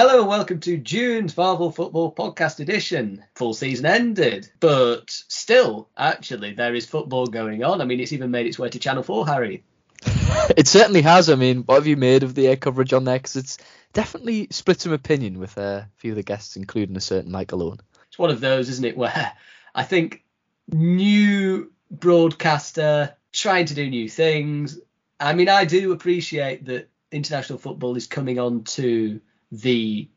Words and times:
Hello 0.00 0.20
and 0.20 0.28
welcome 0.28 0.60
to 0.60 0.76
June's 0.76 1.34
VAVEL 1.34 1.72
Football 1.72 2.14
Podcast 2.14 2.60
Edition. 2.60 3.24
Full 3.34 3.52
season 3.52 3.84
ended, 3.84 4.48
but 4.60 5.10
still, 5.10 5.88
actually, 5.98 6.52
there 6.52 6.72
is 6.72 6.86
football 6.86 7.26
going 7.26 7.64
on. 7.64 7.80
I 7.80 7.84
mean, 7.84 7.98
it's 7.98 8.12
even 8.12 8.30
made 8.30 8.46
its 8.46 8.60
way 8.60 8.68
to 8.68 8.78
Channel 8.78 9.02
4, 9.02 9.26
Harry. 9.26 9.64
It 10.56 10.68
certainly 10.68 11.02
has. 11.02 11.28
I 11.28 11.34
mean, 11.34 11.62
what 11.64 11.74
have 11.74 11.88
you 11.88 11.96
made 11.96 12.22
of 12.22 12.36
the 12.36 12.46
air 12.46 12.54
coverage 12.54 12.92
on 12.92 13.02
there? 13.02 13.18
Because 13.18 13.34
it's 13.34 13.58
definitely 13.92 14.46
split 14.52 14.80
some 14.80 14.92
opinion 14.92 15.40
with 15.40 15.58
uh, 15.58 15.82
a 15.82 15.88
few 15.96 16.12
of 16.12 16.16
the 16.16 16.22
guests, 16.22 16.54
including 16.54 16.96
a 16.96 17.00
certain 17.00 17.32
Michael 17.32 17.64
Owen. 17.64 17.80
It's 18.06 18.20
one 18.20 18.30
of 18.30 18.38
those, 18.38 18.68
isn't 18.68 18.84
it, 18.84 18.96
where 18.96 19.32
I 19.74 19.82
think 19.82 20.22
new 20.68 21.72
broadcaster 21.90 23.16
trying 23.32 23.66
to 23.66 23.74
do 23.74 23.90
new 23.90 24.08
things. 24.08 24.78
I 25.18 25.34
mean, 25.34 25.48
I 25.48 25.64
do 25.64 25.90
appreciate 25.90 26.66
that 26.66 26.88
international 27.10 27.58
football 27.58 27.96
is 27.96 28.06
coming 28.06 28.38
on 28.38 28.62
to 28.62 29.20
the 29.52 30.08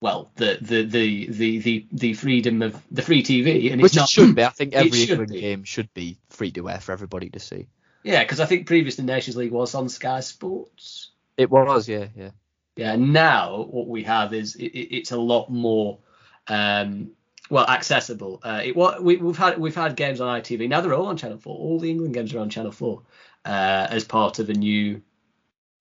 well, 0.00 0.30
the 0.36 0.58
the 0.60 0.82
the 0.84 1.26
the 1.28 1.58
the, 1.58 1.86
the 1.92 2.14
freedom 2.14 2.62
of 2.62 2.80
the 2.90 3.02
free 3.02 3.22
TV, 3.22 3.72
and 3.72 3.82
Which 3.82 3.90
it's 3.92 3.96
it 3.96 4.00
not. 4.00 4.08
should 4.08 4.34
be. 4.36 4.44
I 4.44 4.50
think 4.50 4.72
every 4.74 5.02
England 5.02 5.32
game 5.32 5.64
should 5.64 5.92
be 5.94 6.18
free 6.30 6.52
to 6.52 6.68
air 6.68 6.80
for 6.80 6.92
everybody 6.92 7.30
to 7.30 7.40
see. 7.40 7.66
Yeah, 8.04 8.22
because 8.22 8.38
I 8.40 8.46
think 8.46 8.66
previously 8.66 9.04
Nations 9.04 9.36
League 9.36 9.50
was 9.50 9.74
on 9.74 9.88
Sky 9.88 10.20
Sports. 10.20 11.10
It 11.36 11.50
was, 11.50 11.88
yeah, 11.88 12.06
yeah. 12.16 12.30
Yeah, 12.76 12.94
now 12.94 13.62
what 13.62 13.88
we 13.88 14.04
have 14.04 14.32
is 14.32 14.54
it, 14.54 14.66
it- 14.66 14.96
it's 14.98 15.10
a 15.10 15.16
lot 15.18 15.50
more 15.50 15.98
um, 16.46 17.10
well 17.50 17.66
accessible. 17.66 18.40
Uh, 18.44 18.60
it 18.66 18.76
what 18.76 19.02
we, 19.02 19.16
we've 19.16 19.36
had 19.36 19.58
we've 19.58 19.74
had 19.74 19.96
games 19.96 20.20
on 20.20 20.40
ITV. 20.40 20.68
Now 20.68 20.80
they're 20.80 20.94
all 20.94 21.06
on 21.06 21.16
Channel 21.16 21.38
Four. 21.38 21.56
All 21.58 21.80
the 21.80 21.90
England 21.90 22.14
games 22.14 22.32
are 22.34 22.38
on 22.38 22.50
Channel 22.50 22.70
Four 22.72 23.02
uh, 23.44 23.88
as 23.90 24.04
part 24.04 24.38
of 24.38 24.48
a 24.48 24.54
new 24.54 25.02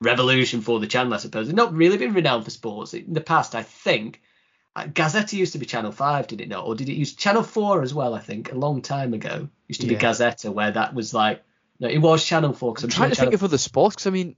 revolution 0.01 0.61
for 0.61 0.79
the 0.79 0.87
channel, 0.87 1.13
I 1.13 1.17
suppose. 1.17 1.47
It's 1.47 1.55
not 1.55 1.73
really 1.73 1.97
been 1.97 2.13
renowned 2.13 2.45
for 2.45 2.52
sports 2.52 2.94
in 2.94 3.13
the 3.13 3.22
past. 3.22 3.55
I 3.55 3.63
think 3.63 4.22
uh, 4.75 4.85
Gazzetta 4.85 5.33
used 5.33 5.53
to 5.53 5.59
be 5.59 5.66
Channel 5.66 5.91
Five, 5.91 6.27
did 6.27 6.41
it 6.41 6.49
not, 6.49 6.66
or 6.66 6.75
did 6.75 6.89
it 6.89 6.94
use 6.94 7.16
Channel 7.16 7.44
Four 7.44 7.81
as 7.81 7.94
well? 7.94 8.13
I 8.13 8.19
think 8.19 8.52
a 8.52 8.55
long 8.55 8.81
time 8.81 9.13
ago 9.13 9.49
used 9.67 9.81
to 9.81 9.88
be 9.88 9.95
Gazzetta, 9.95 10.53
where 10.53 10.72
that 10.72 10.94
was 10.94 11.13
like 11.13 11.44
no, 11.80 11.88
it 11.88 11.99
was 11.99 12.23
Channel 12.25 12.53
Four. 12.53 12.73
Because 12.73 12.83
I'm 12.83 12.89
I'm 12.89 12.95
trying 12.95 13.09
sure 13.09 13.16
to 13.16 13.22
think 13.22 13.33
of 13.33 13.44
other 13.44 13.57
sports 13.57 13.95
because 13.95 14.07
I 14.07 14.09
mean, 14.11 14.35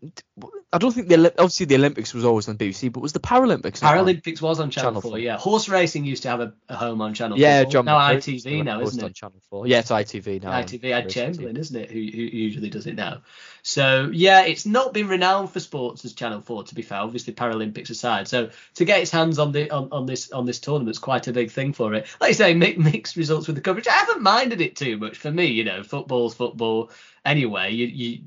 I 0.72 0.78
don't 0.78 0.92
think 0.92 1.08
the 1.08 1.34
obviously 1.39 1.66
the 1.66 1.75
Olympics 1.75 2.14
was 2.14 2.23
always 2.23 2.48
on 2.48 2.56
BBC, 2.56 2.94
but 2.94 3.00
was 3.02 3.12
the 3.12 3.20
Paralympics? 3.20 3.80
Paralympics 3.80 4.39
was 4.39 4.59
on 4.59 4.70
Channel, 4.70 4.92
Channel 4.92 5.02
4, 5.02 5.12
4. 5.12 5.20
yeah. 5.20 5.38
Horse 5.38 5.67
racing 5.67 6.06
used 6.06 6.22
to 6.23 6.30
have 6.30 6.42
a, 6.42 6.53
a 6.70 6.75
home 6.75 7.02
on 7.02 7.16
Channel 7.16 7.39
Yeah, 7.39 7.64
4. 7.64 7.72
John. 7.72 7.86
Now 7.86 7.98
ITV 7.98 8.64
now, 8.64 8.80
isn't 8.81 9.03
on 9.03 9.09
it? 9.09 9.16
Channel 9.16 9.42
Four. 9.50 9.66
Yeah, 9.66 9.80
it's 9.80 9.90
ITV 9.90 10.44
now. 10.44 10.52
ITV 10.52 10.94
had 10.94 11.09
Chamberlain, 11.09 11.56
TV. 11.56 11.59
isn't 11.59 11.75
it, 11.75 11.90
who, 11.90 12.00
who 12.00 12.02
usually 12.02 12.70
does 12.70 12.86
it 12.86 12.94
now. 12.95 13.23
So 13.64 14.12
yeah, 14.14 14.44
it's 14.45 14.67
not 14.67 14.94
been 14.94 15.08
renowned 15.08 15.50
for 15.50 15.59
sports 15.59 16.06
as 16.06 16.14
Channel 16.14 16.42
4, 16.42 16.66
to 16.66 16.75
be 16.75 16.84
fair. 16.84 17.00
Obviously, 17.00 17.34
Paralympics 17.34 17.90
aside. 17.90 18.28
So 18.28 18.52
to 18.75 18.86
get 18.86 19.02
its 19.02 19.09
hands 19.09 19.40
on 19.40 19.52
the 19.52 19.72
on, 19.72 19.90
on 19.92 20.06
this 20.06 20.31
on 20.31 20.45
this 20.45 20.59
tournament 20.59 20.92
is 20.92 21.00
quite 21.00 21.28
a 21.28 21.34
big 21.34 21.50
thing 21.50 21.73
for 21.73 21.95
it. 21.95 22.06
Like 22.22 22.30
you 22.30 22.36
say, 22.36 22.53
mi- 22.53 22.75
mixed 22.78 23.16
results 23.16 23.47
with 23.47 23.56
the 23.56 23.62
coverage. 23.64 23.88
I 23.88 23.94
haven't 23.94 24.22
minded 24.22 24.62
it 24.62 24.75
too 24.75 24.97
much. 24.97 25.17
For 25.17 25.31
me, 25.31 25.45
you 25.45 25.64
know, 25.64 25.81
football's 25.81 26.36
football. 26.36 26.92
Anyway, 27.25 27.72
you 27.73 27.88
you 27.88 28.20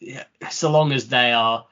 yeah, 0.00 0.24
so 0.50 0.70
long 0.70 0.90
as 0.92 1.08
they 1.08 1.32
are 1.32 1.66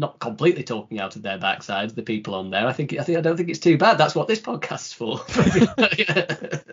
not 0.00 0.18
completely 0.18 0.64
talking 0.64 0.98
out 0.98 1.14
of 1.14 1.22
their 1.22 1.38
backsides, 1.38 1.94
the 1.94 2.02
people 2.02 2.34
on 2.34 2.50
there. 2.50 2.66
I 2.66 2.72
think 2.72 2.94
I 2.98 3.02
think 3.02 3.18
I 3.18 3.20
don't 3.20 3.36
think 3.36 3.50
it's 3.50 3.58
too 3.58 3.76
bad. 3.76 3.98
That's 3.98 4.14
what 4.14 4.26
this 4.26 4.40
podcast's 4.40 4.94
for. 4.94 5.18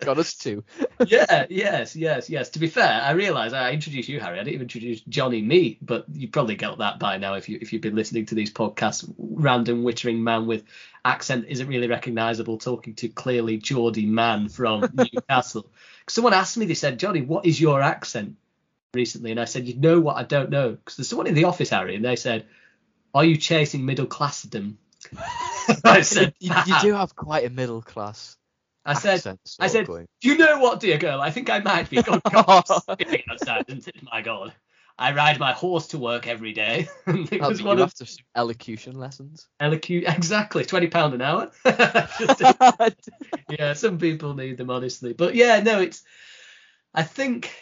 Got 0.00 0.18
us 0.18 0.34
too. 0.34 0.64
yeah, 1.06 1.44
yes, 1.50 1.94
yes, 1.94 2.30
yes. 2.30 2.48
To 2.50 2.58
be 2.58 2.68
fair, 2.68 3.02
I 3.02 3.10
realise 3.10 3.52
I 3.52 3.70
introduced 3.72 4.08
you, 4.08 4.18
Harry. 4.18 4.40
I 4.40 4.44
didn't 4.44 4.54
even 4.54 4.62
introduce 4.62 5.02
Johnny 5.02 5.42
me, 5.42 5.78
but 5.82 6.06
you 6.10 6.28
probably 6.28 6.56
got 6.56 6.78
that 6.78 6.98
by 6.98 7.18
now 7.18 7.34
if 7.34 7.50
you 7.50 7.58
if 7.60 7.72
you've 7.72 7.82
been 7.82 7.94
listening 7.94 8.26
to 8.26 8.34
these 8.34 8.52
podcasts. 8.52 9.08
Random 9.18 9.84
wittering 9.84 10.18
man 10.18 10.46
with 10.46 10.64
accent 11.04 11.44
isn't 11.48 11.68
really 11.68 11.86
recognisable, 11.86 12.56
talking 12.56 12.94
to 12.94 13.08
clearly 13.08 13.58
Geordie 13.58 14.06
man 14.06 14.48
from 14.48 14.88
Newcastle. 14.94 15.70
Someone 16.08 16.32
asked 16.32 16.56
me, 16.56 16.64
they 16.64 16.74
said, 16.74 16.98
Johnny, 16.98 17.20
what 17.20 17.44
is 17.44 17.60
your 17.60 17.82
accent? 17.82 18.36
Recently, 18.94 19.30
and 19.32 19.38
I 19.38 19.44
said, 19.44 19.66
you 19.66 19.76
know 19.76 20.00
what? 20.00 20.16
I 20.16 20.22
don't 20.22 20.48
know, 20.48 20.70
because 20.70 20.96
there's 20.96 21.08
someone 21.08 21.26
in 21.26 21.34
the 21.34 21.44
office, 21.44 21.68
Harry, 21.68 21.94
and 21.94 22.02
they 22.02 22.16
said, 22.16 22.46
are 23.18 23.24
you 23.24 23.36
chasing 23.36 23.84
middle 23.84 24.06
classdom? 24.06 24.74
I 25.84 26.00
said, 26.02 26.34
you, 26.38 26.52
you 26.66 26.74
do 26.80 26.94
have 26.94 27.16
quite 27.16 27.44
a 27.44 27.50
middle 27.50 27.82
class. 27.82 28.36
I 28.84 28.94
said, 28.94 29.38
I 29.60 29.66
said, 29.66 29.86
going. 29.86 30.06
you 30.22 30.38
know 30.38 30.60
what, 30.60 30.80
dear 30.80 30.96
girl? 30.96 31.20
I 31.20 31.30
think 31.30 31.50
I 31.50 31.58
might 31.58 31.90
be. 31.90 32.00
God, 32.00 32.22
God, 32.32 32.62
skipping 32.66 33.22
outside, 33.30 33.64
isn't 33.68 33.88
it? 33.88 33.96
My 34.02 34.22
God. 34.22 34.54
I 34.96 35.12
ride 35.12 35.38
my 35.38 35.52
horse 35.52 35.88
to 35.88 35.98
work 35.98 36.26
every 36.26 36.52
day. 36.52 36.88
it 37.06 37.40
was 37.40 37.62
one 37.62 37.80
of 37.80 37.92
elocution 38.34 38.98
lessons. 38.98 39.46
elocu- 39.60 40.08
exactly 40.08 40.64
twenty 40.64 40.88
pound 40.88 41.14
an 41.14 41.22
hour. 41.22 41.50
yeah, 43.48 43.74
some 43.74 43.98
people 43.98 44.34
need 44.34 44.56
them 44.56 44.70
honestly, 44.70 45.12
but 45.12 45.34
yeah, 45.34 45.60
no, 45.60 45.80
it's. 45.80 46.02
I 46.94 47.02
think. 47.02 47.52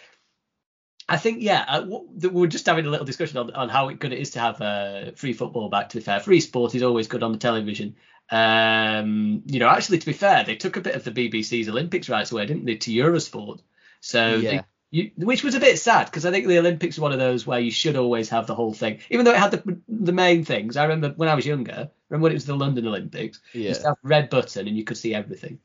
I 1.09 1.17
think 1.19 1.43
yeah, 1.43 1.65
uh, 1.69 1.81
w- 1.81 2.09
we're 2.31 2.47
just 2.49 2.67
having 2.67 2.85
a 2.87 2.91
little 2.91 3.07
discussion 3.07 3.39
on, 3.39 3.53
on 3.55 3.69
how 3.69 3.91
good 3.93 4.13
it 4.13 4.19
is 4.19 4.31
to 4.33 4.41
have 4.41 4.61
uh, 4.61 5.13
free 5.13 5.33
football 5.33 5.69
back. 5.69 5.91
To 5.91 5.99
be 5.99 6.03
fair, 6.03 6.19
free 6.21 6.41
sport 6.41 6.75
is 6.75 6.83
always 6.83 7.07
good 7.07 7.23
on 7.23 7.33
the 7.33 7.39
television. 7.39 7.95
Um, 8.31 9.43
you 9.47 9.61
know, 9.61 9.69
actually, 9.69 9.99
to 9.99 10.07
be 10.07 10.13
fair, 10.13 10.43
they 10.45 10.57
took 10.57 10.77
a 10.77 10.81
bit 10.81 10.97
of 10.97 11.05
the 11.05 11.13
BBC's 11.13 11.69
Olympics 11.69 12.09
rights 12.09 12.33
away, 12.33 12.47
didn't 12.47 12.65
they, 12.65 12.75
to 12.77 12.91
Eurosport? 12.91 13.61
So 14.01 14.41
they- 14.41 14.55
Yeah. 14.55 14.63
you, 14.91 15.11
which 15.17 15.45
was 15.45 15.55
a 15.55 15.61
bit 15.61 15.79
sad 15.79 16.07
because 16.07 16.27
I 16.27 16.31
think 16.33 16.47
the 16.47 16.59
Olympics 16.59 16.99
are 16.99 17.03
one 17.03 17.13
of 17.13 17.19
those 17.19 17.47
where 17.47 17.61
you 17.61 17.71
should 17.71 17.97
always 17.97 18.29
have 18.31 18.47
the 18.49 18.55
whole 18.55 18.73
thing, 18.75 18.99
even 19.11 19.25
though 19.25 19.33
it 19.33 19.39
had 19.39 19.51
the 19.53 19.81
the 19.89 20.13
main 20.13 20.45
things. 20.45 20.77
I 20.77 20.85
remember 20.85 21.11
when 21.17 21.29
I 21.29 21.35
was 21.35 21.47
younger, 21.47 21.91
remember 22.09 22.25
when 22.25 22.33
it 22.33 22.37
was 22.37 22.47
the 22.47 22.57
London 22.57 22.87
Olympics, 22.87 23.41
you 23.53 23.63
Yeah. 23.63 23.69
used 23.71 23.83
to 23.83 23.89
have 23.89 23.97
red 24.03 24.29
button 24.31 24.67
and 24.67 24.77
you 24.77 24.85
could 24.85 24.97
see 24.97 25.15
everything. 25.15 25.59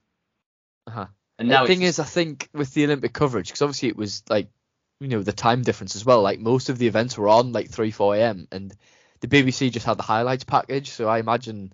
Uh-huh. 0.88 1.08
And 1.40 1.50
now 1.50 1.64
the 1.64 1.68
thing 1.68 1.82
is, 1.82 2.00
I 2.00 2.04
think 2.04 2.50
with 2.54 2.74
the 2.74 2.84
Olympic 2.86 3.14
coverage, 3.14 3.48
because 3.48 3.62
obviously 3.62 3.90
it 3.90 3.98
was 3.98 4.24
like, 4.30 4.50
you 5.02 5.08
know, 5.08 5.24
the 5.24 5.34
time 5.34 5.64
difference 5.64 5.96
as 5.96 6.06
well. 6.06 6.22
Like 6.22 6.40
most 6.40 6.70
of 6.70 6.78
the 6.78 6.88
events 6.88 7.18
were 7.18 7.28
on 7.28 7.52
like 7.52 7.70
three, 7.70 7.92
four 7.92 8.16
a.m. 8.16 8.48
and 8.52 8.74
the 9.20 9.28
BBC 9.28 9.72
just 9.72 9.86
had 9.86 9.98
the 9.98 10.04
highlights 10.04 10.44
package. 10.44 10.92
So 10.92 11.10
I 11.10 11.18
imagine 11.18 11.74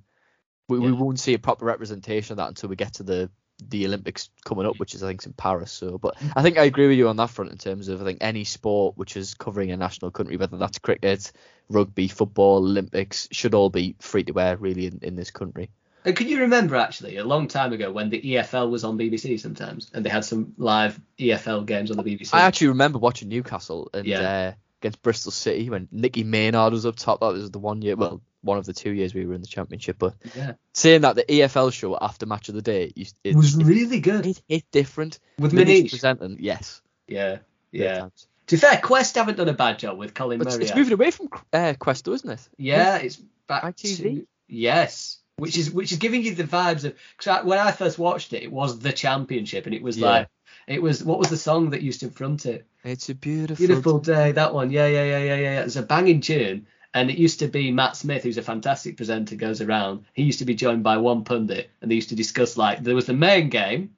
we, 0.70 0.80
we 0.80 0.92
won't 0.94 1.20
see 1.20 1.34
a 1.34 1.40
proper 1.40 1.66
representation 1.66 2.34
of 2.34 2.38
that 2.38 2.48
until 2.48 2.70
we 2.70 2.78
get 2.78 2.94
to 2.96 3.04
the 3.04 3.30
the 3.70 3.86
Olympics 3.88 4.30
coming 4.46 4.66
up, 4.66 4.80
which 4.80 4.94
is 4.96 5.04
I 5.04 5.08
think 5.08 5.26
in 5.26 5.34
Paris. 5.34 5.72
So, 5.72 5.98
but 5.98 6.16
I 6.36 6.42
think 6.42 6.58
I 6.58 6.64
agree 6.64 6.88
with 6.88 6.98
you 6.98 7.10
on 7.10 7.18
that 7.18 7.30
front 7.30 7.52
in 7.52 7.58
terms 7.58 7.90
of 7.90 8.02
I 8.02 8.06
think 8.06 8.20
any 8.22 8.46
sport 8.46 8.98
which 8.98 9.18
is 9.18 9.34
covering 9.34 9.72
a 9.72 9.78
national 9.78 10.12
country, 10.12 10.38
whether 10.38 10.58
that's 10.58 10.80
cricket, 10.80 11.32
rugby, 11.68 12.08
football, 12.08 12.58
Olympics, 12.58 13.28
should 13.32 13.54
all 13.54 13.70
be 13.70 13.96
free 14.00 14.24
to 14.24 14.32
wear 14.32 14.56
really 14.58 14.86
in, 14.86 15.00
in 15.02 15.16
this 15.16 15.32
country. 15.32 15.70
And 16.08 16.16
can 16.16 16.28
you 16.28 16.40
remember 16.40 16.76
actually 16.76 17.18
a 17.18 17.24
long 17.24 17.48
time 17.48 17.74
ago 17.74 17.92
when 17.92 18.10
the 18.10 18.20
EFL 18.22 18.72
was 18.72 18.84
on 18.84 18.98
BBC 18.98 19.40
sometimes 19.40 19.92
and 19.94 20.04
they 20.06 20.10
had 20.10 20.26
some 20.26 20.54
live 20.58 21.00
EFL 21.20 21.66
games 21.66 21.92
on 21.92 21.98
the 21.98 22.04
BBC? 22.04 22.34
I 22.34 22.42
actually 22.42 22.70
remember 22.70 22.98
watching 22.98 23.28
Newcastle 23.30 23.90
and 23.94 24.08
Yeah. 24.08 24.22
uh, 24.22 24.54
against 24.82 25.02
Bristol 25.02 25.32
City 25.32 25.70
when 25.70 25.88
Nicky 25.92 26.24
Maynard 26.24 26.72
was 26.74 26.86
up 26.86 26.96
top. 26.96 27.20
That 27.20 27.34
was 27.34 27.52
the 27.52 27.60
one 27.60 27.82
year, 27.82 27.96
well, 27.96 28.22
one 28.42 28.58
of 28.58 28.66
the 28.66 28.74
two 28.74 28.92
years 28.92 29.14
we 29.14 29.26
were 29.26 29.34
in 29.34 29.42
the 29.42 29.48
championship. 29.48 29.98
But 30.00 30.16
yeah, 30.36 30.54
saying 30.74 31.02
that 31.02 31.16
the 31.18 31.24
EFL 31.24 31.74
show 31.74 31.98
after 32.00 32.26
match 32.26 32.48
of 32.50 32.56
the 32.56 32.62
day, 32.62 32.94
it 32.96 33.14
it, 33.24 33.36
was 33.36 33.58
it, 33.58 33.66
really 33.66 34.00
good 34.00 34.26
it 34.26 34.42
hit 34.48 34.64
different. 34.72 35.20
with 35.38 35.52
Manish. 35.52 35.90
presenting, 35.90 36.38
yes. 36.40 36.82
Yeah, 37.08 37.40
yeah. 37.72 38.08
To 38.48 38.56
be 38.56 38.60
fair, 38.62 38.80
Quest 38.82 39.16
haven't 39.16 39.36
done 39.38 39.50
a 39.50 39.54
bad 39.54 39.78
job 39.80 39.98
with 39.98 40.14
Colin 40.14 40.38
But 40.40 40.48
it's, 40.48 40.56
Murray. 40.56 40.66
it's 40.68 40.76
moving 40.76 40.94
away 40.94 41.12
from 41.12 41.28
uh, 41.52 41.74
Quest, 41.78 42.06
though, 42.06 42.14
isn't 42.14 42.30
it? 42.30 42.48
Yeah, 42.58 42.96
it's 42.98 43.18
back 43.48 43.64
ITV? 43.64 43.98
to 44.22 44.28
yes, 44.48 45.18
which 45.38 45.58
is 45.58 45.72
which 45.72 45.92
is 45.92 45.98
giving 46.00 46.24
you 46.24 46.36
the 46.36 46.44
vibes 46.44 46.84
of 46.84 46.96
because 47.18 47.46
when 47.46 47.60
I 47.60 47.72
first 47.72 47.98
watched 48.00 48.34
it, 48.34 48.44
it 48.44 48.52
was 48.52 48.80
the 48.80 48.92
championship, 48.92 49.66
and 49.66 49.76
it 49.76 49.82
was 49.84 49.98
Yeah. 49.98 50.08
like 50.08 50.30
it 50.68 50.82
was 50.82 51.04
what 51.04 51.20
was 51.20 51.30
the 51.30 51.38
song 51.38 51.70
that 51.72 51.82
used 51.82 52.02
to 52.02 52.10
front 52.10 52.46
it? 52.46 52.68
It's 52.84 53.10
a 53.10 53.16
beautiful. 53.16 53.66
Beautiful 53.66 54.00
day, 54.00 54.32
that 54.34 54.54
one. 54.54 54.72
Yeah, 54.72 54.88
yeah, 54.88 55.04
yeah, 55.04 55.18
yeah, 55.20 55.36
yeah. 55.36 55.54
yeah. 55.54 55.62
It's 55.64 55.76
a 55.76 55.84
banging 55.84 56.22
tune. 56.22 56.68
And 56.94 57.12
it 57.12 57.18
used 57.18 57.40
to 57.40 57.48
be 57.48 57.72
Matt 57.72 57.96
Smith, 57.96 58.24
who's 58.24 58.38
a 58.38 58.42
fantastic 58.42 58.98
presenter, 58.98 59.36
goes 59.36 59.62
around. 59.62 60.06
He 60.14 60.24
used 60.24 60.40
to 60.40 60.46
be 60.46 60.56
joined 60.56 60.84
by 60.84 60.98
one 60.98 61.26
pundit, 61.26 61.70
and 61.82 61.92
they 61.92 61.96
used 61.96 62.10
to 62.10 62.16
discuss 62.16 62.58
like 62.58 62.82
there 62.82 62.96
was 62.96 63.06
the 63.06 63.14
main 63.14 63.50
game, 63.50 63.92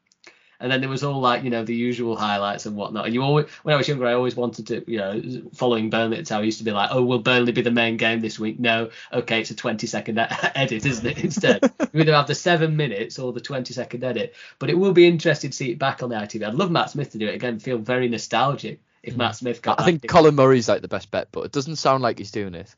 and 0.59 0.71
then 0.71 0.81
there 0.81 0.89
was 0.89 1.03
all 1.03 1.21
like 1.21 1.43
you 1.43 1.49
know 1.49 1.63
the 1.63 1.75
usual 1.75 2.15
highlights 2.15 2.65
and 2.65 2.75
whatnot. 2.75 3.05
And 3.05 3.13
you 3.13 3.23
always, 3.23 3.47
when 3.63 3.73
I 3.73 3.77
was 3.77 3.87
younger, 3.87 4.05
I 4.05 4.13
always 4.13 4.35
wanted 4.35 4.67
to, 4.67 4.91
you 4.91 4.97
know, 4.97 5.21
following 5.53 5.89
Burnley 5.89 6.17
at 6.17 6.25
the 6.25 6.29
time, 6.29 6.41
I 6.41 6.45
used 6.45 6.57
to 6.57 6.63
be 6.63 6.71
like, 6.71 6.89
oh, 6.91 7.03
will 7.03 7.19
Burnley 7.19 7.51
be 7.51 7.61
the 7.61 7.71
main 7.71 7.97
game 7.97 8.19
this 8.19 8.37
week? 8.37 8.59
No, 8.59 8.89
okay, 9.13 9.41
it's 9.41 9.51
a 9.51 9.55
20 9.55 9.87
second 9.87 10.19
edit, 10.55 10.85
isn't 10.85 11.05
it? 11.05 11.23
Instead, 11.23 11.71
you 11.93 12.01
either 12.01 12.13
have 12.13 12.27
the 12.27 12.35
seven 12.35 12.75
minutes 12.75 13.19
or 13.19 13.31
the 13.31 13.41
20 13.41 13.73
second 13.73 14.03
edit. 14.03 14.35
But 14.59 14.69
it 14.69 14.77
will 14.77 14.93
be 14.93 15.07
interesting 15.07 15.51
to 15.51 15.55
see 15.55 15.71
it 15.71 15.79
back 15.79 16.03
on 16.03 16.09
the 16.09 16.15
ITV. 16.15 16.45
I'd 16.45 16.55
love 16.55 16.71
Matt 16.71 16.89
Smith 16.89 17.11
to 17.11 17.17
do 17.17 17.27
it 17.27 17.35
again. 17.35 17.59
Feel 17.59 17.77
very 17.77 18.09
nostalgic 18.09 18.81
if 19.01 19.13
hmm. 19.13 19.19
Matt 19.19 19.35
Smith 19.37 19.61
got. 19.61 19.79
I 19.79 19.85
think 19.85 20.01
that. 20.01 20.09
Colin 20.09 20.35
Murray's 20.35 20.67
like 20.67 20.81
the 20.81 20.87
best 20.89 21.09
bet, 21.09 21.29
but 21.31 21.45
it 21.45 21.51
doesn't 21.51 21.77
sound 21.77 22.03
like 22.03 22.17
he's 22.17 22.31
doing 22.31 22.55
it. 22.55 22.75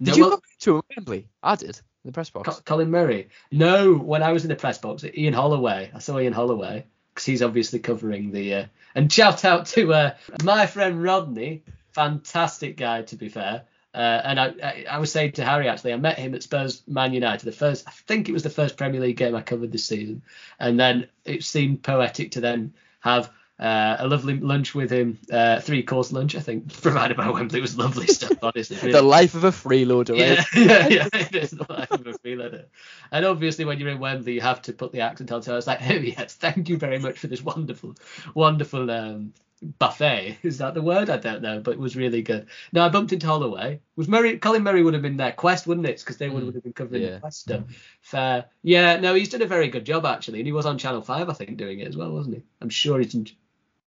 Did 0.00 0.10
No, 0.10 0.16
you 0.16 0.22
well- 0.22 0.36
go 0.36 0.42
to 0.60 0.84
Wembley? 0.96 1.28
I 1.42 1.56
did 1.56 1.80
in 2.04 2.10
the 2.10 2.12
press 2.12 2.30
box. 2.30 2.60
Colin 2.64 2.90
Murray. 2.90 3.30
No, 3.50 3.94
when 3.94 4.22
I 4.22 4.30
was 4.30 4.44
in 4.44 4.48
the 4.48 4.54
press 4.54 4.78
box, 4.78 5.04
Ian 5.04 5.34
Holloway. 5.34 5.90
I 5.92 5.98
saw 5.98 6.20
Ian 6.20 6.32
Holloway 6.32 6.86
because 7.16 7.24
he's 7.24 7.42
obviously 7.42 7.78
covering 7.78 8.30
the. 8.30 8.54
Uh, 8.54 8.64
and 8.94 9.10
shout 9.10 9.44
out 9.46 9.64
to 9.66 9.92
uh, 9.94 10.14
my 10.44 10.66
friend 10.66 11.02
Rodney, 11.02 11.62
fantastic 11.92 12.76
guy 12.76 13.02
to 13.02 13.16
be 13.16 13.30
fair. 13.30 13.62
Uh, 13.94 14.20
and 14.24 14.38
I, 14.38 14.46
I, 14.62 14.84
I 14.90 14.98
was 14.98 15.10
saying 15.10 15.32
to 15.32 15.44
Harry 15.44 15.66
actually, 15.66 15.94
I 15.94 15.96
met 15.96 16.18
him 16.18 16.34
at 16.34 16.42
Spurs 16.42 16.82
Man 16.86 17.14
United. 17.14 17.46
The 17.46 17.52
first, 17.52 17.88
I 17.88 17.92
think 17.92 18.28
it 18.28 18.32
was 18.32 18.42
the 18.42 18.50
first 18.50 18.76
Premier 18.76 19.00
League 19.00 19.16
game 19.16 19.34
I 19.34 19.40
covered 19.40 19.72
this 19.72 19.86
season, 19.86 20.22
and 20.60 20.78
then 20.78 21.08
it 21.24 21.42
seemed 21.42 21.82
poetic 21.82 22.32
to 22.32 22.42
then 22.42 22.74
have 23.00 23.30
uh, 23.58 23.96
a 24.00 24.06
lovely 24.08 24.38
lunch 24.38 24.74
with 24.74 24.90
him, 24.90 25.18
uh, 25.32 25.60
three 25.60 25.82
course 25.82 26.12
lunch, 26.12 26.34
I 26.34 26.40
think, 26.40 26.72
provided 26.82 27.16
by 27.16 27.30
Wembley. 27.30 27.58
It 27.58 27.62
was 27.62 27.78
lovely 27.78 28.06
stuff, 28.06 28.32
honestly. 28.42 28.76
Really. 28.76 28.92
the 28.92 29.02
life 29.02 29.34
of 29.34 29.44
a 29.44 29.50
freeloader, 29.50 30.16
Yeah, 30.16 30.34
right? 30.36 30.46
yeah, 30.54 30.88
yeah, 30.88 31.08
it 31.14 31.34
is 31.34 31.50
the 31.52 31.66
life 31.70 31.90
of 31.90 32.06
a 32.06 32.12
freeloader. 32.14 32.66
And 33.10 33.24
obviously, 33.24 33.64
when 33.64 33.78
you're 33.80 33.88
in 33.90 33.98
Wembley, 33.98 34.34
you 34.34 34.40
have 34.42 34.62
to 34.62 34.72
put 34.72 34.92
the 34.92 35.00
accent 35.00 35.32
on. 35.32 35.42
So 35.42 35.52
I 35.52 35.56
was 35.56 35.66
like, 35.66 35.80
oh, 35.88 35.94
yes, 35.94 36.34
thank 36.34 36.68
you 36.68 36.76
very 36.76 36.98
much 36.98 37.18
for 37.18 37.28
this 37.28 37.42
wonderful, 37.42 37.94
wonderful 38.34 38.90
um, 38.90 39.32
buffet. 39.78 40.38
Is 40.42 40.58
that 40.58 40.74
the 40.74 40.82
word? 40.82 41.08
I 41.08 41.16
don't 41.16 41.40
know, 41.42 41.60
but 41.60 41.72
it 41.72 41.78
was 41.80 41.96
really 41.96 42.20
good. 42.22 42.48
No, 42.72 42.84
I 42.84 42.90
bumped 42.90 43.12
into 43.14 43.26
Holloway. 43.26 43.80
Was 43.96 44.06
Murray, 44.08 44.38
Colin 44.38 44.62
Murray 44.64 44.82
would 44.82 44.92
have 44.94 45.02
been 45.02 45.16
there. 45.16 45.32
Quest, 45.32 45.66
wouldn't 45.66 45.86
it? 45.86 45.98
Because 46.00 46.18
they 46.18 46.28
would 46.28 46.44
Mm, 46.44 46.54
have 46.54 46.62
been 46.62 46.72
covering 46.74 47.02
yeah. 47.02 47.10
the 47.14 47.20
Quest 47.20 47.40
stuff. 47.40 47.62
Fair. 48.02 48.46
Yeah, 48.62 49.00
no, 49.00 49.14
he's 49.14 49.30
done 49.30 49.42
a 49.42 49.46
very 49.46 49.68
good 49.68 49.86
job, 49.86 50.04
actually. 50.04 50.40
And 50.40 50.46
he 50.46 50.52
was 50.52 50.66
on 50.66 50.76
Channel 50.78 51.00
5, 51.02 51.30
I 51.30 51.32
think, 51.32 51.56
doing 51.56 51.80
it 51.80 51.88
as 51.88 51.96
well, 51.96 52.12
wasn't 52.12 52.36
he? 52.36 52.42
I'm 52.60 52.68
sure 52.68 52.98
he's. 52.98 53.14
In, 53.14 53.26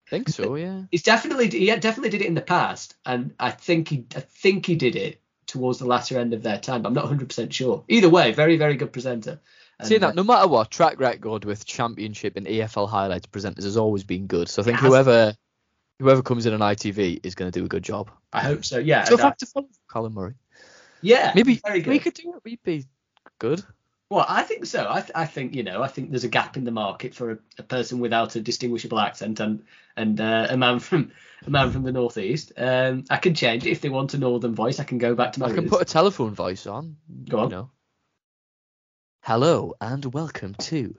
think 0.08 0.28
so, 0.28 0.54
yeah. 0.56 0.82
He's 0.90 1.02
definitely 1.02 1.48
he 1.48 1.66
definitely 1.76 2.10
did 2.10 2.22
it 2.22 2.26
in 2.26 2.34
the 2.34 2.40
past, 2.40 2.94
and 3.04 3.34
I 3.38 3.50
think 3.50 3.88
he 3.88 4.06
I 4.14 4.20
think 4.20 4.66
he 4.66 4.76
did 4.76 4.96
it 4.96 5.20
towards 5.46 5.78
the 5.78 5.86
latter 5.86 6.18
end 6.18 6.34
of 6.34 6.42
their 6.42 6.58
time. 6.58 6.82
But 6.82 6.88
I'm 6.88 6.94
not 6.94 7.04
100 7.04 7.28
percent 7.28 7.54
sure. 7.54 7.84
Either 7.88 8.08
way, 8.08 8.32
very 8.32 8.56
very 8.56 8.76
good 8.76 8.92
presenter. 8.92 9.40
And, 9.78 9.92
uh, 9.92 9.98
that, 9.98 10.14
no 10.14 10.24
matter 10.24 10.48
what, 10.48 10.70
track 10.70 10.98
record 11.00 11.44
with 11.44 11.66
Championship 11.66 12.36
and 12.36 12.46
EFL 12.46 12.88
highlights 12.88 13.26
presenters 13.26 13.64
has 13.64 13.76
always 13.76 14.04
been 14.04 14.26
good. 14.26 14.48
So 14.48 14.62
I 14.62 14.64
think 14.64 14.78
whoever 14.78 15.34
whoever 15.98 16.22
comes 16.22 16.46
in 16.46 16.54
on 16.54 16.60
ITV 16.60 17.20
is 17.24 17.34
going 17.34 17.50
to 17.50 17.58
do 17.58 17.64
a 17.64 17.68
good 17.68 17.82
job. 17.82 18.10
I 18.32 18.40
hope 18.40 18.64
so. 18.64 18.78
Yeah. 18.78 19.04
So 19.04 19.14
I- 19.14 19.20
fact 19.22 19.40
to 19.40 19.46
follow 19.46 19.68
Colin 19.88 20.14
Murray. 20.14 20.34
yeah. 21.02 21.32
Maybe 21.34 21.60
very 21.64 21.80
good. 21.80 21.90
we 21.90 21.98
could 21.98 22.14
do 22.14 22.34
it. 22.34 22.42
We'd 22.44 22.62
be 22.62 22.86
good. 23.38 23.62
Well, 24.08 24.24
I 24.28 24.44
think 24.44 24.66
so. 24.66 24.86
I, 24.88 25.00
th- 25.00 25.10
I 25.16 25.26
think 25.26 25.54
you 25.54 25.64
know. 25.64 25.82
I 25.82 25.88
think 25.88 26.10
there's 26.10 26.22
a 26.22 26.28
gap 26.28 26.56
in 26.56 26.62
the 26.64 26.70
market 26.70 27.12
for 27.14 27.32
a, 27.32 27.38
a 27.58 27.62
person 27.64 27.98
without 27.98 28.36
a 28.36 28.40
distinguishable 28.40 29.00
accent 29.00 29.40
and 29.40 29.64
and 29.96 30.20
uh, 30.20 30.46
a 30.50 30.56
man 30.56 30.78
from 30.78 31.10
a 31.44 31.50
man 31.50 31.72
from 31.72 31.82
the 31.82 31.90
northeast. 31.90 32.52
Um, 32.56 33.04
I 33.10 33.16
can 33.16 33.34
change 33.34 33.66
it 33.66 33.70
if 33.72 33.80
they 33.80 33.88
want 33.88 34.14
a 34.14 34.18
northern 34.18 34.54
voice. 34.54 34.78
I 34.78 34.84
can 34.84 34.98
go 34.98 35.16
back 35.16 35.32
to 35.32 35.40
my 35.40 35.46
I 35.46 35.48
can 35.50 35.64
roots. 35.64 35.70
put 35.70 35.82
a 35.82 35.86
telephone 35.86 36.34
voice 36.34 36.66
on. 36.68 36.96
Go 37.28 37.40
on. 37.40 37.48
Know. 37.50 37.70
Hello 39.22 39.74
and 39.80 40.04
welcome 40.14 40.54
to 40.54 40.94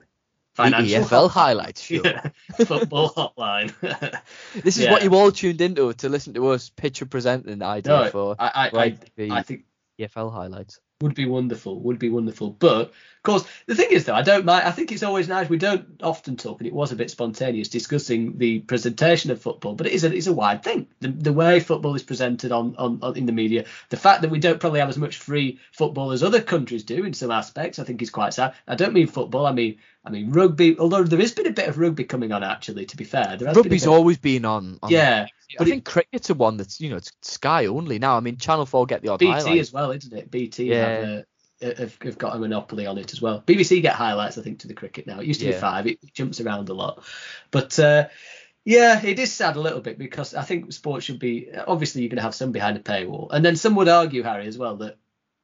Financial 0.54 1.00
the 1.00 1.06
EFL 1.06 1.30
highlights 1.30 1.80
show. 1.80 2.02
Yeah. 2.04 2.28
Football 2.66 3.08
hotline. 3.10 3.72
This 4.62 4.76
is 4.76 4.84
Yeah. 4.84 4.92
what 4.92 5.02
you 5.02 5.14
all 5.14 5.32
tuned 5.32 5.62
into 5.62 5.94
to 5.94 6.08
listen 6.10 6.34
to 6.34 6.48
us 6.48 6.68
pitch 6.68 7.00
a 7.00 7.06
presenting 7.06 7.62
idea 7.62 7.92
No, 8.04 8.10
for 8.10 8.36
I, 8.38 8.70
I, 8.74 8.78
I, 8.82 8.98
the 9.16 9.30
I 9.30 9.42
think 9.42 9.64
EFL 9.98 10.30
highlights. 10.30 10.78
Would 11.00 11.14
be 11.14 11.26
wonderful 11.26 11.80
would 11.80 11.98
be 11.98 12.10
wonderful. 12.10 12.50
But 12.50 12.92
course 13.28 13.44
the 13.66 13.74
thing 13.74 13.88
is 13.90 14.04
though 14.04 14.14
i 14.14 14.22
don't 14.22 14.44
mind 14.44 14.64
i 14.66 14.70
think 14.70 14.90
it's 14.90 15.02
always 15.02 15.28
nice 15.28 15.48
we 15.48 15.58
don't 15.58 16.00
often 16.02 16.36
talk 16.36 16.60
and 16.60 16.66
it 16.66 16.72
was 16.72 16.92
a 16.92 16.96
bit 16.96 17.10
spontaneous 17.10 17.68
discussing 17.68 18.38
the 18.38 18.60
presentation 18.60 19.30
of 19.30 19.40
football 19.40 19.74
but 19.74 19.86
it 19.86 19.92
is 19.92 20.04
a, 20.04 20.14
it's 20.14 20.26
a 20.26 20.32
wide 20.32 20.62
thing 20.62 20.86
the, 21.00 21.08
the 21.08 21.32
way 21.32 21.60
football 21.60 21.94
is 21.94 22.02
presented 22.02 22.52
on, 22.52 22.74
on, 22.78 22.98
on 23.02 23.16
in 23.16 23.26
the 23.26 23.32
media 23.32 23.64
the 23.90 23.96
fact 23.96 24.22
that 24.22 24.30
we 24.30 24.38
don't 24.38 24.60
probably 24.60 24.80
have 24.80 24.88
as 24.88 24.98
much 24.98 25.16
free 25.18 25.58
football 25.72 26.12
as 26.12 26.22
other 26.22 26.40
countries 26.40 26.84
do 26.84 27.04
in 27.04 27.12
some 27.14 27.30
aspects 27.30 27.78
i 27.78 27.84
think 27.84 28.00
is 28.02 28.10
quite 28.10 28.32
sad 28.34 28.54
i 28.66 28.74
don't 28.74 28.92
mean 28.94 29.06
football 29.06 29.46
i 29.46 29.52
mean 29.52 29.76
i 30.04 30.10
mean 30.10 30.30
rugby 30.30 30.78
although 30.78 31.02
there 31.04 31.18
has 31.18 31.32
been 31.32 31.46
a 31.46 31.52
bit 31.52 31.68
of 31.68 31.78
rugby 31.78 32.04
coming 32.04 32.32
on 32.32 32.42
actually 32.42 32.86
to 32.86 32.96
be 32.96 33.04
fair 33.04 33.36
there 33.36 33.48
has 33.48 33.54
been 33.56 33.66
a 33.66 33.68
Rugby's 33.68 33.86
always 33.86 34.18
been 34.18 34.44
on. 34.44 34.78
on 34.82 34.90
yeah 34.90 35.26
I 35.26 35.54
but 35.58 35.66
it- 35.66 35.70
think 35.70 35.84
cricket's 35.86 36.30
a 36.30 36.34
one 36.34 36.56
that's 36.56 36.80
you 36.80 36.90
know 36.90 36.96
it's 36.96 37.10
Sky 37.22 37.66
only 37.66 37.98
now. 37.98 38.16
I 38.18 38.20
mean 38.20 38.36
Channel 38.36 38.66
Four 38.66 38.84
get 38.84 39.00
the 39.00 39.08
odd 39.08 39.18
BT 39.18 39.32
highlight. 39.32 39.58
as 39.60 39.72
well, 39.72 39.90
isn't 39.92 40.12
it? 40.12 40.30
BT 40.30 40.64
Yeah. 40.70 40.84
have, 40.84 41.08
uh, 41.08 41.22
have, 41.60 41.96
have 42.02 42.18
got 42.18 42.36
a 42.36 42.38
monopoly 42.38 42.86
on 42.86 42.98
it 42.98 43.12
as 43.12 43.20
well. 43.20 43.42
BBC 43.46 43.82
get 43.82 43.94
highlights, 43.94 44.38
I 44.38 44.42
think, 44.42 44.60
to 44.60 44.68
the 44.68 44.74
cricket 44.74 45.06
now. 45.06 45.20
It 45.20 45.26
used 45.26 45.40
to 45.40 45.46
be 45.46 45.52
five. 45.52 45.86
It, 45.86 45.98
it 46.02 46.12
jumps 46.14 46.40
around 46.40 46.68
a 46.68 46.74
lot, 46.74 47.04
but 47.50 47.78
uh, 47.78 48.08
yeah, 48.64 49.04
it 49.04 49.18
is 49.18 49.32
sad 49.32 49.56
a 49.56 49.60
little 49.60 49.80
bit 49.80 49.98
because 49.98 50.34
I 50.34 50.42
think 50.42 50.72
sport 50.72 51.02
should 51.02 51.18
be 51.18 51.48
obviously 51.66 52.02
you're 52.02 52.10
going 52.10 52.16
to 52.16 52.22
have 52.22 52.34
some 52.34 52.52
behind 52.52 52.76
a 52.76 52.80
paywall, 52.80 53.28
and 53.30 53.44
then 53.44 53.56
some 53.56 53.74
would 53.76 53.88
argue, 53.88 54.22
Harry, 54.22 54.46
as 54.46 54.58
well 54.58 54.76
that 54.76 54.96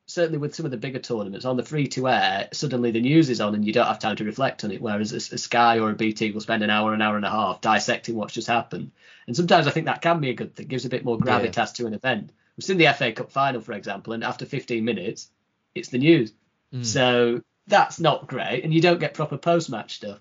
certainly 0.06 0.38
with 0.38 0.54
some 0.54 0.66
of 0.66 0.70
the 0.70 0.76
bigger 0.76 0.98
tournaments 0.98 1.46
on 1.46 1.56
the 1.56 1.62
free 1.62 1.86
to 1.88 2.08
air, 2.08 2.48
suddenly 2.52 2.90
the 2.90 3.00
news 3.00 3.30
is 3.30 3.40
on 3.40 3.54
and 3.54 3.64
you 3.64 3.72
don't 3.72 3.86
have 3.86 3.98
time 3.98 4.16
to 4.16 4.24
reflect 4.24 4.62
on 4.62 4.70
it. 4.70 4.82
Whereas 4.82 5.12
a, 5.12 5.34
a 5.34 5.38
Sky 5.38 5.78
or 5.78 5.90
a 5.90 5.94
BT 5.94 6.30
will 6.32 6.42
spend 6.42 6.62
an 6.62 6.68
hour, 6.68 6.92
an 6.92 7.00
hour 7.00 7.16
and 7.16 7.24
a 7.24 7.30
half 7.30 7.62
dissecting 7.62 8.14
what's 8.14 8.34
just 8.34 8.46
happened. 8.46 8.90
And 9.26 9.34
sometimes 9.34 9.66
I 9.66 9.70
think 9.70 9.86
that 9.86 10.02
can 10.02 10.20
be 10.20 10.28
a 10.28 10.34
good 10.34 10.54
thing, 10.54 10.66
gives 10.66 10.84
a 10.84 10.90
bit 10.90 11.06
more 11.06 11.18
Yeah. 11.24 11.40
gravitas 11.40 11.72
to 11.76 11.86
an 11.86 11.94
event. 11.94 12.30
We've 12.54 12.64
seen 12.64 12.76
the 12.76 12.92
FA 12.92 13.12
Cup 13.12 13.30
final, 13.32 13.62
for 13.62 13.72
example, 13.72 14.12
and 14.12 14.22
after 14.22 14.44
15 14.44 14.84
minutes, 14.84 15.30
it's 15.74 15.88
the 15.88 15.98
news. 15.98 16.32
Mm. 16.72 16.84
So 16.84 17.42
that's 17.66 18.00
not 18.00 18.26
great, 18.26 18.64
and 18.64 18.72
you 18.72 18.80
don't 18.80 19.00
get 19.00 19.14
proper 19.14 19.36
post 19.38 19.70
match 19.70 19.96
stuff. 19.96 20.20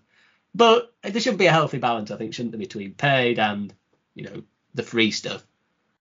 But 0.56 0.94
there 1.02 1.22
should 1.22 1.38
be 1.38 1.48
a 1.48 1.52
healthy 1.52 1.80
balance, 1.80 2.12
I 2.12 2.18
think, 2.18 2.34
shouldn't 2.34 2.52
there, 2.52 2.60
between 2.60 2.94
paid 2.94 3.40
and 3.40 3.74
you 4.16 4.26
know 4.26 4.44
the 4.74 4.84
free 4.84 5.12
stuff. 5.12 5.44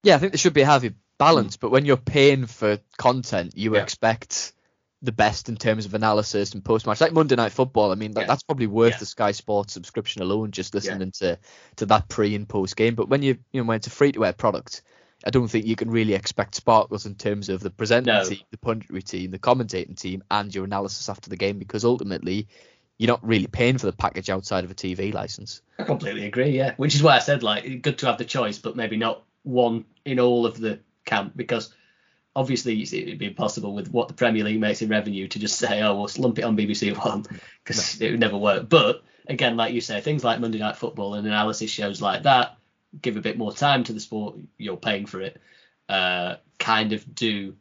Yeah, 0.02 0.16
I 0.16 0.18
think 0.18 0.32
there 0.32 0.38
should 0.38 0.52
be 0.54 0.62
a 0.62 0.66
healthy 0.66 0.94
balance, 1.18 1.56
but 1.56 1.70
when 1.70 1.84
you're 1.84 1.96
paying 1.96 2.46
for 2.46 2.78
content, 2.96 3.56
you 3.56 3.74
Yeah. 3.76 3.82
expect 3.82 4.52
the 5.00 5.12
best 5.12 5.48
in 5.48 5.56
terms 5.56 5.84
of 5.84 5.94
analysis 5.94 6.54
and 6.54 6.64
post 6.64 6.86
match. 6.86 7.00
Like 7.00 7.12
Monday 7.12 7.34
Night 7.34 7.52
Football, 7.52 7.90
I 7.90 7.96
mean, 7.96 8.12
that, 8.12 8.22
Yeah. 8.22 8.26
that's 8.28 8.44
probably 8.44 8.68
worth 8.68 8.92
Yeah. 8.92 8.98
the 8.98 9.06
Sky 9.06 9.32
Sports 9.32 9.72
subscription 9.72 10.22
alone, 10.22 10.52
just 10.52 10.74
listening 10.74 11.10
to 11.18 11.38
to 11.76 11.86
that 11.86 12.08
pre 12.08 12.34
and 12.34 12.48
post 12.48 12.76
game. 12.76 12.94
But 12.94 13.08
when 13.08 13.22
you 13.22 13.38
you 13.52 13.60
know 13.60 13.66
when 13.66 13.76
it's 13.76 13.88
a 13.88 13.90
free 13.90 14.12
to 14.12 14.24
air 14.24 14.32
product, 14.32 14.82
I 15.24 15.30
don't 15.30 15.48
think 15.48 15.66
you 15.66 15.76
can 15.76 15.90
really 15.90 16.14
expect 16.14 16.54
sparkles 16.54 17.06
in 17.06 17.14
terms 17.14 17.48
of 17.48 17.60
the 17.60 17.70
presenting 17.70 18.14
No. 18.14 18.24
team, 18.24 18.40
the 18.50 18.56
punditry 18.56 19.02
team, 19.02 19.30
the 19.30 19.38
commentating 19.38 19.98
team, 19.98 20.22
and 20.30 20.54
your 20.54 20.64
analysis 20.64 21.08
after 21.08 21.30
the 21.30 21.36
game, 21.36 21.58
because 21.58 21.84
ultimately 21.84 22.48
you're 22.98 23.08
not 23.08 23.24
really 23.26 23.46
paying 23.46 23.78
for 23.78 23.86
the 23.86 23.92
package 23.92 24.30
outside 24.30 24.64
of 24.64 24.70
a 24.70 24.74
TV 24.74 25.12
license. 25.12 25.62
I 25.78 25.84
completely 25.84 26.26
agree, 26.26 26.50
yeah. 26.50 26.74
Which 26.76 26.94
is 26.94 27.02
why 27.02 27.16
I 27.16 27.20
said 27.20 27.42
like 27.42 27.82
good 27.82 27.98
to 27.98 28.06
have 28.06 28.18
the 28.18 28.24
choice, 28.24 28.58
but 28.58 28.76
maybe 28.76 28.96
not 28.96 29.22
one 29.42 29.84
in 30.04 30.20
all 30.20 30.46
of 30.46 30.58
the 30.58 30.80
camp 31.04 31.32
because 31.34 31.74
obviously 32.34 32.80
it'd 32.82 33.18
be 33.18 33.26
impossible 33.26 33.74
with 33.74 33.90
what 33.90 34.08
the 34.08 34.14
Premier 34.14 34.44
League 34.44 34.60
makes 34.60 34.82
in 34.82 34.88
revenue 34.88 35.28
to 35.28 35.38
just 35.38 35.58
say, 35.58 35.82
oh, 35.82 35.96
we'll 35.96 36.08
slump 36.08 36.38
it 36.38 36.44
on 36.44 36.56
BBC 36.56 36.96
One 37.04 37.24
because 37.64 38.00
it 38.00 38.10
would 38.10 38.20
never 38.20 38.38
work. 38.38 38.68
But 38.68 39.02
again, 39.26 39.56
like 39.56 39.74
you 39.74 39.80
say, 39.80 40.00
things 40.00 40.24
like 40.24 40.40
Monday 40.40 40.58
Night 40.58 40.76
Football 40.76 41.14
and 41.14 41.26
analysis 41.26 41.70
shows 41.70 42.00
like 42.00 42.22
that 42.22 42.56
give 43.00 43.16
a 43.16 43.20
bit 43.20 43.38
more 43.38 43.52
time 43.52 43.84
to 43.84 43.92
the 43.92 44.00
sport. 44.00 44.36
You're 44.58 44.76
paying 44.76 45.06
for 45.06 45.20
it. 45.20 45.40
Uh, 45.88 46.36
kind 46.58 46.92
of 46.92 47.14
do 47.14 47.54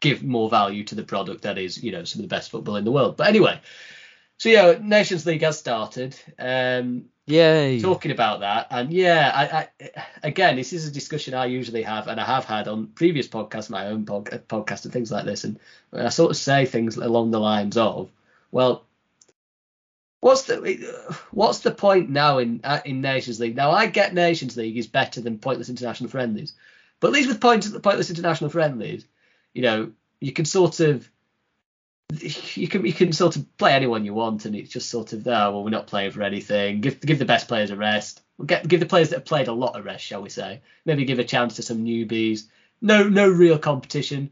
give 0.00 0.22
more 0.22 0.50
value 0.50 0.84
to 0.84 0.94
the 0.94 1.02
product 1.02 1.42
that 1.42 1.58
is, 1.58 1.82
you 1.82 1.92
know, 1.92 2.04
some 2.04 2.20
of 2.20 2.28
the 2.28 2.34
best 2.34 2.50
football 2.50 2.76
in 2.76 2.84
the 2.84 2.92
world. 2.92 3.16
But 3.16 3.28
anyway, 3.28 3.60
so 4.38 4.48
yeah, 4.48 4.78
Nations 4.80 5.26
League 5.26 5.42
has 5.42 5.58
started. 5.58 6.16
Um, 6.38 7.06
Yay! 7.28 7.80
talking 7.80 8.12
about 8.12 8.38
that 8.40 8.68
and 8.70 8.92
yeah 8.92 9.32
I, 9.34 9.84
I 9.84 9.90
again 10.22 10.54
this 10.54 10.72
is 10.72 10.86
a 10.86 10.92
discussion 10.92 11.34
i 11.34 11.46
usually 11.46 11.82
have 11.82 12.06
and 12.06 12.20
i 12.20 12.24
have 12.24 12.44
had 12.44 12.68
on 12.68 12.86
previous 12.86 13.26
podcasts 13.26 13.68
my 13.68 13.88
own 13.88 14.04
pod, 14.04 14.26
podcast 14.48 14.84
and 14.84 14.92
things 14.92 15.10
like 15.10 15.24
this 15.24 15.42
and 15.42 15.58
i 15.92 16.08
sort 16.08 16.30
of 16.30 16.36
say 16.36 16.66
things 16.66 16.96
along 16.96 17.32
the 17.32 17.40
lines 17.40 17.76
of 17.76 18.12
well 18.52 18.85
what's 20.20 20.42
the 20.42 21.18
what's 21.30 21.60
the 21.60 21.70
point 21.70 22.10
now 22.10 22.38
in 22.38 22.60
uh, 22.64 22.80
in 22.84 23.00
nations 23.00 23.38
league 23.38 23.56
now 23.56 23.70
i 23.70 23.86
get 23.86 24.14
nations 24.14 24.56
league 24.56 24.76
is 24.76 24.86
better 24.86 25.20
than 25.20 25.38
pointless 25.38 25.68
international 25.68 26.10
friendlies 26.10 26.54
but 27.00 27.08
at 27.08 27.14
least 27.14 27.28
with 27.28 27.40
points 27.40 27.68
pointless 27.68 28.10
international 28.10 28.50
friendlies 28.50 29.04
you 29.52 29.62
know 29.62 29.92
you 30.20 30.32
can 30.32 30.44
sort 30.44 30.80
of 30.80 31.08
you 32.20 32.68
can 32.68 32.86
you 32.86 32.92
can 32.92 33.12
sort 33.12 33.36
of 33.36 33.56
play 33.58 33.72
anyone 33.72 34.04
you 34.04 34.14
want, 34.14 34.44
and 34.44 34.54
it's 34.54 34.70
just 34.70 34.90
sort 34.90 35.12
of 35.12 35.26
oh 35.26 35.50
well 35.50 35.64
we're 35.64 35.70
not 35.70 35.88
playing 35.88 36.12
for 36.12 36.22
anything. 36.22 36.80
Give 36.80 37.00
give 37.00 37.18
the 37.18 37.24
best 37.24 37.48
players 37.48 37.70
a 37.70 37.76
rest. 37.76 38.22
We'll 38.38 38.46
get 38.46 38.66
give 38.66 38.80
the 38.80 38.86
players 38.86 39.10
that 39.10 39.16
have 39.16 39.24
played 39.24 39.48
a 39.48 39.52
lot 39.52 39.76
a 39.76 39.82
rest, 39.82 40.04
shall 40.04 40.22
we 40.22 40.30
say? 40.30 40.62
Maybe 40.84 41.04
give 41.04 41.18
a 41.18 41.24
chance 41.24 41.56
to 41.56 41.62
some 41.62 41.84
newbies. 41.84 42.44
No 42.80 43.08
no 43.08 43.28
real 43.28 43.58
competition. 43.58 44.30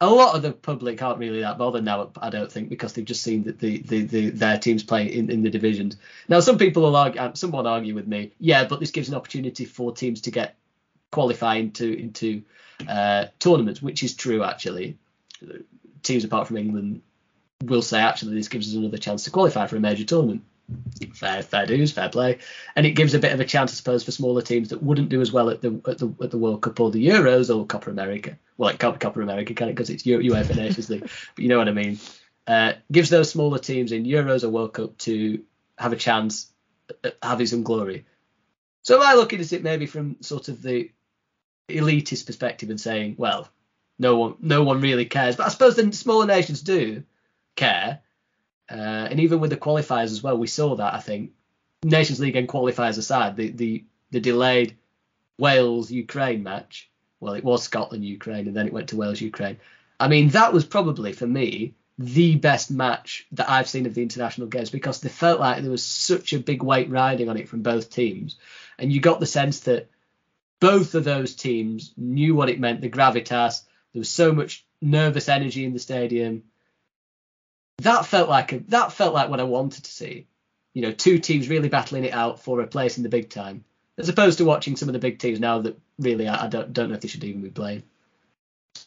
A 0.00 0.10
lot 0.10 0.34
of 0.34 0.42
the 0.42 0.52
public 0.52 1.00
aren't 1.02 1.18
really 1.18 1.40
that 1.40 1.56
bothered 1.56 1.84
now, 1.84 2.10
I 2.20 2.28
don't 2.28 2.50
think, 2.50 2.68
because 2.68 2.92
they've 2.92 3.04
just 3.04 3.22
seen 3.22 3.44
that 3.44 3.58
the, 3.58 3.78
the, 3.78 4.02
the 4.02 4.30
their 4.30 4.58
teams 4.58 4.82
play 4.82 5.06
in, 5.06 5.30
in 5.30 5.42
the 5.42 5.50
divisions. 5.50 5.96
Now 6.28 6.40
some 6.40 6.58
people 6.58 6.82
will 6.82 6.96
argue, 6.96 7.20
uh, 7.20 7.34
someone 7.34 7.66
argue 7.66 7.94
with 7.94 8.06
me, 8.06 8.32
yeah, 8.38 8.64
but 8.64 8.80
this 8.80 8.90
gives 8.90 9.08
an 9.08 9.14
opportunity 9.14 9.64
for 9.64 9.92
teams 9.92 10.22
to 10.22 10.30
get 10.30 10.56
qualify 11.12 11.56
into 11.56 11.92
into 11.92 12.42
uh, 12.88 13.26
tournaments, 13.38 13.80
which 13.80 14.02
is 14.02 14.14
true 14.14 14.42
actually 14.42 14.98
teams 16.02 16.24
apart 16.24 16.46
from 16.46 16.58
England 16.58 17.02
will 17.62 17.82
say 17.82 18.00
actually 18.00 18.34
this 18.34 18.48
gives 18.48 18.68
us 18.68 18.74
another 18.74 18.98
chance 18.98 19.24
to 19.24 19.30
qualify 19.30 19.66
for 19.66 19.76
a 19.76 19.80
major 19.80 20.04
tournament. 20.04 20.42
Fair, 21.12 21.42
fair 21.42 21.66
dues, 21.66 21.92
fair 21.92 22.08
play, 22.08 22.38
and 22.74 22.86
it 22.86 22.92
gives 22.92 23.14
a 23.14 23.18
bit 23.18 23.32
of 23.32 23.40
a 23.40 23.44
chance, 23.44 23.72
I 23.72 23.74
suppose, 23.74 24.02
for 24.02 24.10
smaller 24.10 24.40
teams 24.40 24.70
that 24.70 24.82
wouldn't 24.82 25.10
do 25.10 25.20
as 25.20 25.30
well 25.30 25.50
at 25.50 25.60
the 25.60 25.80
at 25.86 25.98
the, 25.98 26.14
at 26.22 26.30
the 26.30 26.38
World 26.38 26.62
Cup 26.62 26.80
or 26.80 26.90
the 26.90 27.06
Euros 27.06 27.54
or 27.54 27.66
Copa 27.66 27.90
America. 27.90 28.38
Well, 28.56 28.70
it 28.70 28.78
can't 28.78 28.94
be 28.94 28.98
Copa 28.98 29.20
America, 29.20 29.52
can 29.54 29.68
it? 29.68 29.72
Because 29.72 29.90
it's 29.90 30.04
UEFA 30.04 30.56
Nations 30.56 30.88
League, 30.88 31.02
but 31.34 31.42
you 31.42 31.48
know 31.48 31.58
what 31.58 31.68
I 31.68 31.72
mean. 31.72 31.98
Uh, 32.46 32.74
gives 32.90 33.10
those 33.10 33.30
smaller 33.30 33.58
teams 33.58 33.92
in 33.92 34.04
Euros 34.04 34.44
or 34.44 34.50
World 34.50 34.74
Cup 34.74 34.96
to 34.98 35.42
have 35.78 35.92
a 35.92 35.96
chance 35.96 36.50
at 37.02 37.16
having 37.22 37.46
some 37.46 37.62
glory. 37.62 38.06
So 38.82 38.96
am 38.96 39.02
I 39.02 39.14
looking 39.14 39.40
at 39.40 39.52
it 39.52 39.62
maybe 39.62 39.86
from 39.86 40.16
sort 40.20 40.48
of 40.48 40.62
the 40.62 40.90
elitist 41.68 42.26
perspective 42.26 42.70
and 42.70 42.80
saying, 42.80 43.16
well, 43.18 43.48
no 43.98 44.16
one 44.18 44.34
no 44.40 44.62
one 44.62 44.80
really 44.80 45.06
cares. 45.06 45.36
But 45.36 45.46
I 45.46 45.48
suppose 45.50 45.76
the 45.76 45.92
smaller 45.92 46.26
nations 46.26 46.62
do 46.62 47.04
care, 47.56 48.00
uh, 48.70 49.08
and 49.10 49.20
even 49.20 49.40
with 49.40 49.50
the 49.50 49.56
qualifiers 49.56 50.04
as 50.04 50.22
well, 50.22 50.38
we 50.38 50.46
saw 50.46 50.76
that. 50.76 50.94
I 50.94 51.00
think 51.00 51.32
Nations 51.82 52.20
League 52.20 52.36
and 52.36 52.48
qualifiers 52.48 52.98
aside, 52.98 53.36
the 53.36 53.50
the 53.50 53.84
the 54.10 54.20
delayed 54.20 54.76
Wales 55.38 55.90
Ukraine 55.90 56.42
match. 56.42 56.90
Well, 57.20 57.34
it 57.34 57.44
was 57.44 57.62
Scotland 57.62 58.04
Ukraine, 58.04 58.46
and 58.46 58.56
then 58.56 58.66
it 58.66 58.72
went 58.72 58.88
to 58.90 58.96
Wales 58.96 59.20
Ukraine. 59.20 59.58
I 60.00 60.08
mean, 60.08 60.30
that 60.30 60.52
was 60.52 60.64
probably 60.64 61.12
for 61.12 61.26
me 61.26 61.74
the 61.98 62.34
best 62.36 62.70
match 62.70 63.26
that 63.32 63.48
I've 63.48 63.68
seen 63.68 63.86
of 63.86 63.94
the 63.94 64.02
international 64.02 64.48
games 64.48 64.70
because 64.70 65.00
they 65.00 65.08
felt 65.08 65.38
like 65.38 65.62
there 65.62 65.70
was 65.70 65.84
such 65.84 66.32
a 66.32 66.40
big 66.40 66.62
weight 66.62 66.90
riding 66.90 67.28
on 67.28 67.36
it 67.36 67.48
from 67.48 67.62
both 67.62 67.90
teams, 67.90 68.36
and 68.78 68.92
you 68.92 69.00
got 69.00 69.20
the 69.20 69.26
sense 69.26 69.60
that 69.60 69.88
both 70.60 70.94
of 70.94 71.04
those 71.04 71.34
teams 71.34 71.92
knew 71.96 72.34
what 72.34 72.48
it 72.48 72.60
meant, 72.60 72.80
the 72.80 72.88
gravitas. 72.88 73.62
There 73.92 74.00
was 74.00 74.08
so 74.08 74.32
much 74.32 74.64
nervous 74.80 75.28
energy 75.28 75.64
in 75.64 75.72
the 75.72 75.78
stadium. 75.78 76.44
That 77.78 78.06
felt 78.06 78.28
like 78.28 78.52
a, 78.52 78.58
that 78.68 78.92
felt 78.92 79.14
like 79.14 79.30
what 79.30 79.40
I 79.40 79.44
wanted 79.44 79.84
to 79.84 79.90
see. 79.90 80.26
You 80.72 80.82
know, 80.82 80.92
two 80.92 81.18
teams 81.18 81.48
really 81.48 81.68
battling 81.68 82.04
it 82.04 82.12
out 82.12 82.40
for 82.40 82.60
a 82.60 82.66
place 82.66 82.96
in 82.96 83.02
the 83.02 83.08
big 83.08 83.30
time, 83.30 83.64
as 83.98 84.08
opposed 84.08 84.38
to 84.38 84.44
watching 84.44 84.76
some 84.76 84.88
of 84.88 84.92
the 84.92 84.98
big 84.98 85.18
teams 85.18 85.40
now 85.40 85.60
that 85.60 85.78
really 85.98 86.26
I, 86.28 86.44
I 86.44 86.48
don't 86.48 86.72
don't 86.72 86.88
know 86.88 86.94
if 86.94 87.00
they 87.00 87.08
should 87.08 87.24
even 87.24 87.42
be 87.42 87.50
playing. 87.50 87.82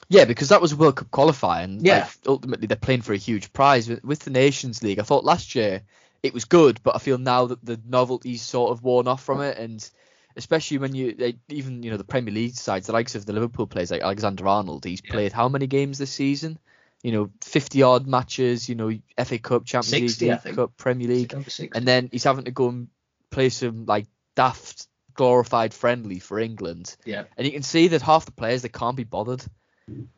Yeah, 0.09 0.25
because 0.25 0.49
that 0.49 0.61
was 0.61 0.75
World 0.75 0.97
Cup 0.97 1.11
qualifying. 1.11 1.83
Yeah. 1.83 1.99
Like, 1.99 2.09
ultimately, 2.27 2.67
they're 2.67 2.77
playing 2.77 3.01
for 3.01 3.13
a 3.13 3.17
huge 3.17 3.51
prize 3.53 3.87
with, 3.87 4.03
with 4.03 4.19
the 4.19 4.31
Nations 4.31 4.83
League. 4.83 4.99
I 4.99 5.03
thought 5.03 5.23
last 5.25 5.55
year 5.55 5.81
it 6.23 6.33
was 6.33 6.45
good, 6.45 6.79
but 6.83 6.95
I 6.95 6.99
feel 6.99 7.17
now 7.17 7.47
that 7.47 7.63
the 7.63 7.79
novelty's 7.85 8.41
sort 8.41 8.71
of 8.71 8.83
worn 8.83 9.07
off 9.07 9.23
from 9.23 9.41
it, 9.41 9.57
and 9.57 9.87
especially 10.35 10.77
when 10.77 10.95
you 10.95 11.13
they, 11.13 11.37
even 11.49 11.83
you 11.83 11.91
know 11.91 11.97
the 11.97 12.03
Premier 12.03 12.33
League 12.33 12.55
sides, 12.55 12.87
the 12.87 12.93
likes 12.93 13.15
of 13.15 13.25
the 13.25 13.33
Liverpool 13.33 13.67
players 13.67 13.91
like 13.91 14.01
Alexander 14.01 14.47
Arnold, 14.47 14.85
he's 14.85 15.01
Yeah. 15.03 15.11
played 15.11 15.31
how 15.33 15.49
many 15.49 15.67
games 15.67 15.97
this 15.97 16.11
season? 16.11 16.59
You 17.03 17.11
know, 17.11 17.29
50 17.43 17.83
odd 17.83 18.07
matches. 18.07 18.67
You 18.69 18.75
know, 18.75 18.91
FA 19.23 19.37
Cup, 19.37 19.65
Champions 19.65 19.89
60, 20.15 20.29
League, 20.29 20.45
League. 20.45 20.55
Cup, 20.55 20.77
Premier 20.77 21.07
League, 21.07 21.33
and 21.75 21.87
then 21.87 22.09
he's 22.11 22.23
having 22.23 22.45
to 22.45 22.51
go 22.51 22.69
and 22.69 22.87
play 23.29 23.49
some 23.49 23.85
like 23.85 24.07
daft 24.35 24.87
glorified 25.13 25.73
friendly 25.73 26.19
for 26.19 26.39
England 26.39 26.95
yeah, 27.03 27.23
and 27.37 27.47
you 27.47 27.51
can 27.51 27.63
see 27.63 27.87
that 27.87 28.03
half 28.03 28.25
the 28.25 28.31
players 28.31 28.61
they 28.61 28.69
can't 28.69 28.95
be 28.95 29.03
bothered. 29.03 29.43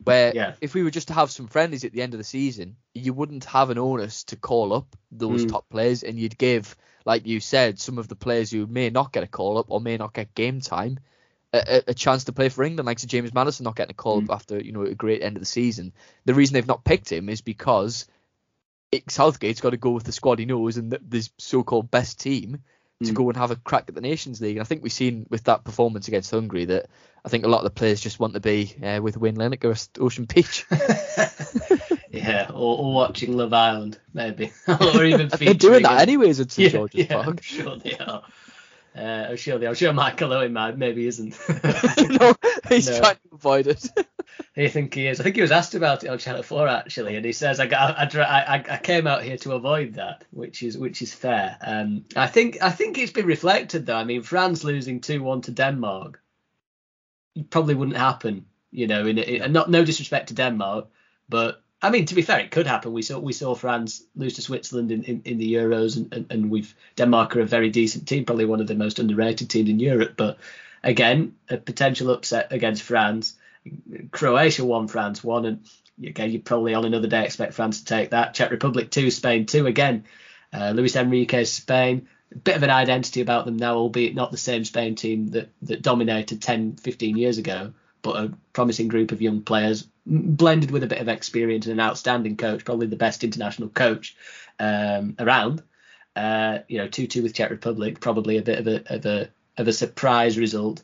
Where 0.04 0.32
Yeah. 0.34 0.54
if 0.60 0.74
we 0.74 0.82
were 0.82 0.90
just 0.90 1.08
to 1.08 1.14
have 1.14 1.30
some 1.30 1.46
friendlies 1.46 1.84
at 1.84 1.92
the 1.92 2.02
end 2.02 2.12
of 2.12 2.18
the 2.18 2.24
season, 2.24 2.76
you 2.92 3.12
wouldn't 3.14 3.44
have 3.44 3.70
an 3.70 3.78
onus 3.78 4.24
to 4.24 4.36
call 4.36 4.72
up 4.72 4.96
those 5.10 5.44
Mm. 5.46 5.50
top 5.50 5.68
players, 5.70 6.02
and 6.02 6.18
you'd 6.18 6.36
give, 6.36 6.76
like 7.06 7.26
you 7.26 7.40
said, 7.40 7.78
some 7.78 7.96
of 7.98 8.08
the 8.08 8.16
players 8.16 8.50
who 8.50 8.66
may 8.66 8.90
not 8.90 9.12
get 9.12 9.22
a 9.22 9.26
call 9.28 9.58
up 9.58 9.66
or 9.70 9.80
may 9.80 9.96
not 9.96 10.12
get 10.12 10.34
game 10.34 10.60
time 10.60 10.98
a, 11.52 11.82
a, 11.88 11.94
chance 11.94 12.24
to 12.24 12.32
play 12.32 12.48
for 12.48 12.62
England, 12.62 12.86
like 12.86 12.98
so 12.98 13.06
James 13.06 13.34
Maddison 13.34 13.64
not 13.64 13.76
getting 13.76 13.90
a 13.92 13.94
call 13.94 14.20
Mm. 14.20 14.24
up 14.24 14.36
after 14.36 14.60
you 14.60 14.72
know 14.72 14.82
a 14.82 14.94
great 14.94 15.22
end 15.22 15.36
of 15.36 15.40
the 15.42 15.46
season. 15.46 15.92
The 16.24 16.34
reason 16.34 16.54
they've 16.54 16.66
not 16.66 16.84
picked 16.84 17.10
him 17.10 17.28
is 17.28 17.40
because 17.40 18.06
it, 18.92 19.10
Southgate's 19.10 19.60
got 19.60 19.70
to 19.70 19.76
go 19.76 19.90
with 19.90 20.04
the 20.04 20.12
squad 20.12 20.38
he 20.38 20.44
knows 20.46 20.76
and 20.76 20.92
the, 20.92 21.00
this 21.06 21.30
so-called 21.38 21.90
best 21.90 22.20
team 22.20 22.58
to 23.02 23.12
Mm. 23.12 23.14
go 23.14 23.28
and 23.30 23.36
have 23.38 23.50
a 23.50 23.56
crack 23.56 23.84
at 23.88 23.94
the 23.94 24.00
Nations 24.02 24.40
League. 24.42 24.56
And 24.56 24.60
I 24.60 24.64
think 24.64 24.82
we've 24.82 24.92
seen 24.92 25.26
with 25.30 25.44
that 25.44 25.64
performance 25.64 26.06
against 26.08 26.30
Hungary 26.30 26.66
that 26.66 26.86
I 27.24 27.28
think 27.30 27.44
a 27.44 27.48
lot 27.48 27.58
of 27.58 27.64
the 27.64 27.70
players 27.70 28.00
just 28.00 28.20
want 28.20 28.34
to 28.34 28.40
be 28.40 28.74
uh, 28.82 29.00
with 29.02 29.16
Wayne 29.16 29.36
Lineker 29.36 29.72
at 29.72 30.02
Ocean 30.02 30.26
Beach. 30.26 30.66
yeah, 32.10 32.48
or, 32.50 32.78
or 32.78 32.92
watching 32.92 33.36
Love 33.36 33.52
Island 33.52 33.98
maybe, 34.12 34.52
or 34.68 35.04
even 35.04 35.28
They're 35.38 35.54
doing 35.54 35.82
that 35.82 36.00
anyways 36.02 36.40
at 36.40 36.52
St 36.52 36.72
Yeah, 36.72 36.78
George's 36.78 37.08
yeah, 37.08 37.18
I'm 37.18 37.40
sure 37.40 37.76
they 37.76 37.96
are. 37.96 38.22
Uh, 38.96 39.26
I'm 39.30 39.36
sure 39.36 39.58
they. 39.58 39.66
I'm 39.66 39.74
sure 39.74 39.92
Michael 39.92 40.32
Owen 40.32 40.52
might, 40.52 40.76
maybe 40.76 41.06
isn't. 41.06 41.36
no, 42.20 42.34
he's 42.68 42.88
No. 42.90 42.98
trying 42.98 43.14
to 43.16 43.34
avoid 43.34 43.66
it. 43.68 43.86
I 44.56 44.68
think 44.68 44.94
he 44.94 45.06
is. 45.06 45.20
I 45.20 45.22
think 45.22 45.36
he 45.36 45.42
was 45.42 45.52
asked 45.52 45.74
about 45.74 46.02
it 46.04 46.08
on 46.08 46.18
Channel 46.18 46.42
Four 46.42 46.66
actually, 46.68 47.16
and 47.16 47.24
he 47.24 47.32
says 47.32 47.60
I 47.60 47.66
got 47.66 47.96
I, 47.98 48.20
I, 48.22 48.56
I- 48.56 48.64
I 48.74 48.76
came 48.78 49.06
out 49.06 49.22
here 49.22 49.36
to 49.38 49.52
avoid 49.52 49.94
that, 49.94 50.24
which 50.30 50.62
is 50.62 50.76
which 50.76 51.02
is 51.02 51.14
fair. 51.14 51.56
Um, 51.60 52.04
I 52.16 52.26
think 52.26 52.58
I 52.62 52.70
think 52.70 52.98
it's 52.98 53.12
been 53.12 53.26
reflected 53.26 53.86
though. 53.86 53.96
I 53.96 54.04
mean, 54.04 54.22
France 54.22 54.64
losing 54.64 55.00
two 55.00 55.22
one 55.22 55.40
to 55.42 55.52
Denmark 55.52 56.20
probably 57.50 57.74
wouldn't 57.74 57.96
happen. 57.96 58.46
You 58.72 58.86
know, 58.86 59.06
in, 59.06 59.18
in 59.18 59.52
not 59.52 59.70
no 59.70 59.84
disrespect 59.84 60.28
to 60.28 60.34
Denmark, 60.34 60.88
but 61.28 61.62
I 61.82 61.90
mean 61.90 62.06
to 62.06 62.14
be 62.14 62.22
fair, 62.22 62.40
it 62.40 62.50
could 62.50 62.66
happen. 62.66 62.92
We 62.92 63.02
saw 63.02 63.18
we 63.18 63.32
saw 63.32 63.54
France 63.54 64.02
lose 64.14 64.34
to 64.34 64.42
Switzerland 64.42 64.92
in, 64.92 65.02
in, 65.04 65.22
in 65.24 65.38
the 65.38 65.54
Euros, 65.54 65.96
and, 65.96 66.12
and, 66.12 66.26
and 66.30 66.50
we've 66.50 66.74
Denmark 66.96 67.36
are 67.36 67.40
a 67.40 67.46
very 67.46 67.70
decent 67.70 68.06
team, 68.06 68.24
probably 68.24 68.44
one 68.44 68.60
of 68.60 68.66
the 68.66 68.74
most 68.74 68.98
underrated 68.98 69.48
teams 69.48 69.70
in 69.70 69.80
Europe. 69.80 70.14
But 70.16 70.38
again, 70.82 71.36
a 71.48 71.56
potential 71.56 72.10
upset 72.10 72.52
against 72.52 72.82
France. 72.82 73.34
Croatia 74.10 74.64
won, 74.64 74.88
France 74.88 75.24
won, 75.24 75.46
and 75.46 75.60
again, 76.04 76.30
you 76.30 76.40
probably 76.40 76.74
on 76.74 76.84
another 76.84 77.08
day 77.08 77.24
expect 77.24 77.54
France 77.54 77.80
to 77.80 77.86
take 77.86 78.10
that. 78.10 78.34
Czech 78.34 78.50
Republic 78.50 78.90
two, 78.90 79.10
Spain 79.10 79.46
two 79.46 79.66
again. 79.66 80.04
Uh, 80.52 80.72
Luis 80.74 80.96
Enrique's 80.96 81.50
Spain, 81.50 82.08
a 82.32 82.38
bit 82.38 82.56
of 82.56 82.62
an 82.62 82.70
identity 82.70 83.20
about 83.20 83.44
them 83.46 83.56
now, 83.56 83.76
albeit 83.76 84.14
not 84.14 84.30
the 84.30 84.36
same 84.36 84.64
Spain 84.64 84.94
team 84.96 85.28
that, 85.28 85.48
that 85.62 85.82
dominated 85.82 86.42
10, 86.42 86.76
15 86.76 87.16
years 87.16 87.38
ago, 87.38 87.72
but 88.02 88.16
a 88.16 88.32
promising 88.52 88.88
group 88.88 89.12
of 89.12 89.22
young 89.22 89.42
players, 89.42 89.86
blended 90.06 90.70
with 90.70 90.82
a 90.82 90.86
bit 90.86 91.00
of 91.00 91.08
experience 91.08 91.66
and 91.66 91.72
an 91.74 91.86
outstanding 91.86 92.36
coach, 92.36 92.64
probably 92.64 92.86
the 92.86 92.96
best 92.96 93.24
international 93.24 93.68
coach 93.68 94.16
um, 94.58 95.14
around. 95.18 95.62
Uh, 96.16 96.58
you 96.68 96.78
know, 96.78 96.88
two 96.88 97.06
two 97.06 97.22
with 97.22 97.34
Czech 97.34 97.50
Republic, 97.50 98.00
probably 98.00 98.38
a 98.38 98.42
bit 98.42 98.58
of 98.58 98.66
a 98.66 98.94
of 98.94 99.06
a 99.06 99.28
of 99.56 99.68
a 99.68 99.72
surprise 99.72 100.38
result 100.38 100.82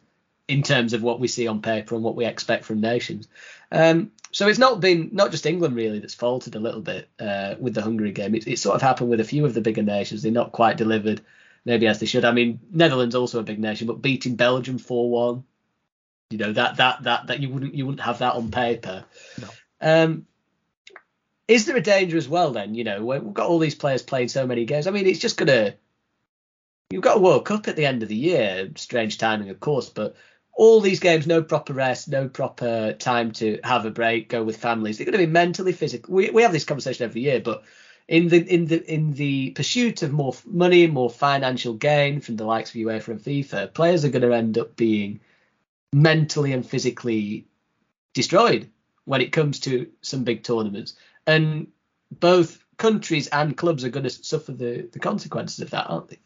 in 0.49 0.63
terms 0.63 0.93
of 0.93 1.03
what 1.03 1.19
we 1.19 1.29
see 1.29 1.49
on 1.49 1.61
paper 1.61 1.95
and 1.95 2.05
what 2.05 2.15
we 2.15 2.25
expect 2.25 2.65
from 2.65 2.81
nations. 2.81 3.27
Um, 3.73 4.13
so 4.31 4.47
it's 4.49 4.59
not 4.59 4.81
been 4.81 5.11
not 5.13 5.31
just 5.31 5.47
England 5.47 5.75
really 5.75 5.99
that's 5.99 6.15
faltered 6.15 6.55
a 6.55 6.61
little 6.61 6.81
bit 6.81 7.09
uh, 7.19 7.55
with 7.59 7.75
the 7.75 7.83
Hungary 7.83 8.13
game. 8.13 8.35
It, 8.35 8.47
it 8.47 8.59
sort 8.59 8.77
of 8.77 8.83
happened 8.83 9.11
with 9.11 9.21
a 9.21 9.25
few 9.25 9.45
of 9.45 9.55
the 9.55 9.61
bigger 9.61 9.83
nations. 9.83 10.23
They're 10.23 10.33
not 10.33 10.53
quite 10.53 10.77
delivered 10.77 11.23
maybe 11.65 11.89
as 11.89 11.99
they 11.99 12.07
should. 12.07 12.25
I 12.25 12.31
mean, 12.33 12.61
Netherlands 12.71 13.17
also 13.17 13.41
a 13.41 13.43
big 13.43 13.59
nation, 13.59 13.89
but 13.89 14.01
beating 14.01 14.37
Belgium 14.37 14.79
four 14.79 15.11
one, 15.11 15.45
you 16.31 16.39
know 16.39 16.53
that 16.53 16.77
that 16.77 17.03
that 17.05 17.27
that 17.29 17.41
you 17.41 17.51
wouldn't 17.51 17.75
you 17.75 17.87
wouldn't 17.87 18.03
have 18.03 18.19
that 18.19 18.35
on 18.35 18.51
paper. 18.51 19.05
No. 19.41 19.49
Um, 19.81 20.27
is 21.47 21.67
there 21.67 21.77
a 21.77 21.81
danger 21.81 22.17
as 22.17 22.29
well 22.29 22.51
then? 22.51 22.75
You 22.75 22.85
know, 22.85 23.05
we've 23.05 23.33
got 23.33 23.49
all 23.49 23.61
these 23.61 23.77
players 23.77 24.03
playing 24.03 24.29
so 24.29 24.47
many 24.47 24.65
games. 24.65 24.87
I 24.87 24.91
mean, 24.91 25.07
it's 25.07 25.21
just 25.21 25.37
gonna. 25.37 25.75
You've 26.91 27.03
got 27.03 27.19
a 27.19 27.21
World 27.21 27.45
Cup 27.45 27.69
at 27.69 27.77
the 27.77 27.87
end 27.87 28.03
of 28.03 28.09
the 28.09 28.17
year. 28.17 28.71
Strange 28.77 29.19
timing, 29.19 29.51
of 29.51 29.61
course, 29.61 29.89
but 29.89 30.17
all 30.57 30.81
these 30.81 31.01
games, 31.01 31.27
no 31.27 31.43
proper 31.43 31.73
rest, 31.73 32.09
no 32.09 32.29
proper 32.29 32.93
time 32.93 33.33
to 33.33 33.59
have 33.63 33.85
a 33.85 33.91
break, 33.91 34.29
go 34.29 34.43
with 34.43 34.57
families. 34.57 34.97
They're 34.97 35.05
going 35.05 35.13
to 35.13 35.19
be 35.19 35.27
mentally, 35.27 35.73
physically. 35.73 36.15
We, 36.15 36.31
we 36.31 36.43
have 36.43 36.53
this 36.53 36.65
conversation 36.65 37.05
every 37.05 37.23
year, 37.23 37.41
but 37.41 37.65
in 38.09 38.29
the 38.29 38.39
in 38.39 38.67
the 38.67 38.93
in 38.93 39.13
the 39.15 39.51
pursuit 39.51 40.03
of 40.03 40.13
more 40.13 40.35
money, 40.45 40.87
more 40.87 41.11
financial 41.11 41.75
gain 41.75 42.21
from 42.21 42.37
the 42.37 42.45
likes 42.45 42.71
of 42.71 42.77
UEFA 42.77 43.09
and 43.09 43.21
FIFA, 43.21 43.75
players 43.75 44.05
are 44.05 44.11
going 44.11 44.23
to 44.23 44.33
end 44.33 44.59
up 44.59 44.77
being 44.77 45.21
mentally 45.93 46.53
and 46.53 46.67
physically 46.67 47.47
destroyed 48.15 48.71
when 49.05 49.21
it 49.21 49.33
comes 49.33 49.61
to 49.61 49.89
some 50.03 50.25
big 50.25 50.43
tournaments, 50.43 50.95
and 51.27 51.69
both 52.11 52.63
countries 52.77 53.29
and 53.29 53.57
clubs 53.57 53.85
are 53.85 53.91
going 53.91 54.05
to 54.05 54.11
suffer 54.11 54.53
the 54.53 54.89
the 54.93 54.99
consequences 54.99 55.61
of 55.61 55.71
that, 55.71 55.89
aren't 55.89 56.09
they? 56.09 56.19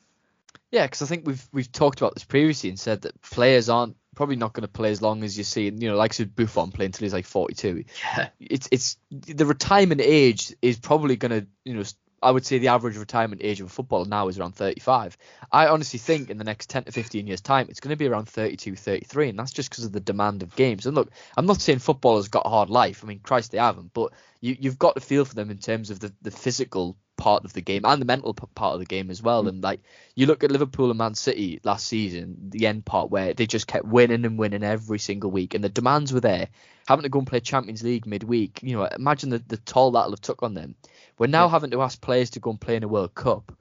Yeah, 0.70 0.86
because 0.86 1.02
I 1.02 1.06
think 1.06 1.26
we've 1.26 1.46
we've 1.52 1.70
talked 1.70 2.00
about 2.00 2.14
this 2.14 2.24
previously 2.24 2.70
and 2.70 2.78
said 2.78 3.02
that 3.02 3.20
players 3.22 3.68
aren't 3.68 3.96
probably 4.14 4.36
not 4.36 4.52
going 4.52 4.62
to 4.62 4.68
play 4.68 4.90
as 4.90 5.02
long 5.02 5.24
as 5.24 5.36
you 5.36 5.44
see, 5.44 5.64
you 5.64 5.88
know, 5.88 5.96
like 5.96 6.12
said 6.12 6.34
Buffon 6.34 6.72
playing 6.72 6.88
until 6.88 7.06
he's 7.06 7.12
like 7.12 7.26
42. 7.26 7.84
Yeah. 8.02 8.28
It's 8.38 8.68
it's 8.70 8.96
the 9.10 9.46
retirement 9.46 10.00
age 10.00 10.54
is 10.62 10.78
probably 10.78 11.16
going 11.16 11.40
to, 11.40 11.46
you 11.64 11.74
know, 11.74 11.84
I 12.22 12.30
would 12.30 12.44
say 12.44 12.58
the 12.58 12.68
average 12.68 12.96
retirement 12.96 13.40
age 13.42 13.60
of 13.60 13.66
a 13.66 13.70
footballer 13.70 14.06
now 14.06 14.28
is 14.28 14.38
around 14.38 14.54
35. 14.54 15.16
I 15.50 15.68
honestly 15.68 15.98
think 15.98 16.28
in 16.28 16.38
the 16.38 16.44
next 16.44 16.68
10 16.68 16.84
to 16.84 16.92
15 16.92 17.26
years 17.26 17.40
time 17.40 17.66
it's 17.70 17.80
going 17.80 17.90
to 17.90 17.96
be 17.96 18.06
around 18.06 18.28
32, 18.28 18.76
33, 18.76 19.30
and 19.30 19.38
that's 19.38 19.52
just 19.52 19.70
because 19.70 19.84
of 19.84 19.92
the 19.92 20.00
demand 20.00 20.42
of 20.42 20.54
games. 20.54 20.86
And 20.86 20.94
look, 20.94 21.10
I'm 21.36 21.46
not 21.46 21.60
saying 21.60 21.78
footballers 21.78 22.28
got 22.28 22.46
a 22.46 22.50
hard 22.50 22.68
life. 22.68 23.02
I 23.02 23.06
mean, 23.06 23.20
Christ, 23.20 23.52
they 23.52 23.58
haven't, 23.58 23.92
but 23.94 24.12
you 24.40 24.56
you've 24.58 24.78
got 24.78 24.94
to 24.94 25.00
feel 25.00 25.24
for 25.24 25.34
them 25.34 25.50
in 25.50 25.58
terms 25.58 25.90
of 25.90 26.00
the 26.00 26.12
the 26.22 26.30
physical 26.30 26.96
part 27.20 27.44
of 27.44 27.52
the 27.52 27.60
game 27.60 27.82
and 27.84 28.00
the 28.00 28.06
mental 28.06 28.32
part 28.34 28.74
of 28.74 28.80
the 28.80 28.86
game 28.86 29.10
as 29.10 29.22
well. 29.22 29.44
Mm. 29.44 29.48
And 29.48 29.62
like 29.62 29.80
you 30.16 30.26
look 30.26 30.42
at 30.42 30.50
Liverpool 30.50 30.90
and 30.90 30.98
Man 30.98 31.14
City 31.14 31.60
last 31.62 31.86
season, 31.86 32.50
the 32.50 32.66
end 32.66 32.84
part 32.84 33.10
where 33.10 33.34
they 33.34 33.46
just 33.46 33.66
kept 33.66 33.84
winning 33.84 34.24
and 34.24 34.38
winning 34.38 34.64
every 34.64 34.98
single 34.98 35.30
week, 35.30 35.54
and 35.54 35.62
the 35.62 35.68
demands 35.68 36.12
were 36.12 36.20
there. 36.20 36.48
Having 36.88 37.04
to 37.04 37.08
go 37.08 37.20
and 37.20 37.28
play 37.28 37.38
Champions 37.40 37.84
League 37.84 38.06
midweek, 38.06 38.62
you 38.62 38.76
know, 38.76 38.84
imagine 38.84 39.30
the, 39.30 39.38
the 39.38 39.58
toll 39.58 39.92
that'll 39.92 40.10
have 40.10 40.20
took 40.20 40.42
on 40.42 40.54
them. 40.54 40.74
We're 41.20 41.26
now 41.26 41.44
Yeah. 41.44 41.50
having 41.50 41.70
to 41.72 41.82
ask 41.82 42.00
players 42.00 42.30
to 42.30 42.40
go 42.40 42.48
and 42.48 42.58
play 42.58 42.76
in 42.76 42.82
a 42.82 42.88
World 42.88 43.14
Cup. 43.14 43.52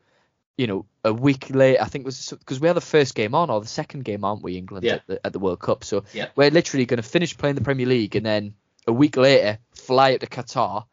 You 0.58 0.68
know, 0.68 0.86
a 1.04 1.13
week 1.13 1.50
late, 1.50 1.78
I 1.78 1.86
think 1.86 2.04
it 2.04 2.06
was 2.06 2.34
because 2.39 2.60
we 2.62 2.68
had 2.68 2.78
the 2.78 2.82
first 2.82 3.16
game 3.16 3.36
on 3.36 3.50
or 3.50 3.60
the 3.60 3.68
second 3.68 4.06
game, 4.06 4.24
aren't 4.24 4.42
we, 4.42 4.58
England 4.58 4.86
Yeah. 4.86 4.96
at, 4.96 5.08
the, 5.08 5.25
at 5.28 5.34
the 5.34 5.39
World 5.39 5.60
Cup? 5.60 5.84
So 5.84 6.06
Yeah. 6.13 6.30
we're 6.38 6.51
literally 6.51 6.86
going 6.86 7.01
to 7.04 7.08
finish 7.08 7.38
playing 7.38 7.56
the 7.56 7.62
Premier 7.62 7.86
League 7.86 8.16
and 8.16 8.25
then 8.25 8.54
a 8.88 8.94
week 8.94 9.18
later 9.18 9.60
fly 9.74 10.13
up 10.13 10.22
to 10.22 10.28
Qatar, 10.28 10.86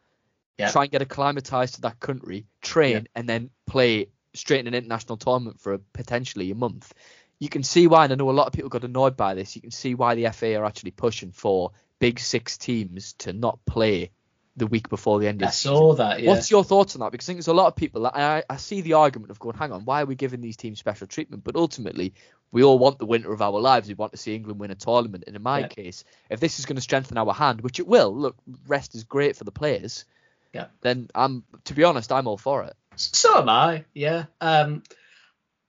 try 0.71 0.83
and 0.83 0.91
get 0.91 1.01
acclimatized 1.01 1.75
to 1.75 1.81
that 1.81 1.99
country, 2.01 2.45
train, 2.61 3.07
and 3.15 3.29
then 3.29 3.49
play 3.65 4.09
straight 4.33 4.59
in 4.59 4.67
an 4.67 4.73
international 4.73 5.17
tournament 5.17 5.61
for 5.61 5.73
a, 5.73 5.79
potentially 5.93 6.51
a 6.51 6.55
month. 6.55 6.93
You 7.39 7.47
can 7.47 7.63
see 7.63 7.87
why, 7.87 8.03
and 8.03 8.11
I 8.11 8.15
know 8.17 8.29
a 8.29 8.31
lot 8.31 8.47
of 8.47 8.53
people 8.53 8.69
got 8.69 8.83
annoyed 8.83 9.15
by 9.15 9.35
this. 9.35 9.55
You 9.55 9.61
can 9.61 9.71
see 9.71 9.95
why 9.95 10.15
the 10.15 10.29
FA 10.31 10.55
are 10.55 10.65
actually 10.65 10.91
pushing 10.91 11.31
for 11.31 11.71
big 11.99 12.19
six 12.19 12.57
teams 12.57 13.13
to 13.19 13.31
not 13.31 13.59
play 13.65 14.11
the 14.57 14.67
week 14.67 14.89
before 14.89 15.19
the 15.19 15.27
end 15.27 15.41
of 15.41 15.49
the 15.49 15.53
season. 15.53 15.71
I 15.71 15.77
saw 15.77 15.93
that. 15.95 16.21
Yeah. 16.21 16.29
What's 16.29 16.51
your 16.51 16.63
thoughts 16.63 16.95
on 16.95 17.01
that? 17.01 17.11
Because 17.11 17.25
I 17.25 17.27
think 17.27 17.37
there's 17.37 17.47
a 17.47 17.53
lot 17.53 17.67
of 17.67 17.75
people 17.75 18.01
that 18.03 18.15
I, 18.17 18.43
I 18.49 18.57
see 18.57 18.81
the 18.81 18.93
argument 18.93 19.31
of 19.31 19.39
going, 19.39 19.55
hang 19.55 19.71
on, 19.71 19.85
why 19.85 20.01
are 20.01 20.05
we 20.05 20.15
giving 20.15 20.41
these 20.41 20.57
teams 20.57 20.79
special 20.79 21.07
treatment? 21.07 21.43
But 21.43 21.55
ultimately, 21.55 22.13
we 22.51 22.63
all 22.63 22.79
want 22.79 22.97
the 22.97 23.05
winter 23.05 23.31
of 23.31 23.41
our 23.41 23.59
lives. 23.59 23.87
We 23.87 23.93
want 23.93 24.13
to 24.13 24.17
see 24.17 24.35
England 24.35 24.59
win 24.59 24.71
a 24.71 24.75
tournament. 24.75 25.25
And 25.27 25.35
in 25.35 25.43
my 25.43 25.59
Yeah. 25.59 25.67
case, 25.67 26.03
if 26.29 26.39
this 26.39 26.59
is 26.59 26.65
going 26.65 26.77
to 26.77 26.81
strengthen 26.81 27.17
our 27.17 27.33
hand, 27.33 27.61
which 27.61 27.79
it 27.79 27.87
will, 27.87 28.15
look, 28.15 28.35
rest 28.67 28.95
is 28.95 29.03
great 29.03 29.35
for 29.35 29.43
the 29.43 29.51
players. 29.51 30.05
Yeah. 30.53 30.67
Then 30.81 31.09
I'm, 31.13 31.43
to 31.65 31.73
be 31.73 31.83
honest, 31.83 32.11
I'm 32.11 32.27
all 32.27 32.37
for 32.37 32.63
it. 32.63 32.75
So 32.95 33.37
am 33.37 33.49
I. 33.49 33.85
Yeah. 33.93 34.25
Um, 34.41 34.81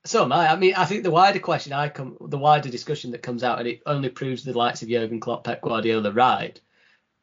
so 0.07 0.23
am 0.25 0.33
I. 0.33 0.51
I 0.51 0.57
mean, 0.57 0.75
I 0.75 0.87
think 0.87 1.03
the 1.03 1.11
wider 1.11 1.41
question 1.41 1.75
I 1.75 1.91
come, 1.91 2.17
the 2.21 2.39
wider 2.39 2.71
discussion 2.71 3.11
that 3.11 3.23
comes 3.23 3.45
out, 3.45 3.59
and 3.59 3.69
it 3.69 3.83
only 3.85 4.09
proves 4.09 4.45
the 4.45 4.57
likes 4.57 4.81
of 4.81 4.89
Jurgen 4.89 5.21
Klopp, 5.21 5.45
Pep 5.45 5.61
Guardiola 5.61 6.11
right, 6.11 6.59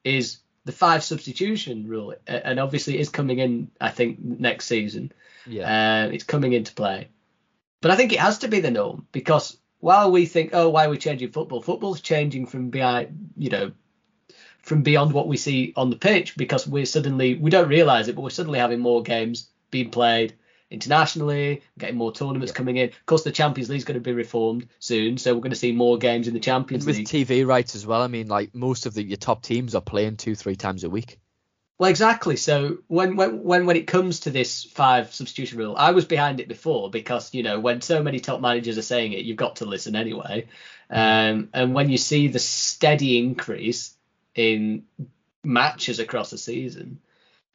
is 0.04 0.38
the 0.66 0.72
five 0.72 1.04
substitution 1.04 1.88
rule, 1.88 2.16
and 2.28 2.60
obviously 2.60 2.96
it 2.96 3.02
is 3.02 3.10
coming 3.10 3.40
in. 3.40 3.72
I 3.80 3.90
think 3.90 4.20
next 4.20 4.66
season, 4.66 5.12
Yeah. 5.48 6.06
uh, 6.08 6.10
it's 6.12 6.24
coming 6.24 6.54
into 6.54 6.74
play. 6.74 7.10
But 7.82 7.92
I 7.92 7.96
think 7.96 8.14
it 8.14 8.20
has 8.20 8.40
to 8.40 8.48
be 8.48 8.60
the 8.60 8.72
norm 8.72 9.06
because 9.12 9.58
while 9.80 10.12
we 10.12 10.26
think, 10.26 10.50
oh, 10.54 10.70
why 10.70 10.86
are 10.86 10.90
we 10.90 10.98
changing 10.98 11.32
football? 11.32 11.62
Football's 11.62 12.02
changing 12.02 12.48
from 12.48 12.72
behind, 12.72 13.30
you 13.38 13.50
know, 13.50 13.72
from 14.64 14.82
beyond 14.82 15.14
what 15.14 15.28
we 15.28 15.38
see 15.38 15.74
on 15.76 15.92
the 15.92 15.96
pitch 15.96 16.36
because 16.36 16.68
we're 16.68 16.88
suddenly 16.88 17.36
we 17.36 17.52
don't 17.52 17.70
realise 17.70 18.08
it, 18.08 18.16
but 18.16 18.24
we're 18.24 18.32
suddenly 18.32 18.58
having 18.58 18.80
more 18.80 19.04
games 19.04 19.50
being 19.70 19.92
played 19.92 20.34
internationally, 20.76 21.64
getting 21.80 21.98
more 21.98 22.12
tournaments 22.12 22.52
Yeah. 22.52 22.58
coming 22.58 22.78
in. 22.78 22.90
Of 22.90 23.06
course, 23.08 23.24
the 23.24 23.32
Champions 23.32 23.70
League's 23.70 23.84
going 23.86 23.96
to 23.96 24.02
be 24.02 24.14
reformed 24.14 24.68
soon, 24.80 25.18
so 25.18 25.34
we're 25.34 25.42
going 25.42 25.50
to 25.52 25.58
see 25.58 25.72
more 25.72 25.98
games 25.98 26.28
in 26.28 26.34
the 26.34 26.38
and 26.38 26.44
Champions 26.44 26.86
with 26.86 26.98
League. 26.98 27.08
TV 27.08 27.46
rights 27.46 27.74
as 27.76 27.88
well, 27.88 28.02
I 28.02 28.08
mean, 28.08 28.28
like 28.28 28.54
most 28.54 28.86
of 28.86 28.94
the 28.94 29.04
your 29.04 29.18
top 29.18 29.42
teams 29.42 29.74
are 29.74 29.82
playing 29.82 30.18
two, 30.18 30.36
three 30.36 30.56
times 30.56 30.84
a 30.84 30.90
week. 30.90 31.20
Well, 31.78 31.90
exactly. 31.90 32.38
So 32.38 32.78
when 32.88 33.18
when 33.18 33.44
when 33.44 33.66
when 33.66 33.76
it 33.76 33.86
comes 33.86 34.22
to 34.22 34.30
this 34.30 34.64
five 34.64 35.14
substitution 35.14 35.58
rule, 35.58 35.76
I 35.78 35.92
was 35.92 36.06
behind 36.06 36.40
it 36.40 36.48
before 36.48 36.90
because 36.90 37.34
you 37.34 37.44
know 37.44 37.60
when 37.60 37.82
so 37.82 38.02
many 38.02 38.22
top 38.22 38.40
managers 38.40 38.78
are 38.78 38.82
saying 38.84 39.12
it, 39.12 39.26
you've 39.26 39.36
got 39.36 39.58
to 39.58 39.66
listen 39.66 39.96
anyway. 39.96 40.48
Um, 40.90 41.50
and 41.54 41.74
when 41.74 41.90
you 41.90 41.98
see 41.98 42.30
the 42.30 42.40
steady 42.40 43.18
increase 43.18 43.94
in 44.36 44.84
matches 45.44 46.00
across 46.00 46.30
the 46.30 46.38
season, 46.38 47.00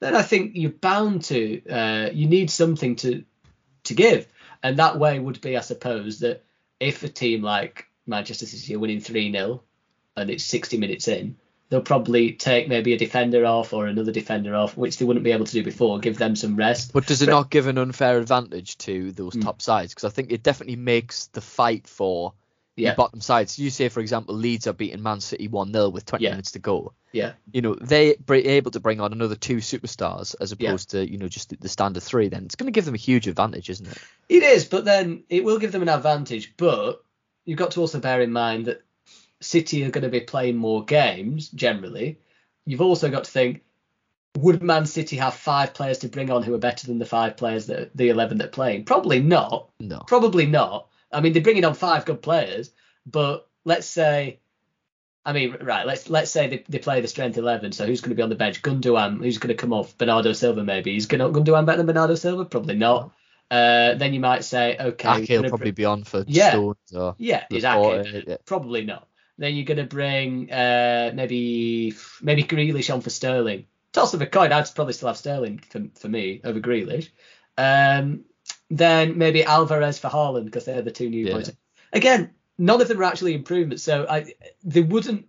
then 0.00 0.14
I 0.16 0.23
think 0.23 0.52
you're 0.54 0.71
bound 0.71 1.25
to 1.25 1.69
uh, 1.69 2.11
you 2.12 2.26
need 2.26 2.50
something 2.50 2.97
to 2.97 3.25
to 3.85 3.95
give, 3.95 4.26
and 4.62 4.78
that 4.78 4.99
way 4.99 5.19
would 5.19 5.40
be, 5.40 5.57
I 5.57 5.61
suppose, 5.61 6.21
that 6.21 6.42
if 6.78 7.02
a 7.02 7.09
team 7.09 7.42
like 7.42 7.87
Manchester 8.07 8.47
City 8.47 8.75
are 8.75 8.78
winning 8.78 9.00
three 9.00 9.30
0 9.33 9.62
and 10.16 10.30
it's 10.30 10.45
60 10.45 10.76
minutes 10.78 11.09
in, 11.09 11.37
they'll 11.69 11.80
probably 11.80 12.33
take 12.33 12.69
maybe 12.69 12.92
a 12.92 12.99
defender 12.99 13.47
off 13.47 13.73
or 13.73 13.87
another 13.87 14.12
defender 14.12 14.54
off, 14.54 14.76
which 14.76 14.99
they 14.99 15.04
wouldn't 15.04 15.25
be 15.25 15.33
able 15.33 15.47
to 15.47 15.52
do 15.52 15.62
before, 15.62 15.99
give 16.00 16.19
them 16.19 16.35
some 16.37 16.57
rest. 16.57 16.92
But 16.92 17.07
does 17.07 17.23
it 17.23 17.26
But- 17.26 17.33
not 17.33 17.50
give 17.50 17.69
an 17.69 17.78
unfair 17.78 18.19
advantage 18.19 18.76
to 18.78 19.12
those 19.12 19.35
Hmm. 19.35 19.40
top 19.40 19.62
sides? 19.62 19.95
Because 19.95 20.11
I 20.11 20.12
think 20.12 20.33
it 20.33 20.42
definitely 20.42 20.76
makes 20.76 21.26
the 21.28 21.40
fight 21.40 21.87
for 21.87 22.35
Yeah. 22.83 22.95
bottom 22.95 23.21
sides. 23.21 23.59
You 23.59 23.71
say, 23.71 23.89
for 23.89 24.01
example, 24.01 24.35
Leeds 24.35 24.67
are 24.67 24.73
beating 24.73 25.03
Man 25.03 25.21
City 25.21 25.49
1 25.49 25.73
0 25.73 25.89
with 25.91 26.07
20 26.07 26.25
Yeah. 26.25 26.31
minutes 26.31 26.53
to 26.53 26.59
go. 26.59 26.93
Yeah. 27.13 27.33
You 27.53 27.63
know, 27.63 27.75
they 27.75 28.15
are 28.29 28.35
able 28.35 28.71
to 28.73 28.81
bring 28.81 29.01
on 29.01 29.13
another 29.13 29.35
two 29.37 29.57
superstars 29.57 30.35
as 30.41 30.55
Yeah. 30.59 30.69
opposed 30.71 30.91
to, 30.91 31.11
you 31.11 31.19
know, 31.19 31.29
just 31.29 31.51
the- 31.51 31.57
the 31.57 31.69
standard 31.69 32.03
three, 32.03 32.29
then 32.29 32.45
it's 32.45 32.55
going 32.55 32.67
to 32.67 32.73
give 32.73 32.85
them 32.85 32.95
a 32.95 32.99
huge 32.99 33.27
advantage, 33.29 33.69
isn't 33.71 33.87
it? 33.87 33.99
It 34.29 34.43
is, 34.43 34.65
but 34.65 34.85
then 34.85 35.25
it 35.29 35.45
will 35.45 35.59
give 35.59 35.73
them 35.73 35.83
an 35.83 35.89
advantage. 35.89 36.55
But 36.57 37.03
you've 37.45 37.59
got 37.59 37.73
to 37.73 37.81
also 37.81 37.99
bear 38.01 38.21
in 38.23 38.33
mind 38.33 38.67
that 38.67 38.83
City 39.41 39.85
are 39.85 39.91
going 39.91 40.05
to 40.05 40.11
be 40.11 40.21
playing 40.21 40.57
more 40.57 40.85
games 40.85 41.49
generally. 41.49 42.19
You've 42.67 42.83
also 42.83 43.11
got 43.11 43.25
to 43.25 43.31
think, 43.31 43.63
would 44.39 44.63
Man 44.63 44.87
City 44.87 45.17
have 45.17 45.35
five 45.35 45.75
players 45.75 45.99
to 45.99 46.09
bring 46.09 46.31
on 46.31 46.43
who 46.43 46.55
are 46.55 46.59
better 46.59 46.87
than 46.87 46.99
the 46.99 47.07
five 47.07 47.37
players 47.37 47.66
that 47.66 47.97
the 47.97 48.11
eleven 48.11 48.38
that 48.38 48.45
are 48.45 48.51
playing? 48.51 48.85
Probably 48.85 49.21
not. 49.21 49.71
No. 49.81 50.01
Probably 50.07 50.47
not. 50.47 50.87
I 51.12 51.20
mean, 51.20 51.33
they're 51.33 51.42
bringing 51.42 51.64
on 51.64 51.75
five 51.75 52.05
good 52.05 52.23
players, 52.23 52.70
but 53.07 53.49
let's 53.64 53.87
say, 53.87 54.40
I 55.25 55.33
mean, 55.33 55.57
right, 55.61 55.87
let's 55.87 56.09
let's 56.09 56.31
say 56.31 56.49
they, 56.49 56.64
they 56.68 56.79
play 56.79 57.01
the 57.01 57.09
strength 57.09 57.37
eleven. 57.37 57.73
So 57.73 57.87
who's 57.87 58.01
going 58.01 58.11
to 58.11 58.16
be 58.16 58.23
on 58.23 58.31
the 58.31 58.37
bench? 58.37 58.62
Gundogan. 58.62 59.18
Who's 59.23 59.38
going 59.38 59.49
to 59.49 59.55
come 59.61 59.73
off? 59.73 59.96
Bernardo 59.99 60.33
Silva 60.33 60.64
maybe. 60.64 60.92
He's 60.92 61.03
Is 61.05 61.07
Gun- 61.09 61.33
Gundogan 61.33 61.66
better 61.66 61.79
than 61.79 61.87
Bernardo 61.87 62.14
Silva? 62.14 62.44
Probably 62.44 62.77
not. 62.77 63.12
Uh, 63.51 63.94
then 63.94 64.14
you 64.14 64.20
might 64.20 64.44
say, 64.44 64.77
okay, 64.79 65.23
Ake 65.23 65.29
will 65.29 65.49
probably 65.49 65.73
bring- 65.73 65.75
be 65.75 65.85
on 65.85 66.05
for 66.05 66.25
Yeah. 66.27 66.51
Stones 66.51 66.92
or 66.94 67.16
yeah, 67.18 67.44
is 67.51 67.64
Ake. 67.64 68.25
Yeah. 68.29 68.37
Probably 68.46 68.85
not. 68.85 69.09
Then 69.38 69.55
you're 69.57 69.64
going 69.64 69.79
to 69.79 69.85
bring 69.85 70.53
uh, 70.53 71.12
maybe 71.14 71.94
maybe 72.23 72.44
Grealish 72.44 72.92
on 72.92 73.01
for 73.01 73.11
Sterling. 73.11 73.66
Toss 73.92 74.14
of 74.14 74.23
a 74.23 74.27
coin, 74.27 74.53
I'd 74.53 74.73
probably 74.75 74.92
still 74.92 75.09
have 75.09 75.16
Sterling 75.16 75.59
for, 75.68 75.83
for 75.99 76.09
me 76.09 76.40
over 76.44 76.61
Grealish. 76.61 77.09
Um, 77.59 78.25
then 78.70 79.18
maybe 79.18 79.44
Alvarez 79.44 79.98
for 79.98 80.09
Haaland 80.09 80.44
because 80.44 80.64
they're 80.64 80.83
the 80.83 80.90
two 80.90 81.11
new 81.11 81.26
Yeah. 81.26 81.35
boys. 81.35 81.52
Again, 81.92 82.30
none 82.56 82.80
of 82.80 82.88
them 82.88 83.00
are 83.00 83.04
actually 83.04 83.35
improvements, 83.35 83.83
so 83.83 84.06
I 84.09 84.35
they 84.62 84.80
wouldn't. 84.83 85.26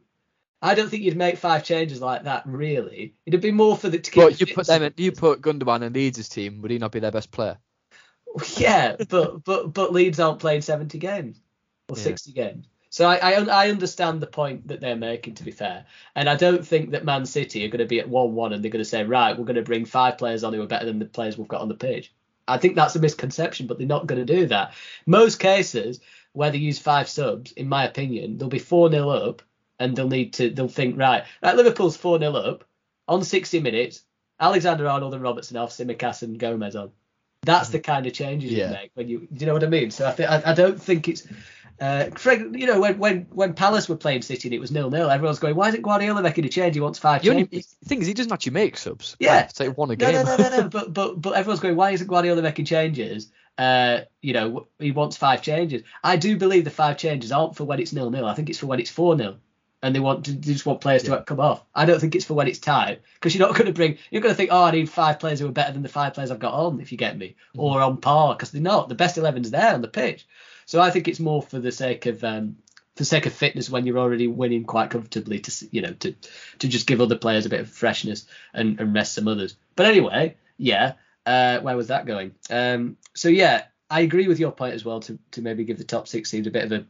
I 0.61 0.75
don't 0.75 0.89
think 0.89 1.01
you'd 1.01 1.17
make 1.17 1.37
five 1.37 1.63
changes 1.63 2.01
like 2.01 2.23
that. 2.25 2.43
Really, 2.45 3.15
it'd 3.25 3.41
be 3.41 3.51
more 3.51 3.75
for 3.75 3.89
the. 3.89 3.97
To 3.97 4.11
keep 4.11 4.23
But 4.23 4.39
you 4.39 4.45
put 4.45 4.67
them 4.67 4.83
in, 4.83 4.93
you 4.97 5.11
put 5.11 5.41
Gundogan 5.41 5.81
in 5.81 5.93
Leeds' 5.93 6.29
team, 6.29 6.61
would 6.61 6.69
he 6.69 6.77
not 6.77 6.91
be 6.91 6.99
their 6.99 7.11
best 7.11 7.31
player? 7.31 7.57
Yeah, 8.57 8.95
but 9.09 9.43
but 9.43 9.73
but 9.73 9.91
Leeds 9.91 10.19
aren't 10.19 10.39
playing 10.39 10.61
70 10.61 10.97
games 10.99 11.41
or 11.89 11.97
Yeah. 11.97 12.03
60 12.03 12.31
games. 12.31 12.67
So 12.89 13.05
I, 13.05 13.15
I 13.17 13.31
I 13.43 13.69
understand 13.69 14.21
the 14.21 14.27
point 14.27 14.67
that 14.67 14.79
they're 14.81 14.95
making. 14.95 15.35
To 15.35 15.43
be 15.43 15.51
fair, 15.51 15.85
and 16.15 16.29
I 16.29 16.35
don't 16.35 16.65
think 16.65 16.91
that 16.91 17.03
Man 17.03 17.25
City 17.25 17.65
are 17.65 17.69
going 17.69 17.79
to 17.79 17.85
be 17.85 17.99
at 17.99 18.07
one-one 18.07 18.53
and 18.53 18.63
they're 18.63 18.71
going 18.71 18.83
to 18.83 18.89
say 18.89 19.03
right, 19.03 19.37
we're 19.37 19.45
going 19.45 19.55
to 19.55 19.63
bring 19.63 19.85
five 19.85 20.17
players 20.17 20.43
on 20.43 20.53
who 20.53 20.61
are 20.61 20.67
better 20.67 20.85
than 20.85 20.99
the 20.99 21.05
players 21.05 21.37
we've 21.37 21.47
got 21.47 21.61
on 21.61 21.69
the 21.69 21.73
pitch. 21.75 22.13
I 22.47 22.57
think 22.57 22.75
that's 22.75 22.95
a 22.95 22.99
misconception, 22.99 23.67
but 23.67 23.77
they're 23.77 23.87
not 23.87 24.07
going 24.07 24.25
to 24.25 24.33
do 24.33 24.47
that. 24.47 24.73
Most 25.05 25.39
cases 25.39 25.99
where 26.33 26.51
they 26.51 26.57
use 26.57 26.79
five 26.79 27.09
subs, 27.09 27.51
in 27.53 27.67
my 27.67 27.85
opinion, 27.85 28.37
they'll 28.37 28.49
be 28.49 28.59
four 28.59 28.89
0 28.89 29.09
up 29.09 29.41
and 29.79 29.95
they'll 29.95 30.07
need 30.07 30.33
to 30.33 30.49
they'll 30.49 30.67
think 30.67 30.97
right, 30.97 31.25
right 31.41 31.55
Liverpool's 31.55 31.97
four 31.97 32.19
0 32.19 32.33
up 32.33 32.63
on 33.07 33.23
60 33.23 33.59
minutes. 33.59 34.03
Alexander 34.39 34.87
Arnold 34.87 35.13
and 35.13 35.21
Robertson 35.21 35.57
off, 35.57 35.71
Tsimikas 35.71 36.23
and 36.23 36.39
Gomez 36.39 36.75
on. 36.75 36.91
That's 37.43 37.67
mm-hmm. 37.67 37.71
the 37.73 37.79
kind 37.79 38.05
of 38.07 38.13
changes 38.13 38.51
Yeah. 38.51 38.67
you 38.67 38.73
make 38.73 38.91
when 38.93 39.07
you, 39.07 39.19
do 39.19 39.27
you 39.39 39.45
know 39.45 39.53
what 39.53 39.63
I 39.63 39.67
mean? 39.67 39.91
So 39.91 40.07
I 40.07 40.11
think 40.11 40.29
I, 40.29 40.41
I 40.45 40.53
don't 40.53 40.81
think 40.81 41.07
it's, 41.07 41.27
uh, 41.81 42.09
Craig, 42.13 42.55
you 42.55 42.67
know, 42.67 42.79
when 42.79 42.97
when 42.99 43.21
when 43.31 43.53
Palace 43.53 43.89
were 43.89 43.95
playing 43.97 44.21
City 44.21 44.47
and 44.47 44.53
it 44.53 44.59
was 44.59 44.71
nil 44.71 44.89
nil, 44.91 45.09
everyone's 45.09 45.39
going, 45.39 45.55
why 45.55 45.67
isn't 45.69 45.81
Guardiola 45.81 46.21
making 46.21 46.45
a 46.45 46.49
change? 46.49 46.75
He 46.75 46.79
wants 46.81 46.99
five 46.99 47.23
You 47.23 47.31
only, 47.31 47.45
changes. 47.47 47.75
the 47.81 47.89
thing 47.89 48.01
is, 48.01 48.07
he 48.07 48.13
doesn't 48.13 48.31
actually 48.31 48.51
make 48.53 48.77
subs. 48.77 49.17
Yeah. 49.19 49.49
Like 49.59 49.75
one 49.77 49.89
a 49.89 49.95
No, 49.95 50.11
game. 50.11 50.25
no, 50.25 50.35
no, 50.37 50.49
no, 50.49 50.57
no. 50.61 50.69
But 50.69 50.93
but 50.93 51.19
but 51.21 51.31
everyone's 51.33 51.59
going, 51.59 51.75
why 51.75 51.91
isn't 51.91 52.07
Guardiola 52.07 52.41
making 52.43 52.65
changes? 52.65 53.31
Uh, 53.57 54.01
you 54.21 54.33
know, 54.33 54.67
he 54.79 54.91
wants 54.91 55.17
five 55.17 55.41
changes. 55.41 55.81
I 56.03 56.15
do 56.17 56.37
believe 56.37 56.63
the 56.65 56.69
five 56.69 56.97
changes 56.97 57.31
aren't 57.31 57.55
for 57.55 57.63
when 57.65 57.79
it's 57.79 57.91
nil 57.93 58.09
nil. 58.11 58.25
I 58.25 58.33
think 58.35 58.49
it's 58.49 58.59
for 58.59 58.67
when 58.67 58.79
it's 58.79 58.89
four 58.91 59.15
nil, 59.15 59.37
and 59.81 59.93
they 59.95 59.99
want 59.99 60.25
to 60.25 60.33
they 60.33 60.53
just 60.53 60.65
want 60.67 60.81
players 60.81 61.03
to 61.03 61.23
come 61.25 61.39
off. 61.39 61.63
I 61.73 61.85
don't 61.85 61.99
think 61.99 62.13
it's 62.15 62.25
for 62.25 62.35
when 62.35 62.47
it's 62.47 62.59
tied 62.59 62.99
because 63.15 63.35
you're 63.35 63.45
not 63.47 63.55
going 63.57 63.65
to 63.67 63.73
bring. 63.73 63.97
You're 64.11 64.21
going 64.21 64.33
to 64.33 64.37
think, 64.37 64.51
oh, 64.53 64.65
I 64.65 64.71
need 64.71 64.89
five 64.89 65.19
players 65.19 65.39
who 65.39 65.47
are 65.47 65.51
better 65.51 65.73
than 65.73 65.81
the 65.83 65.89
five 65.89 66.13
players 66.13 66.29
I've 66.31 66.39
got 66.39 66.53
on, 66.53 66.79
if 66.79 66.91
you 66.91 66.97
get 66.97 67.17
me, 67.17 67.35
or 67.57 67.81
on 67.81 67.97
par 67.97 68.35
because 68.35 68.51
they're 68.51 68.61
not. 68.61 68.87
The 68.87 68.95
best 68.95 69.17
eleven's 69.17 69.49
there 69.51 69.73
on 69.73 69.81
the 69.81 69.87
pitch. 69.87 70.27
So 70.71 70.79
I 70.79 70.89
think 70.89 71.09
it's 71.09 71.19
more 71.19 71.41
for 71.41 71.59
the 71.59 71.73
sake 71.73 72.05
of 72.05 72.23
um, 72.23 72.55
for 72.95 72.99
the 72.99 73.03
sake 73.03 73.25
of 73.25 73.33
fitness 73.33 73.69
when 73.69 73.85
you're 73.85 73.99
already 73.99 74.27
winning 74.27 74.63
quite 74.63 74.89
comfortably 74.89 75.39
to 75.39 75.67
you 75.69 75.81
know 75.81 75.91
to 75.99 76.15
to 76.59 76.67
just 76.69 76.87
give 76.87 77.01
other 77.01 77.17
players 77.17 77.45
a 77.45 77.49
bit 77.49 77.59
of 77.59 77.69
freshness 77.69 78.25
and, 78.53 78.79
and 78.79 78.95
rest 78.95 79.15
some 79.15 79.27
others. 79.27 79.57
But 79.75 79.87
anyway, 79.87 80.37
yeah, 80.55 80.93
uh, 81.25 81.59
where 81.59 81.75
was 81.75 81.89
that 81.89 82.05
going? 82.05 82.35
Um, 82.49 82.95
so 83.13 83.27
yeah, 83.27 83.65
I 83.89 83.99
agree 83.99 84.29
with 84.29 84.39
your 84.39 84.53
point 84.53 84.73
as 84.73 84.85
well 84.85 85.01
to 85.01 85.19
to 85.31 85.41
maybe 85.41 85.65
give 85.65 85.77
the 85.77 85.83
top 85.83 86.07
six 86.07 86.31
teams 86.31 86.47
a 86.47 86.51
bit 86.51 86.63
of 86.63 86.71
a 86.71 86.85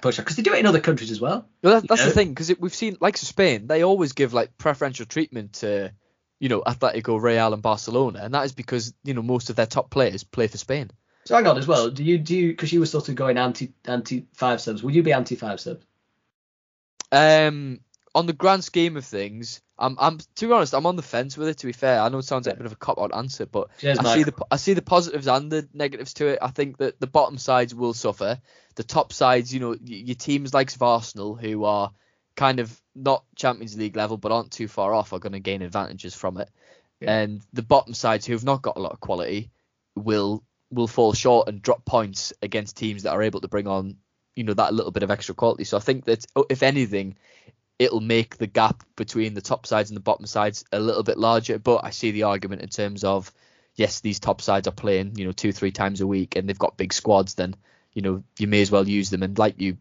push 0.00 0.16
because 0.16 0.34
they 0.34 0.42
do 0.42 0.52
it 0.52 0.58
in 0.58 0.66
other 0.66 0.80
countries 0.80 1.12
as 1.12 1.20
well. 1.20 1.46
Well, 1.62 1.82
that, 1.82 1.88
that's 1.88 2.00
know? 2.00 2.08
the 2.08 2.14
thing 2.14 2.30
because 2.30 2.52
we've 2.58 2.74
seen, 2.74 2.96
like 3.00 3.16
Spain, 3.16 3.68
they 3.68 3.84
always 3.84 4.10
give 4.10 4.34
like 4.34 4.58
preferential 4.58 5.06
treatment 5.06 5.52
to, 5.52 5.92
you 6.40 6.48
know, 6.48 6.62
Atletico, 6.62 7.22
Real, 7.22 7.54
and 7.54 7.62
Barcelona, 7.62 8.22
and 8.24 8.34
that 8.34 8.44
is 8.44 8.52
because 8.52 8.92
you 9.04 9.14
know 9.14 9.22
most 9.22 9.50
of 9.50 9.54
their 9.54 9.66
top 9.66 9.88
players 9.88 10.24
play 10.24 10.48
for 10.48 10.58
Spain. 10.58 10.90
So 11.26 11.34
hang 11.34 11.46
on 11.46 11.56
as 11.56 11.66
well. 11.66 11.90
Do 11.90 12.04
you 12.04 12.18
do 12.18 12.36
you 12.36 12.48
because 12.48 12.72
you 12.72 12.80
were 12.80 12.86
sort 12.86 13.08
of 13.08 13.14
going 13.14 13.38
anti 13.38 13.72
anti 13.86 14.26
five 14.34 14.60
subs? 14.60 14.82
Would 14.82 14.94
you 14.94 15.02
be 15.02 15.12
anti 15.12 15.36
five 15.36 15.60
subs? 15.60 15.84
Um, 17.10 17.80
on 18.14 18.26
the 18.26 18.32
grand 18.32 18.64
scheme 18.64 18.96
of 18.96 19.04
things, 19.04 19.62
I'm, 19.78 19.96
I'm 19.98 20.18
to 20.18 20.46
be 20.46 20.52
honest, 20.52 20.74
I'm 20.74 20.86
on 20.86 20.96
the 20.96 21.02
fence 21.02 21.36
with 21.36 21.48
it. 21.48 21.58
To 21.58 21.66
be 21.66 21.72
fair, 21.72 22.00
I 22.00 22.08
know 22.08 22.18
it 22.18 22.24
sounds 22.24 22.46
like 22.46 22.54
a 22.54 22.58
bit 22.58 22.66
of 22.66 22.72
a 22.72 22.76
cop 22.76 22.98
out 22.98 23.14
answer, 23.14 23.46
but 23.46 23.70
Cheers, 23.78 23.98
I 23.98 24.02
Mike. 24.02 24.14
see 24.16 24.22
the 24.24 24.34
I 24.50 24.56
see 24.56 24.74
the 24.74 24.82
positives 24.82 25.26
and 25.26 25.50
the 25.50 25.68
negatives 25.72 26.14
to 26.14 26.26
it. 26.26 26.38
I 26.42 26.48
think 26.48 26.78
that 26.78 27.00
the 27.00 27.06
bottom 27.06 27.38
sides 27.38 27.74
will 27.74 27.94
suffer. 27.94 28.40
The 28.76 28.84
top 28.84 29.12
sides, 29.12 29.52
you 29.52 29.60
know, 29.60 29.76
your 29.82 30.16
teams 30.16 30.52
like 30.52 30.70
Arsenal, 30.80 31.34
who 31.34 31.64
are 31.64 31.92
kind 32.36 32.60
of 32.60 32.80
not 32.94 33.24
Champions 33.36 33.76
League 33.76 33.96
level 33.96 34.16
but 34.16 34.32
aren't 34.32 34.50
too 34.50 34.68
far 34.68 34.92
off, 34.92 35.12
are 35.12 35.20
going 35.20 35.32
to 35.32 35.40
gain 35.40 35.62
advantages 35.62 36.14
from 36.14 36.38
it. 36.38 36.50
Yeah. 37.00 37.16
And 37.16 37.42
the 37.52 37.62
bottom 37.62 37.94
sides, 37.94 38.26
who 38.26 38.32
have 38.32 38.44
not 38.44 38.62
got 38.62 38.76
a 38.76 38.80
lot 38.80 38.92
of 38.92 39.00
quality, 39.00 39.50
will 39.96 40.44
will 40.74 40.88
fall 40.88 41.12
short 41.12 41.48
and 41.48 41.62
drop 41.62 41.84
points 41.84 42.32
against 42.42 42.76
teams 42.76 43.04
that 43.04 43.12
are 43.12 43.22
able 43.22 43.40
to 43.40 43.48
bring 43.48 43.66
on, 43.66 43.96
you 44.36 44.44
know, 44.44 44.54
that 44.54 44.74
little 44.74 44.92
bit 44.92 45.02
of 45.02 45.10
extra 45.10 45.34
quality. 45.34 45.64
So 45.64 45.76
I 45.76 45.80
think 45.80 46.04
that 46.04 46.26
oh, 46.36 46.46
if 46.50 46.62
anything, 46.62 47.16
it'll 47.78 48.00
make 48.00 48.36
the 48.36 48.46
gap 48.46 48.82
between 48.96 49.34
the 49.34 49.40
top 49.40 49.66
sides 49.66 49.90
and 49.90 49.96
the 49.96 50.02
bottom 50.02 50.26
sides 50.26 50.64
a 50.72 50.78
little 50.78 51.02
bit 51.02 51.18
larger. 51.18 51.58
But 51.58 51.84
I 51.84 51.90
see 51.90 52.10
the 52.10 52.24
argument 52.24 52.62
in 52.62 52.68
terms 52.68 53.04
of 53.04 53.32
yes, 53.74 54.00
these 54.00 54.20
top 54.20 54.40
sides 54.40 54.68
are 54.68 54.72
playing, 54.72 55.16
you 55.16 55.24
know, 55.24 55.32
two, 55.32 55.52
three 55.52 55.72
times 55.72 56.00
a 56.00 56.06
week 56.06 56.36
and 56.36 56.48
they've 56.48 56.58
got 56.58 56.76
big 56.76 56.92
squads, 56.92 57.34
then, 57.34 57.56
you 57.92 58.02
know, 58.02 58.22
you 58.38 58.46
may 58.46 58.62
as 58.62 58.70
well 58.70 58.88
use 58.88 59.10
them. 59.10 59.22
And 59.22 59.38
like 59.38 59.60
you 59.60 59.78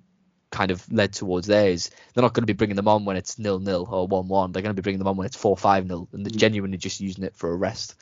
kind 0.51 0.71
of 0.71 0.91
led 0.91 1.13
towards 1.13 1.47
theirs, 1.47 1.89
they're 2.13 2.21
not 2.21 2.33
going 2.33 2.43
to 2.43 2.53
be 2.53 2.57
bringing 2.57 2.75
them 2.75 2.87
on 2.87 3.05
when 3.05 3.17
it's 3.17 3.39
nil 3.39 3.59
nil 3.59 3.87
or 3.89 4.07
one 4.07 4.27
one. 4.27 4.51
They're 4.51 4.61
going 4.61 4.75
to 4.75 4.81
be 4.81 4.83
bringing 4.83 4.99
them 4.99 5.07
on 5.07 5.17
when 5.17 5.25
it's 5.25 5.37
four 5.37 5.57
five 5.57 5.85
nil, 5.85 6.07
and 6.13 6.25
they're 6.25 6.31
Mm. 6.31 6.37
genuinely 6.37 6.77
just 6.77 7.01
using 7.01 7.23
it 7.23 7.35
for 7.35 7.51
a 7.51 7.55
rest. 7.55 7.95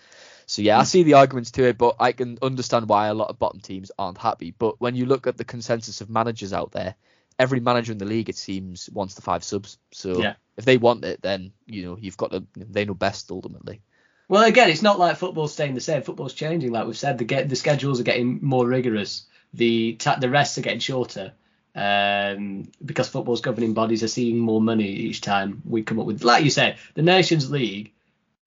So 0.52 0.62
yeah, 0.62 0.80
I 0.80 0.84
see 0.84 1.04
the 1.04 1.14
arguments 1.14 1.52
to 1.52 1.64
it, 1.64 1.78
but 1.78 1.96
I 1.98 2.12
can 2.12 2.38
understand 2.42 2.90
why 2.90 3.08
a 3.08 3.14
lot 3.14 3.30
of 3.30 3.40
bottom 3.40 3.62
teams 3.62 3.90
aren't 3.98 4.18
happy. 4.18 4.52
But 4.52 4.82
when 4.82 4.96
you 4.96 5.06
look 5.06 5.26
at 5.26 5.38
the 5.38 5.46
consensus 5.46 6.02
of 6.02 6.10
managers 6.10 6.52
out 6.52 6.74
there, 6.74 6.96
every 7.40 7.62
manager 7.62 7.94
in 7.94 7.98
the 7.98 8.06
league 8.06 8.28
it 8.28 8.36
seems 8.36 8.90
wants 8.90 9.16
the 9.16 9.22
five 9.22 9.46
subs. 9.46 9.78
So 9.94 10.20
Yeah. 10.20 10.34
if 10.58 10.66
they 10.66 10.76
want 10.76 11.06
it, 11.06 11.22
then 11.22 11.54
you 11.68 11.86
know 11.86 11.98
you've 11.98 12.18
got 12.18 12.32
to. 12.32 12.44
They 12.58 12.84
know 12.84 12.94
best 12.94 13.32
ultimately. 13.32 13.80
Well, 14.28 14.44
again, 14.44 14.70
it's 14.70 14.82
not 14.82 15.00
like 15.00 15.16
football's 15.16 15.54
staying 15.54 15.74
the 15.74 15.80
same. 15.80 16.02
Football's 16.02 16.34
changing, 16.34 16.74
like 16.74 16.86
we've 16.86 16.98
said. 16.98 17.18
The 17.18 17.24
get 17.24 17.48
the 17.48 17.56
schedules 17.56 18.02
are 18.02 18.10
getting 18.12 18.40
more 18.42 18.68
rigorous. 18.68 19.28
The 19.54 19.94
ta- 19.94 20.18
the 20.20 20.30
rests 20.30 20.58
are 20.58 20.62
getting 20.62 20.80
shorter. 20.80 21.32
Um, 21.74 22.70
because 22.84 23.08
football's 23.08 23.40
governing 23.40 23.74
bodies 23.74 24.04
are 24.04 24.10
seeing 24.10 24.38
more 24.38 24.60
money 24.60 24.90
each 24.90 25.22
time 25.22 25.62
we 25.64 25.84
come 25.84 25.98
up 25.98 26.08
with. 26.08 26.26
Like 26.26 26.44
you 26.44 26.50
said, 26.50 26.76
the 26.94 27.02
Nations 27.02 27.50
League 27.50 27.94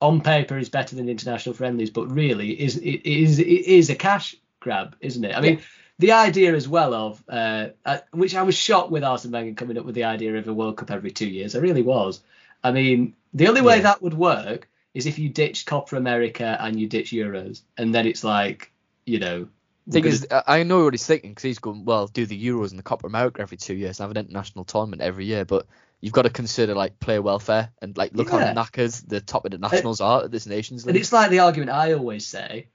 on 0.04 0.20
paper 0.20 0.58
is 0.58 0.68
better 0.68 0.94
than 0.96 1.08
international 1.08 1.54
friendlies, 1.54 1.90
but 1.90 2.06
really 2.10 2.50
is 2.50 2.76
it 2.76 3.06
is 3.06 3.38
it 3.38 3.44
is 3.44 3.88
a 3.88 3.94
cash 3.94 4.36
grab, 4.60 4.96
isn't 5.00 5.24
it? 5.24 5.34
I 5.34 5.40
mean, 5.40 5.60
the 5.98 6.12
idea 6.12 6.54
as 6.54 6.68
well 6.68 6.92
of 6.92 7.24
uh, 7.28 7.68
uh, 7.86 7.98
which 8.12 8.34
I 8.34 8.42
was 8.42 8.54
shocked 8.54 8.90
with 8.90 9.02
Arsene 9.02 9.32
Wenger 9.32 9.54
coming 9.54 9.78
up 9.78 9.86
with 9.86 9.94
the 9.94 10.04
idea 10.04 10.36
of 10.36 10.46
a 10.46 10.52
World 10.52 10.76
Cup 10.76 10.90
every 10.90 11.10
two 11.10 11.28
years. 11.28 11.54
I 11.56 11.60
really 11.60 11.82
was. 11.82 12.22
I 12.62 12.72
mean, 12.72 13.14
the 13.32 13.48
only 13.48 13.62
way 13.62 13.76
Yeah. 13.76 13.82
that 13.82 14.02
would 14.02 14.14
work 14.14 14.68
is 14.92 15.06
if 15.06 15.18
you 15.18 15.28
ditch 15.30 15.64
Copa 15.64 15.96
America 15.96 16.56
and 16.60 16.78
you 16.78 16.86
ditch 16.86 17.10
Euros, 17.10 17.62
and 17.78 17.94
then 17.94 18.06
it's 18.06 18.22
like, 18.24 18.70
you 19.06 19.18
know, 19.18 19.48
Thing 19.90 20.04
is, 20.06 20.26
I 20.30 20.60
I 20.60 20.62
know 20.62 20.84
what 20.84 20.94
he's 20.94 21.06
thinking 21.06 21.30
because 21.30 21.42
he's 21.42 21.58
going 21.58 21.84
well, 21.84 22.06
do 22.08 22.26
the 22.26 22.46
Euros 22.46 22.70
and 22.70 22.78
the 22.78 22.82
Copa 22.82 23.06
America 23.06 23.42
every 23.42 23.56
two 23.58 23.74
years, 23.74 24.00
and 24.00 24.04
have 24.04 24.16
an 24.16 24.24
international 24.26 24.64
tournament 24.64 25.02
every 25.02 25.24
year. 25.26 25.44
But 25.44 25.66
you've 26.04 26.12
got 26.12 26.22
to 26.22 26.30
consider 26.30 26.74
like 26.74 27.00
player 27.00 27.22
welfare 27.22 27.70
and 27.80 27.96
like 27.96 28.12
look 28.12 28.30
Yeah. 28.30 28.52
how 28.54 28.62
knackered 28.62 29.08
the 29.08 29.20
top 29.20 29.46
internationals 29.46 30.00
are 30.02 30.24
at 30.24 30.30
this 30.30 30.46
Nations 30.46 30.86
and 30.86 30.96
it's 30.96 31.12
like 31.12 31.30
the 31.30 31.38
argument 31.40 31.70
I 31.70 31.94
always 31.94 32.26
say: 32.26 32.68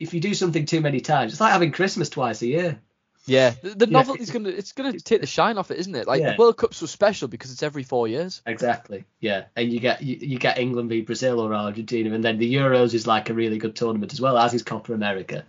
if 0.00 0.14
you 0.14 0.20
do 0.20 0.32
something 0.32 0.64
too 0.64 0.80
many 0.80 1.00
times, 1.00 1.32
it's 1.32 1.40
like 1.40 1.52
having 1.52 1.72
Christmas 1.72 2.08
twice 2.08 2.40
a 2.42 2.46
year. 2.46 2.80
Yeah, 3.26 3.50
the, 3.62 3.74
the 3.74 3.86
novelty's 3.86 4.30
gonna 4.30 4.48
it's 4.48 4.72
gonna 4.72 4.98
take 4.98 5.20
the 5.20 5.26
shine 5.26 5.58
off 5.58 5.70
it, 5.70 5.78
isn't 5.78 5.94
it? 5.94 6.06
Like 6.06 6.22
Yeah. 6.22 6.32
the 6.32 6.38
World 6.38 6.56
Cup's 6.56 6.78
so 6.78 6.86
special 6.86 7.28
because 7.28 7.52
it's 7.52 7.62
every 7.62 7.82
four 7.82 8.08
years. 8.08 8.40
Exactly. 8.46 9.04
Yeah, 9.20 9.44
and 9.54 9.70
you 9.70 9.80
get 9.80 10.02
you, 10.02 10.16
you 10.18 10.38
get 10.38 10.56
England 10.56 10.88
v 10.88 11.02
Brazil 11.02 11.40
or 11.40 11.52
Argentina, 11.52 12.14
and 12.14 12.24
then 12.24 12.38
the 12.38 12.54
Euros 12.54 12.94
is 12.94 13.06
like 13.06 13.28
a 13.28 13.34
really 13.34 13.58
good 13.58 13.76
tournament 13.76 14.14
as 14.14 14.20
well, 14.22 14.38
as 14.38 14.54
is 14.54 14.62
Copa 14.62 14.94
America. 14.94 15.44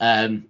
Um, 0.00 0.46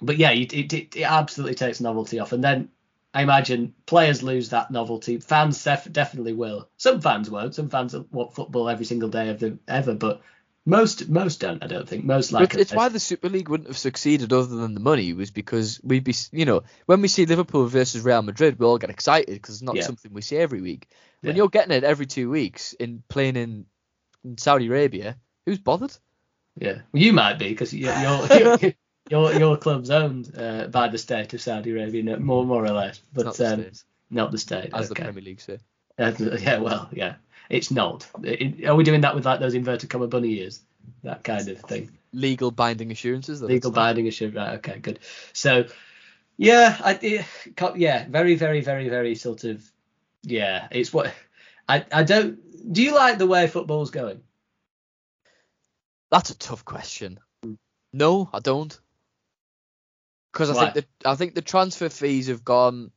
but 0.00 0.16
yeah, 0.16 0.30
it, 0.30 0.54
it, 0.54 0.72
it 0.72 0.96
it 0.96 1.02
absolutely 1.02 1.56
takes 1.56 1.80
novelty 1.82 2.18
off, 2.18 2.32
and 2.32 2.42
then 2.42 2.70
I 3.14 3.22
imagine 3.22 3.74
players 3.86 4.22
lose 4.22 4.50
that 4.50 4.70
novelty. 4.70 5.18
Fans 5.18 5.62
def- 5.62 5.92
definitely 5.92 6.32
will. 6.32 6.68
Some 6.78 7.00
fans 7.00 7.28
won't. 7.28 7.54
Some 7.54 7.68
fans 7.68 7.94
want 8.10 8.34
football 8.34 8.68
every 8.68 8.86
single 8.86 9.10
day 9.10 9.28
of 9.28 9.38
the 9.38 9.58
ever, 9.68 9.94
but 9.94 10.22
most 10.64 11.08
most 11.08 11.40
don't. 11.40 11.62
I 11.62 11.66
don't 11.66 11.88
think 11.88 12.04
most 12.04 12.32
like. 12.32 12.50
But 12.50 12.60
it's 12.60 12.72
why 12.72 12.88
the 12.88 13.00
Super 13.00 13.28
League 13.28 13.48
wouldn't 13.48 13.68
have 13.68 13.76
succeeded 13.76 14.32
other 14.32 14.56
than 14.56 14.74
the 14.74 14.80
money 14.80 15.12
was 15.12 15.30
because 15.30 15.80
we'd 15.82 16.04
be, 16.04 16.14
you 16.30 16.44
know, 16.44 16.62
when 16.86 17.02
we 17.02 17.08
see 17.08 17.26
Liverpool 17.26 17.66
versus 17.66 18.02
Real 18.02 18.22
Madrid, 18.22 18.58
we 18.58 18.64
all 18.64 18.78
get 18.78 18.88
excited 18.90 19.34
because 19.34 19.56
it's 19.56 19.62
not 19.62 19.76
Yeah. 19.76 19.82
something 19.82 20.12
we 20.14 20.22
see 20.22 20.36
every 20.36 20.62
week. 20.62 20.88
When 21.20 21.34
Yeah. 21.34 21.38
you're 21.38 21.48
getting 21.48 21.72
it 21.76 21.84
every 21.84 22.06
two 22.06 22.30
weeks 22.30 22.72
in 22.74 23.02
playing 23.08 23.36
in, 23.36 23.66
in 24.24 24.38
Saudi 24.38 24.68
Arabia, 24.68 25.16
who's 25.46 25.58
bothered? 25.58 25.94
Yeah, 26.56 26.82
well, 26.92 27.02
you 27.02 27.12
might 27.12 27.38
be 27.38 27.48
because 27.48 27.74
your 27.74 27.94
your 27.96 28.58
your 29.12 29.32
your 29.34 29.56
club's 29.58 29.90
owned 29.90 30.32
uh, 30.36 30.66
by 30.68 30.88
the 30.88 30.96
state 30.98 31.34
of 31.34 31.40
Saudi 31.42 31.70
Arabia, 31.70 32.02
no- 32.02 32.18
more 32.18 32.44
more 32.46 32.64
or 32.64 32.70
less, 32.70 33.00
but 33.12 33.26
not 33.26 33.36
the 33.36 33.52
um, 33.52 33.66
not 34.10 34.32
the 34.32 34.38
state. 34.38 34.70
as 34.72 34.88
the. 34.88 34.94
Premier 34.94 35.22
League 35.22 35.40
say. 35.40 35.58
Uh, 35.98 36.12
yeah, 36.40 36.58
well, 36.58 36.88
yeah, 36.92 37.16
it's 37.50 37.70
not. 37.70 38.06
It- 38.22 38.64
are 38.66 38.74
we 38.74 38.84
doing 38.84 39.02
that 39.02 39.14
with 39.14 39.26
like 39.26 39.38
those 39.38 39.54
inverted 39.54 39.90
comma 39.90 40.06
bunny 40.08 40.40
ears, 40.40 40.60
that 41.04 41.22
kind 41.22 41.46
of 41.48 41.60
thing? 41.60 41.90
Legal 42.14 42.50
binding 42.50 42.90
assurances. 42.90 43.40
that 43.40 43.48
Legal 43.48 43.70
binding 43.70 44.06
issue, 44.06 44.32
right? 44.34 44.54
Okay, 44.56 44.78
good. 44.78 44.98
So, 45.34 45.66
yeah, 46.38 46.78
I 46.82 46.98
it, 47.02 47.26
yeah, 47.76 48.06
very, 48.08 48.34
very, 48.34 48.62
very, 48.62 48.88
very 48.88 49.14
sort 49.14 49.44
of, 49.44 49.62
yeah, 50.22 50.68
it's 50.70 50.92
what 50.92 51.12
I 51.68 51.84
I 51.92 52.02
don't. 52.02 52.38
Do 52.72 52.82
you 52.82 52.94
like 52.94 53.18
the 53.18 53.26
way 53.26 53.46
football's 53.46 53.90
going? 53.90 54.22
That's 56.10 56.30
a 56.30 56.38
tough 56.38 56.64
question. 56.64 57.20
No, 57.92 58.30
I 58.32 58.40
don't. 58.40 58.78
Because 60.32 60.50
I 60.50 60.70
think 60.70 60.74
that 60.74 60.86
I 61.08 61.14
think 61.14 61.34
the 61.34 61.42
transfer 61.42 61.88
fees 61.88 62.28
have 62.28 62.44
gone 62.44 62.90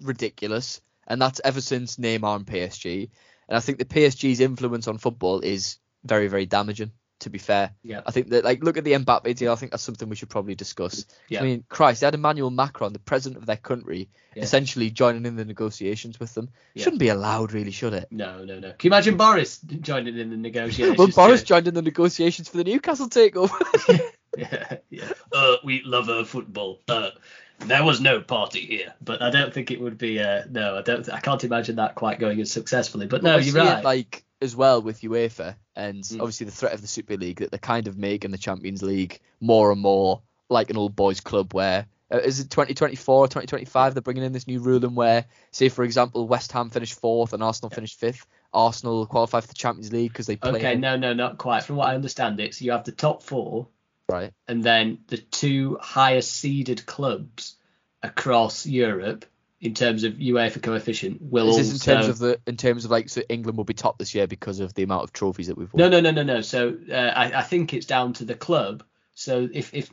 ridiculous, 0.00 0.80
and 1.06 1.20
that's 1.20 1.40
ever 1.44 1.60
since 1.60 1.96
Neymar 1.96 2.36
and 2.36 2.46
PSG. 2.46 3.10
And 3.48 3.56
I 3.56 3.60
think 3.60 3.78
the 3.78 3.84
PSG's 3.84 4.40
influence 4.40 4.88
on 4.88 4.98
football 4.98 5.40
is 5.40 5.78
very, 6.04 6.28
very 6.28 6.46
damaging. 6.46 6.92
To 7.20 7.30
be 7.30 7.38
fair, 7.38 7.70
Yeah, 7.82 8.00
I 8.04 8.10
think 8.10 8.30
that 8.30 8.44
like 8.44 8.62
look 8.62 8.76
at 8.76 8.84
the 8.84 8.92
Mbappe 8.92 9.34
deal. 9.36 9.52
I 9.52 9.54
think 9.54 9.70
that's 9.70 9.84
something 9.84 10.08
we 10.10 10.16
should 10.16 10.28
probably 10.28 10.56
discuss. 10.56 11.06
Yeah. 11.28 11.40
I 11.40 11.44
mean, 11.44 11.64
Christ, 11.68 12.00
they 12.00 12.06
had 12.06 12.14
Emmanuel 12.14 12.50
Macron, 12.50 12.92
the 12.92 12.98
president 12.98 13.40
of 13.40 13.46
their 13.46 13.56
country, 13.56 14.10
Yeah. 14.34 14.42
essentially 14.42 14.90
joining 14.90 15.24
in 15.24 15.36
the 15.36 15.44
negotiations 15.44 16.18
with 16.20 16.34
them. 16.34 16.50
Yeah. 16.74 16.82
Shouldn't 16.82 16.98
be 17.00 17.08
allowed, 17.08 17.52
really, 17.52 17.70
should 17.70 17.94
it? 17.94 18.08
no, 18.10 18.44
no, 18.44 18.58
no. 18.58 18.72
Can 18.72 18.88
you 18.88 18.90
imagine 18.90 19.16
Boris 19.16 19.58
joining 19.60 20.18
in 20.18 20.30
the 20.30 20.36
negotiations? 20.48 20.98
Well, 20.98 21.06
Boris 21.08 21.44
joined 21.44 21.68
in 21.68 21.72
the 21.74 21.82
negotiations 21.82 22.48
for 22.48 22.56
the 22.58 22.64
Newcastle 22.64 23.08
takeover. 23.08 24.00
yeah, 24.36 24.76
yeah. 24.90 25.12
Uh, 25.32 25.56
we 25.64 25.82
love 25.84 26.08
our 26.08 26.24
football. 26.24 26.80
Uh, 26.88 27.10
there 27.60 27.84
was 27.84 28.00
no 28.00 28.20
party 28.20 28.60
here, 28.60 28.92
but 29.02 29.22
I 29.22 29.30
don't 29.30 29.52
think 29.54 29.70
it 29.70 29.80
would 29.80 29.96
be. 29.98 30.20
Uh, 30.20 30.42
no, 30.50 30.76
I 30.78 30.82
don't. 30.82 31.08
I 31.12 31.20
can't 31.20 31.42
imagine 31.44 31.76
that 31.76 31.94
quite 31.94 32.18
going 32.18 32.40
as 32.40 32.50
successfully. 32.50 33.06
But 33.06 33.22
no, 33.22 33.32
But 33.32 33.40
we 33.40 33.44
you're 33.46 33.54
see 33.54 33.60
it, 33.60 33.74
right. 33.74 33.84
like 33.84 34.24
as 34.42 34.54
well 34.56 34.82
with 34.82 35.00
UEFA 35.00 35.56
and 35.76 36.02
Mm. 36.02 36.20
obviously 36.20 36.44
the 36.46 36.52
threat 36.52 36.74
of 36.74 36.82
the 36.82 36.86
Super 36.86 37.16
League 37.16 37.38
that 37.38 37.50
they're 37.50 37.58
kind 37.58 37.88
of 37.88 37.96
making 37.96 38.30
the 38.30 38.38
Champions 38.38 38.82
League 38.82 39.20
more 39.40 39.72
and 39.72 39.80
more 39.80 40.20
like 40.50 40.70
an 40.70 40.76
old 40.76 40.94
boys 40.94 41.20
club 41.20 41.54
where 41.54 41.86
uh, 42.12 42.18
is 42.18 42.40
it 42.40 42.50
2024 42.50 43.28
2025 43.28 43.94
they're 43.94 44.02
bringing 44.02 44.22
in 44.24 44.32
this 44.32 44.46
new 44.46 44.60
ruling 44.60 44.94
where 44.94 45.24
say 45.50 45.68
for 45.70 45.82
example 45.82 46.28
West 46.28 46.52
Ham 46.52 46.68
finished 46.68 47.00
fourth 47.00 47.32
and 47.32 47.42
Arsenal 47.42 47.70
finished 47.70 47.98
fifth 47.98 48.26
Arsenal 48.52 49.06
qualify 49.06 49.40
for 49.40 49.48
the 49.48 49.54
Champions 49.54 49.92
League 49.92 50.12
because 50.12 50.26
they 50.26 50.36
play 50.36 50.50
okay, 50.52 50.74
no, 50.76 50.96
no, 50.96 51.12
not 51.14 51.38
quite. 51.38 51.64
From 51.64 51.76
what 51.76 51.88
I 51.88 51.94
understand, 51.94 52.38
it 52.40 52.54
so 52.54 52.64
you 52.64 52.72
have 52.72 52.84
the 52.84 52.92
top 52.92 53.22
four, 53.22 53.66
right 54.08 54.32
and 54.48 54.62
then 54.62 54.98
the 55.08 55.16
two 55.18 55.78
highest 55.80 56.32
seeded 56.32 56.84
clubs 56.86 57.56
across 58.02 58.66
Europe 58.66 59.24
in 59.60 59.72
terms 59.72 60.04
of 60.04 60.14
UEFA 60.14 60.62
coefficient 60.62 61.22
will 61.22 61.48
is 61.56 61.72
also. 61.72 61.92
in 61.92 61.96
terms 61.96 62.08
of 62.08 62.18
the 62.18 62.38
in 62.46 62.56
terms 62.56 62.84
of 62.84 62.90
like 62.90 63.08
so 63.08 63.22
England 63.30 63.56
will 63.56 63.64
be 63.64 63.72
top 63.72 63.96
this 63.98 64.14
year 64.14 64.26
because 64.26 64.60
of 64.60 64.74
the 64.74 64.82
amount 64.82 65.04
of 65.04 65.12
trophies 65.12 65.46
that 65.46 65.56
we've 65.56 65.72
won 65.72 65.78
No, 65.80 65.88
no, 65.88 66.00
no, 66.00 66.10
no, 66.10 66.22
no. 66.22 66.40
So 66.42 66.76
uh, 66.90 66.94
I, 66.94 67.38
I 67.38 67.42
think 67.42 67.72
it's 67.72 67.86
down 67.86 68.12
to 68.14 68.24
the 68.26 68.34
club. 68.34 68.82
So 69.14 69.48
if, 69.50 69.72
if 69.72 69.90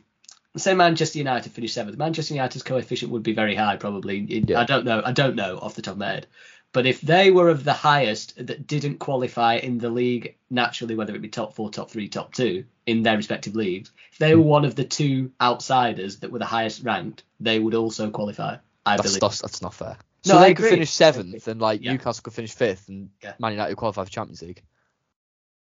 say 0.58 0.74
Manchester 0.74 1.16
United 1.18 1.52
finish 1.52 1.72
seventh, 1.72 1.96
Manchester 1.96 2.34
United's 2.34 2.62
coefficient 2.64 3.12
would 3.12 3.22
be 3.22 3.32
very 3.32 3.54
high, 3.54 3.76
probably. 3.76 4.20
It- 4.24 4.50
Yeah. 4.50 4.60
I 4.60 4.64
don't 4.64 4.84
know. 4.84 5.00
I 5.02 5.12
don't 5.12 5.36
know 5.36 5.56
off 5.58 5.74
the 5.74 5.80
top 5.82 5.92
of 5.92 5.98
my 5.98 6.08
head. 6.08 6.26
But 6.72 6.86
if 6.86 7.00
they 7.02 7.30
were 7.30 7.50
of 7.50 7.64
the 7.64 7.72
highest 7.72 8.46
that 8.46 8.66
didn't 8.66 8.98
qualify 8.98 9.56
in 9.56 9.78
the 9.78 9.90
league 9.90 10.36
naturally, 10.48 10.94
whether 10.94 11.14
it 11.14 11.20
be 11.20 11.28
top 11.28 11.54
four, 11.54 11.70
top 11.70 11.90
three, 11.90 12.08
top 12.08 12.32
two 12.32 12.64
in 12.86 13.02
their 13.02 13.16
respective 13.16 13.54
leagues, 13.54 13.90
if 14.10 14.18
they 14.18 14.34
were 14.34 14.42
one 14.42 14.64
of 14.64 14.74
the 14.74 14.84
two 14.84 15.30
outsiders 15.40 16.20
that 16.20 16.32
were 16.32 16.38
the 16.38 16.46
highest 16.46 16.82
ranked, 16.82 17.24
they 17.40 17.58
would 17.58 17.74
also 17.74 18.10
qualify. 18.10 18.56
I 18.86 18.96
that's, 18.96 19.08
believe. 19.08 19.20
that's 19.20 19.40
that's 19.42 19.62
not 19.62 19.74
fair 19.74 19.96
No, 20.26 20.32
so 20.32 20.38
I 20.38 20.48
they 20.48 20.54
could 20.54 20.68
finish 20.68 20.90
seventh 20.90 21.46
and 21.46 21.60
like 21.60 21.82
Yeah. 21.82 21.92
Newcastle 21.92 22.22
could 22.22 22.32
finish 22.32 22.52
fifth 22.52 22.88
and 22.88 23.10
Yeah. 23.22 23.34
Man 23.38 23.52
United 23.52 23.76
qualify 23.76 24.04
for 24.04 24.10
Champions 24.10 24.42
League 24.42 24.62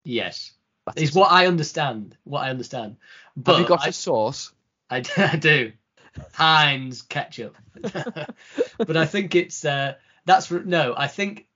Yes, 0.05 0.53
That's 0.87 1.01
is 1.01 1.15
what 1.15 1.31
I 1.31 1.47
understand. 1.47 2.17
What 2.25 2.41
I 2.41 2.51
understand. 2.51 2.97
But 3.37 3.53
have 3.53 3.61
you 3.63 3.69
got 3.69 3.83
I, 3.83 3.89
a 3.89 3.93
source 3.93 4.53
I 4.91 5.01
do. 5.01 5.73
Heinz 6.33 7.03
ketchup. 7.03 7.57
but 7.83 8.97
I 8.97 9.07
think 9.07 9.35
it's 9.35 9.65
uh, 9.65 9.95
that's 10.25 10.51
no. 10.51 10.95
I 10.97 11.07
think 11.07 11.47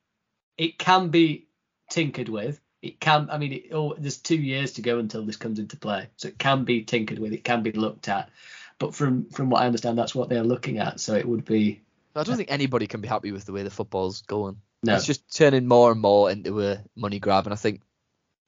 it 0.56 0.78
can 0.78 1.08
be 1.08 1.46
tinkered 1.90 2.28
with. 2.28 2.60
It 2.82 3.00
can. 3.00 3.28
I 3.30 3.38
mean, 3.38 3.52
it, 3.52 3.64
oh, 3.72 3.94
there's 3.98 4.18
two 4.18 4.36
years 4.36 4.74
to 4.74 4.82
go 4.82 4.98
until 4.98 5.24
this 5.24 5.36
comes 5.36 5.58
into 5.58 5.76
play, 5.76 6.08
so 6.16 6.28
it 6.28 6.38
can 6.38 6.64
be 6.64 6.82
tinkered 6.82 7.18
with. 7.18 7.32
It 7.32 7.44
can 7.44 7.62
be 7.62 7.72
looked 7.72 8.08
at. 8.08 8.30
But 8.78 8.94
from 8.94 9.30
from 9.30 9.50
what 9.50 9.62
I 9.62 9.66
understand, 9.66 9.98
that's 9.98 10.14
what 10.14 10.28
they're 10.28 10.44
looking 10.44 10.78
at. 10.78 11.00
So 11.00 11.14
it 11.14 11.26
would 11.26 11.44
be 11.44 11.80
I 12.14 12.22
don't 12.22 12.36
think 12.36 12.50
anybody 12.50 12.86
can 12.86 13.00
be 13.00 13.08
happy 13.08 13.32
with 13.32 13.44
the 13.44 13.52
way 13.52 13.62
the 13.62 13.70
football's 13.70 14.22
going. 14.22 14.56
no. 14.82 14.94
It's 14.94 15.06
just 15.06 15.34
turning 15.34 15.66
more 15.66 15.92
and 15.92 16.00
more 16.00 16.30
into 16.30 16.62
a 16.62 16.78
money 16.94 17.18
grab, 17.18 17.46
and 17.46 17.52
I 17.52 17.56
think 17.56 17.82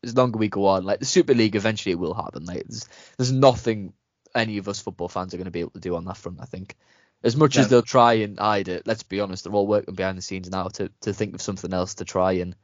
as 0.04 0.16
longer 0.16 0.38
we 0.38 0.48
go 0.48 0.66
on, 0.66 0.84
like 0.84 1.00
the 1.00 1.06
Super 1.06 1.34
League, 1.34 1.56
eventually 1.56 1.92
it 1.92 1.98
will 1.98 2.14
happen. 2.14 2.44
Like 2.44 2.64
there's, 2.66 2.88
there's 3.16 3.32
nothing 3.32 3.92
any 4.34 4.58
of 4.58 4.68
us 4.68 4.80
football 4.80 5.08
fans 5.08 5.34
are 5.34 5.38
going 5.38 5.46
to 5.46 5.50
be 5.50 5.60
able 5.60 5.70
to 5.70 5.80
do 5.80 5.96
on 5.96 6.04
that 6.04 6.16
front. 6.16 6.38
I 6.40 6.44
think 6.44 6.76
As 7.24 7.36
much 7.36 7.56
as 7.58 7.68
they'll 7.68 7.82
try 7.82 8.14
and 8.14 8.38
hide 8.38 8.68
it, 8.68 8.86
let's 8.86 9.02
be 9.02 9.20
honest, 9.20 9.44
they're 9.44 9.52
all 9.52 9.66
working 9.66 9.94
behind 9.94 10.16
the 10.16 10.22
scenes 10.22 10.48
now 10.50 10.68
to, 10.68 10.90
to 11.00 11.12
think 11.12 11.34
of 11.34 11.42
something 11.42 11.72
else 11.72 11.94
to 11.96 12.04
try 12.04 12.32
and, 12.32 12.54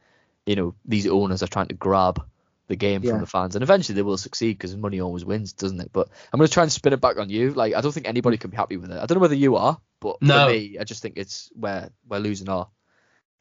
you 0.45 0.55
know, 0.55 0.75
these 0.85 1.07
owners 1.07 1.43
are 1.43 1.47
trying 1.47 1.67
to 1.67 1.75
grab 1.75 2.23
the 2.67 2.75
game 2.77 3.03
Yeah. 3.03 3.11
from 3.11 3.19
the 3.19 3.27
fans, 3.27 3.55
and 3.55 3.63
eventually 3.63 3.95
they 3.95 4.01
will 4.01 4.17
succeed 4.17 4.53
because 4.57 4.75
money 4.75 4.99
always 5.01 5.25
wins, 5.25 5.53
doesn't 5.53 5.79
it? 5.81 5.91
But 5.93 6.07
I'm 6.31 6.37
going 6.39 6.47
to 6.47 6.53
try 6.53 6.63
and 6.63 6.71
spin 6.71 6.93
it 6.93 7.01
back 7.01 7.17
on 7.19 7.29
you. 7.29 7.53
Like 7.53 7.75
I 7.75 7.81
don't 7.81 7.91
think 7.91 8.07
anybody 8.07 8.37
can 8.37 8.49
be 8.49 8.57
happy 8.57 8.77
with 8.77 8.91
it. 8.91 8.97
I 8.97 9.05
don't 9.05 9.17
know 9.17 9.21
whether 9.21 9.35
you 9.35 9.57
are, 9.57 9.77
but 9.99 10.21
No. 10.21 10.45
for 10.47 10.53
me, 10.53 10.77
I 10.79 10.83
just 10.83 11.01
think 11.01 11.17
it's 11.17 11.49
where 11.53 11.89
we're 12.07 12.19
losing 12.19 12.49
our 12.49 12.67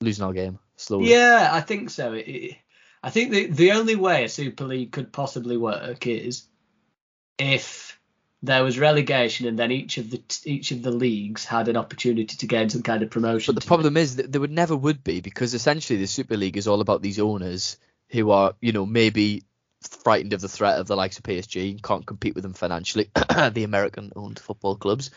losing 0.01 0.25
our 0.25 0.33
game 0.33 0.59
slowly. 0.77 1.11
Yeah, 1.11 1.49
I 1.53 1.61
think 1.61 1.91
so. 1.91 2.13
It, 2.13 2.27
it- 2.29 2.57
I 3.03 3.11
think 3.11 3.33
the 3.33 3.47
the 3.47 3.73
only 3.73 3.97
way 3.97 4.25
a 4.25 4.29
Super 4.31 4.65
League 4.65 4.91
could 4.91 5.13
possibly 5.13 5.59
work 5.59 6.07
is 6.07 6.45
if 7.39 7.94
there 8.45 8.63
was 8.63 8.79
relegation 8.79 9.47
and 9.47 9.59
then 9.59 9.71
each 9.71 9.97
of 9.97 10.11
the 10.11 10.23
each 10.45 10.71
of 10.71 10.83
the 10.83 10.91
leagues 10.91 11.45
had 11.45 11.69
an 11.69 11.77
opportunity 11.77 12.37
to 12.37 12.47
gain 12.47 12.69
some 12.69 12.83
kind 12.83 13.03
of 13.03 13.11
promotion. 13.11 13.55
But 13.55 13.63
the 13.63 13.67
problem 13.67 13.97
is 13.97 14.17
that 14.17 14.31
there 14.31 14.41
would 14.41 14.51
never 14.51 14.77
would 14.77 15.03
be 15.03 15.21
because 15.21 15.55
essentially 15.55 15.99
the 15.99 16.07
Super 16.07 16.37
League 16.37 16.57
is 16.57 16.69
all 16.69 16.81
about 16.81 17.01
these 17.01 17.19
owners 17.19 17.79
who 18.11 18.31
are, 18.31 18.55
you 18.61 18.73
know, 18.73 18.85
maybe 18.85 19.45
frightened 19.81 20.35
of 20.35 20.41
the 20.41 20.49
threat 20.49 20.79
of 20.79 20.87
the 20.87 20.97
likes 20.97 21.19
of 21.19 21.25
PSG 21.25 21.71
and 21.71 21.83
can't 21.83 22.07
compete 22.07 22.35
with 22.35 22.43
them 22.43 22.53
financially, 22.53 23.11
the 23.53 23.65
American 23.65 24.13
owned 24.15 24.39
football 24.39 24.77
clubs, 24.77 25.11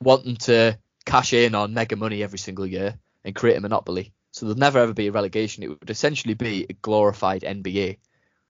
wanting 0.00 0.36
to 0.36 0.78
cash 1.06 1.32
in 1.32 1.54
on 1.54 1.74
mega 1.74 1.96
money 1.96 2.22
every 2.22 2.38
single 2.38 2.66
year 2.66 2.98
and 3.24 3.34
create 3.34 3.56
a 3.56 3.60
monopoly. 3.60 4.12
So 4.32 4.44
there'll 4.44 4.58
never 4.58 4.78
ever 4.78 4.92
be 4.92 5.06
a 5.06 5.12
relegation. 5.12 5.62
It 5.62 5.68
would 5.68 5.90
essentially 5.90 6.34
be 6.34 6.66
a 6.68 6.74
glorified 6.74 7.42
NBA 7.42 7.98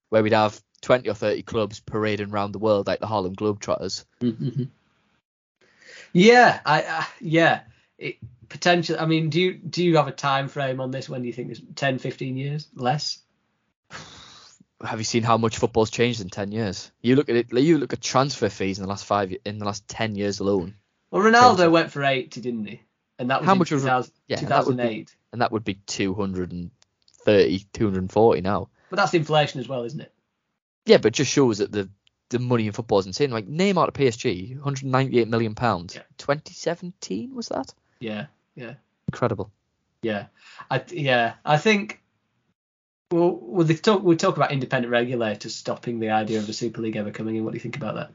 where 0.09 0.23
we'd 0.23 0.33
have 0.33 0.61
20 0.83 1.09
or 1.09 1.15
30 1.15 1.43
clubs 1.43 1.81
parading 1.81 2.31
around 2.31 2.53
the 2.53 2.59
world 2.59 2.87
like 2.87 3.01
the 3.01 3.07
Harlem 3.07 3.35
Globetrotters. 3.35 4.05
Mhm. 4.21 4.69
Yeah, 6.13 6.61
I 6.65 6.83
uh, 6.83 7.05
yeah, 7.21 7.61
it 7.99 8.17
potentially. 8.49 8.99
I 8.99 9.07
mean, 9.07 9.31
do 9.31 9.41
you 9.41 9.55
do 9.55 9.85
you 9.85 9.97
have 9.97 10.09
a 10.09 10.13
time 10.13 10.49
frame 10.49 10.81
on 10.81 10.91
this? 10.91 11.09
When 11.09 11.21
do 11.23 11.27
you 11.27 11.33
think 11.35 11.51
it's 11.51 11.61
10, 11.75 11.99
15 11.99 12.37
years 12.37 12.67
less? 12.75 13.19
have 14.85 15.01
you 15.01 15.05
seen 15.05 15.25
how 15.25 15.37
much 15.37 15.59
football's 15.59 15.91
changed 15.91 16.21
in 16.21 16.29
10 16.31 16.53
years? 16.53 16.91
You 17.03 17.17
look 17.17 17.29
at 17.29 17.35
it, 17.37 17.53
you 17.53 17.79
look 17.79 17.93
at 17.93 18.01
transfer 18.01 18.49
fees 18.49 18.79
in 18.79 18.83
the 18.85 18.89
last 18.89 19.05
five, 19.05 19.35
in 19.45 19.59
the 19.59 19.65
last 19.65 19.89
10 19.89 20.15
years 20.15 20.39
alone, 20.39 20.75
Well, 21.11 21.23
Ronaldo 21.23 21.69
went 21.71 21.91
for 21.91 22.05
80, 22.05 22.41
didn't 22.41 22.65
he? 22.67 22.81
And 23.19 23.29
that 23.31 23.41
was 23.41 23.47
How 23.49 23.57
much 23.57 23.73
was- 23.73 23.83
2000, 23.83 24.13
yeah, 24.29 24.37
that 24.43 24.67
would 24.67 24.77
be- 24.77 24.83
2008. 24.83 25.17
and 25.33 25.43
that 25.43 25.51
would 25.51 25.65
be 25.65 25.75
230, 25.75 27.67
240 27.73 28.41
now. 28.41 28.69
But 28.91 28.97
that's 28.97 29.15
inflation 29.15 29.59
as 29.59 29.67
well, 29.69 29.83
isn't 29.83 30.01
it? 30.01 30.13
Yeah, 30.89 30.97
but 30.97 31.09
it 31.09 31.15
just 31.15 31.31
shows 31.31 31.59
that 31.59 31.71
the 31.71 31.91
the 32.31 32.39
money 32.39 32.67
in 32.67 32.73
football 32.73 32.99
is 32.99 33.07
insane. 33.07 33.31
Like 33.31 33.47
Neymar 33.47 33.87
to 33.87 33.93
PSG, 33.93 34.55
198 34.55 35.29
million 35.29 35.55
pounds. 35.55 35.95
Yeah. 35.95 36.03
2017 36.17 37.35
was 37.35 37.49
that? 37.49 37.75
Yeah, 38.01 38.27
yeah. 38.55 38.75
Incredible. 39.07 39.51
Yeah, 40.03 40.27
I 40.71 40.83
yeah, 40.89 41.35
I 41.45 41.59
think. 41.59 42.01
Well, 43.11 43.39
well, 43.41 43.67
they 43.67 43.75
talk 43.75 44.03
we 44.03 44.17
talk 44.17 44.37
about 44.37 44.51
independent 44.51 44.91
regulators 44.91 45.55
stopping 45.55 45.99
the 45.99 46.11
idea 46.11 46.39
of 46.39 46.47
the 46.47 46.53
Super 46.55 46.81
League 46.81 46.97
ever 46.97 47.11
coming 47.11 47.37
in. 47.37 47.45
What 47.45 47.53
do 47.53 47.57
you 47.57 47.61
think 47.61 47.77
about 47.77 47.97
that? 47.97 48.11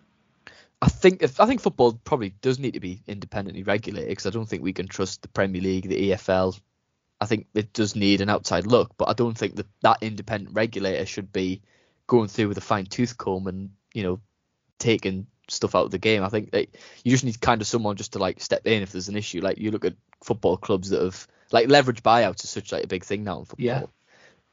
I 0.82 0.88
think 0.88 1.22
if, 1.22 1.40
I 1.40 1.46
think 1.46 1.62
football 1.62 1.94
probably 1.94 2.34
does 2.42 2.58
need 2.58 2.74
to 2.74 2.80
be 2.80 3.04
independently 3.08 3.62
regulated 3.64 4.10
because 4.10 4.26
I 4.26 4.32
don't 4.32 4.48
think 4.48 4.64
we 4.64 4.74
can 4.74 4.88
trust 4.88 5.22
the 5.22 5.28
Premier 5.28 5.62
League, 5.62 5.88
the 5.88 6.10
EFL. 6.10 6.60
I 7.22 7.26
think 7.26 7.48
it 7.54 7.72
does 7.72 7.96
need 7.96 8.22
an 8.22 8.30
outside 8.30 8.66
look, 8.66 8.98
but 8.98 9.10
I 9.10 9.14
don't 9.14 9.38
think 9.38 9.56
that 9.58 9.68
that 9.82 10.00
independent 10.02 10.56
regulator 10.56 11.06
should 11.06 11.32
be 11.32 11.62
going 12.08 12.28
through 12.28 12.50
with 12.50 12.58
a 12.58 12.62
fine 12.62 12.86
tooth 12.86 13.18
comb 13.18 13.48
and 13.48 13.72
you 13.94 14.04
know 14.04 14.20
taking 14.80 15.28
stuff 15.50 15.76
out 15.76 15.86
of 15.86 15.92
the 15.92 15.98
game. 15.98 16.24
I 16.24 16.30
think 16.30 16.54
you 17.04 17.12
just 17.12 17.24
need 17.24 17.40
kind 17.40 17.62
of 17.62 17.68
someone 17.68 17.96
just 17.96 18.14
to 18.14 18.20
like 18.20 18.40
step 18.42 18.66
in 18.66 18.82
if 18.82 18.92
there's 18.92 19.10
an 19.10 19.18
issue. 19.18 19.42
Like 19.42 19.58
you 19.58 19.72
look 19.72 19.86
at 19.86 19.96
football 20.24 20.58
clubs 20.58 20.90
that 20.90 21.02
have 21.02 21.28
like 21.52 21.70
leverage 21.70 22.04
buyouts 22.04 22.44
is 22.44 22.50
such 22.50 22.72
like 22.72 22.84
a 22.84 22.88
big 22.88 23.04
thing 23.04 23.24
now 23.24 23.40
in 23.40 23.46
football. 23.46 23.66
Yeah. 23.66 23.84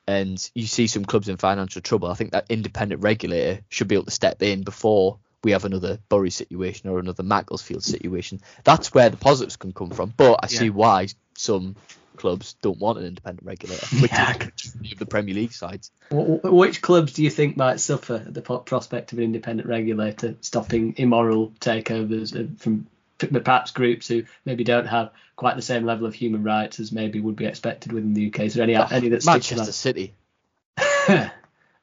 And 0.07 0.51
you 0.55 0.67
see 0.67 0.87
some 0.87 1.05
clubs 1.05 1.29
in 1.29 1.37
financial 1.37 1.83
trouble. 1.83 2.09
I 2.09 2.15
think 2.15 2.33
that 2.33 2.47
independent 2.49 3.03
regulator 3.03 3.63
should 3.69 3.89
be 3.89 3.95
able 3.95 4.07
to 4.07 4.11
step 4.11 4.43
in 4.43 4.63
before 4.63 5.19
we 5.45 5.53
have 5.53 5.65
another 5.65 5.99
Bury 6.09 6.31
situation 6.31 6.91
or 6.91 6.99
another 6.99 7.23
Macclesfield 7.23 7.85
situation. 7.85 8.41
That's 8.65 8.93
where 8.93 9.09
the 9.09 9.17
positives 9.17 9.57
can 9.57 9.73
come 9.73 9.91
from. 9.91 10.13
But 10.17 10.41
I 10.43 10.47
see 10.49 10.71
why 10.71 11.09
some 11.37 11.77
clubs 12.21 12.55
don't 12.63 12.79
want 12.79 12.99
an 12.99 13.05
independent 13.07 13.47
regulator, 13.47 13.87
which 14.01 14.13
Yeah. 14.13 14.31
is 14.33 14.39
the 14.39 14.79
majority 14.79 14.93
of 14.93 14.99
the 14.99 15.07
Premier 15.07 15.35
League 15.35 15.53
sides. 15.53 15.91
Wh- 16.11 16.39
wh- 16.41 16.53
Which 16.53 16.83
clubs 16.83 17.13
do 17.15 17.25
you 17.25 17.31
think 17.31 17.57
might 17.57 17.81
suffer 17.81 18.17
at 18.27 18.35
the 18.35 18.43
prospect 18.43 19.13
of 19.13 19.19
an 19.19 19.25
independent 19.25 19.69
regulator 19.69 20.37
stopping 20.41 20.95
immoral 20.97 21.53
takeovers 21.61 22.59
from 22.61 22.87
perhaps 23.19 23.71
groups 23.73 24.09
who 24.09 24.23
maybe 24.45 24.65
don't 24.65 24.87
have 24.87 25.11
quite 25.37 25.57
the 25.57 25.63
same 25.63 25.85
level 25.85 26.07
of 26.07 26.15
human 26.15 26.43
rights 26.43 26.81
as 26.81 26.93
maybe 26.93 27.21
would 27.21 27.37
be 27.37 27.47
expected 27.47 27.93
within 27.93 28.15
the 28.15 28.29
UK? 28.29 28.41
Is 28.41 28.55
there 28.55 28.63
any 28.65 28.77
any 28.77 29.09
that 29.09 29.23
stick 29.23 29.43
to 29.43 29.57
Manchester 29.57 29.73
City. 29.73 30.15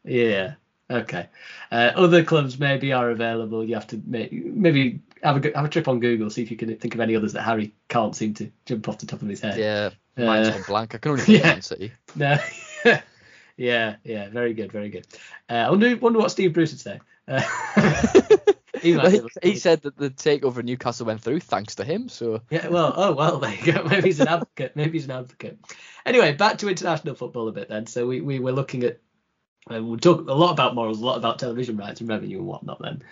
yeah. 0.04 0.54
Okay. 0.90 1.28
Uh, 1.72 1.92
other 1.96 2.24
clubs 2.24 2.58
maybe 2.60 2.94
are 2.94 3.10
available. 3.10 3.64
You 3.64 3.76
have 3.76 3.88
to 3.88 4.02
may- 4.06 4.30
maybe 4.32 5.02
have 5.24 5.38
a 5.38 5.40
go- 5.40 5.52
have 5.56 5.66
a 5.66 5.70
trip 5.70 5.88
on 5.88 6.00
Google, 6.00 6.30
see 6.30 6.42
if 6.44 6.52
you 6.52 6.58
can 6.58 6.76
think 6.78 6.94
of 6.94 7.00
any 7.02 7.16
others 7.16 7.34
that 7.34 7.42
Harry 7.44 7.74
can't 7.90 8.16
seem 8.16 8.34
to 8.36 8.52
jump 8.66 8.88
off 8.90 9.00
the 9.00 9.06
top 9.06 9.22
of 9.22 9.28
his 9.28 9.42
head. 9.42 9.58
Yeah, 9.58 9.90
mine's 10.26 10.50
Uh, 10.50 10.54
on 10.56 10.62
blank. 10.64 10.96
I 10.96 10.98
can 11.00 11.12
only 11.12 11.24
think 11.26 11.40
yeah. 11.40 11.50
of 11.50 11.56
Man 11.56 11.62
City. 11.62 11.92
No. 12.16 12.38
yeah, 13.58 13.96
yeah, 14.04 14.30
very 14.30 14.54
good, 14.54 14.72
very 14.72 14.90
good. 14.90 15.08
Uh, 15.50 15.54
I 15.54 15.70
wonder, 15.70 15.96
wonder 15.98 16.20
what 16.20 16.32
Steve 16.32 16.54
Bruce 16.54 16.72
would 16.72 16.80
say. 16.80 17.00
Uh, 17.28 17.42
he 18.82 18.98
he, 19.00 19.22
he 19.42 19.56
said 19.58 19.82
that 19.82 19.98
the 19.98 20.10
takeover 20.10 20.58
of 20.58 20.66
Newcastle 20.66 21.06
went 21.08 21.22
through 21.22 21.40
thanks 21.40 21.76
to 21.76 21.84
him. 21.84 22.08
So 22.10 22.42
Yeah, 22.50 22.68
well, 22.68 22.94
oh 22.96 23.14
well, 23.14 23.40
there 23.40 23.54
you 23.54 23.74
go. 23.74 23.84
Maybe 23.84 24.10
he's 24.10 24.20
an 24.20 24.28
advocate. 24.28 24.76
Maybe 24.76 24.92
he's 24.92 25.06
an 25.06 25.12
advocate. 25.12 25.58
Anyway, 26.06 26.34
back 26.34 26.60
to 26.60 26.70
international 26.70 27.16
football 27.16 27.48
a 27.48 27.52
bit 27.52 27.68
then. 27.70 27.88
So 27.88 28.08
we, 28.08 28.22
we 28.22 28.40
were 28.40 28.52
looking 28.54 28.84
at 28.84 29.00
uh, 29.74 29.84
we 29.84 29.98
talk 29.98 30.20
a 30.30 30.34
lot 30.34 30.52
about 30.52 30.76
morals, 30.76 31.02
a 31.02 31.06
lot 31.06 31.18
about 31.18 31.40
television 31.40 31.76
rights 31.76 32.00
and 32.00 32.10
revenue 32.10 32.38
and 32.38 32.48
whatnot. 32.48 32.80
Then, 32.82 33.04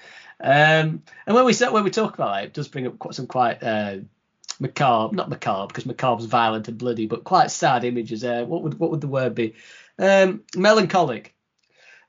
um, 0.43 1.04
and 1.26 1.36
when 1.36 1.45
we 1.45 1.54
say, 1.54 1.69
when 1.69 1.84
we 1.84 1.91
talk 1.91 2.13
about 2.15 2.43
it, 2.43 2.45
it 2.48 2.54
does 2.54 2.67
bring 2.67 2.88
up 2.88 3.00
quite 3.00 3.15
some 3.15 3.28
quite 3.28 3.63
uh, 3.63 3.98
macabre, 4.60 5.15
not 5.15 5.30
macabre 5.30 5.67
because 5.67 5.86
macabre's 5.86 6.26
violent 6.26 6.67
and 6.67 6.78
bloody, 6.78 7.08
but 7.08 7.24
quite 7.24 7.52
sad 7.52 7.84
images. 7.84 8.24
Uh, 8.24 8.43
what 8.45 8.63
would 8.63 8.80
what 8.80 8.91
would 8.91 9.02
the 9.02 9.08
word 9.08 9.36
be? 9.36 9.54
Um, 9.98 10.43
melancholic. 10.56 11.34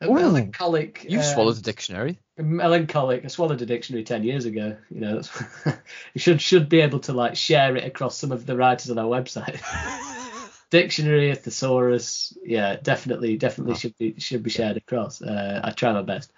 A 0.01 0.07
Ooh. 0.11 0.15
melancholic. 0.15 1.07
you 1.09 1.19
um, 1.19 1.25
swallowed 1.25 1.57
a 1.57 1.63
dictionary. 1.63 2.19
melancholic. 2.37 3.25
I 3.25 3.29
swallowed 3.29 3.63
a 3.63 3.67
dictionary 3.67 4.05
ten 4.05 4.25
years 4.25 4.45
ago. 4.45 4.77
You 4.91 5.01
know, 5.01 5.15
that's, 5.15 5.43
you 6.15 6.19
should 6.21 6.43
should 6.43 6.69
be 6.69 6.81
able 6.81 6.99
to 7.01 7.13
like 7.15 7.37
share 7.37 7.77
it 7.77 7.85
across 7.85 8.17
some 8.19 8.33
of 8.33 8.45
the 8.45 8.57
writers 8.57 8.91
on 8.91 8.99
our 8.99 9.07
website. 9.07 9.61
dictionary, 10.71 11.31
a 11.31 11.35
thesaurus, 11.37 12.37
yeah, 12.45 12.77
definitely, 12.83 13.37
definitely 13.39 13.75
Oh. 13.75 13.77
should 13.77 13.97
be 13.97 14.15
should 14.19 14.43
be 14.43 14.51
shared 14.51 14.77
across. 14.77 15.23
Uh, 15.23 15.61
I 15.65 15.71
try 15.71 15.93
my 15.93 16.03
best, 16.03 16.33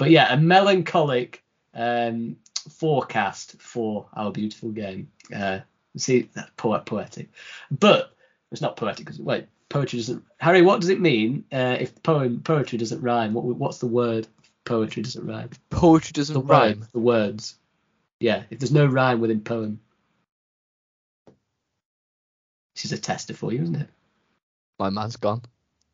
but 0.00 0.10
yeah, 0.10 0.32
a 0.32 0.36
melancholic 0.38 1.44
um, 1.74 2.36
forecast 2.70 3.60
for 3.60 4.06
our 4.14 4.32
beautiful 4.32 4.70
game. 4.70 5.10
Uh, 5.34 5.58
see, 5.94 6.30
that's 6.34 6.50
poet 6.56 6.86
poetic, 6.86 7.28
but 7.70 8.16
it's 8.50 8.62
not 8.62 8.76
poetic 8.78 9.04
because 9.04 9.20
wait, 9.20 9.46
poetry 9.68 9.98
doesn't. 9.98 10.24
Harry, 10.38 10.62
what 10.62 10.80
does 10.80 10.88
it 10.88 11.02
mean 11.02 11.44
uh, 11.52 11.76
if 11.78 12.02
poem 12.02 12.40
poetry 12.42 12.78
doesn't 12.78 13.02
rhyme? 13.02 13.34
What 13.34 13.44
what's 13.44 13.76
the 13.78 13.86
word? 13.86 14.26
Poetry 14.64 15.02
doesn't 15.02 15.26
rhyme. 15.26 15.50
Poetry 15.68 16.12
doesn't 16.12 16.32
The 16.34 16.40
rhyme. 16.40 16.78
words, 16.78 16.88
the 16.92 16.98
words. 16.98 17.54
Yeah, 18.20 18.44
if 18.48 18.58
there's 18.58 18.72
no 18.72 18.86
rhyme 18.86 19.20
within 19.20 19.42
poem. 19.42 19.80
This 22.74 22.86
is 22.86 22.92
a 22.92 22.98
tester 22.98 23.34
for 23.34 23.52
you, 23.52 23.62
isn't 23.62 23.76
it? 23.76 23.88
My 24.78 24.88
man's 24.88 25.16
gone. 25.16 25.42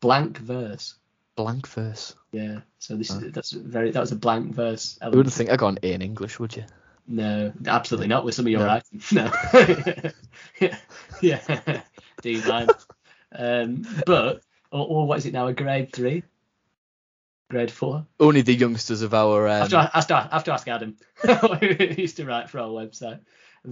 Blank 0.00 0.38
verse. 0.38 0.94
Blank 1.36 1.66
verse. 1.68 2.14
Yeah. 2.32 2.60
So 2.78 2.96
this 2.96 3.10
is 3.10 3.32
that's 3.32 3.52
very 3.52 3.90
that 3.90 4.00
was 4.00 4.12
a 4.12 4.16
blank 4.16 4.54
verse. 4.54 4.98
You 5.02 5.10
wouldn't 5.10 5.34
think 5.34 5.50
I 5.50 5.56
got 5.56 5.68
an 5.68 5.78
A 5.82 5.92
in 5.92 6.02
English, 6.02 6.38
would 6.38 6.56
you? 6.56 6.64
No, 7.06 7.52
absolutely 7.66 8.08
not 8.08 8.24
with 8.24 8.34
some 8.34 8.46
of 8.46 8.50
your 8.50 8.60
No. 8.60 8.66
writing. 8.66 9.02
No. 9.12 9.30
yeah. 10.60 10.76
yeah. 11.20 11.80
D 12.22 12.42
line. 12.42 12.68
Um, 13.32 13.86
but 14.06 14.40
or, 14.72 14.86
or 14.86 15.06
what 15.06 15.18
is 15.18 15.26
it 15.26 15.32
now? 15.32 15.46
A 15.46 15.52
grade 15.52 15.92
three? 15.92 16.24
Grade 17.50 17.70
four? 17.70 18.06
Only 18.18 18.42
the 18.42 18.54
youngsters 18.54 19.02
of 19.02 19.14
our. 19.14 19.46
Um, 19.46 19.54
I 19.54 19.58
have 19.58 19.68
to, 19.68 19.76
I 19.78 19.90
have 19.92 20.06
to, 20.08 20.14
I 20.16 20.28
have 20.32 20.44
to 20.44 20.52
ask 20.52 20.66
Adam. 20.66 20.96
he 21.60 22.00
used 22.02 22.16
to 22.16 22.24
write 22.24 22.50
for 22.50 22.58
our 22.58 22.68
website. 22.68 23.20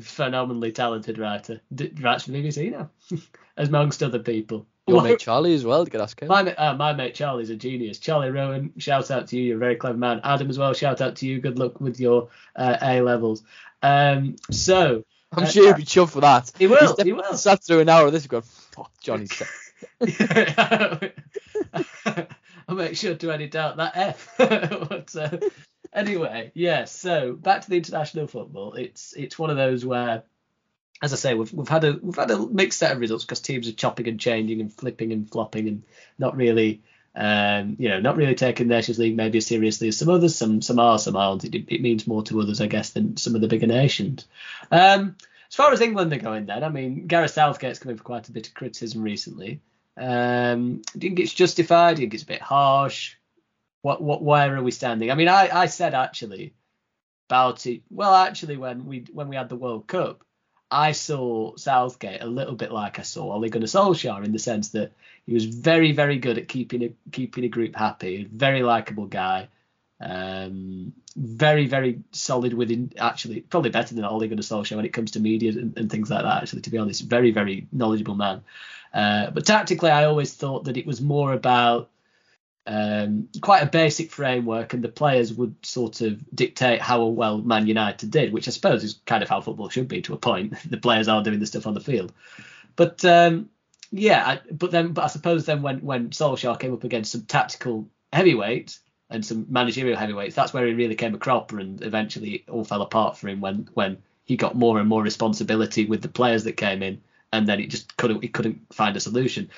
Phenomenally 0.01 0.71
talented 0.73 1.19
writer. 1.19 1.61
D- 1.75 1.93
writes 2.01 2.25
for 2.25 2.33
BBC 2.33 2.71
now, 2.73 2.91
amongst 3.57 4.03
other 4.03 4.19
people. 4.21 4.67
Your 4.87 5.03
mate 5.03 5.19
Charlie 5.19 5.55
as 5.55 5.65
well. 5.65 5.85
You 5.85 5.91
could 5.91 6.01
ask 6.01 6.21
him. 6.21 6.29
my, 6.29 6.55
uh, 6.55 6.75
my 6.75 6.93
mate 6.93 7.15
Charlie's 7.15 7.51
a 7.51 7.57
genius. 7.57 7.99
Charlie 7.99 8.31
Rowan, 8.31 8.73
shout 8.79 9.11
out 9.11 9.29
to 9.29 9.37
you. 9.37 9.45
You're 9.45 9.57
a 9.57 9.61
very 9.61 9.77
clever 9.77 9.97
man. 9.97 10.21
Adam 10.25 10.51
as 10.51 10.59
well, 10.59 10.75
shout 10.75 11.01
out 11.01 11.17
to 11.17 11.27
you. 11.27 11.41
Good 11.41 11.59
luck 11.59 11.81
with 11.81 12.01
your 12.01 12.29
uh, 12.57 12.77
A 12.83 13.01
levels. 13.01 13.43
Um, 13.83 14.37
so 14.51 15.05
I'm 15.33 15.45
uh, 15.45 15.47
sure 15.47 15.67
he'll 15.67 15.75
be 15.75 15.85
chuffed 15.85 16.11
for 16.11 16.21
that. 16.21 16.53
He 16.59 16.67
will, 16.67 16.97
he 17.03 17.13
will. 17.13 17.35
Sat 17.35 17.65
through 17.65 17.81
an 17.81 17.89
hour 17.89 18.07
of 18.07 18.13
this. 18.13 18.25
and 18.25 18.31
Going, 18.31 18.43
fuck, 18.43 18.91
Johnny's. 19.01 19.43
I'll 22.67 22.77
make 22.77 22.97
sure 22.97 23.15
to 23.15 23.33
edit 23.33 23.55
out 23.57 23.77
that 23.77 23.93
F. 23.95 24.35
but, 24.39 25.15
uh, 25.17 25.39
anyway, 25.93 26.51
yeah. 26.55 26.85
So 26.85 27.35
back 27.35 27.63
to 27.63 27.71
the 27.71 27.77
international 27.77 28.27
football. 28.27 28.75
It's 28.75 29.13
it's 29.15 29.39
one 29.39 29.51
of 29.51 29.57
those 29.57 29.85
where 29.85 30.25
as 31.03 31.13
I 31.13 31.17
say, 31.17 31.35
we've 31.35 31.53
we've 31.53 31.69
had 31.69 31.85
a 31.85 31.99
we've 32.01 32.17
had 32.17 32.31
a 32.31 32.39
mixed 32.39 32.79
set 32.79 32.93
of 32.93 33.01
results 33.01 33.25
because 33.25 33.41
teams 33.41 33.69
are 33.69 33.73
chopping 33.73 34.09
and 34.09 34.21
changing 34.21 34.61
and 34.61 34.73
flipping 34.73 35.13
and 35.13 35.31
flopping 35.31 35.69
and 35.69 35.83
not 36.19 36.37
really. 36.37 36.83
Um, 37.17 37.77
you 37.79 37.91
know, 37.91 38.01
not 38.01 38.17
really 38.17 38.35
taking 38.35 38.67
Nations 38.67 38.99
League 38.99 39.17
maybe 39.17 39.39
as 39.39 39.47
seriously 39.47 39.87
as 39.87 39.97
some 39.97 40.09
others. 40.09 40.35
Some 40.35 40.61
some 40.61 40.81
are, 40.81 40.99
some 40.99 41.15
aren't. 41.15 41.45
It, 41.45 41.73
it 41.73 41.81
means 41.81 42.09
more 42.09 42.25
to 42.25 42.41
others, 42.41 42.61
I 42.61 42.67
guess, 42.67 42.91
than 42.91 43.17
some 43.17 43.37
of 43.37 43.41
the 43.41 43.47
bigger 43.47 43.69
nations. 43.69 44.27
Um, 44.73 45.15
as 45.49 45.55
far 45.55 45.73
as 45.73 45.81
England 45.81 46.13
are 46.13 46.17
going, 46.17 46.47
then, 46.47 46.65
I 46.65 46.69
mean, 46.69 47.07
Gareth 47.07 47.31
Southgate's 47.31 47.79
coming 47.79 47.97
for 47.97 48.03
quite 48.03 48.29
a 48.29 48.33
bit 48.33 48.49
of 48.49 48.55
criticism 48.55 49.03
recently. 49.03 49.61
Um, 49.97 50.83
do 50.97 51.07
you 51.07 51.11
think 51.11 51.21
it's 51.21 51.33
justified? 51.33 51.95
Do 51.95 52.03
you 52.03 52.07
think 52.07 52.15
it's 52.15 52.25
a 52.25 52.27
bit 52.27 52.43
harsh? 52.43 53.15
What, 53.83 54.03
what, 54.03 54.21
where 54.21 54.57
are 54.57 54.63
we 54.65 54.73
standing? 54.73 55.13
I 55.13 55.15
mean, 55.15 55.29
I, 55.29 55.49
I 55.53 55.67
said 55.67 55.95
actually 55.95 56.55
about 57.29 57.67
it. 57.67 57.83
Well, 57.89 58.13
actually, 58.13 58.57
when 58.57 58.87
we 58.87 59.05
when 59.13 59.29
we 59.29 59.37
had 59.37 59.49
the 59.49 59.55
World 59.55 59.87
Cup, 59.87 60.24
I 60.75 60.91
saw 60.91 61.55
Southgate 61.55 62.21
a 62.21 62.27
little 62.27 62.57
bit 62.57 62.73
like 62.73 62.99
I 62.99 63.03
saw 63.03 63.33
Ole 63.33 63.49
Gunnar 63.49 63.67
Solskjaer 63.67 64.25
in 64.25 64.33
the 64.33 64.41
sense 64.41 64.71
that 64.71 64.91
he 65.25 65.33
was 65.33 65.45
very, 65.45 65.93
very 65.93 66.19
good 66.19 66.37
at 66.37 66.49
keeping 66.49 66.83
a 66.83 66.93
keeping 67.13 67.45
a 67.45 67.49
group 67.49 67.77
happy, 67.77 68.29
very 68.33 68.65
likable 68.65 69.07
guy, 69.07 69.47
um, 70.01 70.93
very, 71.15 71.69
very 71.69 72.01
solid 72.11 72.55
within 72.55 72.93
actually 72.99 73.43
probably 73.43 73.71
better 73.71 73.95
than 73.95 74.05
Ole 74.05 74.27
Gunnar 74.27 74.43
Solskjaer 74.43 74.75
when 74.75 74.85
it 74.85 74.93
comes 74.93 75.13
to 75.13 75.21
media 75.21 75.53
and, 75.53 75.79
and, 75.79 75.89
things 75.89 76.11
like 76.11 76.25
that. 76.25 76.43
Actually, 76.43 76.63
to 76.63 76.71
be 76.71 76.79
honest, 76.79 77.03
very, 77.03 77.31
very 77.31 77.69
knowledgeable 77.71 78.17
man. 78.17 78.43
Uh, 78.93 79.31
but 79.31 79.47
tactically, 79.47 79.91
I 79.91 80.07
always 80.07 80.35
thought 80.35 80.65
that 80.65 80.77
it 80.77 80.87
was 80.87 81.01
more 81.01 81.35
about 81.35 81.89
um, 82.67 83.29
quite 83.41 83.63
a 83.63 83.67
basic 83.67 84.11
framework, 84.11 84.73
and 84.73 84.83
the 84.83 84.89
players 84.89 85.33
would 85.35 85.55
sort 85.65 86.01
of 86.01 86.23
dictate 86.35 86.81
how 86.81 87.05
well 87.07 87.39
Man 87.39 87.67
United 87.67 88.11
did, 88.11 88.33
which 88.33 88.49
I 88.49 88.53
suppose 88.53 88.83
is 88.83 89.01
kind 89.05 89.23
of 89.23 89.29
how 89.29 89.41
football 89.41 89.69
should 89.69 89.89
be 89.89 90.03
to 90.03 90.15
a 90.15 90.19
point. 90.19 90.55
the 90.71 90.79
players 90.79 91.09
are 91.09 91.23
doing 91.23 91.41
the 91.41 91.47
stuff 91.47 91.67
on 91.67 91.75
the 91.75 91.81
field, 91.81 92.13
but 92.77 93.05
um, 93.05 93.51
yeah, 93.91 94.27
I, 94.27 94.41
but 94.51 94.71
then, 94.71 94.93
but 94.93 95.05
I 95.05 95.09
suppose 95.09 95.45
then 95.45 95.63
when 95.63 95.81
when 95.81 96.11
Solskjaer 96.11 96.59
came 96.59 96.73
up 96.73 96.85
against 96.85 97.13
some 97.13 97.23
tactical 97.23 97.89
heavyweights 98.13 98.81
and 99.11 99.25
some 99.25 99.47
managerial 99.51 99.99
heavyweights, 99.99 100.35
that's 100.35 100.55
where 100.55 100.67
he 100.67 100.73
really 100.73 100.95
came 100.95 101.15
a 101.15 101.19
cropper, 101.19 101.59
and 101.59 101.83
eventually 101.83 102.31
it 102.31 102.49
all 102.49 102.65
fell 102.65 102.83
apart 102.83 103.19
for 103.19 103.29
him 103.29 103.41
when 103.41 103.69
when 103.75 103.99
he 104.25 104.37
got 104.37 104.57
more 104.57 104.81
and 104.81 104.89
more 104.89 105.03
responsibility 105.03 105.85
with 105.85 106.01
the 106.01 106.09
players 106.09 106.45
that 106.45 106.57
came 106.57 106.83
in, 106.83 107.03
and 107.31 107.47
then 107.47 107.59
he 107.59 107.67
just 107.67 107.95
couldn't 107.99 108.23
he 108.23 108.29
couldn't 108.29 108.63
find 108.73 108.97
a 108.97 109.01
solution. 109.01 109.51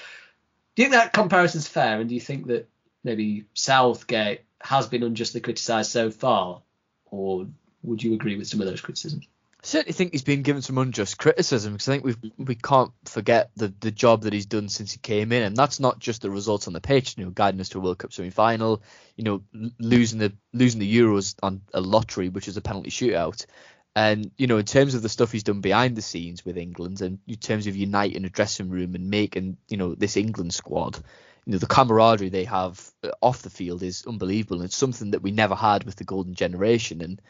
Do 0.75 0.83
you 0.83 0.90
think 0.90 1.01
that 1.01 1.12
comparison's 1.12 1.69
fair, 1.69 2.01
and 2.01 2.09
do 2.09 2.14
you 2.14 2.21
think 2.21 2.49
that 2.49 2.69
maybe 3.07 3.45
Southgate 3.55 4.42
has 4.61 4.88
been 4.88 5.05
unjustly 5.05 5.40
criticised 5.40 5.90
so 5.90 6.11
far, 6.11 6.61
or 7.07 7.47
would 7.83 8.03
you 8.03 8.12
agree 8.12 8.37
with 8.37 8.49
some 8.49 8.61
of 8.61 8.66
those 8.66 8.81
criticisms? 8.83 9.27
I 9.62 9.66
certainly 9.66 9.95
think 9.95 10.12
he's 10.12 10.23
been 10.23 10.42
given 10.42 10.61
some 10.61 10.77
unjust 10.77 11.16
criticism 11.16 11.73
because 11.73 11.88
I 11.88 11.92
think 11.92 12.05
we 12.05 12.33
we 12.37 12.55
can't 12.57 12.92
forget 13.05 13.51
the 13.57 13.73
the 13.81 13.90
job 13.90 14.23
that 14.23 14.33
he's 14.33 14.47
done 14.47 14.69
since 14.69 14.92
he 14.92 14.99
came 14.99 15.33
in, 15.33 15.45
and 15.45 15.57
that's 15.57 15.81
not 15.81 15.99
just 15.99 16.23
the 16.23 16.31
results 16.31 16.66
on 16.66 16.73
the 16.73 16.81
pitch. 16.81 17.14
You 17.16 17.25
know, 17.25 17.31
guiding 17.31 17.61
us 17.61 17.71
to 17.71 17.79
a 17.79 17.81
World 17.81 17.99
Cup 17.99 18.12
semi 18.12 18.31
final, 18.31 18.83
you 19.16 19.25
know, 19.25 19.42
losing 19.79 20.19
the 20.19 20.33
losing 20.53 20.81
the 20.81 20.99
Euros 20.99 21.37
on 21.42 21.62
a 21.73 21.81
lottery, 21.81 22.29
which 22.29 22.49
is 22.49 22.57
a 22.57 22.61
penalty 22.61 22.90
shootout, 22.90 23.47
and 23.95 24.31
you 24.37 24.47
know, 24.47 24.59
in 24.59 24.66
terms 24.66 24.95
of 24.95 25.03
the 25.03 25.09
stuff 25.09 25.33
he's 25.33 25.45
done 25.45 25.61
behind 25.61 25.97
the 25.97 26.03
scenes 26.03 26.45
with 26.45 26.59
England, 26.59 27.01
and 27.01 27.19
in 27.27 27.37
terms 27.37 27.66
of 27.66 27.77
uniting 27.77 28.25
a 28.25 28.29
dressing 28.29 28.69
room 28.69 28.95
and 28.95 29.11
making 29.11 29.57
you 29.69 29.77
know 29.77 29.95
this 29.95 30.16
England 30.16 30.53
squad, 30.53 30.99
you 31.47 31.53
know, 31.53 31.59
the 31.59 31.67
camaraderie 31.67 32.29
they 32.29 32.45
have 32.45 32.93
uh, 33.05 33.11
off 33.23 33.43
the 33.43 33.51
field 33.51 33.83
is 33.83 34.05
unbelievable. 34.07 34.63
It's 34.63 34.77
something 34.77 35.13
that 35.13 35.23
we 35.23 35.31
never 35.31 35.55
had 35.55 35.85
with 35.85 35.95
the 35.95 36.05
golden 36.05 36.35
generation. 36.35 37.01
And 37.01 37.23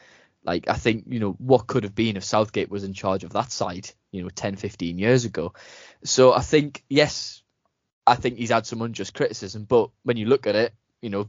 like, 0.43 0.69
I 0.69 0.75
think, 0.75 1.05
you 1.07 1.21
know, 1.21 1.33
what 1.33 1.67
could 1.67 1.85
have 1.85 1.95
been 1.95 2.17
if 2.17 2.25
Southgate 2.25 2.71
was 2.71 2.83
in 2.83 2.95
charge 2.95 3.25
of 3.25 3.35
that 3.35 3.53
side, 3.53 3.91
you 4.13 4.23
know, 4.23 4.31
10, 4.31 4.57
15 4.57 4.99
years 4.99 5.27
ago. 5.27 5.53
So 6.03 6.33
I 6.33 6.41
think, 6.41 6.83
yes, 6.89 7.43
I 8.07 8.15
think 8.15 8.39
he's 8.39 8.51
had 8.51 8.67
some 8.67 8.81
unjust 8.81 9.13
criticism. 9.13 9.65
But 9.65 9.91
when 10.03 10.17
you 10.17 10.27
look 10.27 10.47
at 10.47 10.57
it, 10.57 10.73
you 11.03 11.11
know, 11.11 11.29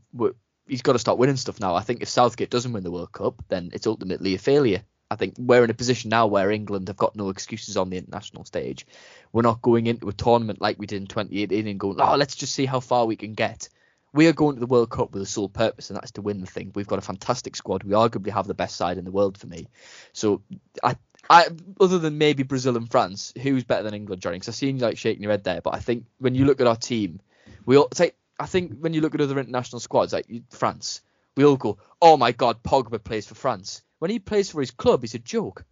he's 0.65 0.81
got 0.81 0.93
to 0.93 0.99
start 0.99 1.17
winning 1.17 1.35
stuff 1.35 1.59
now. 1.59 1.75
I 1.75 1.81
think 1.81 2.01
if 2.01 2.09
Southgate 2.09 2.49
doesn't 2.49 2.71
win 2.71 2.83
the 2.83 2.91
World 2.91 3.11
Cup, 3.11 3.43
then 3.49 3.71
it's 3.73 3.87
ultimately 3.87 4.33
a 4.35 4.39
failure. 4.39 4.83
I 5.09 5.15
think 5.15 5.35
we're 5.37 5.63
in 5.63 5.69
a 5.69 5.75
position 5.75 6.09
now 6.09 6.27
where 6.27 6.51
England 6.51 6.89
have 6.89 6.97
got 6.97 7.15
no 7.15 7.29
excuses 7.29 7.77
on 7.77 7.89
the 7.89 7.97
international 7.97 8.43
stage. 8.43 8.85
We're 9.31 9.41
not 9.41 9.61
going 9.61 9.87
into 9.87 10.09
a 10.09 10.13
tournament 10.13 10.61
like 10.61 10.77
we 10.79 10.85
did 10.85 11.01
in 11.01 11.07
2018 11.07 11.67
and 11.67 11.79
going, 11.79 12.01
oh, 12.01 12.15
let's 12.15 12.35
just 12.35 12.53
see 12.53 12.65
how 12.65 12.81
far 12.81 13.05
we 13.05 13.15
can 13.15 13.33
get. 13.33 13.69
We 14.13 14.27
are 14.27 14.33
going 14.33 14.55
to 14.55 14.59
the 14.59 14.67
World 14.67 14.89
Cup 14.89 15.11
with 15.11 15.21
a 15.21 15.25
sole 15.25 15.49
purpose, 15.49 15.89
and 15.89 15.97
that's 15.97 16.11
to 16.11 16.21
win 16.21 16.41
the 16.41 16.47
thing. 16.47 16.71
We've 16.73 16.87
got 16.87 16.99
a 16.99 17.03
fantastic 17.03 17.55
squad. 17.55 17.83
We 17.83 17.93
arguably 17.93 18.31
have 18.31 18.47
the 18.47 18.53
best 18.53 18.75
side 18.75 18.97
in 18.97 19.05
the 19.05 19.11
world 19.11 19.37
for 19.37 19.47
me. 19.47 19.67
So, 20.13 20.41
I, 20.83 20.95
I 21.29 21.47
other 21.79 21.99
than 21.99 22.17
maybe 22.17 22.43
Brazil 22.43 22.77
and 22.77 22.89
France, 22.89 23.33
who's 23.41 23.63
better 23.63 23.83
than 23.83 23.93
England, 23.93 24.21
Johnny? 24.21 24.37
Because 24.37 24.49
I 24.49 24.57
seen 24.57 24.77
you 24.77 24.81
like 24.81 24.97
shaking 24.97 25.23
your 25.23 25.31
head 25.31 25.43
there, 25.43 25.61
but 25.61 25.75
I 25.75 25.79
think 25.79 26.05
when 26.19 26.35
you 26.35 26.45
look 26.45 26.61
at 26.61 26.67
our 26.67 26.75
team, 26.75 27.19
we 27.65 27.77
all 27.77 27.89
say, 27.93 28.11
I 28.39 28.45
think 28.45 28.79
when 28.79 28.93
you 28.93 29.01
look 29.01 29.13
at 29.13 29.21
other 29.21 29.39
international 29.39 29.79
squads 29.79 30.13
like 30.13 30.27
France, 30.51 31.01
we 31.35 31.45
all 31.45 31.57
go, 31.57 31.77
oh 32.01 32.17
my 32.17 32.31
God, 32.31 32.63
Pogba 32.63 33.03
plays 33.03 33.27
for 33.27 33.35
France 33.35 33.83
when 33.99 34.11
he 34.11 34.19
plays 34.19 34.51
for 34.51 34.59
his 34.61 34.71
club, 34.71 35.01
he's 35.01 35.15
a 35.15 35.19
joke. 35.19 35.65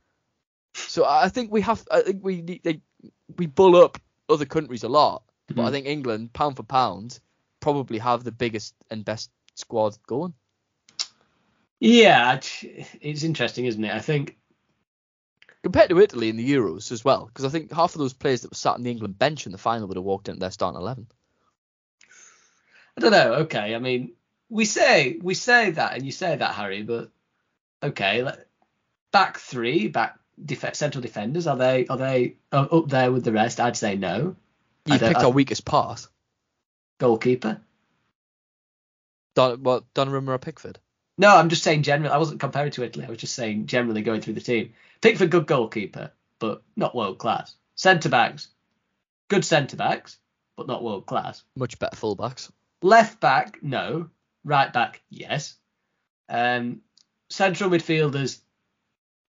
So 0.73 1.05
I 1.05 1.29
think 1.29 1.51
we 1.51 1.61
have. 1.61 1.87
I 1.89 2.01
think 2.01 2.23
we 2.23 2.41
they, 2.41 2.81
we 3.37 3.45
bull 3.45 3.75
up 3.75 3.99
other 4.27 4.45
countries 4.45 4.83
a 4.83 4.89
lot, 4.89 5.23
mm-hmm. 5.23 5.55
but 5.55 5.61
I 5.61 5.65
mm-hmm. 5.65 5.73
think 5.73 5.87
England, 5.87 6.33
pound 6.33 6.57
for 6.57 6.63
pound, 6.63 7.19
probably 7.59 7.99
have 7.99 8.23
the 8.23 8.31
biggest 8.31 8.75
and 8.89 9.05
best 9.05 9.31
squad 9.55 9.97
going. 10.07 10.33
Yeah, 11.79 12.39
it's 13.01 13.23
interesting, 13.23 13.65
isn't 13.65 13.83
it? 13.83 13.93
I 13.93 13.99
think 13.99 14.37
compared 15.63 15.89
to 15.89 15.99
Italy 15.99 16.29
in 16.29 16.37
the 16.37 16.51
Euros 16.51 16.91
as 16.91 17.03
well, 17.03 17.25
because 17.25 17.45
I 17.45 17.49
think 17.49 17.71
half 17.71 17.95
of 17.95 17.99
those 17.99 18.13
players 18.13 18.41
that 18.41 18.51
were 18.51 18.55
sat 18.55 18.75
on 18.75 18.83
the 18.83 18.91
England 18.91 19.17
bench 19.17 19.45
in 19.45 19.51
the 19.51 19.57
final 19.57 19.87
would 19.87 19.97
have 19.97 20.03
walked 20.03 20.29
into 20.29 20.39
their 20.39 20.51
starting 20.51 20.79
eleven. 20.79 21.07
I 22.97 23.01
don't 23.01 23.11
know. 23.11 23.33
Okay, 23.33 23.75
I 23.75 23.79
mean, 23.79 24.13
we 24.49 24.65
say 24.65 25.17
we 25.21 25.33
say 25.35 25.71
that, 25.71 25.93
and 25.93 26.05
you 26.05 26.11
say 26.11 26.35
that, 26.35 26.55
Harry, 26.55 26.83
but 26.83 27.11
okay, 27.85 28.27
back 29.11 29.37
three, 29.37 29.87
back 29.87 30.19
def- 30.43 30.75
central 30.75 31.01
defenders, 31.01 31.47
are 31.47 31.57
they 31.57 31.87
are 31.87 31.97
they 31.97 32.35
up 32.51 32.89
there 32.89 33.11
with 33.11 33.23
the 33.23 33.31
rest? 33.31 33.59
I'd 33.59 33.77
say 33.77 33.95
no. 33.95 34.35
You 34.85 34.99
picked 34.99 35.23
our 35.23 35.31
weakest 35.31 35.65
pass. 35.65 36.07
Goalkeeper. 36.99 37.59
Don, 39.35 39.63
what 39.63 39.93
Donnarumma 39.93 40.29
or 40.29 40.37
Pickford? 40.37 40.79
No, 41.17 41.35
I'm 41.35 41.49
just 41.49 41.63
saying 41.63 41.83
generally. 41.83 42.13
I 42.13 42.17
wasn't 42.17 42.39
comparing 42.39 42.71
to 42.71 42.83
Italy. 42.83 43.05
I 43.05 43.09
was 43.09 43.17
just 43.17 43.35
saying 43.35 43.67
generally 43.67 44.01
going 44.01 44.21
through 44.21 44.33
the 44.33 44.41
team. 44.41 44.73
Pickford, 45.01 45.31
good 45.31 45.47
goalkeeper, 45.47 46.11
but 46.39 46.61
not 46.75 46.95
world 46.95 47.17
class. 47.17 47.55
Centre 47.75 48.09
backs, 48.09 48.49
good 49.29 49.43
centre 49.43 49.77
backs, 49.77 50.17
but 50.55 50.67
not 50.67 50.83
world 50.83 51.05
class. 51.05 51.43
Much 51.55 51.79
better 51.79 51.95
full 51.95 52.15
backs. 52.15 52.51
Left 52.81 53.19
back, 53.19 53.59
no. 53.61 54.09
Right 54.43 54.71
back, 54.71 55.01
yes. 55.09 55.55
Um, 56.29 56.81
central 57.29 57.69
midfielders, 57.69 58.39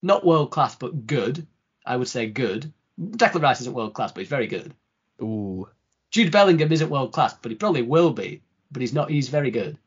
not 0.02 0.24
world 0.24 0.50
class, 0.50 0.76
but 0.76 1.06
good. 1.06 1.46
I 1.84 1.96
would 1.96 2.08
say 2.08 2.26
good. 2.26 2.72
Declan 3.00 3.42
Rice 3.42 3.60
isn't 3.62 3.74
world 3.74 3.94
class, 3.94 4.12
but 4.12 4.20
he's 4.20 4.28
very 4.28 4.46
good. 4.46 4.74
Ooh. 5.22 5.68
Jude 6.10 6.32
Bellingham 6.32 6.72
isn't 6.72 6.90
world 6.90 7.12
class, 7.12 7.34
but 7.34 7.50
he 7.50 7.56
probably 7.56 7.82
will 7.82 8.10
be. 8.10 8.42
But 8.70 8.80
he's 8.80 8.92
not. 8.92 9.10
He's 9.10 9.28
very 9.28 9.50
good. 9.50 9.78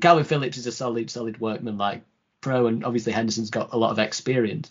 Kalvin 0.00 0.26
Phillips 0.26 0.58
is 0.58 0.66
a 0.66 0.72
solid, 0.72 1.10
solid 1.10 1.40
workman 1.40 1.78
like 1.78 2.02
pro, 2.40 2.66
and 2.66 2.84
obviously 2.84 3.12
Henderson's 3.12 3.50
got 3.50 3.72
a 3.72 3.78
lot 3.78 3.90
of 3.90 3.98
experience. 3.98 4.70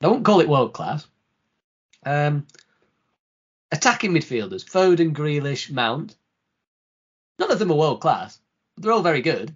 I 0.00 0.08
won't 0.08 0.24
call 0.24 0.40
it 0.40 0.48
world 0.48 0.72
class. 0.72 1.06
Um, 2.04 2.46
attacking 3.70 4.12
midfielders: 4.12 4.64
Foden, 4.64 5.12
Grealish, 5.12 5.70
Mount. 5.70 6.16
None 7.38 7.50
of 7.50 7.58
them 7.58 7.70
are 7.70 7.76
world 7.76 8.00
class, 8.00 8.38
but 8.74 8.84
they're 8.84 8.92
all 8.92 9.02
very 9.02 9.20
good. 9.20 9.54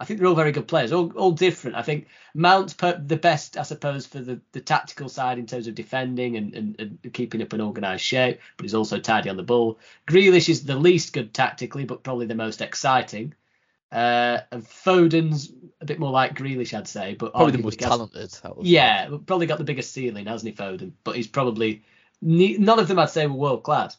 I 0.00 0.04
think 0.04 0.20
they're 0.20 0.28
all 0.28 0.34
very 0.36 0.52
good 0.52 0.68
players, 0.68 0.92
all, 0.92 1.12
all 1.16 1.32
different. 1.32 1.76
I 1.76 1.82
think 1.82 2.06
Mount's 2.32 2.74
the 2.74 3.18
best, 3.20 3.56
I 3.56 3.62
suppose, 3.64 4.06
for 4.06 4.20
the, 4.20 4.40
the 4.52 4.60
tactical 4.60 5.08
side 5.08 5.38
in 5.38 5.46
terms 5.46 5.66
of 5.66 5.74
defending 5.74 6.36
and, 6.36 6.54
and, 6.54 6.80
and 6.80 7.12
keeping 7.12 7.42
up 7.42 7.52
an 7.52 7.60
organised 7.60 8.04
shape, 8.04 8.40
but 8.56 8.62
he's 8.62 8.74
also 8.74 9.00
tidy 9.00 9.28
on 9.28 9.36
the 9.36 9.42
ball. 9.42 9.80
Grealish 10.06 10.48
is 10.48 10.64
the 10.64 10.76
least 10.76 11.12
good 11.12 11.34
tactically, 11.34 11.84
but 11.84 12.04
probably 12.04 12.26
the 12.26 12.36
most 12.36 12.60
exciting. 12.60 13.34
Uh, 13.90 14.38
and 14.52 14.62
Foden's 14.62 15.50
a 15.80 15.84
bit 15.84 15.98
more 15.98 16.12
like 16.12 16.38
Grealish, 16.38 16.76
I'd 16.76 16.86
say, 16.86 17.14
but 17.14 17.32
probably 17.32 17.52
the 17.52 17.62
most 17.62 17.80
talented. 17.80 18.38
Yeah, 18.62 19.08
probably 19.26 19.46
got 19.46 19.58
the 19.58 19.64
biggest 19.64 19.92
ceiling, 19.92 20.26
hasn't 20.26 20.56
he, 20.56 20.62
Foden? 20.62 20.92
But 21.02 21.16
he's 21.16 21.26
probably 21.26 21.82
none 22.22 22.78
of 22.78 22.86
them, 22.86 23.00
I'd 23.00 23.10
say, 23.10 23.26
were 23.26 23.34
world 23.34 23.64
class. 23.64 23.96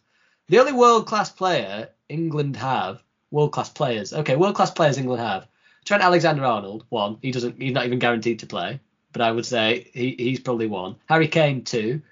The 0.47 0.59
only 0.59 0.73
world 0.73 1.07
class 1.07 1.29
player 1.29 1.89
England 2.07 2.55
have, 2.55 3.03
world 3.31 3.51
class 3.51 3.69
players, 3.69 4.13
okay, 4.13 4.37
world 4.37 4.55
class 4.55 4.71
players 4.71 4.97
England 4.97 5.21
have 5.21 5.47
Trent 5.89 6.03
Alexander-Arnold, 6.03 6.85
one. 6.89 7.17
He 7.19 7.31
doesn't. 7.31 7.59
He's 7.59 7.73
not 7.73 7.87
even 7.87 7.97
guaranteed 7.97 8.37
to 8.41 8.45
play, 8.45 8.79
but 9.11 9.23
I 9.23 9.31
would 9.31 9.47
say 9.47 9.89
he, 9.91 10.15
he's 10.19 10.39
probably 10.39 10.67
one. 10.67 10.97
Harry 11.07 11.27
Kane, 11.27 11.63
two. 11.63 12.03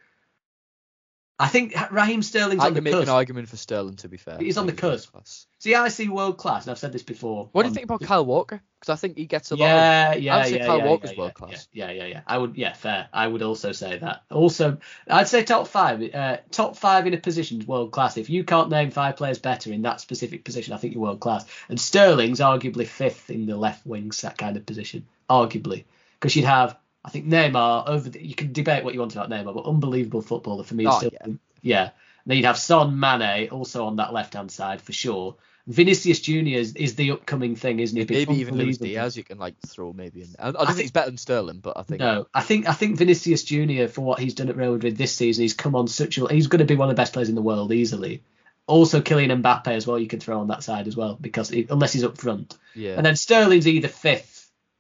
I 1.40 1.48
think 1.48 1.76
Raheem 1.92 2.24
Sterling's 2.24 2.64
I 2.64 2.68
on 2.68 2.74
the 2.74 2.82
can 2.82 2.92
make 2.92 3.04
an 3.04 3.10
argument 3.10 3.48
for 3.48 3.58
Sterling 3.58 3.98
to 3.98 4.10
be 4.10 4.18
fair. 4.18 4.38
He's 4.40 4.58
on 4.58 4.66
the 4.66 4.74
cusp. 4.74 5.16
See, 5.60 5.76
I 5.76 5.90
see 5.90 6.10
world 6.10 6.38
class, 6.38 6.66
and 6.66 6.72
I've 6.72 6.80
said 6.80 6.92
this 6.92 7.04
before. 7.04 7.50
What 7.52 7.64
do 7.64 7.70
you 7.70 7.76
think 7.76 7.84
about 7.84 8.02
Kyle 8.02 8.26
Walker? 8.26 8.62
Because 8.80 8.94
I 8.94 8.96
think 8.96 9.18
he 9.18 9.26
gets 9.26 9.52
a 9.52 9.56
lot. 9.56 9.66
Of, 9.66 9.70
Yeah, 9.70 10.16
yeah, 10.16 10.36
I 10.36 10.38
would 10.38 10.48
say 10.48 10.58
yeah, 10.58 10.66
Kyle 10.66 10.78
yeah, 10.80 10.86
Walker's 10.86 11.12
yeah, 11.12 11.18
world 11.18 11.34
class. 11.36 11.68
Yeah, 11.72 11.92
yeah, 11.92 12.06
yeah. 12.06 12.22
I 12.26 12.38
would, 12.38 12.58
yeah, 12.58 12.74
fair. 12.74 13.08
I 13.14 13.28
would 13.28 13.44
also 13.44 13.72
say 13.72 13.98
that. 14.00 14.24
Also, 14.32 14.78
I'd 15.08 15.28
say 15.28 15.44
top 15.44 15.68
five. 15.68 16.02
Uh, 16.14 16.38
top 16.50 16.76
five 16.76 17.06
in 17.06 17.14
a 17.14 17.18
position 17.18 17.62
is 17.62 17.68
world 17.68 17.92
class. 17.92 18.18
If 18.18 18.30
you 18.30 18.44
can't 18.44 18.70
name 18.70 18.90
five 18.90 19.16
players 19.16 19.38
better 19.40 19.72
in 19.72 19.84
that 19.84 20.02
specific 20.02 20.44
position, 20.44 20.74
I 20.74 20.78
think 20.78 20.94
you're 20.94 21.04
world 21.04 21.20
class. 21.20 21.46
And 21.70 21.80
Sterling's 21.80 22.40
arguably 22.40 22.88
fifth 22.88 23.30
in 23.30 23.46
the 23.46 23.58
left 23.58 23.86
wing 23.86 24.12
that 24.22 24.38
kind 24.38 24.58
of 24.58 24.66
position, 24.66 25.08
arguably, 25.30 25.86
because 26.20 26.36
you'd 26.36 26.46
have, 26.46 26.78
I 27.08 27.10
think 27.10 27.26
Neymar 27.26 27.88
over. 27.88 28.10
The, 28.10 28.24
you 28.24 28.36
can 28.36 28.52
debate 28.52 28.84
what 28.84 28.94
you 28.94 29.00
want 29.00 29.16
about 29.16 29.30
Neymar, 29.30 29.54
but 29.54 29.66
unbelievable 29.66 30.22
footballer 30.22 30.66
for 30.66 30.76
me. 30.76 30.86
Oh, 30.86 30.98
still, 30.98 31.12
yeah. 31.14 31.28
yeah. 31.62 31.84
And 31.84 31.92
then 32.26 32.38
you'd 32.38 32.46
have 32.46 32.58
Son, 32.58 33.00
Mane, 33.00 33.48
also 33.50 33.86
on 33.86 33.96
that 33.96 34.12
left 34.12 34.34
hand 34.34 34.52
side 34.52 34.82
for 34.82 34.92
sure. 34.92 35.36
Vinicius 35.68 36.20
Junior 36.20 36.60
is, 36.60 36.76
is 36.76 36.96
the 36.96 37.12
upcoming 37.12 37.56
thing, 37.56 37.80
isn't 37.80 37.98
he? 37.98 38.06
Maybe 38.06 38.36
even 38.36 38.58
Luis 38.58 38.78
Diaz 38.78 39.16
you 39.16 39.24
can 39.24 39.38
like 39.38 39.56
throw 39.66 39.94
maybe 39.94 40.22
in. 40.22 40.28
I, 40.38 40.50
I 40.50 40.52
don't 40.52 40.56
I 40.56 40.66
think, 40.66 40.76
think- 40.76 40.82
he's 40.82 40.92
better 40.92 41.10
than 41.10 41.18
Sterling, 41.18 41.60
but 41.60 41.78
I 41.78 41.84
think 41.84 42.02
No, 42.02 42.28
I 42.34 42.42
think 42.42 42.68
I 42.68 42.74
think 42.74 42.98
Vinicius 42.98 43.44
Junior 43.46 43.88
for 43.88 44.02
what 44.02 44.20
he's 44.20 44.34
done 44.34 44.50
at 44.50 44.58
Real 44.58 44.74
Madrid 44.74 44.98
this 44.98 45.14
season, 45.14 45.44
he's 45.44 45.54
come 45.54 45.76
on 45.76 45.88
such 45.88 46.18
a 46.18 46.28
he's 46.28 46.48
going 46.48 46.60
to 46.60 46.66
be 46.66 46.76
one 46.76 46.90
of 46.90 46.96
the 46.96 47.00
best 47.00 47.14
players 47.14 47.30
in 47.30 47.36
the 47.36 47.42
world 47.42 47.72
easily. 47.72 48.22
Also, 48.66 49.00
Kylian 49.00 49.42
Mbappe 49.42 49.70
as 49.70 49.88
well, 49.88 49.98
you 49.98 50.08
can 50.08 50.20
throw 50.20 50.42
on 50.42 50.50
that 50.50 50.62
side 50.62 50.90
as 50.90 50.98
well 50.98 51.18
because 51.20 51.48
he, 51.48 51.66
unless 51.70 51.94
he's 51.94 52.04
up 52.04 52.18
front, 52.18 52.58
yeah. 52.76 52.96
and 52.98 53.06
then 53.06 53.16
Sterling's 53.16 53.66
either 53.66 53.88
fifth, 53.88 54.37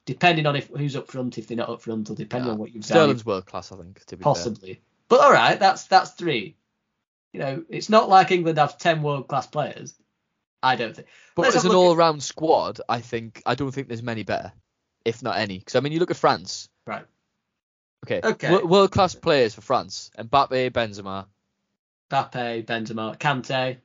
depending 0.08 0.47
on 0.47 0.55
if 0.55 0.68
who's 0.70 0.95
up 0.95 1.08
front, 1.12 1.38
if 1.38 1.45
they're 1.47 1.58
not 1.58 1.70
up 1.70 1.82
front, 1.84 2.10
or 2.10 2.16
depending 2.16 2.47
Yeah. 2.47 2.53
on 2.53 2.58
what 2.58 2.74
you've 2.74 2.84
said, 2.84 2.95
Sterling's 2.95 3.26
world 3.26 3.45
class, 3.45 3.72
I 3.72 3.76
think. 3.76 4.03
To 4.05 4.18
be 4.18 4.24
fair. 4.24 4.34
possibly. 4.34 4.82
But 5.10 5.20
all 5.22 5.32
right, 5.32 5.60
that's 5.60 5.84
that's 5.84 6.12
three. 6.12 6.55
You 7.34 7.39
know, 7.41 7.64
it's 7.70 7.89
not 7.89 8.10
like 8.10 8.32
England 8.32 8.58
have 8.58 8.80
ten 8.80 9.03
world 9.03 9.28
class 9.28 9.45
players. 9.45 9.93
I 10.64 10.76
don't 10.76 10.95
think. 10.95 11.08
But 11.36 11.43
Let's 11.43 11.58
as 11.58 11.66
an 11.66 11.70
a 11.72 11.74
look 11.74 11.84
at- 11.84 11.88
all-round 11.89 12.24
squad, 12.24 12.82
I 12.89 12.99
think 13.01 13.43
I 13.45 13.53
don't 13.53 13.72
think 13.72 13.88
there's 13.89 14.01
many 14.01 14.24
better, 14.24 14.51
if 15.05 15.22
not 15.22 15.38
any. 15.38 15.60
Because 15.60 15.76
I 15.76 15.82
mean, 15.82 15.93
you 15.93 15.99
look 15.99 16.10
at 16.10 16.18
France. 16.18 16.68
Right. 16.88 17.05
Okay. 18.05 18.22
Okay. 18.24 18.58
world-class 18.64 19.14
players 19.16 19.53
for 19.53 19.62
France: 19.62 20.10
Mbappe, 20.18 20.72
Benzema. 20.72 21.28
Mbappe, 22.10 22.66
Benzema, 22.66 23.18
Kante. 23.20 23.78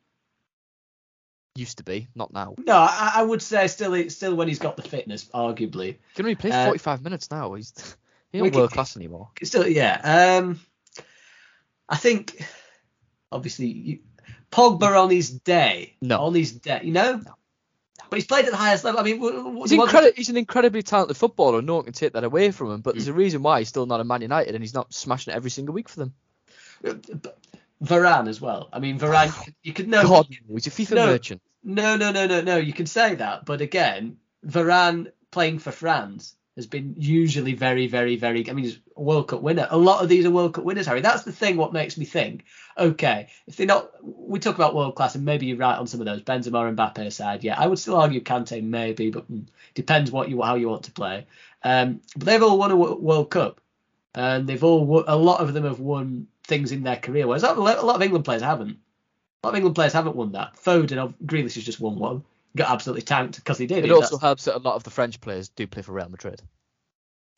Used 1.54 1.78
to 1.78 1.84
be, 1.84 2.08
not 2.14 2.32
now. 2.32 2.54
No, 2.58 2.74
I, 2.76 3.12
I 3.16 3.22
would 3.22 3.42
say 3.42 3.66
still 3.66 4.08
still 4.08 4.34
when 4.34 4.48
he's 4.48 4.58
got 4.58 4.76
the 4.76 4.82
fitness, 4.82 5.26
arguably. 5.34 5.86
He 5.86 5.98
can 6.14 6.24
only 6.24 6.34
play 6.34 6.50
Uh, 6.50 6.64
45 6.66 7.02
minutes 7.02 7.30
now. 7.30 7.52
He's 7.52 7.72
he's 8.32 8.40
we 8.40 8.48
not 8.48 8.56
world 8.56 8.70
class 8.70 8.96
anymore. 8.96 9.28
Still, 9.42 9.68
yeah. 9.68 10.38
Um, 10.40 10.60
I 11.88 11.96
think 11.96 12.42
obviously 13.30 13.66
you, 13.66 13.98
Pogba 14.50 15.02
on 15.02 15.10
his 15.10 15.28
day. 15.30 15.94
No. 16.00 16.20
On 16.20 16.34
his 16.34 16.52
day, 16.52 16.80
you 16.84 16.92
know. 16.92 17.20
But 18.08 18.16
he's 18.16 18.26
played 18.26 18.46
at 18.46 18.50
the 18.50 18.56
highest 18.58 18.84
level. 18.84 19.00
I 19.00 19.04
mean, 19.04 19.20
He's, 19.20 19.72
incredi- 19.72 20.14
he's 20.16 20.28
an 20.28 20.36
incredibly 20.36 20.82
talented 20.82 21.16
footballer. 21.16 21.62
No 21.62 21.76
one 21.76 21.84
can 21.84 21.92
take 21.94 22.12
that 22.14 22.24
away 22.24 22.50
from 22.50 22.70
him. 22.70 22.80
But 22.82 22.92
Mm. 22.94 22.98
there's 22.98 23.08
a 23.08 23.12
reason 23.14 23.42
why 23.42 23.58
he's 23.60 23.68
still 23.68 23.86
not 23.86 24.00
a 24.00 24.04
Man 24.04 24.20
United 24.22 24.54
and 24.54 24.62
he's 24.62 24.74
not 24.74 24.92
smashing 24.92 25.32
it 25.32 25.36
every 25.36 25.50
single 25.50 25.74
week 25.74 25.88
for 25.88 26.00
them. 26.00 26.14
Varane 27.82 28.28
as 28.28 28.40
well. 28.40 28.68
I 28.72 28.78
mean, 28.78 28.98
Varane. 28.98 29.52
you 29.62 29.72
could- 29.72 29.88
know. 29.88 30.02
God, 30.02 30.26
he's 30.48 30.66
a 30.66 30.70
FIFA 30.70 30.94
No. 30.94 31.06
merchant. 31.06 31.42
No, 31.64 31.96
no, 31.96 32.10
no, 32.12 32.26
no, 32.26 32.40
no. 32.40 32.56
You 32.56 32.72
can 32.72 32.86
say 32.86 33.14
that, 33.16 33.44
but 33.44 33.60
again, 33.60 34.16
Varane 34.46 35.12
playing 35.30 35.58
for 35.60 35.70
France 35.72 36.34
has 36.56 36.66
been 36.66 36.94
usually 36.98 37.54
very, 37.54 37.86
very, 37.86 38.16
very. 38.16 38.48
I 38.50 38.52
mean, 38.52 38.64
he's 38.66 38.78
a 38.96 39.00
World 39.00 39.28
Cup 39.28 39.40
winner. 39.42 39.66
A 39.70 39.78
lot 39.78 40.02
of 40.02 40.08
these 40.08 40.26
are 40.26 40.30
World 40.30 40.54
Cup 40.54 40.64
winners, 40.64 40.86
Harry. 40.86 41.00
That's 41.00 41.22
the 41.22 41.32
thing. 41.32 41.56
What 41.56 41.72
makes 41.72 41.96
me 41.96 42.04
think, 42.04 42.44
okay, 42.76 43.28
if 43.46 43.56
they're 43.56 43.66
not, 43.66 43.90
we 44.02 44.38
talk 44.38 44.56
about 44.56 44.74
world 44.74 44.94
class, 44.94 45.14
and 45.14 45.24
maybe 45.24 45.46
you're 45.46 45.56
right 45.56 45.78
on 45.78 45.86
some 45.86 46.00
of 46.00 46.06
those. 46.06 46.20
Benzema 46.22 46.68
and 46.68 46.76
Mbappe 46.76 47.06
aside, 47.06 47.42
yeah, 47.42 47.58
I 47.58 47.66
would 47.68 47.78
still 47.78 47.96
argue 47.96 48.20
Kante 48.20 48.62
maybe, 48.62 49.10
but 49.10 49.30
mm, 49.32 49.46
depends 49.74 50.10
what 50.10 50.28
you 50.28 50.42
how 50.42 50.56
you 50.56 50.68
want 50.68 50.84
to 50.84 50.92
play. 50.92 51.26
Um, 51.64 52.00
but 52.16 52.26
they've 52.26 52.42
all 52.42 52.58
won 52.58 52.70
a 52.70 52.76
World 52.76 53.30
Cup, 53.30 53.60
and 54.14 54.46
they've 54.46 54.62
all 54.62 55.04
a 55.06 55.16
lot 55.16 55.40
of 55.40 55.54
them 55.54 55.64
have 55.64 55.80
won 55.80 56.26
things 56.46 56.72
in 56.72 56.82
their 56.82 56.96
career, 56.96 57.26
whereas 57.26 57.42
a 57.42 57.52
lot 57.54 57.96
of 57.96 58.02
England 58.02 58.24
players 58.24 58.42
haven't. 58.42 58.78
A 59.42 59.46
lot 59.46 59.50
of 59.50 59.56
England 59.56 59.74
players 59.74 59.92
haven't 59.92 60.16
won 60.16 60.32
that. 60.32 60.54
Foden, 60.56 60.96
oh, 60.98 61.14
Grealish 61.24 61.54
has 61.54 61.64
just 61.64 61.80
won 61.80 61.98
one. 61.98 62.24
Got 62.56 62.70
absolutely 62.70 63.02
tanked 63.02 63.36
because 63.36 63.58
he 63.58 63.66
did. 63.66 63.84
It 63.84 63.90
also 63.90 64.16
that's- 64.16 64.20
helps 64.20 64.44
that 64.44 64.56
a 64.56 64.58
lot 64.58 64.74
of 64.76 64.84
the 64.84 64.90
French 64.90 65.20
players 65.20 65.48
do 65.48 65.66
play 65.66 65.82
for 65.82 65.92
Real 65.92 66.08
Madrid. 66.08 66.42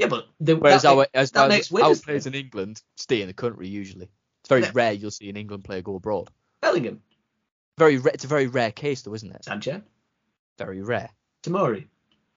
yeah, 0.01 0.09
but 0.09 0.27
the, 0.41 0.57
Whereas 0.57 0.83
that 0.83 0.93
our, 0.97 1.07
as 1.15 1.31
that 1.33 1.43
our, 1.43 1.49
makes 1.49 1.73
our 1.73 1.95
players 1.95 2.27
in 2.27 2.35
England 2.35 2.83
stay 2.97 3.21
in 3.23 3.29
the 3.29 3.35
country 3.35 3.69
usually. 3.69 4.09
It's 4.43 4.49
very 4.49 4.63
Yeah. 4.63 4.71
rare 4.75 4.93
you'll 4.93 5.11
see 5.13 5.29
an 5.31 5.37
England 5.37 5.65
player 5.65 5.83
go 5.83 5.95
abroad. 5.95 6.31
Bellingham, 6.61 7.01
Very, 7.79 7.99
ra- 7.99 8.11
it's 8.13 8.25
a 8.25 8.29
very 8.29 8.47
rare 8.49 8.73
case 8.73 9.03
though, 9.03 9.15
isn't 9.15 9.31
it? 9.35 9.45
Sanchez, 9.45 9.83
Very 10.59 10.83
rare. 10.83 11.11
Tomori. 11.45 11.87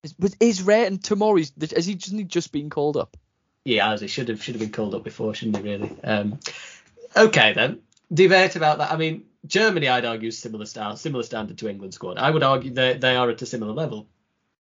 Is, 0.03 0.13
is 0.39 0.61
rare 0.61 0.85
and 0.85 1.01
Tomori's 1.01 1.51
has 1.75 1.85
he 1.85 1.95
just, 1.95 2.13
he 2.15 2.23
just 2.23 2.51
been 2.51 2.69
called 2.69 2.95
up? 2.95 3.17
Yeah, 3.67 3.91
as 3.91 3.99
he 3.99 4.07
should 4.07 4.29
have 4.29 4.41
should 4.41 4.55
have 4.55 4.61
been 4.61 4.71
called 4.71 4.95
up 4.95 5.03
before, 5.03 5.33
shouldn't 5.35 5.57
he? 5.57 5.63
Really. 5.63 5.91
Um, 6.01 6.39
okay 7.17 7.51
then. 7.51 7.79
Debate 8.13 8.55
about 8.55 8.77
that. 8.77 8.91
I 8.93 8.95
mean, 8.95 9.25
Germany, 9.45 9.89
I'd 9.89 10.05
argue, 10.05 10.29
is 10.29 10.37
similar 10.37 10.65
style, 10.65 10.95
similar 10.95 11.23
standard 11.23 11.57
to 11.57 11.67
England 11.69 11.93
squad. 11.93 12.17
I 12.17 12.31
would 12.31 12.43
argue 12.43 12.71
they 12.71 12.93
they 12.97 13.17
are 13.17 13.29
at 13.29 13.41
a 13.41 13.45
similar 13.45 13.73
level. 13.73 14.07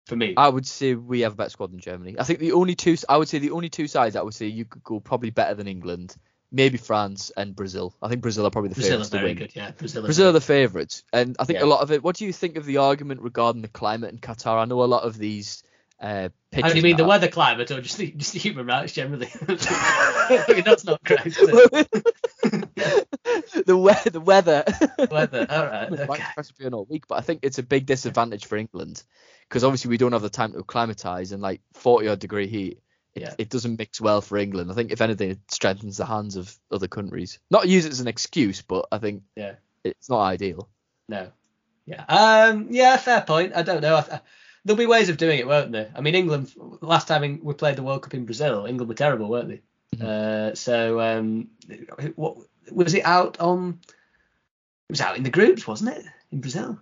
For 0.06 0.16
me, 0.16 0.32
I 0.38 0.48
would 0.48 0.66
say 0.66 0.94
we 0.94 1.20
have 1.20 1.34
a 1.34 1.36
better 1.36 1.50
squad 1.50 1.72
than 1.72 1.80
Germany. 1.80 2.16
I 2.18 2.24
think 2.24 2.38
the 2.38 2.52
only 2.52 2.74
two 2.74 2.96
I 3.06 3.18
would 3.18 3.28
say 3.28 3.38
the 3.38 3.50
only 3.50 3.68
two 3.68 3.86
sides 3.88 4.16
I 4.16 4.22
would 4.22 4.34
say 4.34 4.46
you 4.46 4.64
could 4.64 4.82
go 4.82 5.00
probably 5.00 5.28
better 5.30 5.52
than 5.54 5.68
England, 5.68 6.16
maybe 6.50 6.78
France 6.78 7.30
and 7.36 7.54
Brazil. 7.54 7.94
I 8.00 8.08
think 8.08 8.22
Brazil 8.22 8.46
are 8.46 8.50
probably 8.50 8.70
the 8.70 8.76
Brazil 8.76 8.92
favourites 8.92 9.10
to 9.10 9.16
very 9.18 9.28
win. 9.28 9.36
good. 9.36 9.54
Yeah, 9.54 9.70
Brazil. 9.72 10.02
Brazil 10.02 10.28
are 10.30 10.32
the 10.32 10.40
favourites, 10.40 11.04
and 11.12 11.36
I 11.38 11.44
think 11.44 11.58
Yeah. 11.58 11.66
a 11.66 11.72
lot 11.74 11.80
of 11.82 11.92
it. 11.92 12.02
What 12.02 12.16
do 12.16 12.24
you 12.24 12.32
think 12.32 12.56
of 12.56 12.64
the 12.64 12.78
argument 12.78 13.20
regarding 13.20 13.60
the 13.60 13.68
climate 13.68 14.12
in 14.12 14.18
Qatar? 14.18 14.62
I 14.62 14.64
know 14.64 14.82
a 14.82 14.84
lot 14.84 15.02
of 15.02 15.18
these 15.18 15.62
uh, 16.04 16.28
How 16.52 16.68
do 16.68 16.76
you 16.76 16.82
mean 16.82 16.96
the 16.96 17.04
weather, 17.04 17.28
climate, 17.28 17.70
or 17.70 17.80
just 17.80 17.96
the, 17.98 18.10
just 18.12 18.32
the 18.34 18.38
human 18.38 18.66
rights 18.66 18.92
generally? 18.92 19.28
That's 19.46 20.84
not 20.84 21.02
great. 21.04 21.34
The 23.66 23.76
we- 23.76 24.10
the 24.10 24.20
weather. 24.20 24.64
Weather. 25.10 25.46
All 25.48 25.66
right. 25.66 25.90
It's 25.92 26.00
Okay. 26.02 26.06
like 26.08 26.22
supposed 26.30 26.56
to 26.56 26.62
be 26.62 26.74
all 26.74 26.84
week, 26.88 27.06
but 27.08 27.16
I 27.16 27.20
think 27.22 27.40
it's 27.42 27.58
a 27.58 27.62
big 27.62 27.86
disadvantage 27.86 28.46
for 28.46 28.56
England 28.56 29.02
because 29.48 29.64
obviously 29.64 29.88
we 29.90 29.96
don't 29.96 30.12
have 30.12 30.22
the 30.22 30.28
time 30.30 30.52
to 30.52 30.58
acclimatise 30.58 31.32
and 31.32 31.40
like 31.42 31.60
40 31.74 32.08
odd 32.08 32.18
degree 32.18 32.46
heat. 32.48 32.80
It, 33.14 33.22
Yeah. 33.22 33.34
it 33.38 33.48
doesn't 33.48 33.78
mix 33.78 34.00
well 34.00 34.20
for 34.20 34.36
England. 34.36 34.70
I 34.70 34.74
think 34.74 34.92
if 34.92 35.00
anything, 35.00 35.30
it 35.30 35.38
strengthens 35.50 35.96
the 35.96 36.04
hands 36.06 36.36
of 36.36 36.54
other 36.70 36.88
countries. 36.88 37.38
Not 37.50 37.68
use 37.68 37.86
it 37.86 37.92
as 37.92 38.00
an 38.00 38.08
excuse, 38.08 38.60
but 38.62 38.86
I 38.92 38.98
think 38.98 39.22
Yeah. 39.36 39.54
it's 39.84 40.10
not 40.10 40.20
ideal. 40.20 40.68
No. 41.08 41.30
Yeah. 41.86 42.04
Um. 42.08 42.68
Yeah. 42.70 42.96
Fair 42.96 43.22
point. 43.22 43.52
I 43.54 43.62
don't 43.62 43.80
know. 43.82 43.96
I, 43.96 44.00
I, 44.16 44.20
there'll 44.64 44.78
be 44.78 44.86
ways 44.86 45.08
of 45.08 45.16
doing 45.16 45.38
it, 45.38 45.46
won't 45.46 45.72
there? 45.72 45.90
I 45.94 46.00
mean, 46.00 46.14
England. 46.14 46.52
Last 46.80 47.08
time 47.08 47.40
we 47.42 47.54
played 47.54 47.76
the 47.76 47.82
World 47.82 48.02
Cup 48.02 48.14
in 48.14 48.24
Brazil, 48.24 48.66
England 48.66 48.88
were 48.88 48.94
terrible, 48.94 49.28
weren't 49.28 49.48
they? 49.48 49.60
Mhm. 49.96 50.02
Uh. 50.02 50.54
So 50.54 51.00
um. 51.00 51.48
What 52.16 52.38
was 52.70 52.94
it 52.94 53.04
out 53.04 53.38
on? 53.40 53.80
It 54.88 54.92
was 54.92 55.00
out 55.00 55.16
in 55.16 55.22
the 55.22 55.30
groups, 55.30 55.66
wasn't 55.66 55.96
it? 55.96 56.04
In 56.32 56.40
Brazil, 56.40 56.78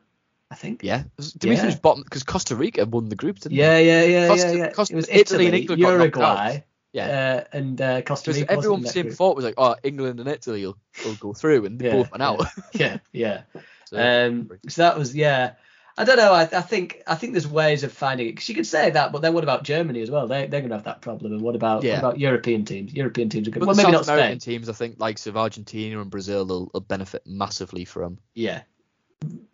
I 0.50 0.54
think. 0.54 0.82
Yeah. 0.82 1.04
Did 1.18 1.44
we 1.44 1.54
Yeah. 1.54 1.60
finish 1.60 1.76
bottom? 1.76 2.02
Because 2.02 2.22
Costa 2.24 2.56
Rica 2.56 2.84
won 2.84 3.08
the 3.08 3.16
group, 3.16 3.38
didn't 3.40 3.56
Yeah. 3.56 3.78
Yeah. 3.78 4.02
Yeah. 4.04 4.28
Costa- 4.28 4.48
yeah. 4.48 4.54
Yeah. 4.64 4.70
Costa- 4.72 4.92
it 4.94 4.96
was 4.96 5.08
Italy 5.08 5.20
Italy, 5.20 5.46
and 5.46 5.54
England 5.56 5.80
Uruguay. 5.80 6.54
out. 6.56 6.62
Yeah. 6.92 7.06
Uh, 7.52 7.56
and 7.56 7.80
uh, 7.80 8.02
Costa 8.02 8.32
Rica. 8.32 8.50
everyone 8.50 8.82
wasn't 8.82 8.82
was 8.82 8.90
in 8.90 8.92
saying 8.92 9.02
that 9.04 9.08
group. 9.08 9.12
before 9.12 9.30
it 9.32 9.36
was 9.36 9.44
like, 9.46 9.54
oh, 9.56 9.76
England 9.82 10.20
and 10.20 10.28
Italy 10.28 10.66
will, 10.66 10.76
will 11.04 11.14
go 11.14 11.32
through, 11.32 11.64
and 11.66 11.78
they 11.78 11.86
Yeah, 11.86 11.92
both 11.92 12.10
went 12.10 12.22
out. 12.22 12.44
Yeah. 12.74 12.98
Yeah. 13.12 13.42
So, 13.86 13.98
Um, 13.98 14.50
so 14.70 14.82
that 14.82 14.96
was 14.98 15.14
yeah. 15.14 15.52
I 15.99 16.05
don't 16.05 16.16
know. 16.16 16.32
I, 16.32 16.43
I 16.43 16.62
think 16.62 17.03
I 17.07 17.14
think 17.14 17.32
there's 17.32 17.47
ways 17.47 17.84
of 17.84 17.93
finding 17.93 18.26
it 18.26 18.32
because 18.32 18.49
you 18.49 18.55
could 18.55 18.66
say 18.66 18.90
that, 18.90 19.12
but 19.12 19.20
then 19.22 19.34
what 19.34 19.45
about 19.45 19.62
Germany 19.62 20.01
as 20.01 20.11
well? 20.11 20.26
They 20.26 20.47
they're 20.47 20.62
gonna 20.62 20.74
have 20.74 20.84
that 20.84 21.03
problem. 21.03 21.32
And 21.32 21.43
what 21.43 21.55
about 21.55 21.82
Yeah. 21.84 21.93
what 21.95 21.99
about 21.99 22.18
European 22.18 22.64
teams? 22.64 22.95
European 22.95 23.28
teams 23.28 23.47
are 23.49 23.51
good. 23.51 23.61
Well, 23.64 23.74
maybe 23.74 23.93
South 23.93 24.07
not 24.07 24.09
American 24.14 24.40
Spain. 24.40 24.55
teams, 24.55 24.68
I 24.68 24.72
think, 24.72 24.99
likes 24.99 25.26
of 25.26 25.36
Argentina 25.36 26.01
and 26.01 26.11
Brazil, 26.11 26.47
will, 26.47 26.70
will 26.72 26.80
benefit 26.80 27.22
massively 27.26 27.84
from. 27.84 28.18
Yeah, 28.34 28.62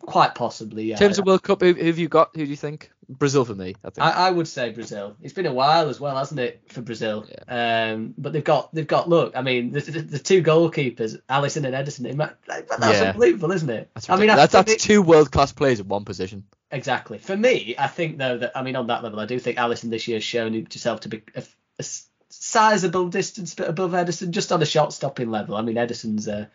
quite 0.01 0.35
possibly. 0.35 0.85
Yeah. 0.85 0.95
In 0.95 0.99
terms 0.99 1.19
of 1.19 1.25
World 1.25 1.43
Cup, 1.43 1.61
who, 1.61 1.73
who 1.73 1.85
have 1.85 1.99
you 1.99 2.07
got? 2.07 2.35
Who 2.35 2.43
do 2.43 2.49
you 2.49 2.55
think? 2.55 2.91
Brazil 3.09 3.43
for 3.43 3.55
me, 3.55 3.75
I 3.83 3.89
think. 3.89 4.05
I, 4.05 4.27
I 4.27 4.31
would 4.31 4.47
say 4.47 4.71
Brazil. 4.71 5.15
It's 5.21 5.33
been 5.33 5.47
a 5.47 5.53
while 5.53 5.89
as 5.89 5.99
well, 5.99 6.15
hasn't 6.15 6.39
it, 6.39 6.61
for 6.67 6.81
Brazil? 6.81 7.25
Um, 7.47 8.13
but 8.17 8.33
they've 8.33 8.43
got 8.43 8.73
they've 8.73 8.87
got 8.87 9.09
look. 9.09 9.35
I 9.35 9.41
mean, 9.41 9.71
the, 9.71 9.79
the, 9.79 10.01
the 10.01 10.19
two 10.19 10.43
goalkeepers, 10.43 11.19
Alisson 11.27 11.65
and 11.65 11.73
Ederson. 11.73 12.15
Might, 12.15 12.33
that's 12.47 12.69
Yeah. 13.01 13.09
unbelievable, 13.09 13.51
isn't 13.51 13.69
it? 13.69 13.89
that's 13.95 14.09
I 14.09 14.17
mean, 14.17 14.27
that's, 14.27 14.53
that's 14.53 14.83
two 14.83 15.01
world 15.01 15.31
class 15.31 15.51
players 15.51 15.79
in 15.79 15.87
one 15.87 16.05
position. 16.05 16.43
Exactly. 16.71 17.17
For 17.17 17.35
me, 17.35 17.73
I 17.79 17.87
think 17.87 18.19
though 18.19 18.37
that 18.37 18.51
I 18.55 18.61
mean 18.61 18.75
on 18.75 18.87
that 18.87 19.03
level, 19.03 19.19
I 19.19 19.25
do 19.25 19.39
think 19.39 19.57
Alisson 19.57 19.89
this 19.89 20.07
year 20.07 20.17
has 20.17 20.23
shown 20.23 20.53
himself 20.53 21.01
to 21.01 21.09
be 21.09 21.23
a, 21.35 21.43
a 21.79 21.85
sizable 22.29 23.07
distance 23.09 23.55
above 23.57 23.91
Ederson, 23.91 24.29
just 24.29 24.51
on 24.51 24.61
a 24.61 24.65
shot 24.65 24.93
stopping 24.93 25.31
level. 25.31 25.55
I 25.55 25.63
mean 25.63 25.77
Ederson's 25.77 26.27
uh, 26.27 26.45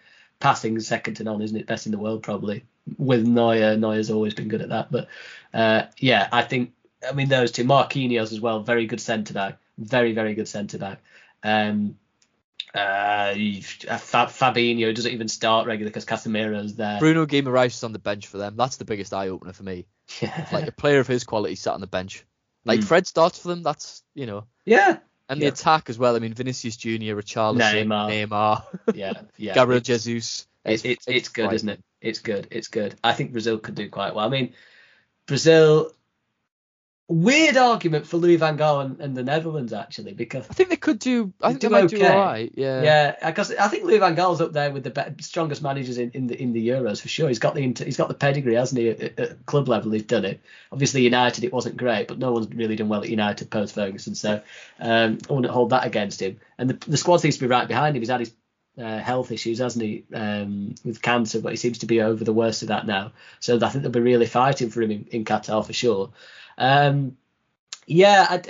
passing 0.40 0.78
second 0.80 1.14
to 1.14 1.24
none, 1.24 1.42
isn't 1.42 1.56
it? 1.56 1.66
Best 1.66 1.86
in 1.86 1.92
the 1.92 1.98
world 1.98 2.22
probably. 2.22 2.64
With 2.98 3.26
Neuer, 3.26 3.76
Neuer's 3.76 4.10
always 4.10 4.34
been 4.34 4.48
good 4.48 4.62
at 4.62 4.68
that. 4.70 4.90
But 4.92 5.08
uh, 5.52 5.86
yeah, 5.98 6.28
I 6.32 6.42
think 6.42 6.72
I 7.08 7.12
mean 7.12 7.28
those 7.28 7.50
two, 7.52 7.64
Marquinhos 7.64 8.32
as 8.32 8.40
well, 8.40 8.60
very 8.60 8.86
good 8.86 9.00
centre 9.00 9.34
back, 9.34 9.58
very 9.78 10.12
very 10.12 10.34
good 10.34 10.48
centre 10.48 10.78
back. 10.78 11.00
Um, 11.42 11.96
Uh, 12.74 13.34
Fabinho 13.34 14.92
doesn't 14.92 15.12
even 15.12 15.28
start 15.28 15.66
regularly 15.68 15.90
because 15.90 16.04
Casemiro's 16.04 16.74
there. 16.74 16.98
Bruno 16.98 17.24
Guimaraes 17.24 17.66
is 17.76 17.84
on 17.84 17.92
the 17.92 18.00
bench 18.00 18.26
for 18.26 18.38
them. 18.38 18.56
That's 18.56 18.78
the 18.78 18.84
biggest 18.84 19.14
eye 19.14 19.28
opener 19.28 19.52
for 19.52 19.62
me. 19.62 19.86
Yeah. 20.20 20.46
Like 20.52 20.66
a 20.66 20.72
player 20.72 21.00
of 21.00 21.06
his 21.06 21.24
quality 21.24 21.54
sat 21.54 21.74
on 21.74 21.80
the 21.80 21.86
bench. 21.86 22.24
Like 22.64 22.80
Mm. 22.80 22.84
Fred 22.84 23.06
starts 23.06 23.38
for 23.38 23.48
them. 23.48 23.62
That's 23.62 24.02
you 24.14 24.26
know, 24.26 24.44
yeah, 24.66 24.98
and 25.28 25.40
Yeah. 25.40 25.48
the 25.50 25.54
attack 25.54 25.88
as 25.90 25.98
well. 25.98 26.16
I 26.16 26.18
mean, 26.18 26.34
Vinicius 26.34 26.76
Junior, 26.76 27.16
Richarlison, 27.16 27.86
Neymar. 27.86 28.28
Neymar, 28.28 28.62
yeah, 28.94 29.12
yeah. 29.36 29.54
Gabriel 29.58 29.78
It's- 29.78 30.04
Jesus. 30.04 30.46
It's 30.64 30.84
it's, 30.84 31.06
it's 31.06 31.28
good, 31.28 31.52
isn't 31.52 31.68
it? 31.68 31.80
It's 32.00 32.20
good. 32.20 32.48
It's 32.50 32.68
good. 32.68 32.94
I 33.04 33.12
think 33.12 33.32
Brazil 33.32 33.58
could 33.58 33.74
do 33.74 33.88
quite 33.90 34.14
well. 34.14 34.24
I 34.24 34.28
mean, 34.30 34.54
Brazil. 35.26 35.92
Weird 37.06 37.58
argument 37.58 38.06
for 38.06 38.16
Louis 38.16 38.36
van 38.36 38.56
Gaal 38.56 38.82
and, 38.82 38.98
and 38.98 39.14
the 39.14 39.22
Netherlands 39.22 39.74
actually 39.74 40.14
because 40.14 40.46
I 40.48 40.54
think 40.54 40.70
they 40.70 40.76
could 40.76 40.98
do. 40.98 41.34
I 41.42 41.52
They 41.52 41.58
think 41.58 41.60
they 41.60 41.68
do 41.68 41.82
might 41.82 41.90
do 41.90 42.06
all 42.06 42.18
right. 42.24 42.52
Yeah. 42.54 42.82
yeah, 42.82 43.28
because 43.30 43.54
I 43.54 43.68
think 43.68 43.84
Louis 43.84 43.98
van 43.98 44.16
Gaal's 44.16 44.40
up 44.40 44.52
there 44.54 44.70
with 44.70 44.84
the 44.84 44.90
be- 44.90 45.22
strongest 45.22 45.60
managers 45.60 45.98
in, 45.98 46.12
in 46.12 46.28
the 46.28 46.42
in 46.42 46.54
the 46.54 46.66
Euros 46.66 47.02
for 47.02 47.08
sure. 47.08 47.28
He's 47.28 47.38
got 47.38 47.54
the 47.54 47.74
he's 47.84 47.98
got 47.98 48.08
the 48.08 48.14
pedigree, 48.14 48.54
hasn't 48.54 48.80
he? 48.80 48.88
At, 48.88 49.20
at 49.20 49.44
club 49.44 49.68
level, 49.68 49.92
he's 49.92 50.04
done 50.04 50.24
it. 50.24 50.40
Obviously, 50.72 51.02
United 51.02 51.44
it 51.44 51.52
wasn't 51.52 51.76
great, 51.76 52.08
but 52.08 52.18
no 52.18 52.32
one's 52.32 52.48
really 52.54 52.76
done 52.76 52.88
well 52.88 53.02
at 53.02 53.10
United 53.10 53.50
post 53.50 53.74
Ferguson, 53.74 54.14
so 54.14 54.40
um, 54.80 55.18
I 55.28 55.32
wouldn't 55.32 55.52
hold 55.52 55.70
that 55.70 55.86
against 55.86 56.22
him. 56.22 56.40
And 56.56 56.70
the, 56.70 56.90
the 56.90 56.96
squad 56.96 57.18
seems 57.18 57.34
to 57.34 57.40
be 57.42 57.48
right 57.48 57.68
behind 57.68 57.96
him. 57.96 58.00
He's 58.00 58.08
had 58.08 58.20
his 58.20 58.32
uh, 58.78 58.98
health 58.98 59.30
issues, 59.30 59.58
hasn't 59.58 59.84
he, 59.84 60.04
um, 60.14 60.74
with 60.84 61.02
cancer, 61.02 61.40
but 61.42 61.52
he 61.52 61.56
seems 61.56 61.78
to 61.80 61.86
be 61.86 62.00
over 62.00 62.24
the 62.24 62.32
worst 62.32 62.62
of 62.62 62.68
that 62.68 62.86
now. 62.86 63.12
So 63.40 63.58
I 63.60 63.68
think 63.68 63.82
they'll 63.82 63.92
be 63.92 64.00
really 64.00 64.26
fighting 64.26 64.70
for 64.70 64.80
him 64.80 64.90
in, 64.90 65.06
in 65.10 65.24
Qatar 65.26 65.66
for 65.66 65.74
sure. 65.74 66.10
Um, 66.58 67.16
yeah, 67.86 68.26
I, 68.28 68.42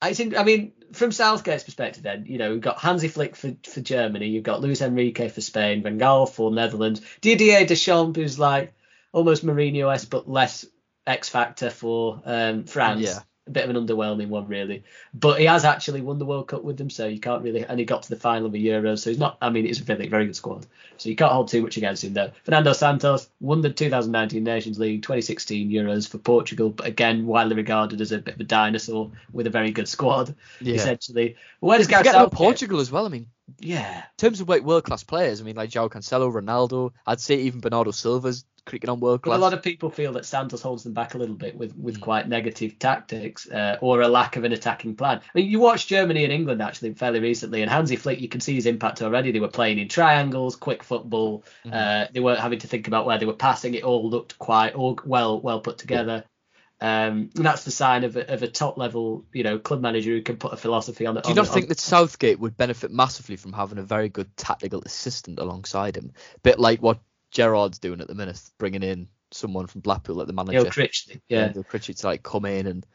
I 0.00 0.14
think. 0.14 0.36
I 0.36 0.44
mean, 0.44 0.72
from 0.92 1.12
Southgate's 1.12 1.64
perspective, 1.64 2.02
then 2.02 2.26
you 2.26 2.38
know 2.38 2.50
we've 2.52 2.60
got 2.60 2.78
Hansi 2.78 3.08
Flick 3.08 3.36
for, 3.36 3.54
for 3.64 3.80
Germany, 3.80 4.28
you've 4.28 4.44
got 4.44 4.60
Luis 4.60 4.80
Enrique 4.80 5.28
for 5.28 5.40
Spain, 5.40 5.82
Van 5.82 5.98
Gaal 5.98 6.28
for 6.28 6.50
Netherlands, 6.50 7.00
Didier 7.20 7.64
Deschamps 7.64 8.16
who's 8.16 8.38
like 8.38 8.74
almost 9.12 9.44
Mourinho-esque 9.44 10.10
but 10.10 10.28
less 10.28 10.66
X 11.06 11.28
factor 11.28 11.70
for 11.70 12.22
um, 12.24 12.64
France. 12.64 13.02
Yeah. 13.02 13.18
A 13.46 13.50
bit 13.50 13.68
of 13.68 13.76
an 13.76 13.86
underwhelming 13.86 14.28
one, 14.28 14.48
really. 14.48 14.84
But 15.12 15.38
he 15.38 15.44
has 15.44 15.66
actually 15.66 16.00
won 16.00 16.18
the 16.18 16.24
World 16.24 16.48
Cup 16.48 16.64
with 16.64 16.78
them, 16.78 16.88
so 16.88 17.06
you 17.06 17.20
can't 17.20 17.42
really. 17.42 17.62
And 17.62 17.78
he 17.78 17.84
got 17.84 18.02
to 18.04 18.08
the 18.08 18.16
final 18.16 18.46
of 18.46 18.52
the 18.52 18.66
Euros, 18.66 19.00
so 19.00 19.10
he's 19.10 19.18
not. 19.18 19.36
I 19.42 19.50
mean, 19.50 19.66
it's 19.66 19.80
a 19.80 19.84
very, 19.84 20.08
very 20.08 20.24
good 20.24 20.36
squad, 20.36 20.64
so 20.96 21.10
you 21.10 21.16
can't 21.16 21.30
hold 21.30 21.48
too 21.48 21.60
much 21.60 21.76
against 21.76 22.02
him, 22.04 22.14
though. 22.14 22.30
Fernando 22.44 22.72
Santos 22.72 23.28
won 23.40 23.60
the 23.60 23.68
2019 23.70 24.42
Nations 24.42 24.78
League, 24.78 25.02
2016 25.02 25.68
Euros 25.70 26.08
for 26.08 26.16
Portugal, 26.16 26.70
but 26.70 26.86
again, 26.86 27.26
widely 27.26 27.54
regarded 27.54 28.00
as 28.00 28.12
a 28.12 28.18
bit 28.18 28.36
of 28.36 28.40
a 28.40 28.44
dinosaur 28.44 29.10
with 29.32 29.46
a 29.46 29.50
very 29.50 29.72
good 29.72 29.88
squad, 29.88 30.34
Yeah. 30.62 30.76
essentially. 30.76 31.36
Where 31.60 31.76
does 31.76 31.86
Gareth 31.86 32.06
Southgate? 32.06 32.32
Portugal 32.32 32.80
as 32.80 32.90
well. 32.90 33.04
I 33.04 33.10
mean, 33.10 33.26
Yeah, 33.60 33.98
in 33.98 34.02
terms 34.16 34.40
of 34.40 34.48
like 34.48 34.62
world 34.62 34.84
class 34.84 35.04
players, 35.04 35.42
I 35.42 35.44
mean 35.44 35.56
like 35.56 35.68
João 35.68 35.90
Cancelo, 35.90 36.32
Ronaldo. 36.32 36.92
I'd 37.06 37.20
say 37.20 37.36
even 37.42 37.60
Bernardo 37.60 37.90
Silva's 37.90 38.46
creaking 38.66 38.90
on 38.90 39.00
world 39.00 39.20
But 39.22 39.30
class. 39.30 39.38
a 39.38 39.40
lot 39.40 39.52
of 39.52 39.62
people 39.62 39.90
feel 39.90 40.12
that 40.12 40.24
Santos 40.24 40.62
holds 40.62 40.84
them 40.84 40.92
back 40.92 41.14
a 41.14 41.18
little 41.18 41.34
bit 41.34 41.56
with, 41.56 41.76
Mm. 41.76 41.82
with 41.82 42.00
quite 42.00 42.28
negative 42.28 42.78
tactics 42.78 43.48
uh, 43.50 43.76
or 43.80 44.00
a 44.00 44.08
lack 44.08 44.36
of 44.36 44.44
an 44.44 44.52
attacking 44.52 44.96
plan. 44.96 45.18
I 45.18 45.38
mean, 45.38 45.50
you 45.50 45.60
watched 45.60 45.88
Germany 45.88 46.24
and 46.24 46.32
England 46.32 46.62
actually 46.62 46.94
fairly 46.94 47.20
recently, 47.20 47.62
and 47.62 47.70
Hansi 47.70 47.96
Flick, 47.96 48.20
you 48.20 48.28
can 48.28 48.40
see 48.40 48.54
his 48.54 48.66
impact 48.66 49.02
already. 49.02 49.32
They 49.32 49.40
were 49.40 49.48
playing 49.48 49.78
in 49.78 49.88
triangles, 49.88 50.56
quick 50.56 50.82
football. 50.82 51.44
Mm-hmm. 51.64 51.72
Uh, 51.74 52.06
they 52.12 52.20
weren't 52.20 52.40
having 52.40 52.60
to 52.60 52.66
think 52.66 52.86
about 52.86 53.06
where 53.06 53.18
they 53.18 53.26
were 53.26 53.32
passing. 53.34 53.74
It 53.74 53.84
all 53.84 54.08
looked 54.08 54.38
quite 54.38 54.74
all 54.74 54.98
well 55.04 55.40
well 55.40 55.60
put 55.60 55.78
together. 55.78 56.24
Um, 56.80 57.30
and 57.36 57.46
that's 57.46 57.64
the 57.64 57.70
sign 57.70 58.04
of 58.04 58.16
a, 58.16 58.30
of 58.34 58.42
a 58.42 58.48
top 58.48 58.76
level, 58.76 59.24
you 59.32 59.42
know, 59.42 59.58
club 59.58 59.80
manager 59.80 60.10
who 60.10 60.20
can 60.22 60.36
put 60.36 60.52
a 60.52 60.56
philosophy 60.56 61.06
on 61.06 61.16
it. 61.16 61.22
Do 61.22 61.30
you 61.30 61.34
not 61.34 61.48
think 61.48 61.68
that 61.68 61.78
Southgate 61.78 62.38
would 62.40 62.56
benefit 62.56 62.90
massively 62.90 63.36
from 63.36 63.52
having 63.52 63.78
a 63.78 63.82
very 63.82 64.08
good 64.08 64.36
tactical 64.36 64.82
assistant 64.84 65.38
alongside 65.38 65.96
him? 65.96 66.12
Bit 66.42 66.58
like 66.58 66.82
what 66.82 66.98
Gerrard's 67.34 67.78
doing 67.78 68.00
at 68.00 68.08
the 68.08 68.14
minute, 68.14 68.40
bringing 68.56 68.82
in 68.82 69.08
someone 69.30 69.66
from 69.66 69.82
Blackpool 69.82 70.22
at 70.22 70.26
the 70.26 70.32
manager. 70.32 70.62
Neil 70.62 70.70
Critchley? 70.70 71.20
Yeah, 71.28 71.48
Neil 71.48 71.64
Critchley 71.64 71.98
to 71.98 72.06
like 72.06 72.22
come 72.22 72.46
in 72.46 72.66
and 72.66 72.86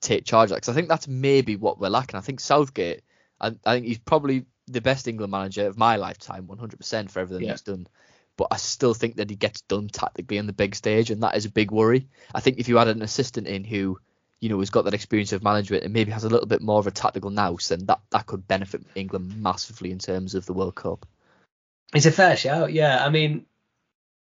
take 0.00 0.24
charge. 0.24 0.50
Because 0.50 0.70
I 0.70 0.72
think 0.72 0.88
that's 0.88 1.06
maybe 1.06 1.54
what 1.56 1.78
we're 1.78 1.90
lacking. 1.90 2.18
I 2.18 2.22
think 2.22 2.40
Southgate, 2.40 3.02
I, 3.40 3.52
I 3.64 3.74
think 3.74 3.86
he's 3.86 3.98
probably 3.98 4.46
the 4.66 4.80
best 4.80 5.06
England 5.06 5.30
manager 5.30 5.66
of 5.66 5.78
my 5.78 5.96
lifetime, 5.96 6.46
100% 6.46 7.10
for 7.10 7.20
everything 7.20 7.46
Yeah. 7.46 7.52
he's 7.52 7.60
done. 7.60 7.86
But 8.36 8.48
I 8.50 8.56
still 8.56 8.94
think 8.94 9.16
that 9.16 9.30
he 9.30 9.36
gets 9.36 9.60
done 9.60 9.88
tactically 9.88 10.38
on 10.38 10.46
the 10.46 10.52
big 10.52 10.74
stage, 10.74 11.10
and 11.10 11.22
that 11.22 11.36
is 11.36 11.44
a 11.44 11.50
big 11.50 11.70
worry. 11.70 12.08
I 12.34 12.40
think 12.40 12.58
if 12.58 12.68
you 12.68 12.78
had 12.78 12.88
an 12.88 13.02
assistant 13.02 13.46
in 13.46 13.62
who, 13.62 14.00
you 14.40 14.48
know, 14.48 14.58
has 14.58 14.70
got 14.70 14.86
that 14.86 14.94
experience 14.94 15.32
of 15.32 15.44
management 15.44 15.84
and 15.84 15.92
maybe 15.92 16.10
has 16.10 16.24
a 16.24 16.28
little 16.28 16.46
bit 16.46 16.60
more 16.60 16.80
of 16.80 16.86
a 16.88 16.90
tactical 16.90 17.30
nous, 17.30 17.68
then 17.68 17.86
that, 17.86 18.00
that 18.10 18.26
could 18.26 18.48
benefit 18.48 18.82
England 18.96 19.40
massively 19.40 19.92
in 19.92 19.98
terms 19.98 20.34
of 20.34 20.46
the 20.46 20.52
World 20.52 20.74
Cup. 20.74 21.06
It's 21.94 22.06
a 22.06 22.10
fair 22.10 22.36
shout, 22.36 22.72
yeah. 22.72 23.04
I 23.04 23.10
mean, 23.10 23.46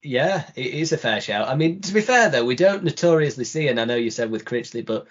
yeah, 0.03 0.49
it 0.55 0.65
is 0.67 0.91
a 0.91 0.97
fair 0.97 1.21
shout. 1.21 1.47
I 1.47 1.55
mean, 1.55 1.81
to 1.81 1.93
be 1.93 2.01
fair 2.01 2.29
though, 2.29 2.45
we 2.45 2.55
don't 2.55 2.83
notoriously 2.83 3.43
see, 3.45 3.67
and 3.67 3.79
I 3.79 3.85
know 3.85 3.95
you 3.95 4.11
said 4.11 4.31
with 4.31 4.45
Critchley, 4.45 4.85
but 4.85 5.07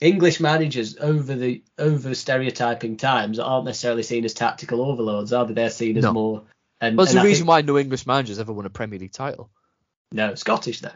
English 0.00 0.40
managers 0.40 0.96
over 0.98 1.34
the 1.34 1.62
over 1.78 2.14
stereotyping 2.14 2.96
times 2.96 3.38
aren't 3.38 3.66
necessarily 3.66 4.02
seen 4.02 4.24
as 4.24 4.34
tactical 4.34 4.80
overlords, 4.82 5.32
are 5.32 5.46
they? 5.46 5.54
They're 5.54 5.70
seen 5.70 5.96
as 5.98 6.04
No. 6.04 6.12
more. 6.12 6.42
And, 6.80 6.96
Well, 6.96 7.04
there's 7.04 7.14
and 7.14 7.20
a 7.20 7.22
I 7.22 7.26
reason 7.26 7.42
think- 7.42 7.48
why 7.48 7.60
no 7.62 7.78
English 7.78 8.06
managers 8.06 8.38
ever 8.38 8.52
won 8.52 8.64
a 8.66 8.70
Premier 8.70 8.98
League 8.98 9.12
title. 9.12 9.50
No, 10.12 10.34
Scottish 10.34 10.80
though. 10.80 10.88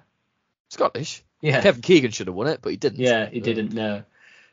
Scottish. 0.70 1.22
Yeah, 1.42 1.60
Kevin 1.60 1.82
Keegan 1.82 2.10
should 2.10 2.26
have 2.28 2.34
won 2.34 2.46
it, 2.46 2.60
but 2.62 2.70
he 2.70 2.76
didn't. 2.78 2.98
yeah, 3.00 3.26
he 3.28 3.40
didn't 3.40 3.74
know. 3.74 4.02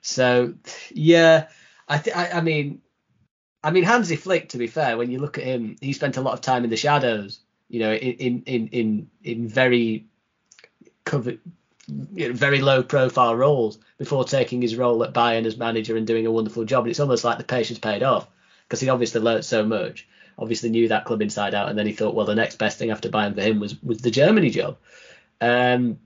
So 0.02 0.56
yeah, 0.92 1.48
I, 1.88 1.98
th- 2.00 2.16
I 2.16 2.32
I 2.32 2.42
mean, 2.42 2.82
I 3.64 3.72
mean 3.72 3.86
Hansi 3.86 4.18
Flick. 4.18 4.50
To 4.50 4.58
be 4.58 4.68
fair, 4.68 4.98
when 4.98 5.10
you 5.10 5.20
look 5.20 5.38
at 5.38 5.46
him, 5.46 5.78
he 5.80 5.94
spent 5.94 6.18
a 6.18 6.22
lot 6.22 6.34
of 6.34 6.42
time 6.42 6.64
in 6.66 6.70
the 6.70 6.76
shadows. 6.78 7.40
You 7.72 7.80
know, 7.80 7.94
in 7.94 8.44
in 8.46 8.68
in 8.68 9.10
in, 9.24 9.48
very 9.48 10.06
covered, 11.06 11.40
you 11.88 12.28
know, 12.28 12.34
very 12.34 12.60
low 12.60 12.84
profile 12.84 13.34
roles 13.34 13.80
before 13.98 14.26
taking 14.26 14.62
his 14.62 14.76
role 14.76 15.02
at 15.06 15.14
Bayern 15.14 15.46
as 15.46 15.56
manager 15.56 15.96
and 15.96 16.06
doing 16.06 16.26
a 16.26 16.32
wonderful 16.32 16.66
job. 16.66 16.84
And 16.84 16.92
it's 16.92 17.00
almost 17.00 17.24
like 17.24 17.38
the 17.38 17.46
patience 17.46 17.80
paid 17.80 18.04
off 18.04 18.28
because 18.68 18.82
he 18.82 18.90
obviously 18.90 19.22
learnt 19.22 19.46
so 19.46 19.64
much. 19.64 20.06
Obviously 20.38 20.70
knew 20.70 20.90
that 20.90 21.06
club 21.06 21.22
inside 21.22 21.54
out, 21.54 21.70
and 21.70 21.80
then 21.80 21.88
he 21.88 21.94
thought, 21.94 22.14
well, 22.14 22.26
the 22.26 22.36
next 22.36 22.58
best 22.58 22.78
thing 22.78 22.92
after 22.92 23.10
Bayern 23.10 23.36
for 23.36 23.42
him 23.42 23.62
was 23.62 23.82
was 23.82 24.00
the 24.00 24.12
Germany 24.12 24.50
job. 24.50 24.76
Um, 25.40 25.98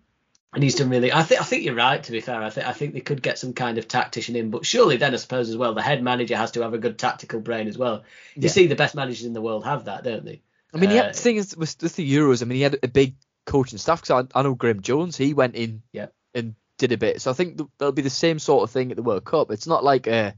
and 0.54 0.64
he's 0.64 0.76
done 0.76 0.90
really. 0.90 1.12
I 1.12 1.24
think 1.24 1.42
I 1.42 1.44
think 1.46 1.64
you're 1.64 1.74
right. 1.74 2.02
To 2.04 2.12
be 2.12 2.22
fair, 2.22 2.44
I 2.44 2.52
think 2.52 2.68
I 2.68 2.74
think 2.74 2.94
they 2.94 3.02
could 3.02 3.24
get 3.24 3.40
some 3.40 3.54
kind 3.54 3.80
of 3.80 3.88
tactician 3.88 4.36
in, 4.36 4.52
but 4.52 4.68
surely 4.68 4.98
then 4.98 5.14
I 5.14 5.18
suppose 5.18 5.50
as 5.50 5.58
well 5.58 5.74
the 5.74 5.82
head 5.82 6.04
manager 6.04 6.38
has 6.38 6.52
to 6.52 6.62
have 6.62 6.76
a 6.76 6.78
good 6.78 7.00
tactical 7.00 7.40
brain 7.40 7.68
as 7.68 7.78
well. 7.78 8.04
You 8.36 8.44
Yeah. 8.44 8.50
see, 8.50 8.68
the 8.68 8.76
best 8.76 8.94
managers 8.94 9.26
in 9.26 9.34
the 9.34 9.42
world 9.42 9.66
have 9.66 9.86
that, 9.86 10.04
don't 10.04 10.24
they? 10.24 10.42
I 10.76 10.80
mean, 10.80 10.90
he 10.92 11.00
Uh, 11.00 11.04
had, 11.06 11.16
the 11.16 11.20
thing 11.20 11.38
is 11.38 11.56
with, 11.58 11.76
with 11.82 11.96
the 11.96 12.14
Euros. 12.16 12.42
I 12.42 12.46
mean, 12.46 12.58
he 12.58 12.62
had 12.62 12.78
a 12.84 12.88
big 12.88 13.16
coaching 13.46 13.78
staff. 13.80 14.02
Because 14.02 14.26
I, 14.34 14.40
I 14.40 14.44
know 14.44 14.54
Graeme 14.56 14.82
Jones. 14.82 15.18
He 15.18 15.34
went 15.34 15.56
in 15.56 15.82
Yeah. 15.94 16.08
and 16.34 16.56
did 16.78 16.92
a 16.92 16.98
bit. 16.98 17.22
So 17.22 17.32
I 17.32 17.34
think 17.34 17.58
th- 17.58 17.70
there'll 17.78 17.92
be 17.94 18.02
the 18.02 18.10
same 18.10 18.40
sort 18.40 18.64
of 18.64 18.72
thing 18.72 18.92
at 18.92 18.98
the 18.98 19.04
World 19.04 19.24
Cup. 19.24 19.52
It's 19.52 19.68
not 19.68 19.84
like 19.84 20.08
a, 20.08 20.36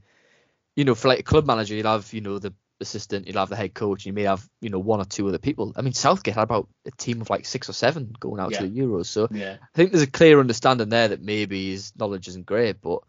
you 0.76 0.84
know, 0.84 0.94
for 0.94 1.08
like 1.08 1.18
a 1.20 1.24
club 1.24 1.46
manager, 1.46 1.74
you'll 1.74 1.86
have 1.90 2.12
you 2.12 2.20
know 2.20 2.38
the 2.38 2.54
assistant, 2.80 3.26
you'll 3.26 3.38
have 3.40 3.48
the 3.48 3.56
head 3.56 3.74
coach, 3.74 4.06
you 4.06 4.12
may 4.12 4.22
have 4.22 4.48
you 4.60 4.70
know 4.70 4.78
one 4.78 5.00
or 5.00 5.04
two 5.04 5.26
other 5.26 5.38
people. 5.38 5.72
I 5.74 5.82
mean, 5.82 5.92
Southgate 5.94 6.34
had 6.34 6.42
about 6.44 6.68
a 6.86 6.92
team 6.92 7.20
of 7.20 7.28
like 7.30 7.44
six 7.44 7.68
or 7.68 7.72
seven 7.72 8.14
going 8.20 8.40
out 8.40 8.52
to 8.52 8.66
the 8.68 8.80
Euros. 8.80 9.06
So 9.06 9.26
Yeah. 9.32 9.56
I 9.60 9.66
think 9.76 9.90
there's 9.90 10.04
a 10.04 10.10
clear 10.10 10.38
understanding 10.38 10.88
there 10.88 11.08
that 11.08 11.20
maybe 11.20 11.70
his 11.72 11.92
knowledge 11.98 12.28
isn't 12.28 12.46
great, 12.46 12.80
but 12.80 13.00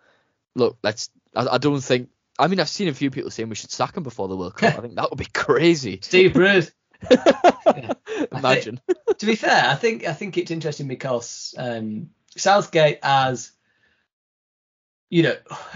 look, 0.56 0.78
let's. 0.82 1.12
I, 1.36 1.46
I 1.48 1.58
don't 1.60 1.80
think. 1.82 2.10
I 2.40 2.48
mean, 2.48 2.60
I've 2.60 2.70
seen 2.70 2.88
a 2.88 2.94
few 2.94 3.12
people 3.12 3.30
saying 3.30 3.50
we 3.50 3.56
should 3.56 3.70
sack 3.70 3.96
him 3.98 4.02
before 4.04 4.28
the 4.30 4.36
World 4.38 4.56
Cup. 4.56 4.74
I 4.78 4.82
think 4.82 4.96
that 4.96 5.12
would 5.12 5.20
be 5.20 5.26
crazy. 5.26 6.00
Steve 6.02 6.34
Bruce. 6.34 6.72
Imagine. 8.32 8.82
to 9.18 9.26
be 9.26 9.36
fair, 9.36 9.66
I 9.66 9.76
think 9.76 10.06
I 10.06 10.14
think 10.14 10.38
it's 10.38 10.52
interesting 10.52 10.88
because 10.88 11.56
um, 11.58 12.10
Southgate 12.36 13.00
as 13.04 13.52
you 15.10 15.24
know, 15.24 15.36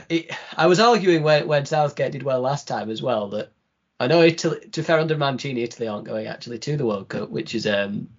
it, 0.09 0.31
I 0.55 0.67
was 0.67 0.79
arguing 0.79 1.23
when, 1.23 1.47
when 1.47 1.65
Southgate 1.65 2.11
did 2.11 2.23
well 2.23 2.41
last 2.41 2.67
time 2.67 2.89
as 2.89 3.01
well 3.01 3.29
that 3.29 3.51
I 3.99 4.07
know 4.07 4.21
Italy, 4.21 4.59
to 4.71 4.99
under 4.99 5.17
Mancini, 5.17 5.63
Italy 5.63 5.87
aren't 5.87 6.05
going 6.05 6.27
actually 6.27 6.59
to 6.59 6.77
the 6.77 6.85
World 6.85 7.09
Cup, 7.09 7.29
which 7.29 7.55
is 7.55 7.65
um, 7.65 8.09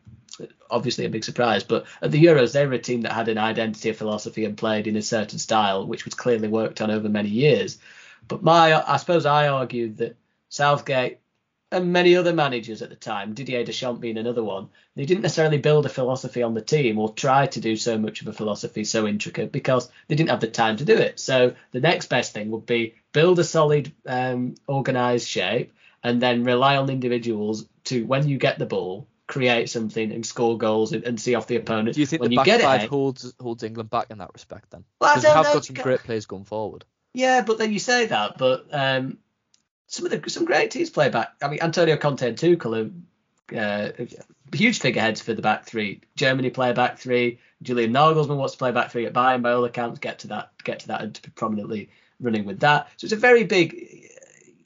obviously 0.71 1.05
a 1.05 1.11
big 1.11 1.25
surprise. 1.25 1.63
But 1.63 1.85
at 2.03 2.11
the 2.11 2.25
Euros, 2.25 2.53
they 2.53 2.67
were 2.67 2.73
a 2.73 2.79
team 2.79 3.03
that 3.03 3.13
had 3.13 3.29
an 3.29 3.39
identity, 3.39 3.91
a 3.91 3.95
philosophy, 3.95 4.45
and 4.45 4.57
played 4.57 4.87
in 4.87 4.97
a 4.97 5.03
certain 5.03 5.39
style, 5.39 5.87
which 5.87 6.05
was 6.05 6.15
clearly 6.15 6.49
worked 6.49 6.81
on 6.81 6.91
over 6.91 7.09
many 7.09 7.29
years. 7.29 7.79
But 8.27 8.43
my, 8.43 8.83
I 8.91 8.97
suppose 8.97 9.27
I 9.27 9.49
argued 9.49 9.99
that 9.99 10.17
Southgate 10.49 11.19
and 11.75 11.93
many 11.93 12.17
other 12.17 12.33
managers 12.33 12.83
at 12.83 12.91
the 12.91 12.97
time, 12.97 13.35
Didier 13.35 13.65
Deschamps 13.65 14.01
being 14.01 14.17
another 14.17 14.43
one, 14.43 14.69
they 14.95 15.05
didn't 15.05 15.23
necessarily 15.23 15.59
build 15.59 15.87
a 15.87 15.89
philosophy 15.89 16.43
on 16.43 16.55
the 16.55 16.63
team 16.63 16.99
or 16.99 17.13
try 17.13 17.47
to 17.49 17.61
do 17.61 17.77
so 17.77 17.99
much 17.99 18.23
of 18.23 18.29
a 18.29 18.33
philosophy 18.33 18.85
so 18.85 19.07
intricate 19.07 19.53
because 19.53 19.91
they 20.09 20.15
didn't 20.15 20.31
have 20.31 20.41
the 20.41 20.47
time 20.47 20.77
to 20.77 20.85
do 20.85 20.95
it. 20.95 21.19
So 21.19 21.55
the 21.73 21.81
next 21.81 22.07
best 22.07 22.33
thing 22.33 22.51
would 22.53 22.65
be 22.65 22.95
build 23.13 23.39
a 23.39 23.45
solid, 23.45 23.93
um, 24.07 24.55
organized 24.67 25.29
shape 25.29 25.73
and 26.03 26.23
then 26.23 26.45
rely 26.45 26.77
on 26.77 26.89
individuals 26.91 27.67
to, 27.85 28.05
when 28.07 28.29
you 28.29 28.39
get 28.39 28.59
the 28.59 28.67
ball, 28.67 29.09
create 29.27 29.71
something 29.71 30.13
and 30.13 30.25
score 30.25 30.59
goals 30.59 30.93
and, 30.93 31.05
and 31.05 31.21
see 31.21 31.35
off 31.35 31.47
the 31.47 31.57
opponent. 31.57 31.95
Do 31.95 32.01
you 32.01 32.07
think 32.07 32.21
when 32.21 32.31
the 32.31 32.35
you 32.35 32.39
back 32.39 32.47
get 32.47 32.61
five 32.61 32.77
ahead, 32.77 32.91
holds 32.91 33.35
holds 33.41 33.63
England 33.63 33.91
back 33.91 34.11
in 34.11 34.19
that 34.19 34.31
respect 34.33 34.71
then? 34.71 34.85
Well, 35.01 35.11
I 35.11 35.15
Because 35.15 35.23
they 35.23 35.31
have 35.31 35.47
know, 35.47 35.55
got 35.55 35.65
some 35.65 35.77
great 35.77 36.01
players 36.01 36.27
going 36.27 36.45
forward. 36.45 36.85
Yeah, 37.15 37.43
but 37.43 37.59
then 37.59 37.73
you 37.73 37.79
say 37.79 38.07
that, 38.07 38.39
but 38.39 38.67
um, 38.73 39.19
some 39.95 40.07
of 40.07 40.13
the 40.13 40.31
some 40.31 40.45
great 40.45 40.71
teams 40.71 40.91
play 40.91 41.09
back. 41.09 41.35
I 41.43 41.49
mean, 41.49 41.61
Antonio 41.63 41.97
Conte 41.97 42.29
and 42.29 42.37
Tuchel 42.37 42.91
are 43.53 43.59
uh, 43.59 44.05
huge 44.53 44.81
figureheads 44.81 45.21
for 45.21 45.35
the 45.35 45.43
back 45.43 45.67
three. 45.67 46.01
Germany 46.17 46.51
play 46.51 46.73
back 46.73 46.99
three. 46.99 47.39
Julian 47.63 47.93
Nagelsmann 47.93 48.37
wants 48.37 48.55
to 48.55 48.59
play 48.59 48.73
back 48.73 48.91
three 48.91 49.07
at 49.07 49.13
Bayern 49.13 49.43
by 49.43 49.53
all 49.53 49.65
accounts. 49.65 49.99
Get 50.01 50.21
to 50.21 50.29
that, 50.29 50.53
get 50.65 50.81
to 50.81 50.89
that, 50.89 51.03
and 51.03 51.15
to 51.15 51.23
be 51.23 51.31
prominently 51.31 51.91
running 52.21 52.45
with 52.45 52.61
that. 52.61 52.89
So 52.97 53.07
it's 53.07 53.13
a 53.13 53.17
very 53.17 53.45
big, 53.45 54.11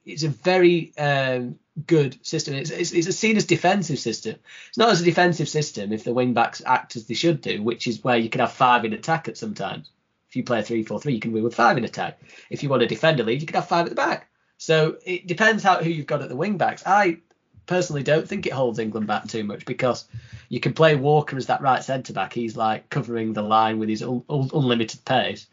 it's 0.05 0.23
a 0.23 0.29
very 0.29 0.93
um, 0.99 1.59
good 1.87 2.19
system. 2.27 2.55
It's, 2.55 2.71
it's, 2.71 2.93
it's 2.93 3.17
seen 3.17 3.37
as 3.37 3.45
defensive 3.45 3.99
system. 3.99 4.37
It's 4.69 4.79
not 4.79 4.91
as 4.91 5.01
a 5.01 5.05
defensive 5.05 5.49
system 5.49 5.93
if 5.93 6.05
the 6.05 6.13
wing 6.13 6.35
backs 6.35 6.63
act 6.65 6.97
as 6.97 7.07
they 7.07 7.15
should 7.15 7.41
do, 7.41 7.63
which 7.63 7.87
is 7.87 8.03
where 8.03 8.17
you 8.17 8.29
can 8.29 8.41
have 8.41 8.53
five 8.53 8.85
in 8.85 8.93
attack 8.93 9.29
at 9.29 9.37
sometimes. 9.37 9.91
If 10.29 10.37
you 10.37 10.45
play 10.45 10.61
a 10.61 10.63
three-four-three, 10.63 11.15
you 11.15 11.21
can 11.21 11.33
win 11.33 11.43
with 11.43 11.55
five 11.55 11.79
in 11.79 11.85
attack. 11.85 12.21
If 12.51 12.63
you 12.63 12.69
want 12.69 12.83
to 12.83 12.87
defend 12.87 13.19
a 13.21 13.25
lead, 13.25 13.41
you 13.41 13.47
can 13.47 13.55
have 13.55 13.69
five 13.69 13.87
at 13.87 13.91
the 13.91 13.95
back. 13.95 14.29
So 14.59 14.99
it 15.07 15.27
depends 15.27 15.63
how 15.63 15.83
who 15.83 15.89
you've 15.89 16.07
got 16.07 16.23
at 16.23 16.29
the 16.29 16.37
wing 16.37 16.59
backs. 16.59 16.83
I 16.85 17.19
personally 17.67 18.03
don't 18.03 18.29
think 18.29 18.47
it 18.47 18.53
holds 18.53 18.79
England 18.79 19.07
back 19.07 19.29
too 19.29 19.45
much 19.45 19.65
because 19.65 20.07
you 20.49 20.59
can 20.59 20.73
play 20.73 20.97
Walker 20.97 21.37
as 21.37 21.47
that 21.47 21.61
right 21.61 21.83
centre 21.83 22.13
back. 22.13 22.33
He's 22.33 22.57
like 22.57 22.91
covering 22.91 23.33
the 23.33 23.43
line 23.43 23.79
with 23.79 23.89
his 23.89 24.03
un- 24.03 24.25
un- 24.29 24.51
unlimited 24.53 25.05
pace. 25.05 25.47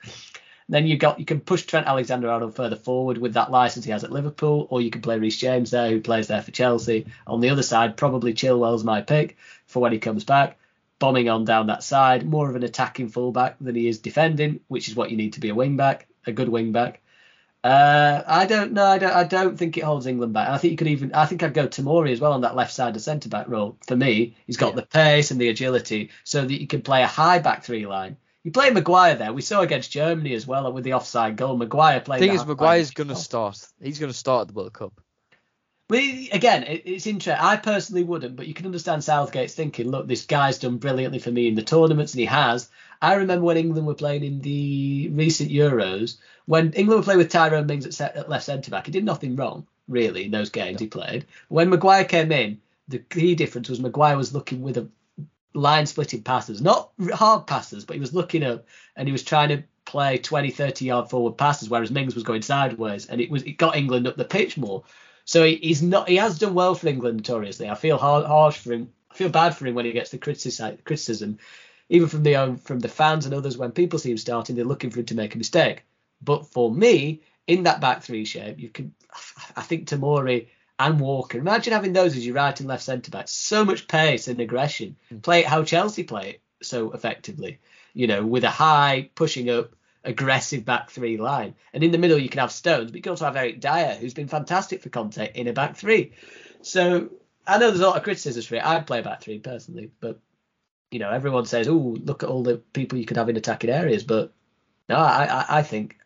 Then 0.68 0.88
you 0.88 0.97
got 0.97 1.20
you 1.20 1.26
can 1.26 1.39
push 1.39 1.64
Trent 1.64 1.86
Alexander-Arnold 1.86 2.56
further 2.56 2.76
forward 2.76 3.20
with 3.20 3.36
that 3.36 3.51
license 3.51 3.86
he 3.86 3.91
has 3.91 4.03
at 4.03 4.12
Liverpool, 4.12 4.66
or 4.72 4.82
you 4.82 4.89
can 4.89 5.01
play 5.01 5.20
Reece 5.20 5.38
James 5.38 5.70
there, 5.70 5.91
who 5.91 6.01
plays 6.01 6.28
there 6.28 6.41
for 6.41 6.49
Chelsea. 6.49 7.06
On 7.28 7.39
the 7.39 7.51
other 7.51 7.62
side, 7.62 7.97
probably 7.97 8.34
Chilwell's 8.34 8.84
my 8.84 9.01
pick 9.01 9.38
for 9.68 9.82
when 9.82 9.91
he 9.91 9.99
comes 9.99 10.24
back, 10.24 10.58
bombing 10.97 11.30
on 11.30 11.45
down 11.45 11.68
that 11.68 11.84
side, 11.84 12.26
more 12.26 12.49
of 12.49 12.56
an 12.56 12.64
attacking 12.64 13.10
fullback 13.10 13.58
than 13.62 13.76
he 13.76 13.88
is 13.88 13.99
defending, 13.99 14.62
which 14.68 14.88
is 14.88 14.95
what 14.95 15.12
you 15.12 15.18
need 15.18 15.34
to 15.34 15.39
be 15.39 15.49
a 15.49 15.56
wing 15.56 15.78
back, 15.78 16.08
a 16.26 16.32
good 16.32 16.49
wing 16.49 16.72
back. 16.72 17.01
Uh, 17.66 18.24
I 18.28 18.45
don't 18.45 18.74
know. 18.74 18.86
I 18.86 18.99
don't. 18.99 19.11
I 19.11 19.24
don't 19.24 19.57
think 19.57 19.76
it 19.76 19.84
holds 19.84 20.05
England 20.05 20.34
back. 20.34 20.49
I 20.49 20.59
think 20.59 20.70
you 20.70 20.78
could 20.78 20.86
even. 20.86 21.16
I 21.16 21.26
think 21.26 21.41
I'd 21.41 21.55
go 21.55 21.68
Tomori 21.68 22.11
as 22.11 22.22
well 22.22 22.34
on 22.34 22.41
that 22.41 22.55
left 22.55 22.72
side 22.72 22.95
of 22.95 23.01
centre 23.01 23.28
back 23.28 23.47
role. 23.47 23.76
For 23.88 23.95
me, 23.95 24.36
he's 24.45 24.57
got 24.57 24.76
yeah. 24.76 24.82
the 24.82 24.86
pace 24.86 25.32
and 25.32 25.41
the 25.41 25.49
agility, 25.49 26.11
so 26.24 26.45
that 26.45 26.61
you 26.61 26.68
can 26.68 26.84
play 26.84 27.01
a 27.01 27.07
high 27.07 27.39
back 27.39 27.63
three 27.63 27.88
line. 27.88 28.18
You 28.43 28.51
play 28.51 28.70
Maguire 28.70 29.16
there. 29.16 29.34
We 29.34 29.41
saw 29.41 29.61
against 29.61 29.89
Germany 29.89 30.36
as 30.36 30.45
well 30.45 30.72
with 30.72 30.84
the 30.84 30.93
offside 30.93 31.38
goal. 31.38 31.57
Maguire 31.57 32.01
playing. 32.01 32.22
The 32.22 32.28
thing 32.28 32.36
is, 32.36 32.45
Maguire's 32.45 32.91
going 32.91 33.07
to 33.07 33.16
start. 33.16 33.57
He's 33.82 33.97
going 33.97 34.11
to 34.11 34.18
start 34.18 34.41
at 34.41 34.47
the 34.49 34.53
World 34.53 34.74
Cup. 34.74 35.01
Well, 35.89 35.99
again, 36.32 36.66
it, 36.66 36.84
it's 36.86 37.07
interesting. 37.07 37.43
I 37.43 37.57
personally 37.57 38.03
wouldn't, 38.03 38.36
but 38.36 38.45
you 38.45 38.53
can 38.53 38.68
understand 38.68 39.03
Southgate's 39.03 39.55
thinking. 39.55 39.89
Look, 39.89 40.07
this 40.07 40.28
guy's 40.28 40.59
done 40.59 40.78
brilliantly 40.78 41.18
for 41.18 41.32
me 41.32 41.47
in 41.47 41.55
the 41.55 41.63
tournaments, 41.63 42.13
and 42.13 42.20
he 42.20 42.28
has. 42.28 42.70
I 43.02 43.16
remember 43.16 43.46
when 43.46 43.58
England 43.58 43.88
were 43.88 43.93
playing 43.93 44.24
in 44.24 44.41
the 44.41 45.10
recent 45.10 45.52
Euros, 45.52 46.18
when 46.46 46.74
England 46.74 47.00
were 47.00 47.04
playing 47.04 47.20
with 47.20 47.32
Tyrone 47.32 47.66
Mings 47.66 47.86
at, 47.86 47.93
set, 47.93 48.16
at 48.16 48.30
left 48.30 48.46
centre 48.46 48.72
back, 48.72 48.86
he 48.86 48.91
did 48.91 49.06
nothing 49.06 49.36
wrong 49.36 49.68
really 49.88 50.26
in 50.26 50.32
those 50.32 50.50
games 50.50 50.80
he 50.80 50.88
played. 50.88 51.26
When 51.48 51.70
Maguire 51.70 52.06
came 52.06 52.32
in, 52.32 52.60
the 52.88 53.00
key 53.00 53.36
difference 53.36 53.70
was 53.70 53.80
Maguire 53.80 54.18
was 54.18 54.34
looking 54.34 54.62
with 54.62 54.78
a 54.78 54.88
line 55.54 55.86
splitting 55.86 56.22
passes, 56.22 56.62
not 56.62 56.91
hard 57.14 57.48
passes, 57.48 57.86
but 57.86 57.96
he 57.96 58.00
was 58.00 58.14
looking 58.14 58.43
up 58.43 58.66
and 58.96 59.08
he 59.08 59.12
was 59.12 59.24
trying 59.24 59.50
to 59.50 59.64
play 59.86 60.18
20, 60.18 60.52
30 60.52 60.86
yard 60.86 61.10
forward 61.10 61.38
passes, 61.38 61.70
whereas 61.70 61.91
Mings 61.91 62.16
was 62.16 62.24
going 62.24 62.41
sideways, 62.41 63.06
and 63.06 63.22
it 63.22 63.30
was 63.30 63.43
it 63.43 63.54
got 63.54 63.76
England 63.76 64.08
up 64.08 64.18
the 64.18 64.26
pitch 64.26 64.58
more. 64.58 64.84
So 65.24 65.43
he, 65.43 65.56
he's 65.56 65.82
not 65.82 66.10
he 66.10 66.18
has 66.18 66.38
done 66.38 66.54
well 66.54 66.76
for 66.76 66.88
England 66.88 67.18
notoriously. 67.18 67.70
I 67.70 67.76
feel 67.76 67.98
hard, 67.98 68.26
harsh 68.26 68.58
for 68.58 68.74
him. 68.74 68.91
I 69.10 69.16
feel 69.16 69.30
bad 69.30 69.56
for 69.56 69.66
him 69.66 69.76
when 69.76 69.86
he 69.86 69.91
gets 69.91 70.10
the 70.12 70.18
criticism, 70.18 71.39
even 71.89 72.07
from 72.07 72.23
the 72.23 72.36
own 72.36 72.57
from 72.57 72.79
the 72.79 72.88
fans 72.88 73.25
and 73.25 73.33
others 73.33 73.57
when 73.57 73.71
people 73.71 73.99
see 73.99 74.11
him 74.11 74.17
starting, 74.17 74.55
they're 74.55 74.65
looking 74.65 74.89
for 74.89 74.99
him 74.99 75.05
to 75.07 75.15
make 75.15 75.36
a 75.36 75.38
mistake. 75.38 75.83
But 76.21 76.47
for 76.47 76.71
me, 76.71 77.21
in 77.47 77.63
that 77.63 77.81
back 77.81 78.01
three 78.01 78.25
shape, 78.25 78.59
you 78.59 78.69
can 78.69 78.93
I 79.55 79.61
think 79.61 79.88
Tomori 79.88 80.47
and 80.79 80.99
Walker. 80.99 81.38
Imagine 81.38 81.73
having 81.73 81.93
those 81.93 82.17
as 82.17 82.25
your 82.25 82.36
right 82.36 82.59
and 82.59 82.67
left 82.67 82.83
centre 82.83 83.11
back. 83.11 83.27
So 83.27 83.63
much 83.63 83.88
pace 83.88 84.27
and 84.27 84.39
aggression. 84.39 84.95
Mm. 85.11 85.21
Play 85.21 85.39
it 85.41 85.45
how 85.45 85.63
Chelsea 85.63 86.03
play 86.03 86.31
it 86.31 86.41
so 86.65 86.91
effectively. 86.91 87.59
You 87.93 88.07
know, 88.07 88.25
with 88.25 88.43
a 88.43 88.49
high 88.49 89.09
pushing 89.15 89.49
up, 89.49 89.75
aggressive 90.03 90.65
back 90.65 90.89
three 90.89 91.17
line. 91.17 91.55
And 91.73 91.83
in 91.83 91.91
the 91.91 91.97
middle 91.97 92.17
you 92.17 92.29
can 92.29 92.39
have 92.39 92.51
Stones, 92.51 92.91
but 92.91 92.97
you 92.97 93.01
can 93.01 93.11
also 93.11 93.25
have 93.25 93.36
Eric 93.36 93.59
Dier, 93.59 93.97
who's 93.99 94.13
been 94.13 94.27
fantastic 94.27 94.81
for 94.81 94.89
Conte 94.89 95.31
in 95.33 95.47
a 95.47 95.53
back 95.53 95.75
three. 95.75 96.13
So 96.61 97.09
I 97.47 97.57
know 97.57 97.69
there's 97.69 97.81
a 97.81 97.88
lot 97.88 97.97
of 97.97 98.03
criticisms 98.03 98.45
for 98.45 98.55
it. 98.55 98.65
I'd 98.65 98.88
play 98.88 99.01
back 99.01 99.21
three 99.21 99.39
personally, 99.39 99.91
but 99.99 100.19
you 100.96 101.00
know, 101.00 101.12
everyone 101.12 101.46
says, 101.46 101.68
"Oh, 101.68 101.98
look 102.06 102.24
at 102.24 102.30
all 102.30 102.41
the 102.41 102.56
people 102.56 102.98
you 102.98 103.06
could 103.06 103.18
have 103.18 103.28
in 103.28 103.36
attacking 103.36 103.70
areas," 103.70 104.06
but 104.06 104.32
no, 104.88 104.96
I, 104.96 105.26
I, 105.26 105.46
I 105.58 105.62
think 105.62 106.00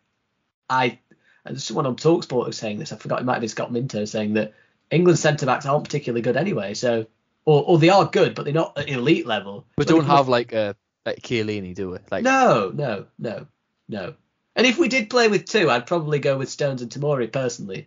I 0.68 0.98
and 1.44 1.62
someone 1.62 1.86
on 1.86 1.94
Talksport 1.94 2.46
was 2.46 2.58
saying 2.58 2.80
this. 2.80 2.90
I 2.90 2.96
forgot 2.96 3.20
it 3.20 3.24
might 3.24 3.34
have 3.34 3.40
been 3.40 3.48
Scott 3.48 3.70
Minto 3.70 4.04
saying 4.04 4.34
that 4.34 4.52
England 4.90 5.20
centre 5.20 5.46
backs 5.46 5.64
aren't 5.64 5.84
particularly 5.84 6.22
good 6.22 6.36
anyway. 6.36 6.74
So, 6.74 7.06
or, 7.44 7.62
or 7.62 7.78
they 7.78 7.88
are 7.88 8.04
good, 8.04 8.34
but 8.34 8.46
they're 8.46 8.52
not 8.52 8.76
at 8.76 8.88
elite 8.88 9.28
level. 9.28 9.64
But 9.76 9.86
don't 9.86 10.06
have 10.06 10.26
like 10.26 10.52
a 10.52 10.74
like 11.06 11.22
Chiellini, 11.22 11.72
do 11.72 11.90
we? 11.90 11.98
Like 12.10 12.24
no, 12.24 12.72
no, 12.74 13.06
no, 13.16 13.46
no. 13.88 14.14
And 14.56 14.66
if 14.66 14.76
we 14.76 14.88
did 14.88 15.08
play 15.08 15.28
with 15.28 15.44
two, 15.44 15.70
I'd 15.70 15.86
probably 15.86 16.18
go 16.18 16.36
with 16.36 16.50
Stones 16.50 16.82
and 16.82 16.90
Tomori 16.90 17.30
personally, 17.30 17.86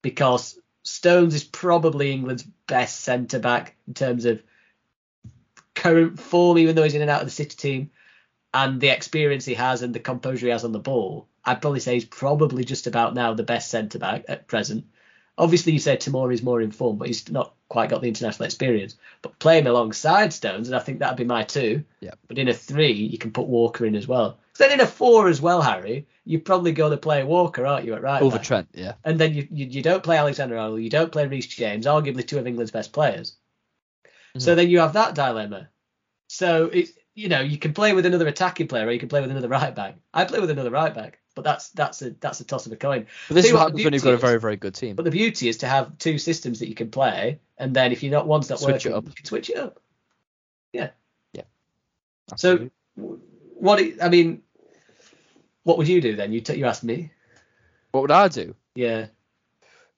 because 0.00 0.58
Stones 0.82 1.34
is 1.34 1.44
probably 1.44 2.10
England's 2.10 2.44
best 2.66 3.02
centre 3.02 3.38
back 3.38 3.76
in 3.86 3.92
terms 3.92 4.24
of 4.24 4.42
current 5.86 6.20
form, 6.20 6.58
even 6.58 6.74
though 6.74 6.82
he's 6.82 6.94
in 6.94 7.02
and 7.02 7.10
out 7.10 7.22
of 7.22 7.26
the 7.26 7.32
City 7.32 7.56
team, 7.56 7.90
and 8.52 8.80
the 8.80 8.88
experience 8.88 9.44
he 9.44 9.54
has 9.54 9.82
and 9.82 9.94
the 9.94 10.00
composure 10.00 10.46
he 10.46 10.52
has 10.52 10.64
on 10.64 10.72
the 10.72 10.78
ball. 10.78 11.28
I'd 11.44 11.60
probably 11.60 11.80
say 11.80 11.94
he's 11.94 12.04
probably 12.04 12.64
just 12.64 12.86
about 12.86 13.14
now 13.14 13.34
the 13.34 13.42
best 13.42 13.70
centre 13.70 13.98
back 13.98 14.24
at 14.28 14.48
present. 14.48 14.86
Obviously, 15.38 15.72
you 15.72 15.78
say 15.78 15.96
Tomori 15.96 16.32
is 16.32 16.42
more 16.42 16.62
informed, 16.62 16.98
but 16.98 17.08
he's 17.08 17.30
not 17.30 17.54
quite 17.68 17.90
got 17.90 18.00
the 18.00 18.08
international 18.08 18.46
experience. 18.46 18.96
But 19.20 19.38
play 19.38 19.58
him 19.58 19.66
alongside 19.66 20.32
Stones, 20.32 20.68
and 20.68 20.76
I 20.76 20.80
think 20.80 20.98
that'd 20.98 21.18
be 21.18 21.24
my 21.24 21.42
two. 21.42 21.84
Yeah. 22.00 22.12
But 22.26 22.38
in 22.38 22.48
a 22.48 22.54
three, 22.54 22.92
you 22.92 23.18
can 23.18 23.32
put 23.32 23.46
Walker 23.46 23.84
in 23.84 23.94
as 23.94 24.08
well. 24.08 24.38
then 24.58 24.72
in 24.72 24.80
a 24.80 24.86
four 24.86 25.28
as 25.28 25.42
well, 25.42 25.60
Harry, 25.60 26.06
you're 26.24 26.40
probably 26.40 26.72
going 26.72 26.92
to 26.92 26.96
play 26.96 27.22
Walker, 27.22 27.66
aren't 27.66 27.84
you, 27.84 27.94
at 27.94 28.02
right 28.02 28.22
Over 28.22 28.38
back? 28.38 28.46
Trent, 28.46 28.68
yeah. 28.72 28.94
And 29.04 29.18
then 29.18 29.34
you, 29.34 29.46
you, 29.50 29.66
you 29.66 29.82
don't 29.82 30.02
play 30.02 30.16
Alexander 30.16 30.56
Arnold, 30.56 30.80
you 30.80 30.90
don't 30.90 31.12
play 31.12 31.26
Reece 31.26 31.46
James, 31.46 31.84
arguably 31.84 32.26
two 32.26 32.38
of 32.38 32.46
England's 32.46 32.72
best 32.72 32.94
players. 32.94 33.36
Mm-hmm. 34.04 34.40
So 34.40 34.54
then 34.54 34.70
you 34.70 34.80
have 34.80 34.94
that 34.94 35.14
dilemma. 35.14 35.68
So 36.36 36.66
it's 36.66 36.92
you 37.14 37.30
know 37.30 37.40
you 37.40 37.56
can 37.56 37.72
play 37.72 37.94
with 37.94 38.04
another 38.04 38.28
attacking 38.28 38.68
player 38.68 38.86
or 38.86 38.92
you 38.92 38.98
can 38.98 39.08
play 39.08 39.22
with 39.22 39.30
another 39.30 39.48
right 39.48 39.74
back. 39.74 39.96
I 40.12 40.26
play 40.26 40.38
with 40.38 40.50
another 40.50 40.70
right 40.70 40.94
back. 40.94 41.18
But 41.34 41.44
that's 41.44 41.70
that's 41.70 42.02
a 42.02 42.10
that's 42.20 42.40
a 42.40 42.44
toss 42.44 42.66
of 42.66 42.72
a 42.72 42.76
coin. 42.76 43.06
But 43.28 43.34
this 43.34 43.44
See 43.44 43.48
is 43.48 43.54
what 43.54 43.60
happens 43.60 43.84
when 43.84 43.94
you've 43.94 44.02
got 44.02 44.14
a 44.14 44.18
very 44.18 44.38
very 44.38 44.56
good 44.56 44.74
team. 44.74 44.96
But 44.96 45.06
the 45.06 45.10
beauty 45.10 45.48
is 45.48 45.56
to 45.58 45.66
have 45.66 45.96
two 45.96 46.18
systems 46.18 46.58
that 46.58 46.68
you 46.68 46.74
can 46.74 46.90
play, 46.90 47.40
and 47.56 47.74
then 47.74 47.90
if 47.90 48.02
you're 48.02 48.12
not 48.12 48.26
one's 48.26 48.50
not 48.50 48.58
switch 48.58 48.84
working, 48.84 48.92
it 48.92 48.94
up. 48.94 49.06
you 49.06 49.12
can 49.12 49.24
switch 49.24 49.48
it 49.48 49.56
up. 49.56 49.80
Yeah. 50.72 50.90
Yeah. 51.32 51.42
Absolutely. 52.32 52.70
So 52.98 53.20
what 53.54 53.82
I 54.02 54.08
mean, 54.10 54.42
what 55.62 55.78
would 55.78 55.88
you 55.88 56.02
do 56.02 56.16
then? 56.16 56.32
You 56.32 56.42
t- 56.42 56.56
you 56.56 56.66
asked 56.66 56.84
me. 56.84 57.12
What 57.92 58.02
would 58.02 58.10
I 58.10 58.28
do? 58.28 58.54
Yeah. 58.74 59.06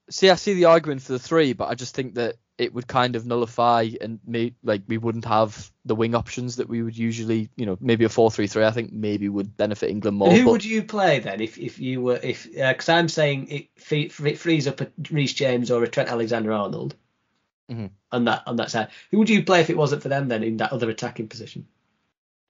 See, 0.09 0.29
I 0.29 0.35
see 0.35 0.53
the 0.53 0.65
argument 0.65 1.01
for 1.01 1.11
the 1.11 1.19
three, 1.19 1.51
but 1.51 1.67
I 1.67 1.75
just 1.75 1.95
think 1.95 2.15
that 2.15 2.35
it 2.59 2.73
would 2.73 2.87
kind 2.87 3.15
of 3.15 3.25
nullify 3.25 3.87
and 4.01 4.19
may, 4.27 4.53
like 4.63 4.81
we 4.87 4.97
wouldn't 4.97 5.25
have 5.25 5.71
the 5.89 5.95
wing 5.95 6.15
options 6.15 6.55
that 6.57 6.69
we 6.69 6.83
would 6.83 6.95
usually, 6.95 7.49
you 7.57 7.65
know, 7.65 7.77
maybe 7.81 8.05
a 8.05 8.09
four-three-three. 8.09 8.63
I 8.63 8.71
think 8.71 8.93
maybe 8.93 9.27
would 9.27 9.57
benefit 9.57 9.89
England 9.89 10.17
more. 10.17 10.29
And 10.29 10.37
who 10.37 10.45
but... 10.45 10.51
would 10.51 10.65
you 10.65 10.83
play 10.83 11.19
then 11.19 11.41
if, 11.41 11.57
if 11.57 11.79
you 11.79 11.99
were 12.01 12.19
if 12.21 12.45
because 12.45 12.87
uh, 12.87 12.93
I'm 12.93 13.09
saying 13.09 13.47
it, 13.49 13.69
it 13.91 14.11
frees 14.11 14.67
up 14.67 14.79
a 14.79 14.87
Reece 15.11 15.33
James 15.33 15.71
or 15.71 15.83
a 15.83 15.87
Trent 15.87 16.09
Alexander-Arnold 16.09 16.95
mm-hmm. 17.69 17.87
on 18.11 18.25
that 18.25 18.43
on 18.45 18.55
that 18.57 18.71
side. 18.71 18.89
Who 19.11 19.17
would 19.17 19.29
you 19.29 19.43
play 19.43 19.61
if 19.61 19.69
it 19.69 19.77
wasn't 19.77 20.03
for 20.03 20.09
them 20.09 20.27
then 20.27 20.43
in 20.43 20.57
that 20.57 20.71
other 20.71 20.89
attacking 20.89 21.27
position? 21.27 21.67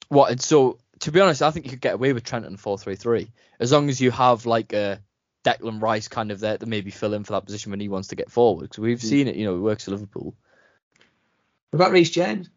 What? 0.10 0.32
And 0.32 0.42
so 0.42 0.78
to 1.00 1.12
be 1.12 1.22
honest, 1.22 1.42
I 1.42 1.50
think 1.50 1.66
you 1.66 1.72
could 1.72 1.82
get 1.82 1.96
away 1.96 2.14
with 2.14 2.26
Trent 2.26 2.46
and 2.46 2.60
four-three-three 2.60 3.32
as 3.60 3.72
long 3.72 3.90
as 3.90 4.00
you 4.02 4.12
have 4.12 4.46
like 4.46 4.74
a 4.74 5.02
Declan 5.46 5.82
Rice 5.82 6.10
kind 6.10 6.32
of 6.32 6.42
there 6.42 6.58
to 6.58 6.66
maybe 6.66 6.92
fill 6.92 7.14
in 7.14 7.24
for 7.24 7.32
that 7.32 7.46
position 7.46 7.72
when 7.72 7.80
he 7.80 7.88
wants 7.88 8.10
to 8.10 8.16
get 8.18 8.30
forward. 8.30 8.64
Because 8.64 8.80
we've 8.80 9.00
mm. 9.00 9.10
seen 9.10 9.28
it, 9.30 9.38
you 9.38 9.46
know, 9.46 9.56
it 9.56 9.60
works 9.60 9.88
at 9.88 9.94
Liverpool. 9.94 10.36
What 11.72 11.78
about 11.78 11.92
Reece 11.94 12.10
James? 12.10 12.50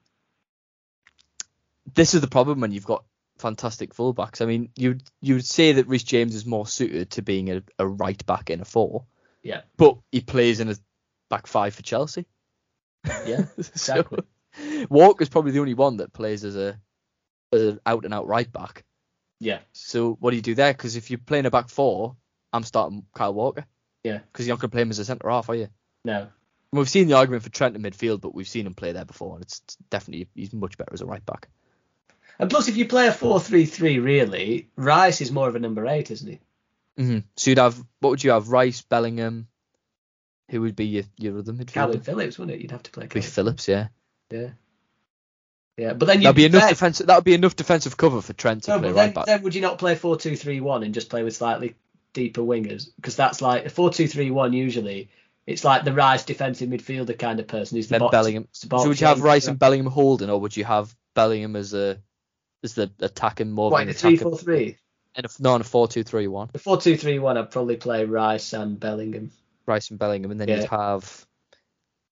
This 1.95 2.14
is 2.14 2.20
the 2.20 2.28
problem 2.28 2.61
when 2.61 2.72
you've 2.72 2.87
got 2.87 3.05
fantastic 3.39 3.95
fullbacks. 3.95 4.41
I 4.41 4.47
mean, 4.47 4.70
you 4.76 4.99
you 5.20 5.35
would 5.35 5.47
say 5.47 5.72
that 5.72 5.89
Reece 5.89 6.05
James 6.05 6.35
is 6.35 6.47
more 6.47 6.66
suited 6.66 7.11
to 7.11 7.22
being 7.22 7.51
a, 7.51 7.62
a 7.78 7.87
right 7.87 8.24
back 8.26 8.51
in 8.51 8.61
a 8.61 8.64
four. 8.64 9.05
Yeah. 9.43 9.62
But 9.76 9.99
he 10.11 10.20
plays 10.20 10.61
in 10.61 10.70
a 10.70 10.76
back 11.28 11.47
five 11.47 11.74
for 11.74 11.83
Chelsea. 11.83 12.26
Yeah, 13.26 13.47
exactly. 13.59 14.20
so, 14.55 14.87
Walker's 14.89 15.28
probably 15.28 15.53
the 15.53 15.61
only 15.61 15.74
one 15.74 15.97
that 15.97 16.12
plays 16.12 16.45
as 16.45 16.57
a, 16.57 16.78
as 17.53 17.62
an 17.62 17.80
out 17.85 18.05
and 18.05 18.14
out 18.14 18.28
right 18.28 18.51
back. 18.51 18.85
Yeah. 19.41 19.59
So 19.72 20.16
what 20.20 20.30
do 20.30 20.37
you 20.37 20.43
do 20.43 20.55
there? 20.55 20.72
Because 20.72 20.95
if 20.95 21.11
you're 21.11 21.18
playing 21.18 21.47
a 21.47 21.51
back 21.51 21.68
four, 21.68 22.16
I'm 22.53 22.62
starting 22.62 23.05
Kyle 23.12 23.35
Walker. 23.35 23.64
Yeah. 24.05 24.18
Because 24.18 24.47
you're 24.47 24.55
not 24.55 24.61
going 24.61 24.70
to 24.70 24.74
play 24.74 24.83
him 24.83 24.91
as 24.91 25.01
a 25.01 25.05
centre 25.05 25.28
half, 25.28 25.49
are 25.49 25.57
you? 25.57 25.68
No. 26.05 26.28
We've 26.72 26.89
seen 26.89 27.09
the 27.09 27.14
argument 27.14 27.43
for 27.43 27.51
Trent 27.51 27.76
in 27.76 27.83
midfield, 27.83 28.20
but 28.20 28.35
we've 28.35 28.49
seen 28.49 28.66
him 28.66 28.74
play 28.74 28.93
there 28.93 29.05
before, 29.05 29.35
and 29.35 29.43
it's 29.43 29.61
definitely 29.91 30.28
he's 30.35 30.55
much 30.55 30.78
better 30.78 30.93
as 30.93 31.03
a 31.03 31.07
right 31.07 31.24
back. 31.26 31.49
And 32.43 32.51
plus, 32.51 32.66
if 32.66 32.76
you 32.76 32.86
play 32.86 33.07
a 33.07 33.12
4-3-3, 33.12 34.03
really, 34.03 34.68
Rice 34.74 35.20
is 35.20 35.30
more 35.30 35.49
of 35.49 35.55
a 35.55 35.61
number 35.61 35.86
eight, 35.86 36.11
isn't 36.11 36.28
he? 36.28 36.40
Mm-hmm. 36.99 37.18
So 37.36 37.51
you'd 37.51 37.59
have 37.59 37.78
what 38.01 38.11
would 38.11 38.24
you 38.24 38.32
have? 38.32 38.49
Rice, 38.49 38.82
Bellingham, 38.82 39.47
Who 40.51 40.61
would 40.62 40.74
be 40.74 40.86
your, 40.86 41.05
your 41.16 41.38
other 41.38 41.53
midfielder? 41.53 41.95
Kalvin 41.95 42.05
Phillips, 42.05 42.38
wouldn't 42.38 42.57
it? 42.59 42.61
You'd 42.62 42.72
have 42.72 42.82
to 42.82 42.90
play 42.90 43.07
Be 43.07 43.20
Kalvin. 43.20 43.24
Phillips, 43.24 43.68
yeah. 43.68 43.88
Yeah. 44.30 44.49
Yeah, 45.78 45.93
but 45.95 46.07
then 46.07 46.18
you 46.18 46.24
That'd 46.24 46.36
be 46.36 46.45
enough 46.45 46.68
defensive. 46.68 47.07
That 47.07 47.14
would 47.14 47.24
be 47.24 47.34
enough 47.34 47.55
defensive 47.57 47.97
cover 47.97 48.20
for 48.20 48.32
Trent 48.32 48.64
to 48.64 48.72
No, 48.72 48.78
play 48.80 48.88
but 48.88 48.97
right 48.97 49.05
then, 49.07 49.14
back. 49.14 49.26
then 49.26 49.43
would 49.43 49.55
you 49.55 49.62
not 49.62 49.78
play 49.78 49.95
4-2-3-1 49.95 50.84
and 50.84 50.93
just 50.93 51.09
play 51.11 51.22
with 51.22 51.36
slightly 51.36 51.76
deeper 52.12 52.43
wingers? 52.43 52.88
Because 52.97 53.14
that's 53.14 53.40
like 53.40 53.66
a 53.66 53.70
4-2-3-1 53.70 54.53
usually. 54.55 55.11
It's 55.47 55.64
like 55.64 55.84
the 55.84 55.93
Rice 55.93 56.24
defensive 56.24 56.68
midfielder 56.68 57.18
kind 57.18 57.38
of 57.40 57.47
person 57.47 57.76
who's 57.76 57.86
the 57.86 57.93
Then 57.93 58.01
box, 58.01 58.12
Bellingham. 58.12 58.49
the 58.53 58.78
So 58.80 58.88
would 58.88 59.01
you 59.01 59.07
have. 59.07 59.22
Rice 59.22 59.47
and 59.47 59.59
Bellingham 59.59 59.90
holding, 59.90 60.28
or 60.28 60.40
would 60.40 60.57
you 60.57 60.64
have 60.64 60.95
Bellingham 61.14 61.57
as 61.57 61.72
a 61.72 61.99
as 62.63 62.75
the 62.75 62.91
attacking 63.01 63.51
more 63.51 63.67
of 63.67 63.73
What, 63.73 63.83
an 63.83 63.89
in 63.89 63.95
a 63.95 63.99
attacking? 63.99 64.19
3-4-3? 64.19 64.77
In 65.17 65.25
a, 65.25 65.29
no, 65.41 65.55
in 65.57 65.61
a 65.61 65.65
four-two-three-one. 65.65 66.51
The 66.53 66.59
4-2-3-1 66.59 67.37
I'd 67.37 67.51
probably 67.51 67.77
play 67.77 68.05
Rice 68.05 68.53
and 68.53 68.79
Bellingham. 68.81 69.31
Rice 69.67 69.91
and 69.91 69.99
Bellingham, 69.99 70.31
and 70.31 70.41
then 70.41 70.49
Yeah. 70.49 70.61
you'd 70.61 70.71
have. 70.71 71.27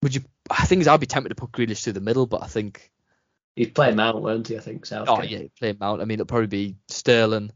Would 0.02 0.14
you? 0.14 0.22
I 0.50 0.64
think 0.66 0.86
I'd 0.86 1.00
be 1.00 1.06
tempted 1.06 1.28
to 1.30 1.34
put 1.34 1.52
Grealish 1.52 1.82
through 1.84 1.94
the 1.94 2.00
middle, 2.00 2.26
but 2.26 2.42
I 2.42 2.46
think. 2.46 2.90
He'd 3.56 3.74
play 3.74 3.92
Mount, 3.92 4.22
won't 4.22 4.48
he? 4.48 4.56
I 4.56 4.60
think 4.60 4.86
Southgate. 4.86 5.18
Oh 5.18 5.22
yeah, 5.22 5.48
play 5.58 5.76
Mount. 5.78 6.00
I 6.00 6.04
mean, 6.04 6.16
it'll 6.16 6.26
probably 6.26 6.46
be 6.46 6.76
Sterling, 6.88 7.50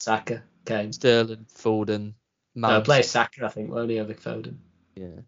Saka, 0.00 0.42
Kane. 0.66 0.92
Sterling, 0.92 1.46
Foden, 1.54 2.14
No, 2.54 2.68
Mount. 2.68 2.84
play 2.84 3.02
Saka, 3.02 3.46
I 3.46 3.48
think, 3.48 3.70
won't 3.70 3.90
he, 3.90 4.00
over 4.00 4.12
Foden? 4.14 4.56
Yeah. 4.94 5.20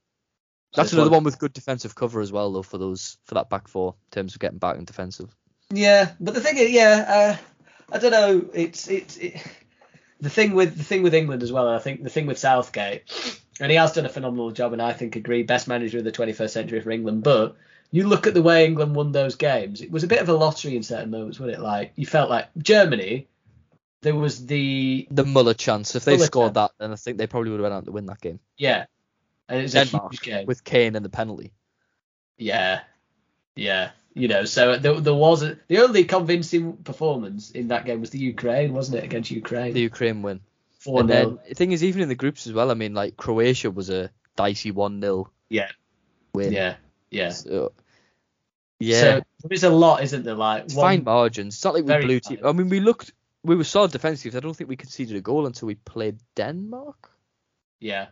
That's 0.74 0.92
another 0.92 1.10
one 1.10 1.24
with 1.24 1.38
good 1.38 1.52
defensive 1.54 1.94
cover 1.94 2.20
as 2.20 2.30
well, 2.32 2.52
though, 2.52 2.62
for 2.62 2.76
those 2.76 3.16
for 3.24 3.34
that 3.36 3.48
back 3.48 3.68
four 3.68 3.94
in 4.06 4.10
terms 4.10 4.34
of 4.34 4.40
getting 4.40 4.58
back 4.58 4.76
in 4.76 4.84
defensive. 4.84 5.34
Yeah, 5.72 6.12
but 6.18 6.34
the 6.34 6.40
thing 6.40 6.56
is, 6.56 6.70
yeah, 6.70 7.36
uh, 7.90 7.94
I 7.94 7.98
don't 7.98 8.10
know. 8.10 8.48
It's 8.54 8.88
it's 8.88 9.16
it, 9.18 9.42
the 10.20 10.30
thing 10.30 10.54
with 10.54 10.76
the 10.76 10.84
thing 10.84 11.02
with 11.02 11.14
England 11.14 11.42
as 11.42 11.52
well. 11.52 11.68
I 11.68 11.78
think 11.78 12.02
the 12.02 12.10
thing 12.10 12.26
with 12.26 12.38
Southgate, 12.38 13.02
and 13.60 13.70
he 13.70 13.76
has 13.76 13.92
done 13.92 14.06
a 14.06 14.10
phenomenal 14.10 14.50
job, 14.50 14.72
and 14.72 14.80
I 14.80 14.92
think 14.92 15.16
agree 15.16 15.42
best 15.42 15.68
manager 15.68 15.98
of 15.98 16.04
the 16.04 16.12
21st 16.12 16.50
century 16.50 16.80
for 16.80 16.90
England. 16.90 17.22
But 17.22 17.56
you 17.90 18.08
look 18.08 18.26
at 18.26 18.34
the 18.34 18.42
way 18.42 18.64
England 18.64 18.94
won 18.94 19.12
those 19.12 19.36
games; 19.36 19.82
it 19.82 19.90
was 19.90 20.04
a 20.04 20.08
bit 20.08 20.22
of 20.22 20.28
a 20.28 20.34
lottery 20.34 20.74
in 20.74 20.82
certain 20.82 21.10
moments, 21.10 21.38
wasn't 21.38 21.58
it? 21.58 21.62
Like 21.62 21.92
you 21.96 22.06
felt 22.06 22.30
like 22.30 22.48
Germany, 22.56 23.28
there 24.00 24.16
was 24.16 24.46
the 24.46 25.06
The 25.10 25.24
Muller 25.24 25.54
chance, 25.54 25.94
if 25.94 26.04
they 26.04 26.16
Muller 26.16 26.26
scored 26.26 26.54
chance. 26.54 26.54
that, 26.54 26.70
then 26.78 26.92
I 26.92 26.96
think 26.96 27.18
they 27.18 27.26
probably 27.26 27.50
would 27.50 27.60
have 27.60 27.70
went 27.70 27.74
out 27.74 27.84
to 27.84 27.92
win 27.92 28.06
that 28.06 28.22
game. 28.22 28.40
yeah, 28.56 28.86
and 29.50 29.58
it 29.58 29.62
was 29.64 29.74
a 29.74 29.84
huge 29.84 30.22
game. 30.22 30.46
with 30.46 30.64
Kane 30.64 30.96
and 30.96 31.04
the 31.04 31.10
penalty. 31.10 31.52
Yeah, 32.38 32.80
yeah. 33.54 33.90
You 34.18 34.28
know, 34.28 34.44
so 34.44 34.76
there, 34.76 35.00
there 35.00 35.14
was 35.14 35.42
a, 35.42 35.58
the 35.68 35.78
only 35.78 36.04
convincing 36.04 36.78
performance 36.78 37.52
in 37.52 37.68
that 37.68 37.84
game 37.84 38.00
was 38.00 38.10
the 38.10 38.18
Ukraine, 38.18 38.72
wasn't 38.72 38.98
it, 38.98 39.04
against 39.04 39.30
Ukraine? 39.30 39.72
The 39.72 39.80
Ukraine 39.80 40.22
win. 40.22 40.40
Four 40.80 41.00
and 41.00 41.08
then 41.08 41.38
the 41.48 41.54
thing 41.54 41.72
is, 41.72 41.84
even 41.84 42.02
in 42.02 42.08
the 42.08 42.14
groups 42.14 42.46
as 42.46 42.52
well. 42.52 42.70
I 42.70 42.74
mean, 42.74 42.94
like 42.94 43.16
Croatia 43.16 43.70
was 43.70 43.90
a 43.90 44.10
dicey 44.36 44.70
one 44.70 45.00
0 45.00 45.30
Yeah. 45.48 45.70
win. 46.34 46.52
Yeah, 46.52 46.76
yeah. 47.10 47.30
So, 47.30 47.72
yeah, 48.80 49.00
So 49.00 49.22
there 49.42 49.52
is 49.52 49.64
a 49.64 49.70
lot, 49.70 50.02
isn't 50.02 50.24
there? 50.24 50.34
Like 50.34 50.64
it's 50.64 50.74
one, 50.74 50.96
fine 50.96 51.04
margins. 51.04 51.54
It's 51.56 51.64
not 51.64 51.74
like 51.74 51.84
we 51.84 52.06
blew. 52.06 52.20
Team. 52.20 52.38
I 52.44 52.52
mean, 52.52 52.68
we 52.68 52.80
looked. 52.80 53.12
We 53.44 53.56
were 53.56 53.64
solid 53.64 53.92
defensively. 53.92 54.36
I 54.36 54.40
don't 54.40 54.54
think 54.54 54.70
we 54.70 54.76
conceded 54.76 55.16
a 55.16 55.20
goal 55.20 55.46
until 55.46 55.66
we 55.66 55.74
played 55.74 56.18
Denmark. 56.34 57.10
Yeah, 57.80 58.06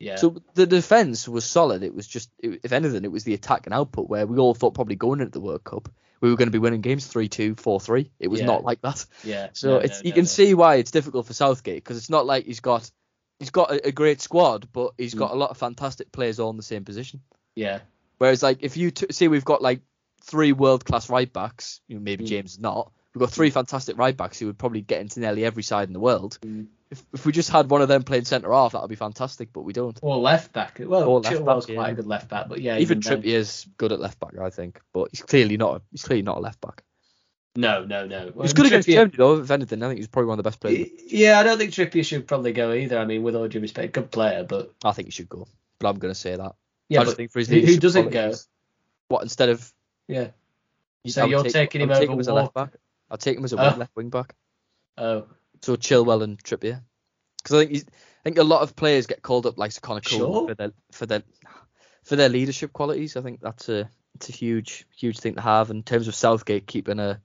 yeah. 0.00 0.16
So 0.16 0.42
the 0.54 0.66
defense 0.66 1.28
was 1.28 1.44
solid. 1.44 1.82
It 1.84 1.94
was 1.94 2.08
just, 2.08 2.30
it, 2.40 2.60
if 2.64 2.72
anything, 2.72 3.04
it 3.04 3.12
was 3.12 3.22
the 3.24 3.34
attack 3.34 3.66
and 3.66 3.74
output 3.74 4.08
where 4.08 4.26
we 4.26 4.38
all 4.38 4.54
thought 4.54 4.74
probably 4.74 4.96
going 4.96 5.20
into 5.20 5.30
the 5.32 5.40
World 5.40 5.62
Cup 5.62 5.88
we 6.20 6.28
were 6.28 6.36
going 6.36 6.48
to 6.48 6.52
be 6.52 6.58
winning 6.58 6.82
games 6.82 7.10
3-2, 7.10 7.54
4-3. 7.54 8.10
It 8.18 8.28
was 8.28 8.40
Yeah. 8.40 8.46
not 8.46 8.62
like 8.64 8.82
that. 8.82 9.06
yeah. 9.24 9.48
So 9.54 9.68
no, 9.70 9.76
it's 9.78 10.02
no, 10.02 10.08
you 10.08 10.10
no, 10.10 10.14
can 10.16 10.26
see 10.26 10.52
why 10.52 10.74
it's 10.74 10.90
difficult 10.90 11.26
for 11.26 11.32
Southgate 11.32 11.82
because 11.82 11.96
it's 11.96 12.10
not 12.10 12.26
like 12.26 12.44
he's 12.44 12.60
got 12.60 12.90
he's 13.38 13.48
got 13.50 13.70
a, 13.70 13.86
a 13.88 13.92
great 13.92 14.20
squad, 14.20 14.68
but 14.70 14.92
he's 14.98 15.14
Mm. 15.14 15.18
got 15.20 15.30
a 15.30 15.34
lot 15.34 15.48
of 15.50 15.56
fantastic 15.56 16.12
players 16.12 16.38
all 16.38 16.50
in 16.50 16.58
the 16.58 16.62
same 16.62 16.84
position. 16.84 17.22
Yeah, 17.54 17.80
Whereas 18.18 18.42
like 18.42 18.58
if 18.62 18.76
you 18.76 18.90
t- 18.90 19.06
see 19.12 19.28
we've 19.28 19.46
got 19.46 19.62
like 19.62 19.80
three 20.22 20.52
world 20.52 20.84
class 20.84 21.08
right 21.08 21.32
backs, 21.32 21.80
you 21.88 21.96
know, 21.96 22.02
maybe 22.02 22.24
Mm. 22.24 22.28
James 22.28 22.52
is 22.52 22.58
not. 22.60 22.92
We've 23.14 23.20
got 23.20 23.30
three 23.30 23.48
fantastic 23.48 23.96
right 23.96 24.14
backs 24.14 24.38
who 24.38 24.44
would 24.46 24.58
probably 24.58 24.82
get 24.82 25.00
into 25.00 25.20
nearly 25.20 25.46
every 25.46 25.62
side 25.62 25.88
in 25.88 25.94
the 25.94 26.00
world. 26.00 26.38
Mm. 26.42 26.66
If, 26.90 27.02
if 27.12 27.24
we 27.26 27.30
just 27.32 27.50
had 27.50 27.70
one 27.70 27.82
of 27.82 27.88
them 27.88 28.02
playing 28.02 28.24
centre 28.24 28.52
half, 28.52 28.72
that 28.72 28.80
would 28.82 28.90
be 28.90 28.96
fantastic, 28.96 29.52
but 29.52 29.62
we 29.62 29.72
don't. 29.72 29.96
or 30.02 30.16
left 30.18 30.52
back. 30.52 30.80
Well, 30.84 31.04
Or 31.08 31.20
left 31.20 31.44
back, 31.44 31.64
quite 31.64 31.68
yeah. 31.68 31.86
a 31.88 31.94
good 31.94 32.06
left 32.06 32.28
back, 32.28 32.48
but 32.48 32.60
yeah, 32.60 32.78
Even 32.78 32.98
then- 33.00 33.22
Trippier's 33.22 33.66
good 33.76 33.92
at 33.92 34.00
left 34.00 34.18
back, 34.18 34.36
I 34.38 34.50
think, 34.50 34.80
but 34.92 35.08
he's 35.12 35.22
clearly 35.22 35.56
not. 35.56 35.76
A, 35.76 35.82
he's 35.92 36.02
clearly 36.02 36.22
not 36.22 36.38
a 36.38 36.40
left 36.40 36.60
back. 36.60 36.82
No, 37.56 37.84
no, 37.84 38.06
no. 38.06 38.30
Well, 38.34 38.42
He's 38.42 38.52
good 38.52 38.66
against 38.66 38.88
Trippier- 38.88 38.94
Germany 38.94 39.14
though. 39.16 39.40
If 39.40 39.50
anything, 39.50 39.82
I 39.82 39.88
think 39.88 39.98
he's 39.98 40.06
probably 40.08 40.28
one 40.28 40.38
of 40.38 40.44
the 40.44 40.48
best 40.50 40.60
players. 40.60 40.88
Yeah, 41.06 41.38
I 41.40 41.42
don't 41.42 41.58
think 41.58 41.72
Trippier 41.72 42.04
should 42.04 42.26
probably 42.28 42.52
go 42.52 42.72
either. 42.72 42.98
I 42.98 43.04
mean, 43.04 43.22
with 43.24 43.34
all 43.36 43.48
due 43.48 43.60
respect, 43.60 43.92
good 43.92 44.10
player, 44.10 44.44
but 44.44 44.72
I 44.84 44.92
think 44.92 45.06
he 45.08 45.12
should 45.12 45.28
go, 45.28 45.46
but 45.78 45.88
I'm 45.88 45.98
going 45.98 46.14
to 46.14 46.18
say 46.18 46.36
that. 46.36 46.54
yeah, 46.88 47.00
I 47.00 47.04
just 47.04 47.16
think 47.16 47.30
for 47.32 47.38
his 47.40 47.48
who, 47.48 47.60
who 47.60 47.76
doesn't 47.76 48.10
go? 48.10 48.32
What 49.08 49.22
instead 49.22 49.48
of 49.48 49.72
Yeah. 50.08 50.28
So 51.06 51.22
would 51.22 51.30
you're 51.30 51.42
take- 51.44 51.52
taking 51.52 51.80
him 51.82 51.88
take 51.88 52.08
over 52.10 52.20
as 52.20 52.28
a 52.28 52.34
left 52.34 52.54
back. 52.54 52.70
I'll 53.10 53.16
take 53.18 53.36
him 53.38 53.44
as 53.44 53.52
a 53.52 53.56
Oh. 53.58 53.76
left 53.76 53.96
wing 53.96 54.10
back. 54.10 54.34
Oh, 54.98 55.26
So 55.62 55.76
Chilwell 55.76 56.22
and 56.22 56.42
Trippier, 56.42 56.82
because 57.42 57.56
I 57.56 57.58
think 57.60 57.70
he's, 57.70 57.84
I 57.84 58.22
think 58.24 58.38
a 58.38 58.44
lot 58.44 58.62
of 58.62 58.76
players 58.76 59.06
get 59.06 59.22
called 59.22 59.46
up 59.46 59.58
like 59.58 59.78
Conor 59.80 60.00
Coady 60.00 60.16
Sure. 60.16 60.48
for 60.48 60.54
their 60.54 60.72
for 60.92 61.06
their 61.06 61.22
for 62.04 62.16
their 62.16 62.28
leadership 62.28 62.72
qualities. 62.72 63.16
I 63.16 63.20
think 63.22 63.40
that's 63.40 63.68
a 63.68 63.90
it's 64.14 64.28
a 64.28 64.32
huge 64.32 64.86
huge 64.96 65.18
thing 65.18 65.34
to 65.34 65.40
have 65.40 65.70
in 65.70 65.82
terms 65.82 66.08
of 66.08 66.14
Southgate 66.14 66.66
keeping 66.66 66.98
a 66.98 67.20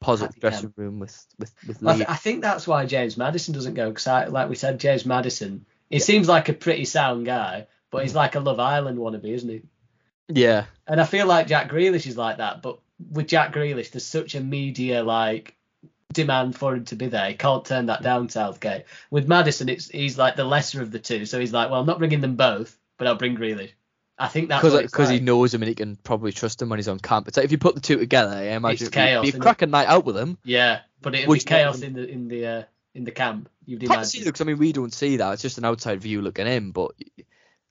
positive 0.00 0.40
dressing 0.40 0.72
room 0.76 0.98
with 0.98 1.26
with 1.38 1.52
with 1.66 1.82
Well, 1.82 1.94
I, 1.94 1.96
th- 1.98 2.08
I 2.08 2.16
think 2.16 2.42
that's 2.42 2.66
why 2.66 2.86
James 2.86 3.16
Maddison 3.16 3.54
doesn't 3.54 3.74
go 3.74 3.90
because, 3.90 4.32
like 4.32 4.48
we 4.48 4.54
said, 4.56 4.80
James 4.80 5.04
Maddison. 5.04 5.66
He 5.90 5.96
Yeah. 5.96 6.02
seems 6.04 6.28
like 6.28 6.48
a 6.48 6.52
pretty 6.54 6.84
sound 6.84 7.26
guy, 7.26 7.66
but 7.90 8.02
he's 8.02 8.14
like 8.14 8.34
a 8.36 8.40
Love 8.40 8.60
Island 8.60 8.98
wannabe, 8.98 9.24
isn't 9.34 9.48
he? 9.48 9.62
yeah, 10.28 10.66
And 10.86 11.00
I 11.00 11.04
feel 11.04 11.26
like 11.26 11.48
Jack 11.48 11.68
Grealish 11.70 12.06
is 12.06 12.16
like 12.16 12.36
that, 12.38 12.62
but 12.62 12.78
with 13.10 13.26
Jack 13.26 13.52
Grealish, 13.52 13.90
there's 13.90 14.06
such 14.06 14.36
a 14.36 14.40
media 14.40 15.02
like 15.02 15.56
demand 16.12 16.56
for 16.56 16.74
him 16.74 16.84
to 16.86 16.96
be 16.96 17.06
there. 17.06 17.28
He 17.28 17.34
can't 17.34 17.64
turn 17.64 17.86
that 17.86 18.02
down, 18.02 18.28
Southgate. 18.28 18.84
With 19.10 19.28
Maddison, 19.28 19.68
it's 19.68 19.88
he's 19.88 20.18
like 20.18 20.36
the 20.36 20.44
lesser 20.44 20.82
of 20.82 20.90
the 20.90 20.98
two, 20.98 21.26
so 21.26 21.38
he's 21.40 21.52
like, 21.52 21.70
well, 21.70 21.80
I'm 21.80 21.86
not 21.86 21.98
bringing 21.98 22.20
them 22.20 22.36
both, 22.36 22.76
but 22.98 23.06
I'll 23.06 23.16
bring 23.16 23.36
Grealish. 23.36 23.70
I 24.18 24.28
think 24.28 24.48
that's 24.50 24.62
because 24.62 24.82
because 24.82 25.08
he 25.08 25.20
knows 25.20 25.54
him 25.54 25.62
and 25.62 25.68
he 25.68 25.74
can 25.74 25.96
probably 25.96 26.32
trust 26.32 26.60
him 26.60 26.68
when 26.68 26.78
he's 26.78 26.88
on 26.88 26.98
camp. 26.98 27.26
It's 27.28 27.36
like 27.38 27.44
if 27.44 27.52
you 27.52 27.58
put 27.58 27.74
the 27.74 27.80
two 27.80 27.96
together, 27.98 28.32
I 28.32 28.42
imagine 28.54 28.72
It's 28.74 28.82
it'd 28.82 28.92
be- 28.92 28.96
chaos, 28.96 29.26
isn't 29.28 29.40
a 29.40 29.42
cracking 29.42 29.70
night 29.70 29.88
out 29.88 30.04
with 30.04 30.16
him. 30.16 30.36
yeah, 30.44 30.80
but 31.00 31.14
it'd 31.14 31.30
be 31.32 31.38
chaos 31.40 31.80
in 31.80 31.94
the 31.94 32.06
in 32.06 32.28
the 32.28 32.46
uh, 32.46 32.62
in 32.94 33.04
the 33.04 33.12
camp. 33.12 33.48
You'd 33.64 33.82
imagine. 33.82 34.24
because 34.24 34.40
I 34.40 34.44
mean 34.44 34.58
we 34.58 34.72
don't 34.72 34.92
see 34.92 35.16
that. 35.18 35.32
It's 35.32 35.42
just 35.42 35.56
an 35.58 35.64
outside 35.64 36.00
view 36.02 36.20
looking 36.20 36.46
in, 36.46 36.72
but 36.72 36.90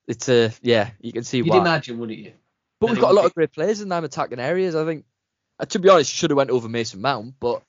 it's 0.07 0.27
a 0.29 0.51
yeah 0.63 0.89
you 1.01 1.11
can 1.13 1.23
see 1.23 1.37
You'd 1.37 1.49
why. 1.49 1.57
imagine, 1.59 1.99
wouldn't 1.99 2.17
you? 2.17 2.31
But 2.79 2.91
we've 2.91 2.99
got 3.01 3.11
a 3.11 3.13
lot 3.13 3.21
be- 3.23 3.27
of 3.27 3.35
great 3.35 3.51
players 3.51 3.81
in 3.81 3.89
them 3.89 4.03
attacking 4.05 4.39
areas. 4.39 4.73
I 4.73 4.85
think, 4.85 5.05
uh, 5.59 5.65
to 5.65 5.77
be 5.79 5.89
honest, 5.89 6.11
should 6.11 6.31
have 6.31 6.37
went 6.37 6.49
over 6.49 6.67
Mason 6.69 7.01
Mount, 7.01 7.35
but 7.39 7.61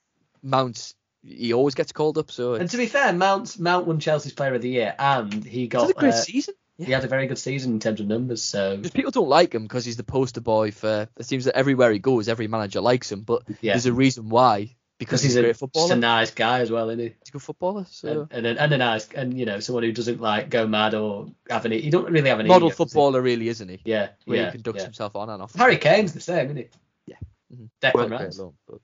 Mount 0.43 0.93
he 1.23 1.53
always 1.53 1.75
gets 1.75 1.91
called 1.91 2.17
up. 2.17 2.31
So 2.31 2.55
And 2.55 2.69
to 2.69 2.77
be 2.77 2.87
fair, 2.87 3.13
Mount 3.13 3.59
Mount 3.59 3.87
won 3.87 3.99
Chelsea's 3.99 4.33
Player 4.33 4.55
of 4.55 4.61
the 4.61 4.69
Year, 4.69 4.95
and 4.97 5.43
he 5.43 5.67
got 5.67 5.89
a 5.89 5.93
great 5.93 6.13
uh, 6.13 6.17
season. 6.17 6.55
he 6.77 6.91
had 6.91 7.03
a 7.03 7.07
very 7.07 7.27
good 7.27 7.37
season 7.37 7.73
in 7.73 7.79
terms 7.79 7.99
of 7.99 8.07
numbers. 8.07 8.41
So 8.41 8.77
Just 8.77 8.93
people 8.93 9.11
don't 9.11 9.29
like 9.29 9.53
him 9.53 9.63
because 9.63 9.85
he's 9.85 9.97
the 9.97 10.03
poster 10.03 10.41
boy 10.41 10.71
for. 10.71 11.07
It 11.17 11.25
seems 11.25 11.45
that 11.45 11.55
everywhere 11.55 11.91
he 11.91 11.99
goes, 11.99 12.27
every 12.27 12.47
manager 12.47 12.81
likes 12.81 13.11
him. 13.11 13.21
But 13.21 13.43
yeah, 13.61 13.73
there's 13.73 13.85
a 13.85 13.93
reason 13.93 14.29
why. 14.29 14.75
Because 14.97 15.23
because 15.23 15.23
he's, 15.23 15.31
he's 15.31 15.37
a 15.37 15.41
great 15.41 15.49
a, 15.49 15.53
just 15.53 15.59
footballer. 15.59 15.93
a 15.93 15.97
nice 15.97 16.29
guy 16.31 16.59
as 16.59 16.69
well, 16.69 16.89
isn't 16.89 16.99
he? 16.99 17.05
He's 17.05 17.29
a 17.29 17.31
good 17.31 17.41
footballer. 17.41 17.87
So 17.89 18.27
And, 18.29 18.45
and, 18.45 18.57
a, 18.57 18.61
and 18.61 18.73
a 18.73 18.77
nice 18.77 19.07
and 19.09 19.35
you 19.37 19.47
know 19.47 19.59
someone 19.59 19.83
who 19.83 19.91
doesn't 19.91 20.21
like 20.21 20.49
go 20.49 20.67
mad 20.67 20.93
or 20.93 21.31
have 21.49 21.65
any. 21.65 21.81
He 21.81 21.89
don't 21.89 22.11
really 22.11 22.29
have 22.29 22.39
any 22.39 22.49
model 22.49 22.67
ego, 22.67 22.77
does 22.77 22.77
he? 22.77 22.83
footballer, 22.83 23.21
really, 23.21 23.47
isn't 23.47 23.67
he? 23.67 23.79
Yeah, 23.83 24.09
Where 24.25 24.37
yeah, 24.37 24.45
he 24.45 24.51
conducts 24.51 24.79
yeah. 24.79 24.85
himself 24.85 25.15
on 25.15 25.29
and 25.31 25.41
off. 25.41 25.55
Harry 25.55 25.77
Kane's 25.77 26.13
the 26.13 26.19
same, 26.19 26.45
isn't 26.45 26.57
he? 26.57 26.67
Yeah. 27.07 27.15
Mhm. 27.51 27.69
Declan 27.81 28.11
Rice. 28.11 28.37
alone, 28.37 28.53
but 28.67 28.79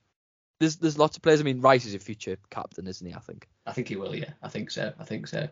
There's 0.60 0.78
there's 0.78 0.98
lots 0.98 1.18
of 1.18 1.24
players. 1.24 1.40
I 1.40 1.44
mean, 1.44 1.62
Rice 1.62 1.86
is 1.86 1.94
a 1.94 2.00
future 2.00 2.38
captain, 2.50 2.88
isn't 2.88 3.06
he? 3.06 3.14
I 3.14 3.20
think. 3.20 3.48
I 3.66 3.74
think 3.74 3.90
he 3.90 3.96
will. 3.96 4.16
Yeah, 4.16 4.32
I 4.42 4.48
think 4.48 4.72
so. 4.72 4.94
I 5.00 5.04
think 5.04 5.28
so. 5.28 5.48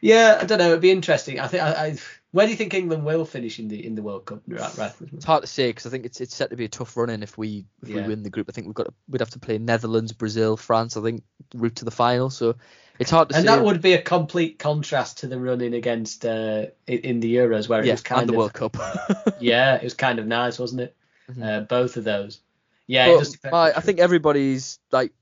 Yeah, 0.00 0.38
I 0.40 0.44
don't 0.44 0.58
know. 0.58 0.68
It'd 0.68 0.80
be 0.80 0.90
interesting. 0.90 1.40
I 1.40 1.46
think. 1.46 1.62
I, 1.62 1.70
I 1.70 1.96
where 2.32 2.46
do 2.46 2.52
you 2.52 2.56
think 2.56 2.74
England 2.74 3.04
will 3.04 3.24
finish 3.24 3.58
in 3.58 3.68
the 3.68 3.84
in 3.84 3.94
the 3.94 4.02
World 4.02 4.26
Cup? 4.26 4.42
Right, 4.46 4.76
right. 4.76 4.92
It's 5.14 5.24
hard 5.24 5.42
to 5.42 5.46
say 5.46 5.70
because 5.70 5.86
I 5.86 5.90
think 5.90 6.04
it's 6.04 6.20
it's 6.20 6.34
set 6.34 6.50
to 6.50 6.56
be 6.56 6.66
a 6.66 6.68
tough 6.68 6.96
run 6.96 7.10
in 7.10 7.22
if 7.22 7.38
we 7.38 7.64
if 7.82 7.88
we 7.88 8.02
win 8.02 8.22
the 8.22 8.30
group. 8.30 8.46
I 8.48 8.52
think 8.52 8.66
we've 8.66 8.74
got 8.74 8.86
to, 8.86 8.94
we'd 9.08 9.20
have 9.20 9.30
to 9.30 9.38
play 9.38 9.58
Netherlands, 9.58 10.12
Brazil, 10.12 10.56
France. 10.56 10.96
I 10.96 11.02
think 11.02 11.22
route 11.54 11.76
to 11.76 11.84
the 11.84 11.90
final. 11.90 12.30
So 12.30 12.56
it's 13.00 13.10
hard 13.10 13.30
to 13.30 13.36
And 13.36 13.48
that 13.48 13.64
would 13.64 13.80
be 13.80 13.94
a 13.94 14.02
complete 14.02 14.58
contrast 14.58 15.18
to 15.18 15.26
the 15.26 15.40
running 15.40 15.72
against 15.72 16.26
uh, 16.26 16.66
in, 16.86 16.98
in 16.98 17.20
the 17.20 17.34
Euros, 17.34 17.68
where 17.68 17.80
it 17.80 17.86
yeah, 17.86 17.94
was 17.94 18.02
kind 18.02 18.20
and 18.20 18.28
the 18.28 18.34
of 18.34 18.38
World 18.38 18.52
Cup. 18.52 18.76
yeah, 19.40 19.76
it 19.76 19.84
was 19.84 19.94
kind 19.94 20.18
of 20.18 20.26
nice, 20.26 20.58
wasn't 20.58 20.82
it? 20.82 20.96
Mhm. 21.30 21.42
Uh, 21.42 21.60
both 21.60 21.96
of 21.96 22.04
those. 22.04 22.40
Yeah, 22.90 23.06
it 23.06 23.12
But 23.12 23.18
does 23.20 23.38
my, 23.52 23.72
I 23.76 23.80
think 23.80 24.00
everybody's 24.00 24.80
like 24.90 25.12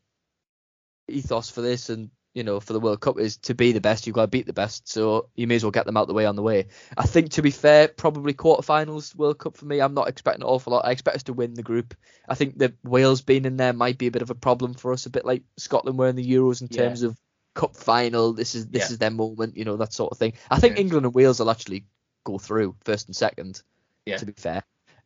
ethos 1.07 1.51
for 1.51 1.61
this 1.61 1.91
and 1.91 2.11
you 2.35 2.43
know 2.43 2.61
for 2.61 2.73
the 2.73 2.81
World 2.81 3.01
Cup 3.01 3.19
is 3.19 3.37
to 3.39 3.55
be 3.55 3.73
the 3.73 3.81
best. 3.83 4.07
You've 4.07 4.15
got 4.15 4.23
to 4.23 4.29
beat 4.29 4.47
the 4.47 4.55
best, 4.55 4.89
so 4.89 5.29
you 5.35 5.47
may 5.47 5.57
as 5.57 5.65
well 5.65 5.71
get 5.71 5.85
them 5.85 5.99
out 5.99 6.09
the 6.09 6.15
way 6.15 6.25
on 6.25 6.35
the 6.35 6.43
way. 6.43 6.69
I 6.97 7.05
think 7.07 7.33
to 7.33 7.43
be 7.43 7.51
fair, 7.51 7.87
probably 7.89 8.33
quarterfinals 8.33 9.15
World 9.15 9.39
Cup 9.39 9.59
for 9.59 9.67
me. 9.67 9.81
I'm 9.83 9.93
not 9.93 10.09
expecting 10.09 10.43
an 10.43 10.49
awful 10.49 10.73
lot. 10.73 10.87
I 10.87 10.93
expect 10.93 11.17
us 11.17 11.23
to 11.25 11.35
win 11.35 11.53
the 11.53 11.63
group. 11.63 11.95
I 12.27 12.35
think 12.37 12.57
the 12.57 12.73
Wales 12.85 13.21
being 13.21 13.45
in 13.45 13.59
there 13.59 13.75
might 13.75 13.99
be 13.99 14.07
a 14.07 14.11
bit 14.11 14.23
of 14.23 14.31
a 14.31 14.35
problem 14.35 14.73
for 14.73 14.95
us, 14.95 15.05
a 15.05 15.11
bit 15.11 15.27
like 15.27 15.43
Scotland 15.59 15.99
were 15.99 16.09
in 16.09 16.17
the 16.17 16.27
Euros 16.27 16.63
in 16.63 16.69
Yeah. 16.71 16.85
terms 16.85 17.03
of 17.03 17.19
cup 17.55 17.77
final. 17.77 18.33
This 18.33 18.55
is 18.55 18.69
this 18.69 18.89
Yeah. 18.89 18.93
is 18.93 18.99
their 18.99 19.11
moment, 19.11 19.59
you 19.59 19.67
know 19.67 19.77
that 19.77 19.93
sort 19.93 20.13
of 20.13 20.17
thing. 20.19 20.33
I 20.51 20.59
think 20.59 20.77
Yeah. 20.77 20.83
England 20.83 21.05
and 21.05 21.15
Wales 21.15 21.39
will 21.39 21.51
actually 21.51 21.85
go 22.25 22.39
through 22.39 22.77
first 22.85 23.09
and 23.09 23.17
second. 23.17 23.61
Yeah. 24.07 24.17
To 24.19 24.27
be 24.27 24.33
fair, 24.33 24.63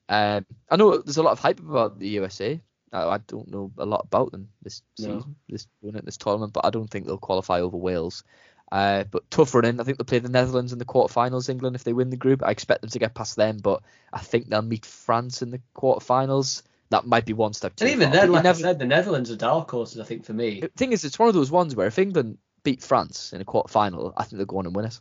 um, 0.08 0.44
I 0.70 0.76
know 0.76 0.98
there's 0.98 1.16
a 1.16 1.22
lot 1.22 1.32
of 1.32 1.38
hype 1.38 1.60
about 1.60 1.98
the 1.98 2.08
USA. 2.08 2.60
I, 2.92 3.02
I 3.04 3.18
don't 3.18 3.48
know 3.50 3.72
a 3.78 3.86
lot 3.86 4.04
about 4.04 4.32
them 4.32 4.48
this 4.62 4.82
No. 4.98 5.06
season, 5.18 5.36
this 5.48 5.66
this 5.82 6.16
tournament, 6.18 6.52
but 6.52 6.64
I 6.66 6.70
don't 6.70 6.88
think 6.88 7.06
they'll 7.06 7.18
qualify 7.18 7.60
over 7.60 7.76
Wales. 7.76 8.24
Uh, 8.70 9.04
but 9.10 9.30
tough 9.30 9.54
run 9.54 9.66
in. 9.66 9.80
I 9.80 9.84
think 9.84 9.98
they'll 9.98 10.06
play 10.06 10.18
the 10.18 10.30
Netherlands 10.30 10.72
in 10.72 10.78
the 10.78 10.84
quarterfinals. 10.86 11.48
England 11.50 11.76
if 11.76 11.84
they 11.84 11.92
win 11.92 12.08
the 12.10 12.16
group. 12.16 12.42
I 12.42 12.50
expect 12.50 12.80
them 12.80 12.90
to 12.90 12.98
get 12.98 13.14
past 13.14 13.36
them, 13.36 13.58
but 13.58 13.82
I 14.12 14.20
think 14.20 14.48
they'll 14.48 14.62
meet 14.62 14.86
France 14.86 15.42
in 15.42 15.50
the 15.50 15.60
quarterfinals. 15.76 16.62
That 16.90 17.06
might 17.06 17.24
be 17.26 17.32
one 17.32 17.52
step 17.54 17.76
too 17.76 17.84
And 17.84 17.92
even 17.94 18.10
far, 18.10 18.20
then, 18.20 18.32
like 18.32 18.44
never- 18.44 18.58
I 18.58 18.62
said, 18.62 18.78
the 18.78 18.84
Netherlands 18.86 19.30
are 19.30 19.36
dark 19.36 19.70
horses. 19.70 20.00
I 20.00 20.04
think 20.04 20.24
for 20.24 20.32
me. 20.32 20.60
the 20.60 20.68
thing 20.68 20.92
is, 20.92 21.04
it's 21.04 21.18
one 21.18 21.28
of 21.28 21.34
those 21.34 21.50
ones 21.50 21.74
where 21.76 21.86
if 21.86 21.98
England 21.98 22.38
beat 22.64 22.82
France 22.82 23.32
in 23.32 23.40
a 23.40 23.44
quarter 23.44 23.68
final, 23.70 24.12
I 24.16 24.24
think 24.24 24.38
they'll 24.38 24.46
go 24.46 24.58
on 24.58 24.66
and 24.66 24.74
win 24.76 24.86
it. 24.86 25.00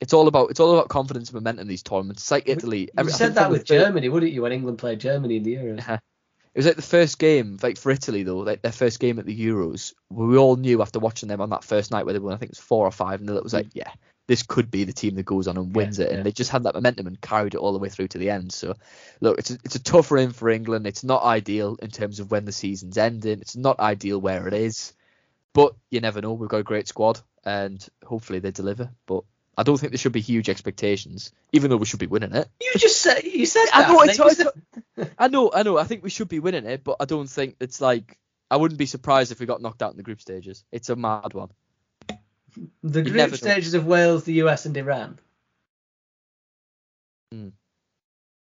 It's 0.00 0.12
all 0.12 0.28
about 0.28 0.50
it's 0.50 0.60
all 0.60 0.74
about 0.74 0.88
confidence 0.88 1.30
and 1.30 1.34
momentum. 1.34 1.68
These 1.68 1.82
tournaments, 1.82 2.22
it's 2.22 2.30
like 2.30 2.48
Italy. 2.48 2.80
You 2.80 2.88
Every- 2.98 3.12
I 3.12 3.16
said 3.16 3.34
that 3.36 3.50
with 3.50 3.64
Germany, 3.64 4.08
wouldn't 4.08 4.32
you, 4.32 4.42
when 4.42 4.52
England 4.52 4.78
played 4.78 5.00
Germany 5.00 5.36
in 5.36 5.42
the 5.42 5.54
Euros? 5.54 6.00
It 6.56 6.60
was 6.60 6.66
like 6.68 6.76
the 6.76 6.80
first 6.80 7.18
game, 7.18 7.58
like 7.62 7.76
for 7.76 7.90
Italy 7.90 8.22
though, 8.22 8.38
like 8.38 8.62
their 8.62 8.72
first 8.72 8.98
game 8.98 9.18
at 9.18 9.26
the 9.26 9.38
Euros. 9.38 9.92
We 10.08 10.38
all 10.38 10.56
knew 10.56 10.80
after 10.80 10.98
watching 10.98 11.28
them 11.28 11.42
on 11.42 11.50
that 11.50 11.64
first 11.64 11.90
night 11.90 12.06
where 12.06 12.14
they 12.14 12.18
won, 12.18 12.32
I 12.32 12.38
think 12.38 12.48
it 12.48 12.52
was 12.52 12.60
four 12.60 12.86
or 12.86 12.90
five, 12.90 13.20
and 13.20 13.28
it 13.28 13.44
was 13.44 13.52
like, 13.52 13.66
mm. 13.66 13.72
yeah, 13.74 13.90
this 14.26 14.42
could 14.42 14.70
be 14.70 14.84
the 14.84 14.92
team 14.94 15.16
that 15.16 15.24
goes 15.24 15.48
on 15.48 15.58
and 15.58 15.76
wins 15.76 15.98
it. 15.98 16.08
And 16.08 16.18
yeah. 16.18 16.22
they 16.22 16.32
just 16.32 16.50
had 16.50 16.62
that 16.62 16.74
momentum 16.74 17.06
and 17.06 17.20
carried 17.20 17.54
it 17.54 17.58
all 17.58 17.74
the 17.74 17.78
way 17.78 17.90
through 17.90 18.08
to 18.08 18.18
the 18.18 18.30
end. 18.30 18.52
So, 18.52 18.74
look, 19.20 19.38
it's 19.38 19.50
a, 19.50 19.58
it's 19.64 19.74
a 19.74 19.82
tough 19.82 20.10
run 20.10 20.32
for 20.32 20.48
England. 20.48 20.86
It's 20.86 21.04
not 21.04 21.22
ideal 21.22 21.76
in 21.82 21.90
terms 21.90 22.20
of 22.20 22.30
when 22.30 22.46
the 22.46 22.52
season's 22.52 22.96
ending. 22.96 23.40
It's 23.42 23.56
not 23.56 23.78
ideal 23.78 24.18
where 24.18 24.48
it 24.48 24.54
is, 24.54 24.94
but 25.52 25.74
you 25.90 26.00
never 26.00 26.22
know. 26.22 26.32
We've 26.32 26.48
got 26.48 26.60
a 26.60 26.64
great 26.64 26.88
squad, 26.88 27.20
and 27.44 27.86
hopefully 28.02 28.38
they 28.38 28.50
deliver. 28.50 28.90
But 29.06 29.24
I 29.56 29.62
don't 29.62 29.78
think 29.78 29.92
there 29.92 29.98
should 29.98 30.12
be 30.12 30.20
huge 30.20 30.48
expectations, 30.50 31.32
even 31.52 31.70
though 31.70 31.78
we 31.78 31.86
should 31.86 31.98
be 32.00 32.06
winning 32.06 32.34
it. 32.34 32.46
You 32.60 32.72
just 32.76 33.00
said 33.00 33.24
you 33.24 33.46
said 33.46 33.64
I 33.72 33.82
that. 33.82 33.88
know, 33.90 34.00
and 34.00 34.10
it's, 34.10 34.18
then 34.18 34.26
you 34.26 34.30
it's, 34.30 34.42
said- 34.96 35.14
I 35.18 35.28
know, 35.28 35.50
I 35.54 35.62
know. 35.62 35.78
I 35.78 35.84
think 35.84 36.02
we 36.04 36.10
should 36.10 36.28
be 36.28 36.40
winning 36.40 36.66
it, 36.66 36.84
but 36.84 36.96
I 37.00 37.04
don't 37.06 37.28
think 37.28 37.56
it's 37.60 37.80
like. 37.80 38.18
I 38.48 38.56
wouldn't 38.58 38.78
be 38.78 38.86
surprised 38.86 39.32
if 39.32 39.40
we 39.40 39.46
got 39.46 39.60
knocked 39.60 39.82
out 39.82 39.90
in 39.90 39.96
the 39.96 40.04
group 40.04 40.20
stages. 40.20 40.62
It's 40.70 40.88
a 40.88 40.94
mad 40.94 41.34
one. 41.34 41.48
the 42.84 43.00
you 43.00 43.02
group 43.02 43.16
never 43.16 43.30
know. 43.32 43.36
stages 43.36 43.74
of 43.74 43.86
Wales, 43.86 44.22
the 44.22 44.34
US, 44.44 44.66
and 44.66 44.76
Iran. 44.76 45.18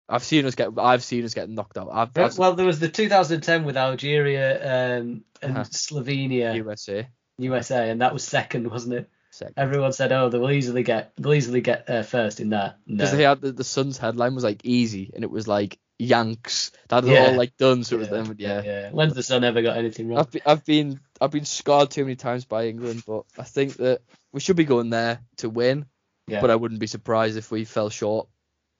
I've 0.09 0.23
seen 0.23 0.45
us 0.45 0.55
get. 0.55 0.69
I've 0.79 1.03
seen 1.03 1.25
us 1.25 1.33
get 1.33 1.49
knocked 1.49 1.79
out. 1.79 1.89
I've, 1.91 2.11
I've 2.19 2.37
Well, 2.39 2.55
there 2.55 2.67
was 2.67 2.79
the 2.81 2.89
2010 2.91 3.65
with 3.65 3.77
Algeria 3.77 4.99
um, 4.99 5.25
and 5.41 5.53
Uh-huh. 5.57 5.65
Slovenia, 5.65 6.55
USA. 6.57 7.09
USA, 7.39 7.89
and 7.91 8.03
that 8.03 8.12
was 8.12 8.23
second, 8.25 8.71
wasn't 8.71 8.95
it? 8.95 9.11
Everyone 9.57 9.93
said, 9.93 10.12
"Oh, 10.12 10.28
they 10.28 10.39
will 10.39 10.51
easily 10.51 10.82
get, 10.82 11.12
they'll 11.16 11.35
easily 11.35 11.61
get 11.61 11.89
uh, 11.89 12.03
first 12.03 12.41
in 12.41 12.51
that." 12.51 12.78
No. 12.87 12.97
Because 12.97 13.12
they 13.16 13.22
had 13.24 13.41
the, 13.41 13.53
the 13.53 13.64
Sun's 13.64 13.99
headline 13.99 14.35
was 14.35 14.45
like 14.45 14.61
easy, 14.64 15.11
and 15.14 15.24
it 15.24 15.30
was 15.30 15.49
like 15.49 15.78
Yanks. 15.99 16.72
That 16.89 17.05
was 17.05 17.12
Yeah. 17.12 17.26
all 17.26 17.37
like 17.37 17.57
done. 17.57 17.85
So 17.85 17.97
it 17.97 18.01
was 18.01 18.09
yeah, 18.09 18.14
them. 18.14 18.37
Yeah. 18.39 18.62
yeah. 18.62 18.91
When's 18.91 19.14
the 19.14 19.22
Sun 19.22 19.45
ever 19.45 19.62
got 19.62 19.76
anything 19.76 20.09
wrong? 20.09 20.18
I've 20.18 20.30
been, 20.30 20.43
I've 20.47 20.64
been 20.64 21.01
I've 21.20 21.30
been 21.30 21.45
scarred 21.45 21.91
too 21.91 22.05
many 22.05 22.16
times 22.16 22.45
by 22.45 22.66
England, 22.66 23.03
but 23.07 23.24
I 23.39 23.45
think 23.45 23.76
that 23.76 24.03
we 24.32 24.41
should 24.41 24.57
be 24.57 24.64
going 24.64 24.91
there 24.91 25.20
to 25.39 25.49
win. 25.49 25.87
Yeah. 26.26 26.41
But 26.41 26.51
I 26.51 26.57
wouldn't 26.57 26.80
be 26.80 26.87
surprised 26.87 27.37
if 27.37 27.51
we 27.51 27.64
fell 27.64 27.91
short 27.91 28.28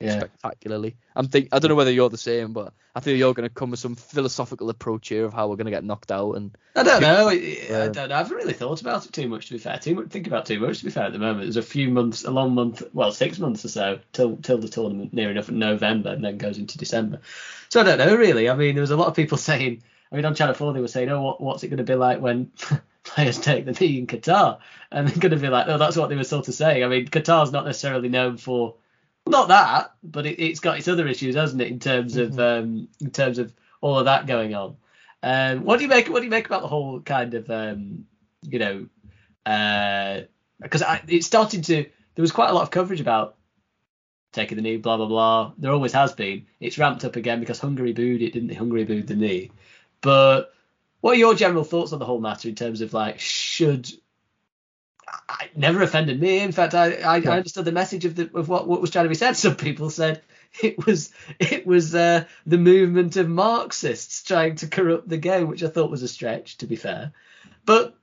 yeah. 0.05 0.19
spectacularly. 0.19 0.97
I'm 1.17 1.29
think 1.29 1.49
I 1.53 1.59
don't 1.59 1.69
know 1.69 1.75
whether 1.75 1.91
you're 1.91 2.11
the 2.11 2.19
same, 2.19 2.53
but 2.53 2.73
I 2.95 3.01
think 3.01 3.19
you're 3.19 3.35
going 3.35 3.49
to 3.49 3.55
come 3.55 3.71
with 3.71 3.81
some 3.81 3.97
philosophical 3.97 4.71
approach 4.71 5.09
here 5.09 5.25
of 5.25 5.33
how 5.33 5.49
we're 5.49 5.57
going 5.57 5.67
to 5.67 5.73
get 5.73 5.85
knocked 5.85 6.13
out. 6.13 6.33
And 6.33 6.57
I 6.77 6.85
don't 6.85 7.03
know. 7.03 7.29
I 7.29 7.89
don't 7.89 8.09
know. 8.09 8.15
I 8.15 8.19
haven't 8.19 8.37
really 8.37 8.53
thought 8.53 8.81
about 8.81 9.05
it 9.05 9.13
too 9.13 9.29
much. 9.29 9.47
To 9.47 9.55
be 9.55 9.59
fair, 9.59 9.79
too 9.79 9.97
much. 9.97 10.09
Think 10.09 10.27
about 10.27 10.47
too 10.47 10.61
much. 10.61 10.79
To 10.79 10.85
be 10.85 10.91
fair, 10.91 11.05
at 11.05 11.13
the 11.13 11.19
moment, 11.19 11.41
there's 11.41 11.57
a 11.57 11.63
few 11.63 11.89
months, 11.89 12.25
a 12.25 12.31
long 12.31 12.55
month, 12.55 12.83
well, 12.93 13.11
six 13.11 13.39
months 13.39 13.65
or 13.65 13.69
so 13.69 13.99
till 14.13 14.37
till 14.37 14.59
the 14.59 14.69
tournament 14.69 15.13
near 15.13 15.31
enough 15.31 15.49
in 15.49 15.59
November, 15.59 16.11
and 16.11 16.25
then 16.25 16.39
goes 16.39 16.59
into 16.59 16.79
December. 16.79 17.21
So 17.69 17.81
I 17.81 17.85
don't 17.85 17.99
know 17.99 18.15
really. 18.15 18.49
I 18.49 18.55
mean, 18.55 18.75
there 18.75 18.83
was 18.83 18.93
a 18.93 18.97
lot 18.97 19.09
of 19.09 19.17
people 19.17 19.39
saying. 19.51 19.83
I 20.13 20.17
mean, 20.17 20.25
on 20.27 20.37
Channel 20.37 20.55
Four 20.55 20.73
they 20.73 20.81
were 20.81 20.87
saying, 20.87 21.09
"Oh, 21.09 21.23
what, 21.23 21.41
what's 21.41 21.65
it 21.65 21.69
going 21.69 21.79
to 21.79 21.85
be 21.85 21.97
like 21.97 22.21
when 22.21 22.53
players 23.03 23.41
take 23.41 23.65
the 23.65 23.73
knee 23.73 23.99
in 23.99 24.07
Qatar?" 24.07 24.59
And 24.93 25.09
they're 25.09 25.17
going 25.17 25.33
to 25.33 25.39
be 25.39 25.49
like, 25.49 25.67
"Oh, 25.67 25.79
that's 25.79 25.97
what 25.97 26.09
they 26.09 26.17
were 26.17 26.23
sort 26.23 26.47
of 26.47 26.55
saying." 26.55 26.85
I 26.85 26.87
mean, 26.87 27.09
Qatar's 27.09 27.51
not 27.51 27.65
necessarily 27.65 28.09
known 28.09 28.37
for 28.37 28.77
not 29.27 29.49
that, 29.49 29.95
but 30.03 30.27
it, 30.27 30.41
it's 30.41 30.61
got 30.61 30.79
its 30.79 30.89
other 30.89 31.07
issues, 31.07 31.35
hasn't 31.35 31.63
it, 31.63 31.69
in 31.69 31.79
terms 31.79 32.17
of 32.17 32.39
um, 32.39 32.89
in 33.01 33.11
terms 33.11 33.39
of 33.39 33.53
all 33.81 33.99
of 33.99 34.05
that 34.07 34.27
going 34.27 34.55
on. 34.55 34.77
Um, 35.23 35.65
what 35.65 35.79
do 35.79 35.85
you 35.85 35.89
make? 35.89 36.09
What 36.09 36.21
do 36.21 36.25
you 36.25 36.31
make 36.31 36.47
about 36.47 36.63
the 36.63 36.69
whole 36.69 37.01
kind 37.01 37.35
of 37.35 37.51
um, 37.51 38.07
you 38.43 38.59
know? 38.59 38.87
Because 40.61 40.83
I 40.83 41.03
it 41.09 41.25
started 41.25 41.65
to 41.65 41.85
there 42.15 42.23
was 42.23 42.33
quite 42.33 42.51
a 42.51 42.55
lot 42.55 42.63
of 42.63 42.71
coverage 42.71 43.01
about 43.01 43.37
taking 44.33 44.57
the 44.57 44.63
knee, 44.63 44.77
blah 44.77 44.97
blah 44.97 45.07
blah. 45.07 45.53
There 45.57 45.73
always 45.73 45.93
has 45.93 46.13
been. 46.13 46.47
It's 46.61 46.79
ramped 46.79 47.05
up 47.05 47.17
again 47.17 47.41
because 47.41 47.59
Hungary 47.59 47.93
booed 47.93 48.23
it, 48.23 48.33
didn't 48.33 48.49
they? 48.49 48.55
Hungary 48.55 48.85
booed 48.85 49.07
the 49.07 49.17
knee. 49.17 49.51
But 50.01 50.53
what 51.01 51.13
are 51.13 51.19
your 51.19 51.35
general 51.35 51.65
thoughts 51.65 51.93
on 51.93 51.99
the 51.99 52.05
whole 52.05 52.21
matter 52.21 52.49
in 52.49 52.55
terms 52.55 52.81
of 52.81 52.93
like 52.93 53.21
should 53.21 53.91
I, 55.29 55.45
it 55.47 55.57
never 55.57 55.83
offended 55.83 56.21
me. 56.21 56.41
In 56.41 56.53
fact, 56.53 56.75
I, 56.75 56.95
I, 56.95 57.17
I 57.17 57.37
understood 57.37 57.65
the 57.65 57.73
message 57.73 58.05
of 58.05 58.15
the 58.15 58.31
of 58.35 58.49
what, 58.49 58.67
what 58.67 58.81
was 58.81 58.91
trying 58.91 59.05
to 59.05 59.09
be 59.09 59.15
said. 59.15 59.33
Some 59.37 59.57
people 59.57 59.91
said 59.91 60.23
it 60.63 60.85
was 60.87 61.13
it 61.39 61.67
was 61.67 61.95
uh, 61.95 62.25
the 62.47 62.59
movement 62.59 63.17
of 63.17 63.29
Marxists 63.29 64.23
trying 64.23 64.57
to 64.57 64.69
corrupt 64.69 65.09
the 65.09 65.19
game, 65.19 65.49
which 65.49 65.63
I 65.63 65.69
thought 65.69 65.91
was 65.91 66.03
a 66.03 66.09
stretch, 66.09 66.59
to 66.59 66.67
be 66.67 66.77
fair. 66.77 67.13
But 67.65 67.97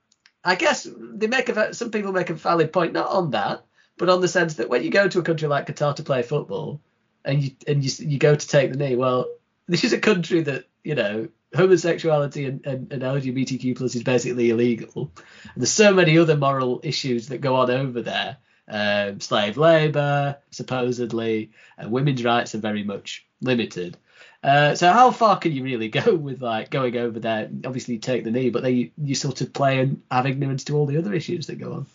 I 0.44 0.56
guess 0.56 0.88
they 0.98 1.28
make 1.28 1.50
a 1.50 1.74
some 1.74 1.92
people 1.92 2.12
make 2.12 2.30
a 2.30 2.34
valid 2.34 2.74
point, 2.74 2.94
not 2.94 3.10
on 3.10 3.32
that, 3.32 3.64
but 3.98 4.10
on 4.10 4.22
the 4.22 4.28
sense 4.28 4.56
that 4.56 4.70
when 4.70 4.84
you 4.84 4.90
go 4.90 5.08
to 5.08 5.20
a 5.20 5.24
country 5.24 5.48
like 5.48 5.68
Qatar 5.68 5.96
to 5.96 6.04
play 6.04 6.24
football, 6.24 6.82
and 7.24 7.44
you 7.44 7.52
and 7.68 7.84
you 7.84 8.08
you 8.08 8.18
go 8.18 8.36
to 8.36 8.48
take 8.48 8.72
the 8.72 8.78
knee, 8.78 8.96
well, 8.96 9.28
this 9.68 9.84
is 9.84 9.94
a 9.94 10.00
country 10.00 10.42
that 10.42 10.66
you 10.84 10.96
know 10.96 11.30
homosexuality 11.54 12.46
and, 12.46 12.66
and, 12.66 12.92
and 12.94 13.02
LGBTQ 13.02 13.78
plus 13.78 13.96
is 13.96 14.04
basically 14.04 14.50
illegal. 14.50 15.12
And 15.16 15.54
there's 15.58 15.72
so 15.72 15.94
many 15.94 16.18
other 16.18 16.38
moral 16.38 16.80
issues 16.84 17.28
that 17.28 17.40
go 17.40 17.56
on 17.56 17.70
over 17.70 18.02
there. 18.02 18.38
Um, 18.68 19.20
slave 19.20 19.58
labour, 19.58 20.38
supposedly, 20.52 21.52
and 21.78 21.92
women's 21.92 22.24
rights 22.24 22.56
are 22.56 22.60
very 22.60 22.84
much 22.84 23.26
limited. 23.42 23.98
Uh, 24.44 24.76
so 24.76 24.92
how 24.92 25.12
far 25.12 25.38
can 25.38 25.52
you 25.52 25.64
really 25.64 25.90
go 25.90 26.16
with 26.16 26.42
like 26.42 26.70
going 26.70 26.96
over 26.96 27.20
there? 27.20 27.50
Obviously, 27.66 27.96
you 27.96 28.00
take 28.00 28.24
the 28.24 28.32
knee, 28.32 28.50
but 28.50 28.64
then 28.64 28.76
you, 28.76 28.92
you 28.98 29.16
sort 29.16 29.42
of 29.42 29.52
play 29.52 29.80
and 29.80 30.02
have 30.10 30.26
ignorance 30.26 30.64
to 30.66 30.78
all 30.78 30.86
the 30.86 30.98
other 30.98 31.14
issues 31.14 31.48
that 31.48 31.60
go 31.60 31.74
on. 31.74 31.86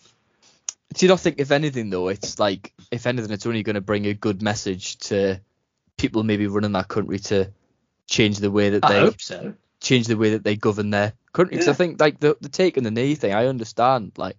do 0.95 1.07
you 1.07 1.09
not 1.09 1.21
think, 1.21 1.37
if 1.39 1.51
anything, 1.51 1.89
though, 1.89 2.09
it's 2.09 2.39
like 2.39 2.73
if 2.91 3.07
anything, 3.07 3.31
it's 3.31 3.47
only 3.47 3.63
going 3.63 3.75
to 3.75 3.81
bring 3.81 4.07
a 4.07 4.15
good 4.15 4.43
message 4.43 4.99
to 4.99 5.41
people 5.97 6.23
maybe 6.23 6.47
running 6.47 6.73
that 6.73 6.89
country 6.89 7.19
to 7.19 7.51
change 8.07 8.39
the 8.39 8.51
way 8.51 8.71
that 8.71 8.85
I 8.85 8.89
they 8.89 9.01
hope 9.01 9.21
so. 9.21 9.55
change 9.81 10.07
the 10.07 10.17
way 10.17 10.31
that 10.31 10.45
they 10.45 10.57
govern 10.57 10.91
their 10.91 11.13
country. 11.33 11.57
'Cause 11.59 11.69
I 11.69 11.71
Yeah. 11.71 11.77
think 11.77 12.01
like 12.01 12.21
the 12.21 12.37
the 12.41 12.49
take 12.49 12.77
and 12.77 12.87
the 12.87 12.91
knee 12.91 13.15
thing, 13.15 13.33
I 13.33 13.47
understand. 13.47 14.13
Like, 14.17 14.37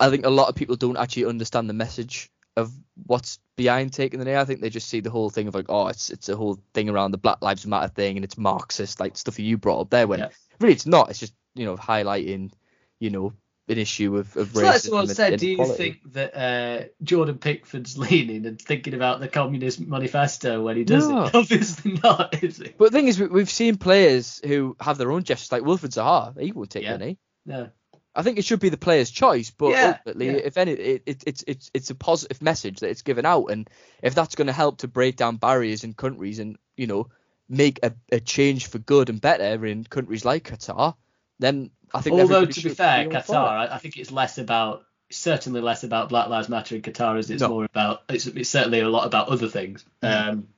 I 0.00 0.10
think 0.10 0.24
a 0.24 0.30
lot 0.30 0.48
of 0.48 0.54
people 0.54 0.76
don't 0.76 0.96
actually 0.96 1.26
understand 1.26 1.68
the 1.68 1.74
message 1.74 2.30
of 2.56 2.72
what's 3.06 3.38
behind 3.56 3.92
taking 3.92 4.18
the 4.18 4.24
knee. 4.24 4.36
I 4.36 4.44
think 4.46 4.60
they 4.60 4.70
just 4.70 4.88
see 4.88 5.00
the 5.00 5.10
whole 5.10 5.28
thing 5.30 5.46
of 5.48 5.54
like, 5.54 5.66
oh, 5.68 5.88
it's 5.88 6.10
it's 6.10 6.28
a 6.28 6.36
whole 6.36 6.58
thing 6.74 6.88
around 6.88 7.10
the 7.10 7.18
Black 7.18 7.42
Lives 7.42 7.66
Matter 7.66 7.88
thing 7.88 8.16
and 8.16 8.24
it's 8.24 8.38
Marxist, 8.38 8.98
like 9.00 9.16
stuff 9.16 9.36
that 9.36 9.42
you 9.42 9.58
brought 9.58 9.80
up 9.80 9.90
there. 9.90 10.06
When 10.06 10.20
Yeah. 10.20 10.28
really 10.60 10.72
it's 10.74 10.86
not. 10.86 11.10
It's 11.10 11.18
just 11.20 11.34
you 11.54 11.64
know 11.66 11.76
highlighting, 11.76 12.52
you 13.00 13.10
know, 13.10 13.32
an 13.68 13.78
issue 13.78 14.16
of 14.16 14.36
of 14.36 14.54
So 14.54 14.62
racism. 14.62 14.78
someone 14.80 15.04
and 15.04 15.10
said, 15.10 15.38
do 15.40 15.48
you 15.48 15.64
think 15.74 16.12
that 16.12 16.36
uh, 16.36 16.84
Jordan 17.02 17.38
Pickford's 17.38 17.98
leaning 18.10 18.46
and 18.46 18.60
thinking 18.60 18.94
about 18.94 19.20
the 19.20 19.28
Communist 19.28 19.80
Manifesto 19.80 20.62
when 20.62 20.76
he 20.76 20.84
does 20.84 21.08
No. 21.08 21.24
it? 21.26 21.34
Obviously 21.34 21.98
not, 22.02 22.42
is 22.42 22.58
he? 22.58 22.68
But 22.78 22.92
the 22.92 22.98
thing 22.98 23.08
is, 23.08 23.18
we- 23.18 23.26
we've 23.26 23.50
seen 23.50 23.76
players 23.76 24.40
who 24.44 24.76
have 24.80 24.98
their 24.98 25.10
own 25.10 25.24
gestures, 25.24 25.50
like 25.52 25.62
Wilfried 25.62 25.90
Zaha. 25.94 26.38
He 26.40 26.52
won't 26.52 26.70
take 26.70 26.84
Yeah. 26.84 26.96
knee. 26.96 27.18
No. 27.44 27.70
I 28.14 28.22
think 28.22 28.38
it 28.38 28.46
should 28.46 28.60
be 28.60 28.70
the 28.70 28.78
player's 28.78 29.10
choice, 29.10 29.50
but 29.50 29.72
Yeah, 29.72 29.98
ultimately, 29.98 30.26
yeah. 30.28 30.32
if 30.44 30.56
any, 30.56 30.72
it, 30.72 31.02
it, 31.04 31.22
it's 31.26 31.44
it's 31.46 31.70
it's 31.74 31.90
a 31.90 31.94
positive 31.94 32.40
message 32.40 32.80
that 32.80 32.88
it's 32.88 33.02
given 33.02 33.26
out, 33.26 33.46
and 33.50 33.68
if 34.02 34.14
that's 34.14 34.36
going 34.36 34.46
to 34.46 34.54
help 34.54 34.78
to 34.78 34.88
break 34.88 35.16
down 35.16 35.36
barriers 35.36 35.84
in 35.84 35.92
countries 35.92 36.38
and 36.38 36.56
you 36.78 36.86
know 36.86 37.08
make 37.46 37.78
a, 37.82 37.92
a 38.10 38.18
change 38.18 38.68
for 38.68 38.78
good 38.78 39.10
and 39.10 39.20
better 39.20 39.66
in 39.66 39.84
countries 39.84 40.24
like 40.24 40.48
Qatar, 40.48 40.94
then 41.40 41.70
I 41.94 42.00
think. 42.00 42.20
Although 42.20 42.46
to 42.46 42.62
be 42.62 42.70
fair, 42.70 43.08
be 43.08 43.14
all 43.16 43.22
for 43.22 43.32
Qatar. 43.34 43.48
I, 43.48 43.74
I 43.74 43.78
think 43.78 43.96
it's 43.96 44.10
less 44.12 44.38
about 44.38 44.84
certainly 45.10 45.60
less 45.60 45.84
about 45.84 46.08
Black 46.08 46.28
Lives 46.28 46.48
Matter 46.48 46.74
in 46.76 46.82
Qatar 46.82 47.18
as 47.18 47.30
it's 47.30 47.40
No. 47.42 47.48
more 47.48 47.64
about 47.64 48.02
it's, 48.08 48.26
it's 48.26 48.50
certainly 48.50 48.80
a 48.80 48.88
lot 48.88 49.06
about 49.06 49.28
other 49.28 49.48
things. 49.48 49.84
Um, 50.02 50.48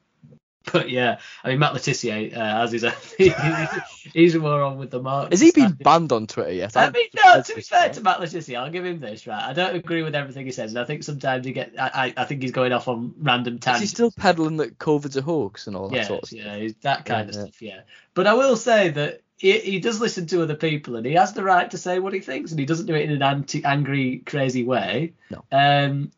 but 0.72 0.90
yeah, 0.90 1.18
I 1.44 1.48
mean 1.48 1.58
Matt 1.58 1.72
Le 1.74 1.78
Tissier 1.80 2.34
uh, 2.36 2.40
has 2.60 2.72
his 2.72 2.84
own. 2.84 2.92
he's 4.12 4.36
more 4.36 4.62
on 4.62 4.78
with 4.78 4.90
the 4.90 5.00
mark. 5.00 5.30
Has 5.30 5.40
he 5.40 5.50
been 5.50 5.72
banned 5.72 6.12
on 6.12 6.26
Twitter 6.26 6.52
yet? 6.52 6.76
I 6.76 6.86
I'm 6.86 6.92
mean, 6.92 7.06
no. 7.14 7.40
To 7.42 7.54
be 7.54 7.60
fair 7.62 7.88
to 7.90 8.00
Matt 8.02 8.20
Le 8.20 8.26
Tissier, 8.26 8.58
I'll 8.58 8.70
give 8.70 8.84
him 8.84 9.00
this. 9.00 9.26
Right, 9.26 9.42
I 9.42 9.52
don't 9.52 9.76
agree 9.76 10.02
with 10.02 10.14
everything 10.14 10.46
he 10.46 10.52
says, 10.52 10.72
and 10.72 10.78
I 10.78 10.84
think 10.84 11.02
sometimes 11.04 11.46
he 11.46 11.52
get. 11.52 11.72
I, 11.78 11.90
I, 12.16 12.22
I 12.22 12.24
think 12.24 12.42
he's 12.42 12.52
going 12.52 12.72
off 12.72 12.88
on 12.88 13.14
random 13.18 13.54
Is 13.54 13.64
he 13.64 13.70
tangents. 13.70 13.90
still 13.92 14.10
peddling 14.10 14.58
that 14.58 14.78
COVID's 14.78 15.16
a 15.16 15.22
hoax 15.22 15.66
and 15.68 15.76
all 15.76 15.88
that 15.88 15.96
yeah, 15.96 16.02
sort 16.04 16.22
of 16.24 16.28
stuff? 16.28 16.40
yeah, 16.42 16.68
that 16.82 17.04
kind 17.06 17.28
Yeah, 17.28 17.30
of 17.30 17.34
yeah. 17.34 17.42
stuff. 17.50 17.62
Yeah, 17.62 17.80
but 18.14 18.26
I 18.26 18.34
will 18.34 18.56
say 18.56 18.90
that 18.90 19.22
he, 19.38 19.58
he 19.58 19.80
does 19.80 20.00
listen 20.00 20.26
to 20.26 20.42
other 20.42 20.56
people, 20.56 20.96
and 20.96 21.06
he 21.06 21.14
has 21.14 21.32
the 21.32 21.44
right 21.44 21.70
to 21.70 21.78
say 21.78 21.98
what 21.98 22.12
he 22.12 22.20
thinks, 22.20 22.50
and 22.50 22.60
he 22.60 22.66
doesn't 22.66 22.86
do 22.86 22.94
it 22.94 23.08
in 23.08 23.12
an 23.12 23.22
anti, 23.22 23.64
angry, 23.64 24.18
crazy 24.26 24.64
way. 24.64 25.14
No. 25.30 25.44
Um, 25.52 26.10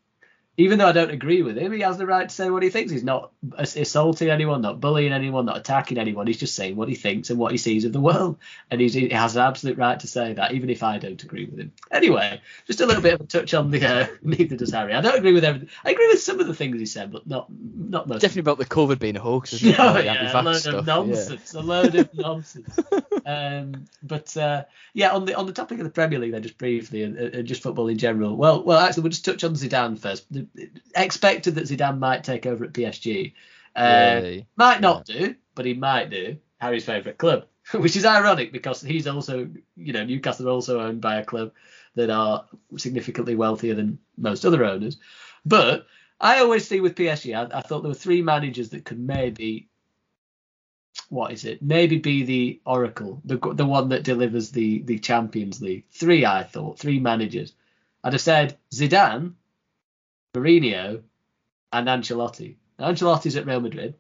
even 0.61 0.79
though 0.79 0.89
I 0.89 0.93
don't 0.93 1.11
agree 1.11 1.43
with 1.43 1.57
him, 1.57 1.73
he 1.73 1.81
has 1.81 1.97
the 1.97 2.07
right 2.07 2.29
to 2.29 2.35
say 2.35 2.51
what 2.51 2.63
he 2.63 2.69
thinks. 2.69 2.93
He's 2.93 3.03
not 3.03 3.33
assaulting 3.57 4.29
anyone, 4.29 4.61
not 4.61 4.81
bullying 4.81 5.13
anyone, 5.13 5.47
not 5.47 5.57
attacking 5.57 5.97
anyone. 5.97 6.27
He's 6.27 6.39
just 6.39 6.55
saying 6.55 6.77
what 6.77 6.89
he 6.89 6.95
thinks 6.95 7.31
and 7.31 7.39
what 7.39 7.53
he 7.53 7.59
sees 7.59 7.85
of 7.85 7.93
the 7.93 8.01
world, 8.01 8.37
and 8.71 8.81
he 8.81 9.09
has 9.09 9.37
an 9.37 9.43
absolute 9.43 9.79
right 9.79 9.99
to 10.01 10.07
say 10.07 10.35
that, 10.35 10.53
even 10.53 10.69
if 10.69 10.83
I 10.83 10.99
don't 10.99 11.23
agree 11.23 11.47
with 11.47 11.59
him. 11.59 11.73
Anyway, 11.91 12.41
just 12.67 12.81
a 12.81 12.87
little 12.87 13.03
bit 13.03 13.15
of 13.15 13.23
a 13.23 13.25
touch 13.25 13.55
on 13.55 13.71
the. 13.71 13.85
Uh, 13.85 14.07
neither 14.23 14.57
does 14.57 14.73
Harry. 14.73 14.93
I 14.93 15.01
don't 15.01 15.17
agree 15.17 15.33
with 15.33 15.45
everything. 15.45 15.71
I 15.85 15.93
agree 15.93 16.09
with 16.09 16.21
some 16.21 16.41
of 16.41 16.47
the 16.47 16.55
things 16.55 16.79
he 16.79 16.87
said, 16.87 17.11
but 17.11 17.27
not 17.27 17.47
not 17.51 18.07
most. 18.07 18.21
Definitely 18.21 18.41
about 18.41 18.59
the 18.59 18.67
COVID 18.67 18.99
being 18.99 19.17
a 19.17 19.21
hoax. 19.21 19.53
Isn't 19.55 19.71
it? 19.71 19.79
No, 19.79 19.99
yeah, 19.99 20.41
a 20.41 20.43
load 20.43 20.57
stuff. 20.57 20.75
of 20.75 20.87
nonsense. 20.87 21.53
Yeah. 21.55 21.61
A 21.61 21.63
load 21.63 21.95
of 21.95 22.15
nonsense. 22.15 22.79
um, 23.25 23.87
but 24.03 24.37
uh, 24.37 24.65
yeah, 24.93 25.11
on 25.13 25.25
the 25.25 25.35
on 25.35 25.47
the 25.47 25.53
topic 25.53 25.79
of 25.79 25.85
the 25.85 25.91
Premier 25.91 26.19
League, 26.19 26.33
then 26.33 26.43
just 26.43 26.59
briefly, 26.59 27.03
and, 27.03 27.17
and 27.17 27.49
just 27.49 27.63
football 27.63 27.89
in 27.89 27.99
general. 27.99 28.37
Well, 28.37 28.63
well, 28.63 28.79
actually, 28.79 29.05
we'll 29.05 29.11
just 29.11 29.25
touch 29.25 29.45
on 29.45 29.55
Zidane 29.55 29.99
first. 29.99 30.31
The, 30.33 30.47
expected 30.95 31.55
that 31.55 31.65
Zidane 31.65 31.99
might 31.99 32.25
take 32.25 32.47
over 32.47 32.65
at 32.65 32.73
PSG. 32.73 33.33
Uh, 33.77 34.21
really? 34.23 34.47
Might 34.57 34.81
not 34.81 35.09
yeah. 35.09 35.19
do, 35.19 35.35
but 35.55 35.67
he 35.67 35.75
might 35.75 36.11
do. 36.11 36.37
Harry's 36.59 36.85
favourite 36.85 37.19
club, 37.19 37.47
which 37.75 37.97
is 37.97 38.05
ironic 38.05 38.53
because 38.53 38.83
he's 38.83 39.07
also, 39.07 39.49
you 39.77 39.93
know, 39.93 40.05
Newcastle 40.05 40.49
are 40.49 40.53
also 40.53 40.81
owned 40.81 41.01
by 41.01 41.17
a 41.17 41.25
club 41.25 41.53
that 41.95 42.11
are 42.11 42.45
significantly 42.77 43.35
wealthier 43.35 43.75
than 43.75 43.99
most 44.17 44.45
other 44.45 44.65
owners. 44.65 44.99
But 45.45 45.87
I 46.21 46.41
always 46.41 46.69
see 46.69 46.81
with 46.81 46.95
PSG, 46.95 47.35
I, 47.35 47.59
I 47.59 47.63
thought 47.63 47.83
there 47.83 47.91
were 47.91 47.95
three 47.95 48.23
managers 48.23 48.71
that 48.71 48.85
could 48.85 49.01
maybe 49.01 49.69
what 51.09 51.33
is 51.33 51.45
it? 51.45 51.61
Maybe 51.63 51.99
be 51.99 52.23
the 52.23 52.61
Oracle, 52.65 53.21
the 53.25 53.37
the 53.37 53.67
one 53.67 53.89
that 53.91 54.05
delivers 54.05 54.51
the 54.51 54.83
the 54.83 54.99
Champions 54.99 55.61
League. 55.61 55.85
Three, 55.91 56.25
I 56.25 56.45
thought, 56.45 56.79
three 56.79 57.01
managers. 57.01 57.53
I'd 58.03 58.13
have 58.13 58.23
said 58.23 58.59
Zidane, 58.73 59.35
Mourinho, 60.35 61.03
and 61.73 61.89
Ancelotti. 61.89 62.57
Now, 62.79 62.93
Ancelotti's 62.93 63.37
at 63.37 63.47
Real 63.47 63.61
Madrid, 63.61 63.95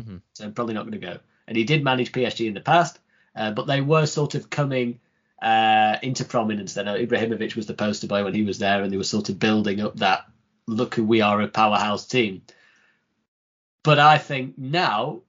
mm-hmm. 0.00 0.18
so 0.34 0.50
probably 0.50 0.74
not 0.74 0.82
going 0.82 1.00
to 1.00 1.06
go. 1.06 1.18
And 1.48 1.56
he 1.56 1.64
did 1.64 1.84
manage 1.84 2.12
PSG 2.12 2.46
in 2.46 2.54
the 2.54 2.60
past, 2.60 2.98
uh, 3.34 3.52
but 3.52 3.66
they 3.66 3.80
were 3.80 4.06
sort 4.06 4.34
of 4.34 4.50
coming 4.50 5.00
uh, 5.40 5.96
into 6.02 6.24
prominence 6.24 6.74
then. 6.74 6.86
Ibrahimovic 6.86 7.56
was 7.56 7.66
the 7.66 7.74
poster 7.74 8.06
boy 8.06 8.24
when 8.24 8.34
he 8.34 8.42
was 8.42 8.58
there, 8.58 8.82
and 8.82 8.92
they 8.92 8.96
were 8.96 9.04
sort 9.04 9.28
of 9.28 9.38
building 9.38 9.80
up 9.80 9.96
that 9.96 10.26
look 10.66 10.94
who 10.94 11.04
we 11.04 11.20
are 11.20 11.40
a 11.40 11.48
powerhouse 11.48 12.06
team. 12.06 12.42
But 13.82 13.98
I 14.00 14.18
think 14.18 14.58
now, 14.58 15.20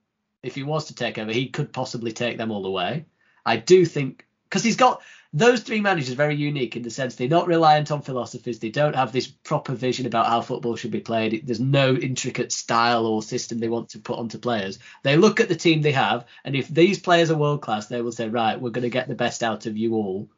if 0.41 0.55
he 0.55 0.63
was 0.63 0.85
to 0.85 0.95
take 0.95 1.19
over, 1.19 1.31
he 1.31 1.49
could 1.49 1.71
possibly 1.71 2.11
take 2.11 2.37
them 2.37 2.51
all 2.51 2.63
the 2.63 2.71
way. 2.71 3.05
I 3.45 3.57
do 3.57 3.85
think 3.85 4.25
because 4.45 4.63
he's 4.63 4.77
got 4.77 5.01
those 5.33 5.61
three 5.61 5.81
managers 5.81 6.11
are 6.11 6.15
very 6.15 6.35
unique 6.35 6.75
in 6.75 6.83
the 6.83 6.89
sense 6.89 7.15
they're 7.15 7.27
not 7.27 7.47
reliant 7.47 7.91
on 7.91 8.01
philosophies. 8.01 8.59
They 8.59 8.69
don't 8.69 8.95
have 8.95 9.11
this 9.11 9.27
proper 9.27 9.73
vision 9.73 10.05
about 10.05 10.27
how 10.27 10.41
football 10.41 10.75
should 10.75 10.91
be 10.91 10.99
played. 10.99 11.45
There's 11.45 11.59
no 11.59 11.95
intricate 11.95 12.51
style 12.51 13.05
or 13.05 13.21
system 13.21 13.59
they 13.59 13.69
want 13.69 13.89
to 13.89 13.99
put 13.99 14.19
onto 14.19 14.37
players. 14.37 14.79
They 15.03 15.17
look 15.17 15.39
at 15.39 15.49
the 15.49 15.55
team 15.55 15.81
they 15.81 15.91
have, 15.91 16.25
and 16.45 16.55
if 16.55 16.67
these 16.67 16.99
players 16.99 17.29
are 17.29 17.37
world 17.37 17.61
class, 17.61 17.87
they 17.87 18.01
will 18.01 18.11
say, 18.11 18.29
right, 18.29 18.59
we're 18.59 18.69
going 18.69 18.83
to 18.83 18.89
get 18.89 19.07
the 19.07 19.15
best 19.15 19.43
out 19.43 19.65
of 19.65 19.77
you 19.77 19.95
all, 19.95 20.29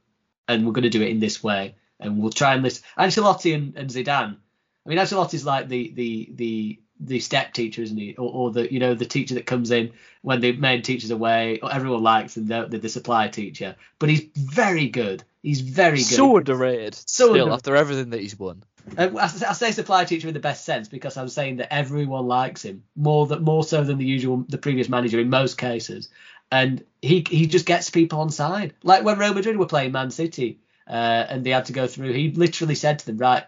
and 0.48 0.66
we're 0.66 0.74
going 0.74 0.84
to 0.84 0.90
do 0.90 1.04
it 1.04 1.10
in 1.10 1.20
this 1.20 1.44
way, 1.44 1.76
and 2.00 2.20
we'll 2.20 2.32
try 2.32 2.54
and 2.54 2.64
list 2.64 2.84
Ancelotti 2.98 3.54
and, 3.54 3.78
and 3.78 3.90
Zidane. 3.90 4.38
I 4.86 4.90
mean, 4.90 4.98
Ancelotti's 4.98 5.46
like 5.46 5.68
the 5.68 5.92
the 5.92 6.30
the 6.34 6.80
the 7.00 7.20
step 7.20 7.54
teacher, 7.54 7.82
isn't 7.82 7.98
he? 7.98 8.16
Or, 8.18 8.32
or, 8.32 8.52
the 8.52 8.72
you 8.72 8.80
know 8.80 8.94
the 8.94 9.06
teacher 9.06 9.36
that 9.36 9.46
comes 9.46 9.72
in 9.72 9.92
when 10.22 10.42
the 10.42 10.52
main 10.54 10.82
teacher's 10.82 11.12
away. 11.12 11.60
Everyone 11.62 12.04
likes 12.04 12.36
him, 12.36 12.48
the, 12.48 12.68
the, 12.68 12.78
the 12.78 12.90
supply 12.90 13.28
teacher, 13.30 13.76
but 14.00 14.10
he's 14.10 14.28
very 14.36 14.90
good. 14.90 15.24
He's 15.42 15.62
very 15.62 15.98
good. 15.98 16.06
So 16.06 16.38
underrated. 16.38 16.96
So 16.96 17.04
still 17.06 17.32
underrated. 17.32 17.54
after 17.54 17.76
everything 17.76 18.10
that 18.10 18.20
he's 18.20 18.38
won. 18.38 18.64
Uh, 18.98 19.10
I, 19.18 19.24
I 19.24 19.54
say 19.54 19.72
supply 19.72 20.04
teacher 20.04 20.28
in 20.28 20.34
the 20.34 20.40
best 20.40 20.66
sense 20.66 20.88
because 20.88 21.16
I'm 21.16 21.30
saying 21.30 21.58
that 21.58 21.74
everyone 21.74 22.28
likes 22.28 22.64
him 22.64 22.84
more 22.96 23.28
that 23.28 23.42
more 23.42 23.64
so 23.64 23.84
than 23.84 23.98
the 23.98 24.06
usual 24.06 24.46
the 24.50 24.58
previous 24.58 24.90
manager 24.90 25.20
in 25.20 25.30
most 25.30 25.58
cases, 25.58 26.10
and 26.52 26.84
he 27.02 27.26
he 27.30 27.48
just 27.48 27.66
gets 27.66 27.90
people 27.90 28.20
on 28.20 28.30
side. 28.30 28.74
Like 28.84 29.04
when 29.04 29.18
Real 29.18 29.34
Madrid 29.34 29.58
were 29.58 29.68
playing 29.68 29.92
Man 29.92 30.12
City. 30.12 30.60
Uh, 30.88 31.24
and 31.30 31.46
they 31.46 31.52
had 31.52 31.66
to 31.66 31.72
go 31.72 31.86
through. 31.86 32.12
He 32.12 32.32
literally 32.32 32.74
said 32.74 32.98
to 32.98 33.06
them, 33.06 33.20
"Right, 33.20 33.44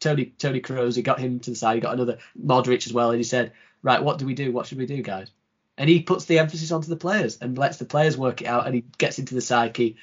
Toni 0.00 0.26
Toni 0.26 0.60
Kroos, 0.60 0.96
he 0.96 1.02
got 1.02 1.18
him 1.18 1.40
to 1.40 1.50
the 1.50 1.56
side. 1.56 1.74
He 1.74 1.80
got 1.80 1.94
another 1.94 2.18
Modric 2.42 2.86
as 2.86 2.92
well, 2.92 3.10
and 3.10 3.18
he 3.18 3.24
said, 3.24 3.52
right, 3.82 4.02
what 4.02 4.18
do 4.18 4.26
we 4.26 4.34
do? 4.34 4.52
What 4.52 4.66
should 4.66 4.78
we 4.78 4.86
do, 4.86 5.02
guys? 5.02 5.30
And 5.78 5.88
he 5.88 6.02
puts 6.02 6.24
the 6.24 6.38
emphasis 6.38 6.72
onto 6.72 6.88
the 6.88 6.96
players 6.96 7.38
and 7.38 7.58
lets 7.58 7.76
the 7.76 7.84
players 7.84 8.16
work 8.16 8.42
it 8.42 8.46
out, 8.46 8.66
and 8.66 8.74
he 8.74 8.84
gets 8.98 9.18
into 9.18 9.34
the 9.34 9.40
psyche. 9.40 9.96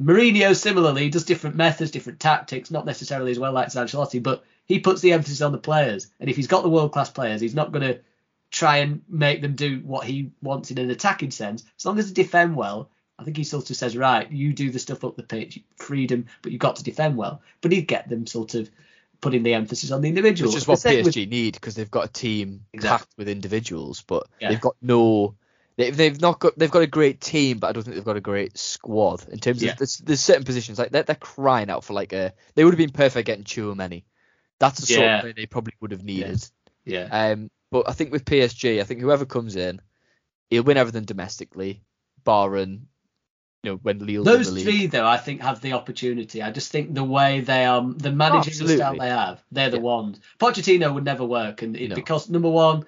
Mourinho 0.00 0.56
similarly 0.56 1.08
does 1.08 1.24
different 1.24 1.56
methods, 1.56 1.90
different 1.90 2.20
tactics, 2.20 2.70
not 2.70 2.84
necessarily 2.84 3.30
as 3.30 3.38
well 3.38 3.52
like 3.52 3.68
Ancelotti, 3.68 4.22
but 4.22 4.44
he 4.66 4.80
puts 4.80 5.00
the 5.00 5.12
emphasis 5.12 5.40
on 5.40 5.52
the 5.52 5.58
players. 5.58 6.08
And 6.18 6.28
if 6.28 6.36
he's 6.36 6.48
got 6.48 6.62
the 6.62 6.68
world 6.68 6.92
class 6.92 7.10
players, 7.10 7.40
he's 7.40 7.54
not 7.54 7.72
going 7.72 7.86
to 7.86 8.00
try 8.50 8.78
and 8.78 9.02
make 9.08 9.40
them 9.40 9.54
do 9.54 9.80
what 9.84 10.04
he 10.06 10.30
wants 10.42 10.70
in 10.70 10.78
an 10.78 10.90
attacking 10.90 11.30
sense. 11.30 11.64
As 11.78 11.86
long 11.86 11.98
as 11.98 12.12
they 12.12 12.22
defend 12.22 12.56
well, 12.56 12.90
I 13.18 13.24
think 13.24 13.36
he 13.36 13.44
sort 13.44 13.70
of 13.70 13.76
says, 13.76 13.96
right, 13.96 14.30
you 14.30 14.52
do 14.52 14.70
the 14.70 14.78
stuff 14.78 15.04
up 15.04 15.16
the 15.16 15.22
pitch, 15.22 15.60
freedom, 15.76 16.26
but 16.42 16.50
you've 16.50 16.60
got 16.60 16.76
to 16.76 16.84
defend 16.84 17.16
well. 17.16 17.42
But 17.60 17.72
he'd 17.72 17.86
get 17.86 18.08
them 18.08 18.26
sort 18.26 18.54
of 18.54 18.70
putting 19.24 19.42
the 19.42 19.54
emphasis 19.54 19.90
on 19.90 20.02
the 20.02 20.08
individual. 20.08 20.50
Which 20.50 20.58
is 20.58 20.68
what 20.68 20.78
PSG 20.78 21.04
with... 21.04 21.16
need 21.16 21.54
because 21.54 21.74
they've 21.74 21.90
got 21.90 22.04
a 22.04 22.12
team 22.12 22.66
exactly. 22.74 22.98
packed 22.98 23.16
with 23.16 23.28
individuals, 23.28 24.02
but 24.02 24.26
yeah. 24.38 24.50
they've 24.50 24.60
got 24.60 24.76
no. 24.82 25.34
They, 25.76 25.90
they've 25.90 26.20
not 26.20 26.38
got. 26.38 26.56
They've 26.58 26.70
got 26.70 26.82
a 26.82 26.86
great 26.86 27.20
team, 27.22 27.58
but 27.58 27.68
I 27.68 27.72
don't 27.72 27.82
think 27.82 27.96
they've 27.96 28.04
got 28.04 28.18
a 28.18 28.20
great 28.20 28.58
squad 28.58 29.26
in 29.30 29.38
terms 29.38 29.62
yeah. 29.62 29.72
of 29.72 29.78
there's, 29.78 29.96
there's, 29.98 30.20
certain 30.20 30.44
positions 30.44 30.78
like 30.78 30.90
they're, 30.90 31.02
they're 31.02 31.16
crying 31.16 31.70
out 31.70 31.84
for 31.84 31.94
like 31.94 32.12
a. 32.12 32.34
They 32.54 32.64
would 32.64 32.74
have 32.74 32.78
been 32.78 32.90
perfect 32.90 33.26
getting 33.26 33.44
Tchouameni. 33.44 34.04
That's 34.58 34.80
the 34.80 34.86
sort 34.86 35.08
of 35.08 35.22
thing 35.22 35.34
they 35.36 35.46
probably 35.46 35.74
would 35.80 35.90
have 35.90 36.04
needed. 36.04 36.44
Yeah. 36.84 37.08
Um, 37.10 37.50
but 37.70 37.88
I 37.88 37.92
think 37.92 38.12
with 38.12 38.24
PSG, 38.24 38.80
I 38.80 38.84
think 38.84 39.00
whoever 39.00 39.24
comes 39.24 39.56
in, 39.56 39.80
he'll 40.50 40.62
win 40.62 40.76
everything 40.76 41.04
domestically, 41.04 41.82
barring 42.22 42.86
you 43.64 43.70
know 43.70 43.76
when 43.82 43.98
Lille 43.98 44.24
those 44.24 44.50
three 44.62 44.86
though 44.86 45.06
I 45.06 45.16
think 45.16 45.40
have 45.40 45.60
the 45.60 45.72
opportunity. 45.72 46.42
I 46.42 46.50
just 46.50 46.70
think 46.70 46.94
the 46.94 47.04
way 47.04 47.40
they 47.40 47.64
are, 47.64 47.82
the 47.82 48.12
managing 48.12 48.54
oh, 48.62 48.76
style 48.76 48.96
they 48.96 49.08
have, 49.08 49.42
they're 49.50 49.70
the 49.70 49.78
yeah. 49.78 49.82
ones. 49.82 50.20
Pochettino 50.38 50.92
would 50.92 51.04
never 51.04 51.24
work, 51.24 51.62
and 51.62 51.76
it, 51.76 51.88
no. 51.88 51.94
because 51.94 52.28
number 52.28 52.50
one, 52.50 52.84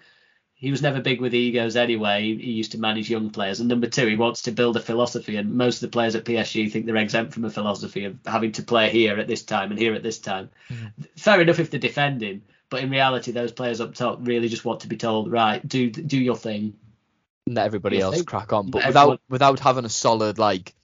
he 0.54 0.70
was 0.70 0.82
never 0.82 1.00
big 1.00 1.20
with 1.20 1.34
egos 1.34 1.76
anyway. 1.76 2.22
He, 2.22 2.36
he, 2.36 2.52
used 2.52 2.72
to 2.72 2.78
manage 2.78 3.08
young 3.08 3.30
players, 3.30 3.60
and 3.60 3.68
number 3.68 3.86
two, 3.86 4.06
he 4.06 4.16
wants 4.16 4.42
to 4.42 4.52
build 4.52 4.76
a 4.76 4.80
philosophy. 4.80 5.36
And 5.36 5.54
most 5.54 5.76
of 5.76 5.80
the 5.82 5.94
players 5.94 6.14
at 6.14 6.24
PSG 6.24 6.70
think 6.70 6.86
they're 6.86 6.96
exempt 6.96 7.32
from 7.32 7.44
a 7.44 7.50
philosophy 7.50 8.04
of 8.04 8.18
having 8.26 8.52
to 8.52 8.62
play 8.62 8.90
here 8.90 9.18
at 9.18 9.28
this 9.28 9.42
time 9.42 9.70
and 9.70 9.78
here 9.78 9.94
at 9.94 10.02
this 10.02 10.18
time. 10.18 10.50
Mm. 10.70 10.92
Fair 11.16 11.40
enough 11.40 11.58
if 11.58 11.70
they're 11.70 11.80
defending, 11.80 12.42
but 12.68 12.82
in 12.82 12.90
reality, 12.90 13.32
those 13.32 13.52
players 13.52 13.80
up 13.80 13.94
top 13.94 14.18
really 14.22 14.48
just 14.48 14.64
want 14.64 14.80
to 14.80 14.88
be 14.88 14.96
told, 14.96 15.30
right, 15.30 15.66
do 15.66 15.90
do 15.90 16.18
your 16.18 16.36
thing, 16.36 16.74
let 17.54 17.66
everybody 17.66 18.00
else 18.00 18.22
crack 18.22 18.52
on. 18.52 18.70
But 18.70 18.86
without 18.86 19.20
without 19.28 19.60
having 19.60 19.84
a 19.84 19.88
solid 19.88 20.38
like 20.38 20.74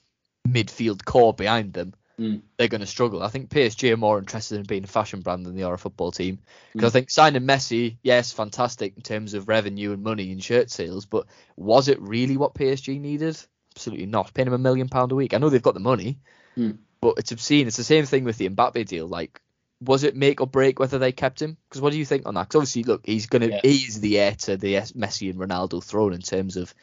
midfield 0.46 1.04
core 1.04 1.34
behind 1.34 1.72
them, 1.72 1.94
mm. 2.18 2.42
they're 2.56 2.68
going 2.68 2.80
to 2.80 2.86
struggle. 2.86 3.22
I 3.22 3.28
think 3.28 3.50
PSG 3.50 3.92
are 3.92 3.96
more 3.96 4.18
interested 4.18 4.58
in 4.58 4.64
being 4.64 4.84
a 4.84 4.88
fashion 4.88 5.20
brand 5.20 5.44
than 5.44 5.56
they 5.56 5.62
are 5.62 5.74
a 5.74 5.78
football 5.78 6.12
team. 6.12 6.38
Because 6.72 6.92
mm. 6.92 6.96
I 6.96 6.98
think 6.98 7.10
signing 7.10 7.42
Messi, 7.42 7.96
yes, 8.02 8.32
fantastic 8.32 8.94
in 8.96 9.02
terms 9.02 9.34
of 9.34 9.48
revenue 9.48 9.92
and 9.92 10.02
money 10.02 10.30
and 10.32 10.42
shirt 10.42 10.70
sales, 10.70 11.06
but 11.06 11.26
was 11.56 11.88
it 11.88 12.00
really 12.00 12.36
what 12.36 12.54
PSG 12.54 13.00
needed? 13.00 13.38
Absolutely 13.74 14.06
not. 14.06 14.34
Paying 14.34 14.48
him 14.48 14.54
a 14.54 14.58
million 14.58 14.88
pound 14.88 15.12
a 15.12 15.16
week. 15.16 15.34
I 15.34 15.38
know 15.38 15.48
they've 15.48 15.62
got 15.62 15.74
the 15.74 15.80
money, 15.80 16.18
mm. 16.56 16.78
but 17.00 17.14
it's 17.18 17.32
obscene. 17.32 17.66
It's 17.66 17.76
the 17.76 17.84
same 17.84 18.06
thing 18.06 18.24
with 18.24 18.38
the 18.38 18.48
Mbappe 18.48 18.86
deal. 18.86 19.06
Like 19.08 19.40
was 19.84 20.04
it 20.04 20.16
make 20.16 20.40
or 20.40 20.46
break 20.46 20.78
whether 20.78 20.98
they 20.98 21.12
kept 21.12 21.42
him? 21.42 21.56
Because 21.68 21.80
what 21.80 21.92
do 21.92 21.98
you 21.98 22.04
think 22.04 22.26
on 22.26 22.34
that? 22.34 22.48
Because 22.48 22.56
obviously, 22.56 22.84
look, 22.84 23.02
he's 23.04 23.26
gonna 23.26 23.48
yeah. 23.48 23.60
he's 23.62 24.00
the 24.00 24.18
heir 24.18 24.34
to 24.34 24.56
the 24.56 24.74
Messi 24.74 25.30
and 25.30 25.38
Ronaldo 25.38 25.82
throne 25.82 26.12
in 26.12 26.20
terms 26.20 26.56
of 26.56 26.74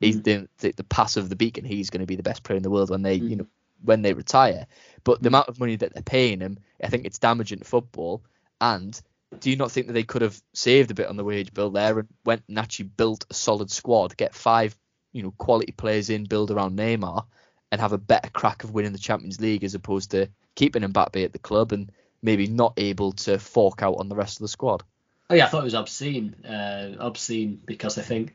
he's 0.00 0.20
mm. 0.20 0.48
the, 0.58 0.72
the 0.72 0.84
pass 0.84 1.16
of 1.16 1.28
the 1.28 1.36
beacon. 1.36 1.64
He's 1.64 1.90
going 1.90 2.00
to 2.00 2.06
be 2.06 2.16
the 2.16 2.22
best 2.22 2.42
player 2.42 2.56
in 2.56 2.62
the 2.62 2.70
world 2.70 2.90
when 2.90 3.02
they 3.02 3.18
mm. 3.18 3.30
you 3.30 3.36
know 3.36 3.46
when 3.84 4.02
they 4.02 4.12
retire. 4.12 4.66
But 5.04 5.22
the 5.22 5.28
mm. 5.28 5.32
amount 5.32 5.48
of 5.48 5.60
money 5.60 5.76
that 5.76 5.94
they're 5.94 6.02
paying 6.02 6.40
him, 6.40 6.58
I 6.82 6.88
think 6.88 7.04
it's 7.04 7.18
damaging 7.18 7.60
to 7.60 7.64
football. 7.64 8.22
And 8.60 9.00
do 9.40 9.50
you 9.50 9.56
not 9.56 9.70
think 9.70 9.86
that 9.86 9.92
they 9.92 10.02
could 10.02 10.22
have 10.22 10.40
saved 10.54 10.90
a 10.90 10.94
bit 10.94 11.08
on 11.08 11.16
the 11.16 11.24
wage 11.24 11.54
bill 11.54 11.70
there 11.70 11.98
and 11.98 12.08
went 12.24 12.42
and 12.48 12.58
actually 12.58 12.86
built 12.86 13.24
a 13.30 13.34
solid 13.34 13.70
squad, 13.70 14.16
get 14.16 14.34
five 14.34 14.76
you 15.12 15.22
know 15.22 15.32
quality 15.38 15.72
players 15.72 16.10
in, 16.10 16.24
build 16.24 16.50
around 16.50 16.76
Neymar, 16.76 17.24
and 17.70 17.80
have 17.80 17.92
a 17.92 17.98
better 17.98 18.30
crack 18.30 18.64
of 18.64 18.72
winning 18.72 18.92
the 18.92 18.98
Champions 18.98 19.40
League 19.40 19.64
as 19.64 19.74
opposed 19.74 20.10
to 20.12 20.28
keeping 20.54 20.82
Mbappe 20.82 21.24
at 21.24 21.32
the 21.32 21.38
club 21.38 21.72
and 21.72 21.92
maybe 22.22 22.46
not 22.46 22.74
able 22.76 23.12
to 23.12 23.38
fork 23.38 23.82
out 23.82 23.96
on 23.98 24.08
the 24.08 24.16
rest 24.16 24.36
of 24.36 24.42
the 24.42 24.48
squad. 24.48 24.82
Oh 25.30 25.34
yeah, 25.34 25.46
I 25.46 25.48
thought 25.48 25.60
it 25.60 25.64
was 25.64 25.74
obscene, 25.74 26.34
uh, 26.44 26.94
obscene 26.98 27.60
because 27.64 27.98
I 27.98 28.02
think 28.02 28.34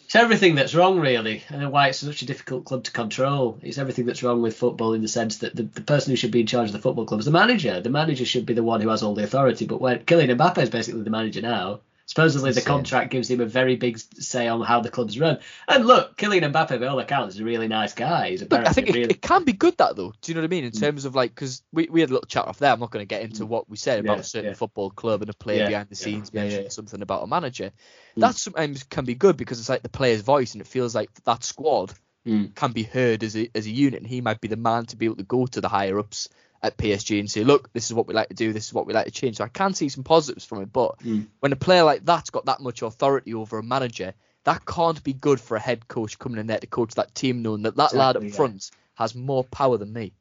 it's 0.00 0.16
everything 0.16 0.54
that's 0.54 0.74
wrong 0.74 1.00
really, 1.00 1.42
and 1.48 1.70
why 1.70 1.88
it's 1.88 1.98
such 1.98 2.22
a 2.22 2.26
difficult 2.26 2.64
club 2.64 2.84
to 2.84 2.90
control. 2.90 3.58
It's 3.62 3.78
everything 3.78 4.06
that's 4.06 4.22
wrong 4.22 4.40
with 4.40 4.56
football 4.56 4.94
in 4.94 5.02
the 5.02 5.08
sense 5.08 5.38
that 5.38 5.54
the, 5.54 5.64
the 5.64 5.80
person 5.80 6.10
who 6.10 6.16
should 6.16 6.30
be 6.30 6.40
in 6.40 6.46
charge 6.46 6.68
of 6.68 6.72
the 6.72 6.78
football 6.78 7.04
club 7.04 7.20
is 7.20 7.26
the 7.26 7.30
manager. 7.30 7.80
The 7.80 7.90
manager 7.90 8.24
should 8.24 8.46
be 8.46 8.54
the 8.54 8.62
one 8.62 8.80
who 8.80 8.88
has 8.88 9.02
all 9.02 9.14
the 9.14 9.24
authority. 9.24 9.66
But 9.66 9.82
when 9.82 9.98
Kylian 10.00 10.34
Mbappe 10.36 10.62
is 10.62 10.70
basically 10.70 11.02
the 11.02 11.10
manager 11.10 11.42
now, 11.42 11.80
Supposedly 12.08 12.52
the 12.52 12.62
contract 12.62 13.10
gives 13.10 13.30
him 13.30 13.42
a 13.42 13.44
very 13.44 13.76
big 13.76 13.98
say 13.98 14.48
on 14.48 14.62
how 14.62 14.80
the 14.80 14.88
club's 14.88 15.20
run. 15.20 15.40
And 15.68 15.84
look, 15.86 16.16
Kylian 16.16 16.50
Mbappe, 16.50 16.80
by 16.80 16.86
all 16.86 16.98
accounts, 16.98 17.34
is 17.34 17.42
a 17.42 17.44
really 17.44 17.68
nice 17.68 17.92
guy. 17.92 18.30
He's 18.30 18.40
apparently 18.40 18.70
I 18.70 18.72
think 18.72 18.88
it, 18.88 18.94
really. 18.94 19.10
it 19.10 19.20
can 19.20 19.44
be 19.44 19.52
good 19.52 19.76
that 19.76 19.94
though. 19.94 20.14
Do 20.22 20.32
you 20.32 20.34
know 20.34 20.40
what 20.40 20.46
I 20.46 20.48
mean? 20.48 20.64
In 20.64 20.72
Mm. 20.72 20.80
terms 20.80 21.04
of 21.04 21.14
like, 21.14 21.34
because 21.34 21.62
we, 21.70 21.86
we 21.90 22.00
had 22.00 22.08
a 22.08 22.14
little 22.14 22.26
chat 22.26 22.46
off 22.46 22.58
there. 22.60 22.72
I'm 22.72 22.80
not 22.80 22.90
going 22.90 23.02
to 23.02 23.06
get 23.06 23.20
into 23.20 23.44
what 23.44 23.68
we 23.68 23.76
said 23.76 23.98
about 24.00 24.16
Yeah, 24.16 24.20
a 24.20 24.24
certain 24.24 24.48
yeah. 24.48 24.54
football 24.54 24.88
club 24.88 25.20
and 25.20 25.28
a 25.28 25.34
player 25.34 25.60
Yeah, 25.60 25.66
behind 25.66 25.90
the 25.90 25.96
scenes 25.96 26.32
mentioning 26.32 26.70
something 26.70 27.02
about 27.02 27.24
a 27.24 27.26
manager. 27.26 27.72
Mm. 28.16 28.20
That 28.22 28.36
sometimes 28.36 28.84
can 28.84 29.04
be 29.04 29.14
good 29.14 29.36
because 29.36 29.60
it's 29.60 29.68
like 29.68 29.82
the 29.82 29.90
player's 29.90 30.22
voice 30.22 30.54
and 30.54 30.62
it 30.62 30.66
feels 30.66 30.94
like 30.94 31.10
that 31.24 31.44
squad 31.44 31.92
Mm. 32.26 32.54
can 32.54 32.72
be 32.72 32.82
heard 32.82 33.22
as 33.22 33.36
a 33.36 33.50
as 33.54 33.66
a 33.66 33.70
unit, 33.70 34.00
and 34.00 34.06
he 34.06 34.20
might 34.20 34.40
be 34.40 34.48
the 34.48 34.56
man 34.56 34.84
to 34.86 34.96
be 34.96 35.06
able 35.06 35.16
to 35.16 35.22
go 35.22 35.46
to 35.46 35.60
the 35.60 35.68
higher 35.68 35.98
ups 35.98 36.28
at 36.62 36.76
PSG 36.76 37.20
and 37.20 37.30
say, 37.30 37.44
look, 37.44 37.72
this 37.72 37.86
is 37.86 37.94
what 37.94 38.06
we 38.08 38.14
like 38.14 38.28
to 38.28 38.34
do, 38.34 38.52
this 38.52 38.66
is 38.66 38.74
what 38.74 38.86
we 38.86 38.92
like 38.92 39.06
to 39.06 39.12
change. 39.12 39.36
So 39.36 39.44
I 39.44 39.48
can 39.48 39.74
see 39.74 39.88
some 39.88 40.02
positives 40.04 40.44
from 40.44 40.62
it, 40.62 40.72
but 40.72 40.98
Mm. 41.00 41.26
when 41.40 41.52
a 41.52 41.56
player 41.56 41.84
like 41.84 42.04
that's 42.04 42.30
got 42.30 42.46
that 42.46 42.60
much 42.60 42.82
authority 42.82 43.34
over 43.34 43.58
a 43.58 43.62
manager, 43.62 44.14
that 44.44 44.64
can't 44.66 45.02
be 45.04 45.12
good 45.12 45.40
for 45.40 45.56
a 45.56 45.60
head 45.60 45.86
coach 45.88 46.18
coming 46.18 46.40
in 46.40 46.46
there 46.46 46.58
to 46.58 46.66
coach 46.66 46.94
that 46.94 47.14
team, 47.14 47.42
knowing 47.42 47.62
that 47.62 47.76
that 47.76 47.92
lad 47.94 48.16
up 48.16 48.22
yeah. 48.24 48.30
front 48.30 48.70
has 48.94 49.14
more 49.14 49.44
power 49.44 49.76
than 49.76 49.92
me. 49.92 50.12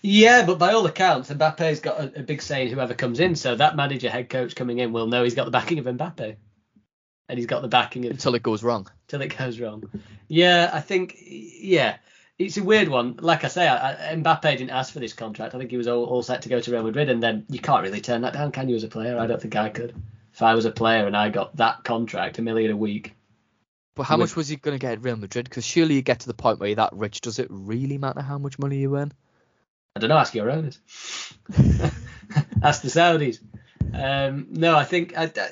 Yeah, 0.00 0.46
but 0.46 0.58
by 0.58 0.72
all 0.72 0.86
accounts, 0.86 1.30
Mbappe's 1.30 1.80
got 1.80 2.00
a, 2.00 2.20
a 2.20 2.22
big 2.22 2.40
say 2.40 2.62
in 2.66 2.72
whoever 2.72 2.94
comes 2.94 3.20
in. 3.20 3.34
So 3.36 3.54
that 3.54 3.76
manager, 3.76 4.08
head 4.08 4.28
coach 4.30 4.54
coming 4.56 4.78
in 4.78 4.92
will 4.92 5.06
know 5.06 5.24
he's 5.24 5.34
got 5.34 5.44
the 5.44 5.50
backing 5.50 5.78
of 5.78 5.84
Mbappe, 5.84 6.36
and 7.28 7.38
he's 7.38 7.46
got 7.46 7.60
the 7.62 7.68
backing 7.68 8.06
of 8.06 8.12
Until 8.12 8.34
it 8.34 8.42
goes 8.42 8.62
wrong. 8.62 8.88
till 9.08 9.20
it 9.20 9.36
goes 9.36 9.60
wrong. 9.60 9.84
Yeah, 10.26 10.70
I 10.72 10.80
think 10.80 11.16
yeah, 11.20 11.96
it's 12.38 12.56
a 12.56 12.62
weird 12.62 12.88
one. 12.88 13.16
Like 13.20 13.44
I 13.44 13.48
say, 13.48 13.66
I, 13.66 14.12
I, 14.12 14.14
Mbappe 14.14 14.42
didn't 14.42 14.70
ask 14.70 14.92
for 14.92 15.00
this 15.00 15.12
contract. 15.12 15.54
I 15.54 15.58
think 15.58 15.70
he 15.70 15.76
was 15.76 15.88
all, 15.88 16.04
all 16.04 16.22
set 16.22 16.42
to 16.42 16.48
go 16.48 16.60
to 16.60 16.70
Real 16.70 16.84
Madrid, 16.84 17.10
and 17.10 17.22
then 17.22 17.44
you 17.48 17.58
can't 17.58 17.82
really 17.82 18.00
turn 18.00 18.22
that 18.22 18.32
down, 18.32 18.52
can 18.52 18.68
you? 18.68 18.76
As 18.76 18.84
a 18.84 18.88
player, 18.88 19.18
I 19.18 19.26
don't 19.26 19.40
think 19.42 19.56
I 19.56 19.68
could. 19.68 19.94
If 20.32 20.42
I 20.42 20.54
was 20.54 20.64
a 20.64 20.70
player 20.70 21.06
and 21.06 21.16
I 21.16 21.30
got 21.30 21.56
that 21.56 21.82
contract, 21.82 22.38
a 22.38 22.42
million 22.42 22.70
a 22.70 22.76
week, 22.76 23.14
But 23.96 24.04
how 24.04 24.16
With- 24.16 24.30
much 24.30 24.36
was 24.36 24.48
he 24.48 24.56
going 24.56 24.78
to 24.78 24.80
get 24.80 24.92
at 24.92 25.02
Real 25.02 25.16
Madrid? 25.16 25.48
Because 25.48 25.64
surely 25.64 25.96
you 25.96 26.02
get 26.02 26.20
to 26.20 26.28
the 26.28 26.34
point 26.34 26.60
where 26.60 26.68
you're 26.68 26.76
that 26.76 26.92
rich. 26.92 27.20
Does 27.20 27.40
it 27.40 27.48
really 27.50 27.98
matter 27.98 28.22
how 28.22 28.38
much 28.38 28.58
money 28.58 28.78
you 28.78 28.96
earn? 28.96 29.12
I 29.96 30.00
don't 30.00 30.10
know. 30.10 30.16
Ask 30.18 30.34
your 30.34 30.48
owners. 30.48 30.78
ask 32.62 32.82
the 32.82 32.88
Saudis. 32.88 33.40
Um, 33.92 34.46
no, 34.50 34.76
I 34.76 34.84
think 34.84 35.18
I, 35.18 35.24
I, 35.24 35.48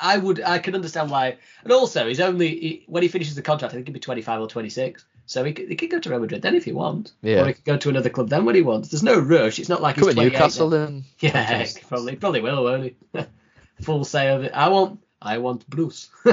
I 0.00 0.16
would. 0.16 0.40
I 0.40 0.60
can 0.60 0.74
understand 0.74 1.10
why. 1.10 1.36
And 1.62 1.72
also, 1.72 2.08
he's 2.08 2.20
only 2.20 2.48
he, 2.48 2.84
when 2.86 3.02
he 3.02 3.10
finishes 3.10 3.34
the 3.34 3.42
contract. 3.42 3.74
I 3.74 3.76
think 3.76 3.88
he'll 3.88 3.92
be 3.92 4.00
25 4.00 4.40
or 4.40 4.46
26. 4.46 5.04
So 5.26 5.44
he 5.44 5.52
could, 5.52 5.68
he 5.68 5.76
could 5.76 5.90
go 5.90 5.98
to 5.98 6.10
Real 6.10 6.20
Madrid 6.20 6.42
then 6.42 6.54
if 6.54 6.64
he 6.64 6.72
wants. 6.72 7.12
Yeah. 7.22 7.42
Or 7.42 7.46
he 7.46 7.54
could 7.54 7.64
go 7.64 7.76
to 7.76 7.88
another 7.88 8.10
club 8.10 8.28
then 8.28 8.44
when 8.44 8.54
he 8.54 8.62
wants. 8.62 8.88
There's 8.88 9.02
no 9.02 9.18
rush. 9.18 9.58
It's 9.58 9.68
not 9.68 9.80
like 9.80 9.96
he's 9.96 10.02
Come 10.02 10.10
at 10.10 10.14
28 10.16 10.32
Newcastle 10.32 10.70
then. 10.70 11.04
Yeah, 11.20 11.66
probably 11.88 12.16
probably 12.16 12.40
will, 12.40 12.64
won't 12.64 12.84
he? 12.84 12.96
Full 13.82 14.04
say 14.04 14.28
of 14.28 14.44
it. 14.44 14.52
I 14.52 14.68
want 14.68 15.00
I 15.20 15.38
want 15.38 15.68
Bruce. 15.68 16.10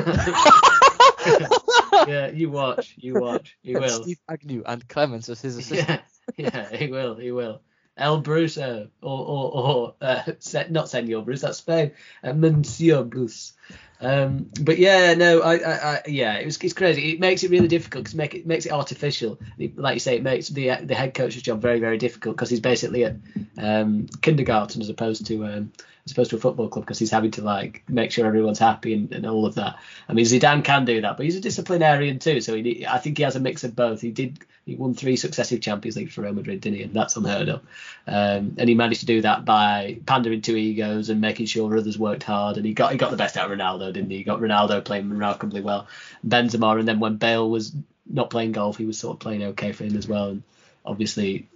yeah, 2.07 2.27
you 2.33 2.49
watch, 2.49 2.95
you 2.97 3.19
watch. 3.19 3.57
He 3.61 3.73
And 3.73 3.83
will. 3.83 4.03
Steve 4.03 4.19
Agnew 4.27 4.63
and 4.65 4.87
Clemence 4.87 5.29
as 5.29 5.41
his 5.41 5.57
assistant. 5.57 6.01
Yeah, 6.37 6.49
yeah, 6.53 6.75
he 6.75 6.87
will, 6.87 7.15
he 7.15 7.31
will. 7.31 7.61
El 7.97 8.21
Bruce, 8.21 8.57
or 8.57 8.87
or 9.01 9.51
or 9.53 9.95
uh, 10.01 10.23
not 10.69 10.89
Senor 10.89 11.23
Bruce, 11.23 11.41
that's 11.41 11.57
Spain. 11.57 11.91
Uh, 12.23 12.33
Monsieur 12.33 13.03
Bruce. 13.03 13.53
Um, 14.01 14.49
but 14.61 14.77
yeah, 14.77 15.13
no, 15.13 15.41
I, 15.41 15.55
I, 15.55 15.73
I 15.73 16.01
yeah, 16.07 16.35
it 16.35 16.45
was 16.45 16.57
it's 16.57 16.73
crazy. 16.73 17.11
It 17.11 17.19
makes 17.19 17.43
it 17.43 17.51
really 17.51 17.67
difficult 17.67 18.05
because 18.05 18.15
make 18.15 18.33
it 18.33 18.47
makes 18.47 18.65
it 18.65 18.71
artificial. 18.71 19.39
Like 19.75 19.95
you 19.95 19.99
say, 19.99 20.15
it 20.15 20.23
makes 20.23 20.47
the 20.47 20.75
the 20.83 20.95
head 20.95 21.13
coach's 21.13 21.41
job 21.41 21.61
very 21.61 21.79
very 21.79 21.97
difficult 21.97 22.35
because 22.35 22.49
he's 22.49 22.61
basically 22.61 23.03
at 23.03 23.15
um, 23.57 24.07
kindergarten 24.21 24.81
as 24.81 24.89
opposed 24.89 25.25
to 25.27 25.45
um, 25.45 25.73
as 26.09 26.13
opposed 26.13 26.31
to 26.31 26.37
a 26.37 26.39
football 26.39 26.69
club 26.69 26.85
because 26.85 26.99
he's 26.99 27.11
having 27.11 27.31
to 27.31 27.43
like 27.43 27.83
make 27.87 28.11
sure 28.11 28.25
everyone's 28.25 28.59
happy 28.59 28.93
and, 28.93 29.13
and 29.13 29.25
all 29.25 29.45
of 29.45 29.55
that. 29.55 29.77
I 30.07 30.13
mean, 30.13 30.25
Zidane 30.25 30.63
can 30.63 30.85
do 30.85 31.01
that, 31.01 31.17
but 31.17 31.23
he's 31.23 31.35
a 31.35 31.41
disciplinarian 31.41 32.19
too, 32.19 32.41
so 32.41 32.55
he, 32.55 32.85
I 32.87 32.97
think 32.97 33.17
he 33.17 33.23
has 33.23 33.35
a 33.35 33.39
mix 33.39 33.63
of 33.63 33.75
both. 33.75 34.01
He 34.01 34.11
did 34.11 34.39
he 34.65 34.75
won 34.75 34.93
three 34.93 35.15
successive 35.15 35.61
Champions 35.61 35.95
League 35.95 36.11
for 36.11 36.21
Real 36.21 36.33
Madrid, 36.33 36.61
didn't 36.61 36.77
he? 36.77 36.83
And 36.83 36.93
that's 36.93 37.17
unheard 37.17 37.49
of. 37.49 37.61
Um, 38.07 38.55
and 38.57 38.69
he 38.69 38.75
managed 38.75 38.99
to 39.01 39.05
do 39.05 39.21
that 39.21 39.43
by 39.43 39.99
pandering 40.05 40.41
to 40.41 40.55
egos 40.55 41.09
and 41.09 41.21
making 41.21 41.47
sure 41.47 41.75
others 41.75 41.97
worked 41.97 42.23
hard. 42.23 42.57
And 42.57 42.65
he 42.65 42.73
got 42.73 42.91
he 42.91 42.97
got 42.97 43.11
the 43.11 43.17
best 43.17 43.37
out 43.37 43.51
of 43.51 43.57
Ronaldo, 43.57 43.93
didn't 43.93 44.11
he? 44.11 44.17
He 44.17 44.23
got 44.23 44.39
Ronaldo 44.39 44.83
playing 44.83 45.09
remarkably 45.09 45.61
well, 45.61 45.87
Benzema, 46.25 46.79
and 46.79 46.87
then 46.87 46.99
when 46.99 47.17
Bale 47.17 47.49
was 47.49 47.73
not 48.05 48.29
playing 48.29 48.51
golf, 48.51 48.77
he 48.77 48.85
was 48.85 48.99
sort 48.99 49.15
of 49.15 49.19
playing 49.19 49.43
okay 49.43 49.71
for 49.71 49.83
him 49.83 49.95
as 49.95 50.07
well. 50.07 50.29
And 50.29 50.43
obviously, 50.85 51.47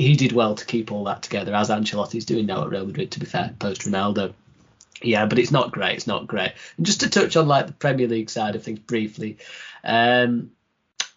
he 0.00 0.16
did 0.16 0.32
well 0.32 0.54
to 0.54 0.66
keep 0.66 0.92
all 0.92 1.04
that 1.04 1.22
together, 1.22 1.54
as 1.54 1.70
Ancelotti's 1.70 2.24
doing 2.24 2.46
now 2.46 2.62
at 2.62 2.70
Real 2.70 2.86
Madrid. 2.86 3.12
To 3.12 3.20
be 3.20 3.26
fair, 3.26 3.54
post 3.58 3.82
Ronaldo. 3.82 4.34
Yeah, 5.02 5.26
but 5.26 5.38
it's 5.38 5.50
not 5.50 5.72
great. 5.72 5.96
It's 5.96 6.06
not 6.06 6.26
great. 6.26 6.52
And 6.76 6.86
just 6.86 7.00
to 7.00 7.10
touch 7.10 7.36
on 7.36 7.48
like 7.48 7.66
the 7.66 7.72
Premier 7.72 8.06
League 8.08 8.30
side 8.30 8.54
of 8.54 8.62
things 8.62 8.80
briefly, 8.80 9.38
um, 9.82 10.50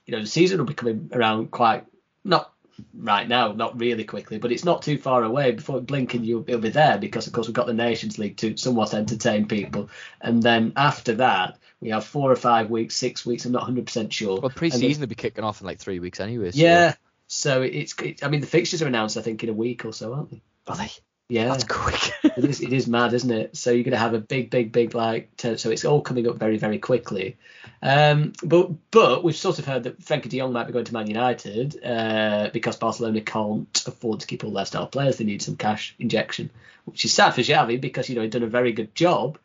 you 0.05 0.13
know, 0.13 0.21
the 0.21 0.27
season 0.27 0.57
will 0.57 0.65
be 0.65 0.73
coming 0.73 1.09
around 1.13 1.51
quite 1.51 1.85
not 2.23 2.53
right 2.93 3.27
now, 3.27 3.51
not 3.51 3.79
really 3.79 4.03
quickly, 4.03 4.37
but 4.37 4.51
it's 4.51 4.63
not 4.63 4.81
too 4.81 4.97
far 4.97 5.23
away. 5.23 5.51
Before 5.51 5.79
blinking, 5.81 6.23
you'll 6.23 6.45
it'll 6.47 6.61
be 6.61 6.69
there 6.69 6.97
because 6.97 7.27
of 7.27 7.33
course 7.33 7.47
we've 7.47 7.53
got 7.53 7.67
the 7.67 7.73
Nations 7.73 8.17
League 8.17 8.37
to 8.37 8.57
somewhat 8.57 8.93
entertain 8.93 9.47
people, 9.47 9.89
and 10.21 10.41
then 10.41 10.73
after 10.75 11.15
that 11.15 11.57
we 11.79 11.89
have 11.89 12.05
four 12.05 12.31
or 12.31 12.35
five 12.35 12.69
weeks, 12.69 12.95
six 12.95 13.25
weeks. 13.25 13.45
I'm 13.45 13.51
not 13.51 13.63
100 13.63 13.85
percent 13.85 14.13
sure. 14.13 14.39
Well, 14.39 14.49
pre-season 14.49 15.01
will 15.01 15.07
be 15.07 15.15
kicking 15.15 15.43
off 15.43 15.61
in 15.61 15.67
like 15.67 15.79
three 15.79 15.99
weeks 15.99 16.19
anyway. 16.19 16.51
So. 16.51 16.59
yeah. 16.59 16.93
So 17.33 17.63
it's, 17.63 17.95
it's, 17.99 18.23
I 18.23 18.29
mean, 18.29 18.41
the 18.41 18.47
fixtures 18.47 18.81
are 18.81 18.87
announced, 18.87 19.17
I 19.17 19.21
think, 19.21 19.43
in 19.43 19.49
a 19.49 19.53
week 19.53 19.85
or 19.85 19.91
so, 19.91 20.13
aren't 20.13 20.31
they? 20.31 20.41
Are 20.67 20.77
they? 20.77 20.91
Yeah. 21.29 21.47
That's 21.47 21.63
quick. 21.63 22.11
it 22.23 22.45
is 22.45 22.61
it 22.61 22.71
is 22.71 22.87
mad, 22.87 23.13
isn't 23.13 23.31
it? 23.31 23.57
So 23.57 23.71
you're 23.71 23.83
gonna 23.83 23.97
have 23.97 24.13
a 24.13 24.19
big, 24.19 24.51
big, 24.51 24.71
big 24.71 24.93
like 24.93 25.35
turn. 25.35 25.57
So 25.57 25.71
it's 25.71 25.83
all 25.83 26.01
coming 26.01 26.27
up 26.27 26.37
very, 26.37 26.57
very 26.57 26.77
quickly. 26.77 27.37
Um, 27.81 28.33
but 28.43 28.69
but 28.91 29.23
we've 29.23 29.35
sort 29.35 29.57
of 29.57 29.65
heard 29.65 29.83
that 29.83 29.99
Frenkie 29.99 30.29
De 30.29 30.37
Jong 30.37 30.53
might 30.53 30.67
be 30.67 30.73
going 30.73 30.85
to 30.85 30.93
Man 30.93 31.07
United 31.07 31.83
uh, 31.83 32.49
because 32.53 32.75
Barcelona 32.77 33.21
can't 33.21 33.83
afford 33.87 34.19
to 34.19 34.27
keep 34.27 34.43
all 34.43 34.51
their 34.51 34.65
star 34.65 34.87
players. 34.87 35.17
They 35.17 35.25
need 35.25 35.41
some 35.41 35.55
cash 35.55 35.95
injection, 35.97 36.51
which 36.85 37.03
is 37.03 37.13
sad 37.13 37.31
for 37.31 37.41
Xavi 37.41 37.81
because 37.81 38.09
you 38.09 38.15
know 38.15 38.21
he'd 38.21 38.31
done 38.31 38.43
a 38.43 38.47
very 38.47 38.73
good 38.73 38.93
job. 38.93 39.39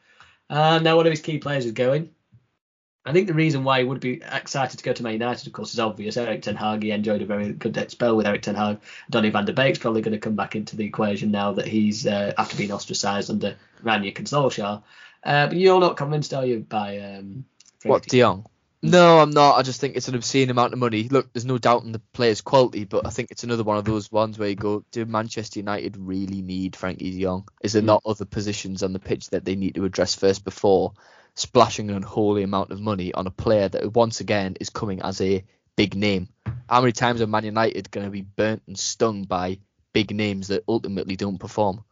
And 0.50 0.84
now 0.84 0.96
one 0.96 1.06
of 1.06 1.12
his 1.12 1.22
key 1.22 1.38
players 1.38 1.64
is 1.64 1.72
going. 1.72 2.10
I 3.08 3.12
think 3.12 3.26
the 3.26 3.34
reason 3.34 3.64
why 3.64 3.78
he 3.78 3.84
would 3.84 4.00
be 4.00 4.22
excited 4.32 4.76
to 4.76 4.84
go 4.84 4.92
to 4.92 5.02
Man 5.02 5.14
United, 5.14 5.46
of 5.46 5.54
course, 5.54 5.72
is 5.72 5.80
obvious. 5.80 6.18
Erik 6.18 6.42
Ten 6.42 6.56
Hag, 6.56 6.82
he 6.82 6.90
enjoyed 6.90 7.22
a 7.22 7.26
very 7.26 7.52
good 7.52 7.90
spell 7.90 8.14
with 8.16 8.26
Erik 8.26 8.42
Ten 8.42 8.54
Hag. 8.54 8.80
Donny 9.08 9.30
van 9.30 9.46
der 9.46 9.54
Beek's 9.54 9.78
probably 9.78 10.02
going 10.02 10.12
to 10.12 10.18
come 10.18 10.36
back 10.36 10.54
into 10.54 10.76
the 10.76 10.84
equation 10.84 11.30
now 11.30 11.52
that 11.54 11.66
he's 11.66 12.06
uh, 12.06 12.34
after 12.36 12.56
being 12.56 12.70
ostracised 12.70 13.30
under 13.30 13.56
Rangnick 13.82 14.18
and 14.18 14.26
Solskjaer. 14.26 14.82
Uh, 15.24 15.46
but 15.46 15.56
you're 15.56 15.80
not 15.80 15.96
convinced, 15.96 16.34
are 16.34 16.44
you, 16.44 16.60
by 16.60 16.98
um, 16.98 17.46
What? 17.82 18.02
De 18.02 18.20
Jong? 18.20 18.44
No, 18.82 19.20
I'm 19.20 19.30
not. 19.30 19.56
I 19.56 19.62
just 19.62 19.80
think 19.80 19.96
it's 19.96 20.08
an 20.08 20.14
obscene 20.14 20.50
amount 20.50 20.74
of 20.74 20.78
money. 20.78 21.08
Look, 21.08 21.32
there's 21.32 21.46
no 21.46 21.58
doubt 21.58 21.84
in 21.84 21.92
the 21.92 22.02
player's 22.12 22.42
quality, 22.42 22.84
but 22.84 23.06
I 23.06 23.10
think 23.10 23.30
it's 23.30 23.42
another 23.42 23.64
one 23.64 23.78
of 23.78 23.84
those 23.84 24.12
ones 24.12 24.38
where 24.38 24.50
you 24.50 24.54
go, 24.54 24.84
do 24.92 25.04
Manchester 25.06 25.60
United 25.60 25.96
really 25.96 26.42
need 26.42 26.74
Frenkie 26.74 26.98
De 27.12 27.22
Jong? 27.22 27.48
Is 27.62 27.72
there 27.72 27.82
Mm. 27.82 27.86
not 27.86 28.02
other 28.06 28.26
positions 28.26 28.82
on 28.82 28.92
the 28.92 29.00
pitch 29.00 29.30
that 29.30 29.44
they 29.44 29.56
need 29.56 29.74
to 29.76 29.84
address 29.84 30.14
first 30.14 30.44
before 30.44 30.92
splashing 31.38 31.88
an 31.88 31.96
unholy 31.96 32.42
amount 32.42 32.72
of 32.72 32.80
money 32.80 33.14
on 33.14 33.28
a 33.28 33.30
player 33.30 33.68
that 33.68 33.94
once 33.94 34.20
again 34.20 34.56
is 34.60 34.70
coming 34.70 35.00
as 35.02 35.20
a 35.20 35.44
big 35.76 35.94
name? 35.94 36.28
How 36.68 36.80
many 36.80 36.92
times 36.92 37.22
are 37.22 37.26
Man 37.26 37.44
United 37.44 37.90
going 37.90 38.06
to 38.06 38.10
be 38.10 38.22
burnt 38.22 38.62
and 38.66 38.78
stung 38.78 39.22
by 39.22 39.60
big 39.92 40.14
names 40.14 40.48
that 40.48 40.64
ultimately 40.68 41.14
don't 41.16 41.38
perform? 41.38 41.84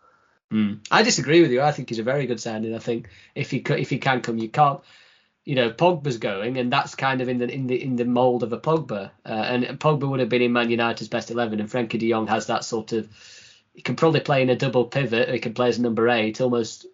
Mm. 0.52 0.84
I 0.90 1.02
disagree 1.02 1.42
with 1.42 1.52
you. 1.52 1.62
I 1.62 1.70
think 1.70 1.88
he's 1.88 2.00
a 2.00 2.04
very 2.04 2.26
good 2.26 2.40
signing. 2.40 2.74
I 2.74 2.78
think 2.78 3.08
if 3.34 3.50
he 3.50 3.58
if 3.58 3.90
he 3.90 3.98
can 3.98 4.20
come, 4.20 4.38
you 4.38 4.48
can't. 4.48 4.80
You 5.44 5.54
know, 5.54 5.70
Pogba's 5.70 6.18
going, 6.18 6.58
and 6.58 6.72
that's 6.72 6.96
kind 6.96 7.20
of 7.20 7.28
in 7.28 7.38
the 7.38 7.48
in 7.48 7.68
the 7.68 7.80
in 7.80 7.94
the 7.94 8.04
mold 8.04 8.42
of 8.42 8.52
a 8.52 8.58
Pogba. 8.58 9.10
Uh, 9.24 9.28
and 9.28 9.64
Pogba 9.78 10.08
would 10.08 10.18
have 10.18 10.28
been 10.28 10.42
in 10.42 10.52
Man 10.52 10.70
United's 10.70 11.08
best 11.08 11.30
eleven, 11.30 11.60
and 11.60 11.70
Frenkie 11.70 12.00
De 12.00 12.10
Jong 12.10 12.26
has 12.26 12.48
that 12.48 12.64
sort 12.64 12.92
of. 12.92 13.08
He 13.74 13.82
can 13.82 13.94
probably 13.94 14.20
play 14.20 14.42
in 14.42 14.50
a 14.50 14.56
double 14.56 14.86
pivot. 14.86 15.28
He 15.28 15.38
can 15.38 15.54
play 15.54 15.68
as 15.68 15.78
number 15.78 16.08
eight, 16.08 16.40
almost 16.40 16.86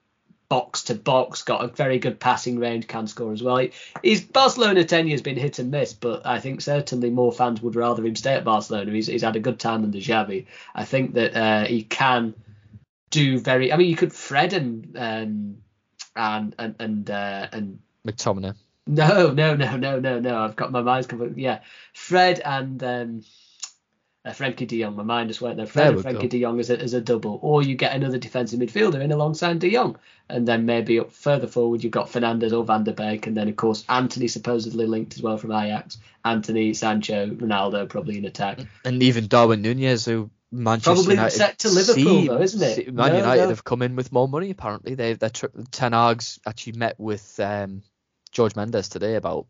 box 0.53 0.83
to 0.83 0.95
box. 0.95 1.45
Got 1.45 1.65
a 1.65 1.69
very 1.69 1.99
good 1.99 2.20
passing 2.20 2.59
range, 2.59 2.87
can 2.87 3.07
score 3.07 3.33
as 3.33 3.43
well. 3.43 3.66
His 4.03 4.20
Barcelona 4.20 4.85
tenure 4.85 5.12
has 5.12 5.23
been 5.23 5.39
hit 5.39 5.59
and 5.59 5.70
miss, 5.70 5.95
but 5.95 6.27
I 6.27 6.41
think 6.41 6.61
certainly 6.61 7.09
more 7.09 7.33
fans 7.33 7.62
would 7.62 7.74
rather 7.74 8.05
him 8.05 8.15
stay 8.16 8.35
at 8.35 8.45
Barcelona. 8.45 8.93
He's, 8.93 9.07
he's 9.07 9.23
had 9.23 9.35
a 9.35 9.41
good 9.41 9.59
time 9.59 9.83
under 9.83 9.97
Xavi. 9.97 10.45
I 10.74 10.85
think 10.85 11.15
that 11.15 11.35
uh, 11.35 11.65
he 11.65 11.85
can 11.85 12.35
do 13.09 13.39
very. 13.39 13.73
I 13.73 13.79
mean, 13.79 13.89
you 13.89 13.97
could 13.97 14.12
Fred 14.12 14.53
and 14.53 14.95
um, 14.99 15.57
and 16.15 16.55
and 16.59 16.74
and 16.79 17.11
uh, 17.11 17.49
and 17.51 17.79
McTominay. 18.07 18.55
no, 18.87 19.31
no, 19.31 19.57
no, 19.57 19.79
no, 19.79 20.01
no, 20.01 20.20
no. 20.20 20.37
I've 20.37 20.57
got 20.57 20.70
my 20.70 20.83
mind's 20.83 21.07
completely. 21.07 21.45
Yeah, 21.45 21.61
Fred 21.95 22.41
and 22.41 22.83
um, 22.85 23.24
uh, 24.24 24.31
Frenkie 24.31 24.66
De 24.69 24.81
Jong. 24.82 24.94
My 24.97 25.03
mind 25.03 25.28
just 25.28 25.40
went 25.40 25.57
there. 25.57 25.66
Fred 25.66 25.94
There 25.94 26.03
Frankie 26.03 26.23
go. 26.23 26.28
De 26.28 26.40
Jong 26.43 26.61
as 26.61 26.70
a, 26.70 26.81
as 26.81 26.94
a 26.94 27.01
double, 27.01 27.39
or 27.43 27.62
you 27.62 27.74
get 27.74 27.94
another 27.94 28.19
defensive 28.19 28.61
midfielder 28.61 29.01
in 29.01 29.11
alongside 29.12 29.59
De 29.59 29.70
Jong, 29.73 29.97
and 30.28 30.47
then 30.47 30.65
maybe 30.66 30.99
up 31.01 31.12
further 31.12 31.47
forward 31.47 31.82
you've 31.82 31.93
got 31.93 32.09
Fernandes 32.09 32.53
or 32.57 32.65
Van 32.65 32.85
der 32.85 32.93
Beek, 32.93 33.27
and 33.27 33.36
then 33.36 33.49
of 33.49 33.57
course 33.57 33.85
Antony 33.89 34.28
supposedly 34.28 34.86
linked 34.86 35.15
as 35.15 35.23
well 35.23 35.36
from 35.39 35.53
Ajax. 35.53 35.99
Antony, 36.24 36.73
Sancho, 36.74 37.27
Ronaldo 37.27 37.89
probably 37.89 38.19
in 38.19 38.24
attack. 38.24 38.61
And 38.85 39.03
even 39.03 39.27
Darwin 39.27 39.61
Nunez, 39.62 40.05
who 40.05 40.31
Manchester 40.53 40.93
Probably 40.94 41.15
United 41.15 41.36
set 41.36 41.59
to 41.61 41.69
Liverpool, 41.70 41.94
seem- 42.05 42.27
though, 42.27 42.40
isn't 42.40 42.62
it? 42.62 42.94
Man 42.94 43.11
No, 43.12 43.16
United 43.19 43.43
no. 43.44 43.49
have 43.49 43.65
come 43.65 43.82
in 43.82 43.97
with 43.97 44.12
more 44.12 44.28
money 44.28 44.51
apparently. 44.51 44.94
They 44.94 45.15
they 45.15 45.31
Ten 45.70 45.93
Hag's 45.93 46.39
actually 46.47 46.74
met 46.74 47.01
with 47.01 47.40
um, 47.40 47.82
George 48.31 48.55
Mendes 48.55 48.89
today 48.90 49.15
about 49.16 49.47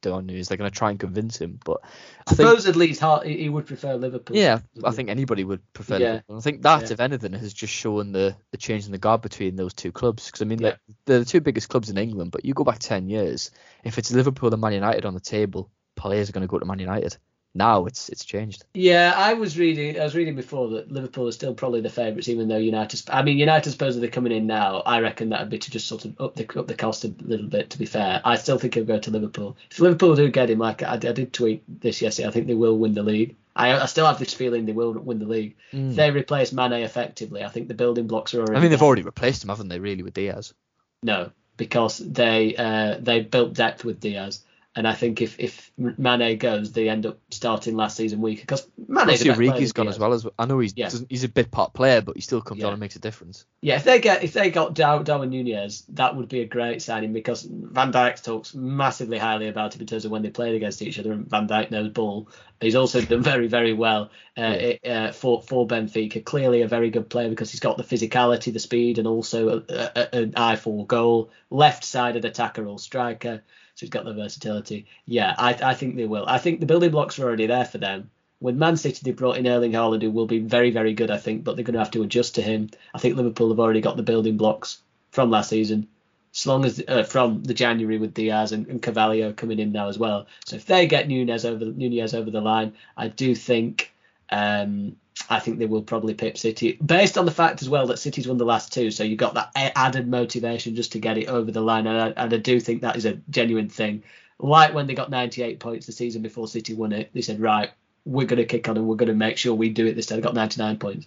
doing 0.00 0.26
news. 0.26 0.48
They're 0.48 0.56
going 0.56 0.70
to 0.70 0.76
try 0.76 0.90
and 0.90 0.98
convince 0.98 1.36
him, 1.38 1.58
but 1.64 1.80
I 2.26 2.34
think 2.34 2.48
Supposedly, 2.48 2.88
he's 2.88 2.98
hard, 2.98 3.26
he 3.26 3.48
would 3.48 3.66
prefer 3.66 3.94
Liverpool. 3.94 4.36
yeah, 4.36 4.60
I 4.84 4.90
think 4.92 5.08
anybody 5.08 5.44
would 5.44 5.60
prefer 5.72 5.98
Yeah. 5.98 6.06
Liverpool. 6.12 6.36
I 6.38 6.40
think 6.40 6.62
that, 6.62 6.82
Yeah. 6.82 6.92
if 6.92 7.00
anything, 7.00 7.32
has 7.32 7.52
just 7.52 7.72
shown 7.72 8.12
the 8.12 8.36
the 8.50 8.56
change 8.58 8.86
in 8.86 8.92
the 8.92 8.98
guard 8.98 9.22
between 9.22 9.56
those 9.56 9.74
two 9.74 9.92
clubs. 9.92 10.26
Because 10.26 10.42
I 10.42 10.44
mean, 10.44 10.60
Yeah. 10.60 10.68
like, 10.68 10.78
they're 11.06 11.18
the 11.20 11.24
two 11.24 11.40
biggest 11.40 11.68
clubs 11.68 11.90
in 11.90 11.98
England, 11.98 12.30
but 12.30 12.44
you 12.44 12.54
go 12.54 12.64
back 12.64 12.78
ten 12.78 13.08
years, 13.08 13.50
if 13.84 13.98
it's 13.98 14.10
Liverpool 14.12 14.52
and 14.52 14.60
Man 14.60 14.72
United 14.72 15.04
on 15.04 15.14
the 15.14 15.20
table, 15.20 15.70
players 15.96 16.28
are 16.28 16.32
going 16.32 16.46
to 16.46 16.50
go 16.50 16.58
to 16.58 16.64
Man 16.66 16.78
United. 16.78 17.16
Now 17.54 17.86
it's 17.86 18.08
it's 18.08 18.24
changed. 18.24 18.64
Yeah, 18.74 19.12
I 19.16 19.34
was 19.34 19.58
reading. 19.58 20.00
I 20.00 20.04
was 20.04 20.14
reading 20.14 20.36
before 20.36 20.68
that 20.68 20.92
Liverpool 20.92 21.26
are 21.26 21.32
still 21.32 21.52
probably 21.52 21.80
the 21.80 21.90
favourites, 21.90 22.28
even 22.28 22.46
though 22.46 22.56
United. 22.56 23.02
I 23.10 23.22
mean, 23.22 23.38
United 23.38 23.70
supposedly 23.72 24.06
they're 24.06 24.14
coming 24.14 24.32
in 24.32 24.46
now. 24.46 24.82
I 24.86 25.00
reckon 25.00 25.30
that'd 25.30 25.50
be 25.50 25.58
to 25.58 25.70
just 25.70 25.88
sort 25.88 26.04
of 26.04 26.20
up 26.20 26.36
the 26.36 26.46
up 26.58 26.68
the 26.68 26.76
cost 26.76 27.04
a 27.04 27.12
little 27.20 27.48
bit. 27.48 27.70
To 27.70 27.78
be 27.78 27.86
fair, 27.86 28.20
I 28.24 28.36
still 28.36 28.58
think 28.58 28.74
he'll 28.74 28.84
go 28.84 29.00
to 29.00 29.10
Liverpool. 29.10 29.56
If 29.68 29.80
Liverpool 29.80 30.14
do 30.14 30.30
get 30.30 30.48
him, 30.48 30.60
like 30.60 30.84
I, 30.84 30.94
I 30.94 30.96
did 30.96 31.32
tweet 31.32 31.64
this 31.80 32.00
yesterday, 32.00 32.28
I 32.28 32.30
think 32.30 32.46
they 32.46 32.54
will 32.54 32.78
win 32.78 32.94
the 32.94 33.02
league. 33.02 33.34
I, 33.56 33.80
I 33.80 33.86
still 33.86 34.06
have 34.06 34.20
this 34.20 34.32
feeling 34.32 34.64
they 34.64 34.72
will 34.72 34.92
win 34.92 35.18
the 35.18 35.26
league. 35.26 35.56
If 35.72 35.96
they 35.96 36.12
replace 36.12 36.52
Mane 36.52 36.72
effectively, 36.72 37.42
I 37.42 37.48
think 37.48 37.66
the 37.66 37.74
building 37.74 38.06
blocks 38.06 38.32
are 38.32 38.38
already. 38.38 38.56
I 38.56 38.60
mean, 38.60 38.70
they've 38.70 38.78
there. 38.78 38.86
already 38.86 39.02
replaced 39.02 39.42
him, 39.42 39.48
haven't 39.48 39.68
they? 39.68 39.80
Really, 39.80 40.04
with 40.04 40.14
Diaz. 40.14 40.54
No, 41.02 41.32
because 41.56 41.98
they 41.98 42.54
uh, 42.56 42.96
they 43.00 43.22
built 43.22 43.54
depth 43.54 43.84
with 43.84 43.98
Diaz, 44.00 44.44
and 44.76 44.86
I 44.86 44.94
think 44.94 45.20
if 45.20 45.40
if 45.40 45.72
Mane 45.76 46.38
goes, 46.38 46.70
they 46.70 46.88
end 46.88 47.04
up 47.04 47.18
starting 47.30 47.74
last 47.74 47.96
season 47.96 48.20
weaker 48.20 48.42
because 48.42 48.68
Mane's 48.78 49.22
a 49.22 49.24
better 49.24 49.34
player 49.34 49.50
Origi's 49.52 49.72
than 49.72 49.84
gone 49.86 49.88
as 49.88 49.98
well 49.98 50.12
as 50.12 50.26
I 50.38 50.46
know 50.46 50.60
he's 50.60 50.74
Yeah. 50.76 50.90
he's 51.08 51.24
a 51.24 51.28
bit 51.28 51.50
part 51.50 51.74
player, 51.74 52.00
but 52.00 52.14
he 52.14 52.20
still 52.22 52.40
comes 52.40 52.60
Yeah. 52.60 52.66
on 52.68 52.74
and 52.74 52.80
makes 52.80 52.94
a 52.94 53.00
difference. 53.00 53.46
Yeah, 53.62 53.76
if 53.76 53.84
they 53.84 53.98
get 54.00 54.22
if 54.22 54.32
they 54.32 54.50
got 54.50 54.74
Dar- 54.74 55.02
Darwin 55.02 55.30
Nunez, 55.30 55.82
that 55.90 56.14
would 56.14 56.28
be 56.28 56.40
a 56.42 56.46
great 56.46 56.82
signing 56.82 57.12
because 57.12 57.42
Van 57.42 57.92
Dijk 57.92 58.22
talks 58.22 58.54
massively 58.54 59.18
highly 59.18 59.48
about 59.48 59.74
him 59.74 59.80
in 59.80 59.88
terms 59.88 60.04
of 60.04 60.12
when 60.12 60.22
they 60.22 60.30
played 60.30 60.54
against 60.54 60.82
each 60.82 61.00
other. 61.00 61.12
And 61.12 61.28
Van 61.28 61.48
Dijk 61.48 61.72
knows 61.72 61.88
ball. 61.90 62.28
He's 62.60 62.76
also 62.76 63.00
done 63.00 63.22
very 63.22 63.48
very 63.48 63.72
well 63.72 64.10
uh, 64.36 64.74
uh, 64.86 65.10
for 65.12 65.42
for 65.42 65.66
Benfica. 65.66 66.24
Clearly 66.24 66.62
a 66.62 66.68
very 66.68 66.90
good 66.90 67.08
player 67.10 67.28
because 67.28 67.50
he's 67.50 67.60
got 67.60 67.76
the 67.76 67.82
physicality, 67.82 68.52
the 68.52 68.60
speed, 68.60 68.98
and 68.98 69.08
also 69.08 69.64
a, 69.68 69.72
a, 69.96 70.14
an 70.16 70.34
eye 70.36 70.54
for 70.56 70.86
goal. 70.86 71.30
Left 71.50 71.82
sided 71.82 72.24
attacker 72.24 72.64
or 72.66 72.78
striker, 72.78 73.42
so 73.80 73.86
he's 73.86 73.90
got 73.90 74.04
the 74.04 74.12
versatility. 74.12 74.84
Yeah, 75.06 75.34
I 75.38 75.56
I 75.62 75.74
think 75.74 75.96
they 75.96 76.04
will. 76.04 76.26
I 76.26 76.36
think 76.36 76.60
the 76.60 76.66
building 76.66 76.90
blocks 76.90 77.18
are 77.18 77.24
already 77.24 77.46
there 77.46 77.64
for 77.64 77.78
them. 77.78 78.10
With 78.38 78.54
Man 78.54 78.76
City, 78.76 79.00
they 79.02 79.12
brought 79.12 79.38
in 79.38 79.46
Erling 79.46 79.72
Haaland, 79.72 80.02
who 80.02 80.10
will 80.10 80.26
be 80.26 80.38
very, 80.38 80.70
very 80.70 80.92
good, 80.92 81.10
I 81.10 81.16
think, 81.16 81.44
but 81.44 81.56
they're 81.56 81.64
going 81.64 81.74
to 81.74 81.80
have 81.80 81.90
to 81.92 82.02
adjust 82.02 82.34
to 82.34 82.42
him. 82.42 82.68
I 82.94 82.98
think 82.98 83.16
Liverpool 83.16 83.48
have 83.48 83.60
already 83.60 83.80
got 83.80 83.96
the 83.96 84.02
building 84.02 84.36
blocks 84.36 84.82
from 85.12 85.30
last 85.30 85.48
season, 85.48 85.88
as 86.34 86.46
long 86.46 86.66
as 86.66 86.82
uh, 86.86 87.04
from 87.04 87.42
the 87.42 87.54
January 87.54 87.96
with 87.96 88.12
Diaz 88.12 88.52
and, 88.52 88.66
and 88.66 88.82
Carvalho 88.82 89.32
coming 89.32 89.58
in 89.58 89.72
now 89.72 89.88
as 89.88 89.98
well. 89.98 90.26
So 90.44 90.56
if 90.56 90.66
they 90.66 90.86
get 90.86 91.08
Nunez 91.08 91.46
over 91.46 91.64
Nunez 91.64 92.12
over 92.12 92.30
the 92.30 92.42
line, 92.42 92.74
I 92.98 93.08
do 93.08 93.34
think 93.34 93.94
um, 94.30 94.96
I 95.28 95.38
think 95.38 95.58
they 95.58 95.66
will 95.66 95.82
probably 95.82 96.14
pip 96.14 96.38
City, 96.38 96.78
based 96.84 97.18
on 97.18 97.24
the 97.24 97.30
fact 97.30 97.62
as 97.62 97.68
well 97.68 97.86
that 97.88 97.98
City's 97.98 98.26
won 98.26 98.38
the 98.38 98.44
last 98.44 98.72
two. 98.72 98.90
So 98.90 99.04
you've 99.04 99.18
got 99.18 99.34
that 99.34 99.50
added 99.54 100.08
motivation 100.08 100.74
just 100.74 100.92
to 100.92 100.98
get 100.98 101.18
it 101.18 101.28
over 101.28 101.50
the 101.50 101.60
line, 101.60 101.86
and 101.86 102.00
I, 102.16 102.22
and 102.22 102.32
I 102.32 102.36
do 102.38 102.60
think 102.60 102.82
that 102.82 102.96
is 102.96 103.06
a 103.06 103.20
genuine 103.30 103.68
thing. 103.68 104.02
Like 104.38 104.72
when 104.72 104.86
they 104.86 104.94
got 104.94 105.10
98 105.10 105.60
points 105.60 105.86
the 105.86 105.92
season 105.92 106.22
before 106.22 106.48
City 106.48 106.74
won 106.74 106.92
it, 106.92 107.10
they 107.12 107.20
said, 107.20 107.40
right, 107.40 107.70
we're 108.06 108.26
going 108.26 108.38
to 108.38 108.46
kick 108.46 108.68
on 108.68 108.76
and 108.76 108.86
we're 108.86 108.96
going 108.96 109.08
to 109.08 109.14
make 109.14 109.36
sure 109.36 109.54
we 109.54 109.68
do 109.68 109.86
it 109.86 109.94
this 109.94 110.06
time. 110.06 110.16
They 110.18 110.22
got 110.22 110.34
99 110.34 110.78
points 110.78 111.06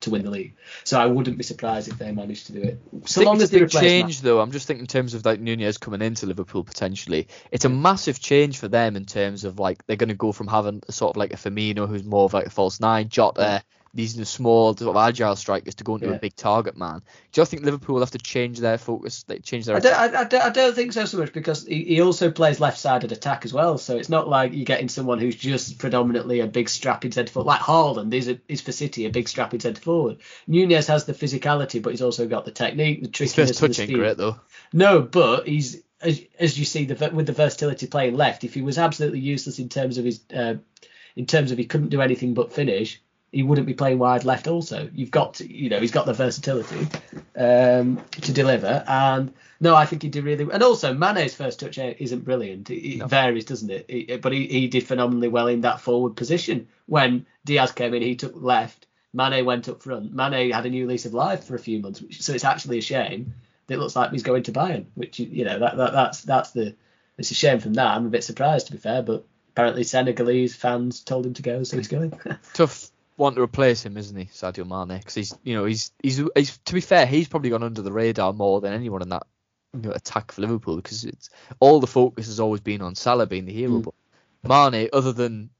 to 0.00 0.10
win 0.10 0.22
the 0.24 0.30
league. 0.30 0.54
So 0.84 1.00
I 1.00 1.06
wouldn't 1.06 1.36
be 1.38 1.44
surprised 1.44 1.88
if 1.88 1.98
they 1.98 2.12
managed 2.12 2.46
to 2.46 2.52
do 2.52 2.62
it. 2.62 2.80
So 3.06 3.22
long 3.22 3.42
as 3.42 3.50
they 3.50 3.66
change, 3.66 4.20
though. 4.20 4.40
I'm 4.40 4.52
just 4.52 4.66
thinking 4.66 4.84
in 4.84 4.86
terms 4.86 5.14
of 5.14 5.24
like 5.24 5.40
Nunez 5.40 5.78
coming 5.78 6.02
into 6.02 6.26
Liverpool 6.26 6.64
potentially. 6.64 7.28
It's 7.50 7.64
a 7.64 7.68
massive 7.68 8.20
change 8.20 8.58
for 8.58 8.68
them 8.68 8.96
in 8.96 9.04
terms 9.04 9.44
of 9.44 9.58
like 9.58 9.84
they're 9.86 9.96
going 9.96 10.08
to 10.08 10.14
go 10.14 10.32
from 10.32 10.46
having 10.46 10.82
a 10.88 10.92
sort 10.92 11.10
of 11.10 11.16
like 11.16 11.32
a 11.32 11.36
Firmino 11.36 11.88
who's 11.88 12.04
more 12.04 12.24
of 12.24 12.34
like 12.34 12.46
a 12.46 12.50
false 12.50 12.80
nine, 12.80 13.08
Jota, 13.08 13.62
these 13.94 14.18
are 14.18 14.24
small 14.24 14.76
sort 14.76 14.96
of 14.96 15.02
agile 15.02 15.34
strikers 15.36 15.74
to 15.76 15.84
go 15.84 15.94
into 15.94 16.08
Yeah. 16.08 16.14
a 16.14 16.18
big 16.18 16.36
target 16.36 16.76
man. 16.76 17.02
Do 17.32 17.40
you 17.40 17.44
think 17.44 17.62
Liverpool 17.64 17.94
will 17.94 18.02
have 18.02 18.10
to 18.12 18.18
change 18.18 18.58
their 18.60 18.78
focus, 18.78 19.24
like 19.28 19.42
change 19.42 19.64
their? 19.64 19.76
I 19.76 19.80
don't, 19.80 19.94
I, 19.94 20.20
I 20.20 20.24
don't, 20.24 20.42
I 20.42 20.50
don't 20.50 20.74
think 20.74 20.92
so 20.92 21.04
so 21.04 21.18
much 21.18 21.32
because 21.32 21.66
he, 21.66 21.84
he 21.84 22.00
also 22.00 22.30
plays 22.30 22.60
left-sided 22.60 23.12
attack 23.12 23.44
as 23.44 23.52
well. 23.52 23.78
So 23.78 23.96
it's 23.96 24.08
not 24.08 24.28
like 24.28 24.52
you're 24.52 24.64
getting 24.64 24.88
someone 24.88 25.18
who's 25.18 25.36
just 25.36 25.78
predominantly 25.78 26.40
a 26.40 26.46
big 26.46 26.68
strapping 26.68 27.12
centre 27.12 27.32
forward. 27.32 27.48
Like 27.48 27.60
Haaland 27.60 28.12
is, 28.14 28.28
a, 28.28 28.38
is 28.48 28.60
for 28.60 28.72
City 28.72 29.06
a 29.06 29.10
big 29.10 29.28
strapping 29.28 29.60
centre 29.60 29.80
forward. 29.80 30.18
Nunez 30.46 30.86
has 30.86 31.04
the 31.04 31.14
physicality, 31.14 31.82
but 31.82 31.90
he's 31.90 32.02
also 32.02 32.26
got 32.28 32.44
the 32.44 32.50
technique, 32.50 33.00
the 33.00 33.06
His 33.06 33.32
trickiness, 33.32 33.58
first 33.58 33.60
the 33.60 33.68
touch 33.68 33.80
ain't 33.80 33.92
great 33.98 34.16
though. 34.16 34.36
No, 34.72 35.00
but 35.00 35.48
he's 35.48 35.82
as, 36.00 36.20
as 36.38 36.58
you 36.58 36.64
see 36.64 36.84
the 36.84 37.10
with 37.10 37.26
the 37.26 37.32
versatility 37.32 37.86
playing 37.86 38.16
left. 38.16 38.44
If 38.44 38.54
he 38.54 38.62
was 38.62 38.78
absolutely 38.78 39.20
useless 39.20 39.58
in 39.58 39.68
terms 39.68 39.98
of 39.98 40.04
his 40.04 40.20
uh, 40.34 40.54
in 41.16 41.26
terms 41.26 41.50
of 41.50 41.58
he 41.58 41.64
couldn't 41.64 41.88
do 41.88 42.00
anything 42.00 42.34
but 42.34 42.52
finish, 42.52 43.00
he 43.32 43.42
wouldn't 43.42 43.66
be 43.66 43.74
playing 43.74 43.98
wide 43.98 44.24
left. 44.24 44.46
Also, 44.48 44.88
you've 44.94 45.10
got 45.10 45.34
to, 45.34 45.52
you 45.52 45.68
know 45.68 45.80
he's 45.80 45.90
got 45.90 46.06
the 46.06 46.12
versatility 46.14 46.86
um, 47.36 48.02
to 48.12 48.32
deliver, 48.32 48.84
and 48.86 49.32
no, 49.60 49.74
I 49.74 49.86
think 49.86 50.02
he 50.02 50.08
did 50.08 50.24
really. 50.24 50.44
well. 50.44 50.54
And 50.54 50.62
also, 50.62 50.94
Mane's 50.94 51.34
first 51.34 51.60
touch 51.60 51.78
isn't 51.78 52.24
brilliant. 52.24 52.70
It, 52.70 52.76
it 52.94 52.98
No. 52.98 53.06
varies, 53.06 53.44
doesn't 53.44 53.70
it? 53.70 53.84
It- 53.88 54.22
But 54.22 54.32
he, 54.32 54.46
he 54.46 54.68
did 54.68 54.86
phenomenally 54.86 55.28
well 55.28 55.48
in 55.48 55.62
that 55.62 55.80
forward 55.80 56.16
position. 56.16 56.68
When 56.86 57.26
Diaz 57.44 57.72
came 57.72 57.92
in, 57.94 58.02
he 58.02 58.14
took 58.16 58.34
left. 58.36 58.86
Mane 59.12 59.44
went 59.44 59.68
up 59.68 59.82
front. 59.82 60.14
Mane 60.14 60.50
had 60.52 60.66
a 60.66 60.70
new 60.70 60.86
lease 60.86 61.06
of 61.06 61.14
life 61.14 61.44
for 61.44 61.54
a 61.54 61.58
few 61.58 61.80
months, 61.80 62.00
which, 62.00 62.22
so 62.22 62.32
it's 62.34 62.44
actually 62.44 62.78
a 62.78 62.82
shame 62.82 63.34
that 63.66 63.74
it 63.74 63.78
looks 63.78 63.96
like 63.96 64.10
he's 64.12 64.22
going 64.22 64.44
to 64.44 64.52
Bayern. 64.52 64.84
Which 64.94 65.18
you 65.18 65.44
know 65.44 65.58
that, 65.58 65.76
that 65.76 65.92
that's 65.92 66.22
that's 66.22 66.50
the 66.52 66.74
it's 67.18 67.30
a 67.30 67.34
shame 67.34 67.58
from 67.58 67.74
that. 67.74 67.96
I'm 67.96 68.06
a 68.06 68.10
bit 68.10 68.22
surprised 68.24 68.66
to 68.66 68.72
be 68.72 68.78
fair, 68.78 69.02
but 69.02 69.24
apparently 69.50 69.82
Senegalese 69.82 70.54
fans 70.54 71.00
told 71.00 71.26
him 71.26 71.34
to 71.34 71.42
go, 71.42 71.64
so 71.64 71.76
he's 71.78 71.88
going. 71.88 72.12
Tough 72.54 72.90
one 73.18 73.34
to 73.34 73.42
replace 73.42 73.84
him, 73.84 73.96
isn't 73.96 74.16
he, 74.16 74.24
Sadio 74.26 74.66
Mane? 74.66 74.98
Because 74.98 75.14
he's 75.14 75.36
you 75.42 75.54
know 75.54 75.64
he's, 75.64 75.92
he's 76.02 76.22
he's 76.34 76.56
to 76.58 76.74
be 76.74 76.80
fair, 76.80 77.04
he's 77.06 77.28
probably 77.28 77.50
gone 77.50 77.62
under 77.62 77.82
the 77.82 77.92
radar 77.92 78.32
more 78.32 78.60
than 78.60 78.72
anyone 78.72 79.02
in 79.02 79.10
that 79.10 79.26
you 79.74 79.80
know, 79.82 79.90
attack 79.90 80.32
for 80.32 80.40
Liverpool 80.40 80.76
because 80.76 81.04
it's 81.04 81.28
all 81.60 81.80
the 81.80 81.86
focus 81.86 82.26
has 82.26 82.40
always 82.40 82.60
been 82.60 82.80
on 82.80 82.94
Salah 82.94 83.26
being 83.26 83.44
the 83.44 83.52
hero, 83.52 83.80
Mm. 83.80 83.92
but 84.42 84.72
Mane, 84.72 84.88
other 84.92 85.12
than 85.12 85.50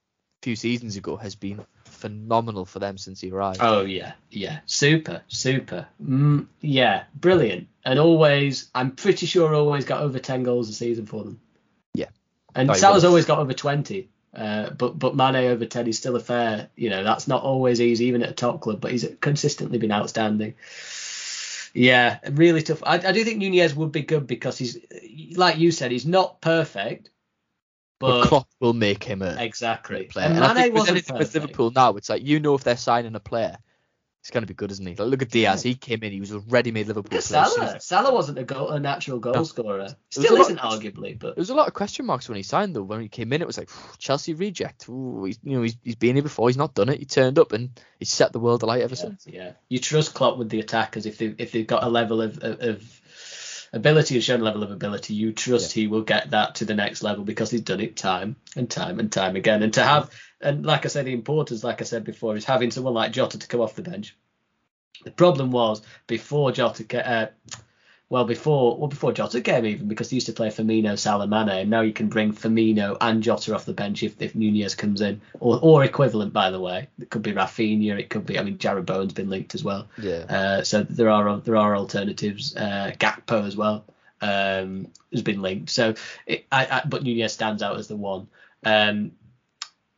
a 0.41 0.45
few 0.45 0.57
seasons 0.57 0.97
ago, 0.97 1.17
has 1.17 1.35
been 1.35 1.65
phenomenal 1.85 2.65
for 2.65 2.79
them 2.79 2.97
since 2.97 3.21
he 3.21 3.31
arrived. 3.31 3.59
Oh 3.61 3.83
yeah, 3.83 4.13
yeah, 4.31 4.61
super, 4.67 5.23
super, 5.27 5.89
mm, 6.03 6.47
yeah, 6.61 7.05
brilliant, 7.15 7.69
and 7.85 7.99
always, 7.99 8.71
I'm 8.75 8.93
pretty 8.93 9.27
sure 9.27 9.53
always 9.55 9.85
got 9.85 10.03
over 10.03 10.19
ten 10.21 10.43
goals 10.45 10.69
a 10.69 10.73
season 10.73 11.07
for 11.07 11.25
them. 11.25 11.41
Yeah. 11.93 12.07
and 12.55 12.71
he 12.71 12.77
Salah's 12.77 13.05
always 13.05 13.25
got 13.27 13.41
over 13.41 13.53
twenty, 13.53 14.09
uh, 14.35 14.71
but 14.71 14.99
but 14.99 15.17
Mane 15.17 15.37
over 15.37 15.67
ten 15.67 15.87
is 15.87 15.99
still 15.99 16.17
a 16.17 16.21
fair, 16.21 16.69
you 16.77 16.91
know, 16.91 17.03
that's 17.05 17.29
not 17.29 17.43
always 17.43 17.81
easy 17.81 18.07
even 18.07 18.23
at 18.23 18.31
a 18.31 18.35
top 18.35 18.61
club, 18.61 18.81
but 18.81 18.93
he's 18.93 19.07
consistently 19.21 19.79
been 19.79 19.93
outstanding. 19.93 20.55
Yeah, 21.75 22.19
really 22.31 22.63
tough. 22.63 22.83
I, 22.83 22.95
I 22.95 23.13
do 23.13 23.25
think 23.25 23.39
Nunez 23.39 23.75
would 23.75 23.93
be 23.93 24.03
good 24.03 24.27
because 24.27 24.59
he's, 24.59 24.79
like 25.37 25.59
you 25.59 25.71
said, 25.71 25.91
he's 25.91 26.07
not 26.07 26.41
perfect, 26.41 27.11
but 28.01 28.21
but, 28.21 28.23
Klopp 28.23 28.49
will 28.61 28.73
make 28.73 29.05
him 29.05 29.23
a 29.23 29.37
exactly. 29.39 30.05
player. 30.05 30.27
And 30.27 30.37
And 30.37 30.45
I 30.45 30.55
Mane 30.55 30.55
think 30.55 30.75
with 30.75 30.81
wasn't 30.81 30.91
anything 30.91 31.17
with 31.17 31.29
perfect. 31.29 31.35
Liverpool 31.35 31.71
now, 31.71 31.97
it's 31.97 32.09
like 32.09 32.23
you 32.25 32.41
know 32.41 32.55
if 32.55 32.65
they're 32.65 32.77
signing 32.77 33.15
a 33.15 33.21
player, 33.21 33.59
it's 34.29 34.35
going 34.35 34.43
to 34.43 34.47
be 34.47 34.53
good, 34.53 34.71
isn't 34.71 34.85
he? 34.85 34.95
Like, 34.95 35.09
look 35.09 35.23
at 35.23 35.31
Diaz. 35.31 35.63
He 35.63 35.75
came 35.75 36.03
in, 36.03 36.13
he 36.13 36.21
was 36.21 36.33
a 36.33 36.41
ready-made 36.41 36.87
Liverpool 36.87 37.17
Look 37.17 37.25
player. 37.25 37.45
Salah. 37.47 37.81
Salah 37.81 38.13
wasn't 38.13 38.39
a 38.39 38.45
goal, 38.45 38.69
a 38.69 38.79
natural 38.79 39.19
goal 39.19 39.33
No. 39.33 39.45
scorer. 39.45 39.89
Still 40.11 40.37
isn't, 40.37 40.59
arguably, 40.59 41.19
but 41.19 41.35
There 41.35 41.41
was 41.41 41.49
a 41.49 41.55
lot 41.55 41.67
of 41.67 41.73
question 41.73 42.05
marks 42.05 42.29
when 42.29 42.37
he 42.37 42.43
signed 42.43 42.77
though. 42.77 42.83
When 42.83 43.01
he 43.01 43.09
came 43.09 43.33
in, 43.33 43.41
it 43.41 43.47
was 43.47 43.57
like 43.57 43.71
Chelsea 43.97 44.35
reject. 44.35 44.87
Ooh, 44.91 45.25
he's, 45.25 45.39
you 45.43 45.57
know, 45.57 45.63
he's, 45.63 45.79
he's 45.83 45.95
been 45.95 46.15
here 46.17 46.23
before. 46.23 46.51
He's 46.51 46.59
not 46.59 46.75
done 46.75 46.91
it. 46.91 46.99
He 46.99 47.07
turned 47.07 47.39
up 47.39 47.53
and 47.53 47.71
he's 47.99 48.11
set 48.11 48.35
the 48.35 48.39
world 48.39 48.63
alight 48.63 48.83
ever 48.83 48.95
yeah, 48.95 49.01
since. 49.01 49.27
yeah. 49.27 49.53
You 49.71 49.79
trust 49.79 50.13
Klopp 50.13 50.37
with 50.37 50.51
the 50.51 50.61
attackers 50.61 51.07
if 51.07 51.17
they 51.17 51.35
if 51.39 51.53
they've 51.53 51.67
got 51.67 51.83
a 51.85 51.89
level 51.89 52.21
of, 52.21 52.37
of, 52.43 52.61
of 52.61 53.01
ability 53.73 54.15
and 54.15 54.25
shown 54.25 54.41
a 54.41 54.45
level 54.45 54.63
of 54.63 54.71
ability, 54.71 55.15
you 55.15 55.33
trust 55.33 55.73
he 55.73 55.87
will 55.87 56.03
get 56.03 56.31
that 56.31 56.57
to 56.57 56.65
the 56.65 56.75
next 56.75 57.03
level 57.03 57.25
because 57.25 57.51
he's 57.51 57.61
done 57.61 57.81
it 57.81 57.97
time 57.97 58.37
and 58.57 58.71
time 58.71 58.99
and 58.99 59.11
time 59.13 59.37
again. 59.37 59.63
And 59.63 59.75
to 59.75 59.83
have 59.83 60.11
and 60.41 60.65
like 60.65 60.85
I 60.85 60.89
said, 60.89 61.07
the 61.07 61.13
importance, 61.13 61.65
like 61.65 61.81
I 61.81 61.85
said 61.85 62.05
before, 62.05 62.37
is 62.37 62.45
having 62.45 62.71
someone 62.71 62.95
like 62.95 63.13
Jota 63.13 63.39
to 63.39 63.47
come 63.47 63.61
off 63.61 63.75
the 63.75 63.83
bench. 63.83 64.17
The 65.05 65.11
problem 65.11 65.51
was 65.51 65.83
before 66.07 66.53
Jota, 66.53 67.09
uh, 67.09 67.27
well 68.11 68.25
before 68.25 68.77
well 68.77 68.89
before 68.89 69.13
Jota 69.13 69.41
came 69.41 69.67
even 69.67 69.89
because 69.89 70.11
they 70.11 70.15
used 70.15 70.27
to 70.27 70.33
play 70.33 70.49
Firmino, 70.49 70.99
Salah, 70.99 71.27
Mane, 71.27 71.49
and 71.49 71.71
now 71.71 71.83
you 71.83 71.93
can 71.93 72.09
bring 72.09 72.33
Firmino 72.33 72.97
and 73.01 73.23
Jota 73.23 73.55
off 73.55 73.65
the 73.65 73.73
bench 73.73 74.03
if, 74.03 74.21
if 74.21 74.35
Nunez 74.35 74.75
comes 74.75 75.01
in, 75.01 75.21
or 75.41 75.59
or 75.63 75.85
equivalent 75.85 76.33
by 76.33 76.51
the 76.51 76.61
way. 76.61 76.89
It 76.99 77.11
could 77.11 77.23
be 77.23 77.33
Raphinha, 77.33 77.99
it 77.99 78.11
could 78.11 78.27
be 78.27 78.39
I 78.39 78.43
mean 78.43 78.59
Jarrod 78.59 78.87
Bowen's 78.87 79.13
been 79.13 79.31
linked 79.31 79.55
as 79.55 79.63
well. 79.63 79.89
Yeah. 80.01 80.25
Uh, 80.29 80.63
so 80.65 80.83
there 80.83 81.11
are 81.11 81.39
there 81.39 81.57
are 81.57 81.77
alternatives. 81.77 82.57
Uh, 82.57 82.93
Gakpo 82.99 83.47
as 83.47 83.57
well 83.57 83.85
um, 84.21 84.89
has 85.13 85.23
been 85.23 85.43
linked. 85.43 85.71
So, 85.71 85.95
it, 86.27 86.47
I, 86.51 86.67
I, 86.67 86.83
but 86.87 87.03
Nunez 87.03 87.33
stands 87.33 87.63
out 87.63 87.79
as 87.79 87.89
the 87.89 87.97
one. 87.97 88.29
Um, 88.65 89.13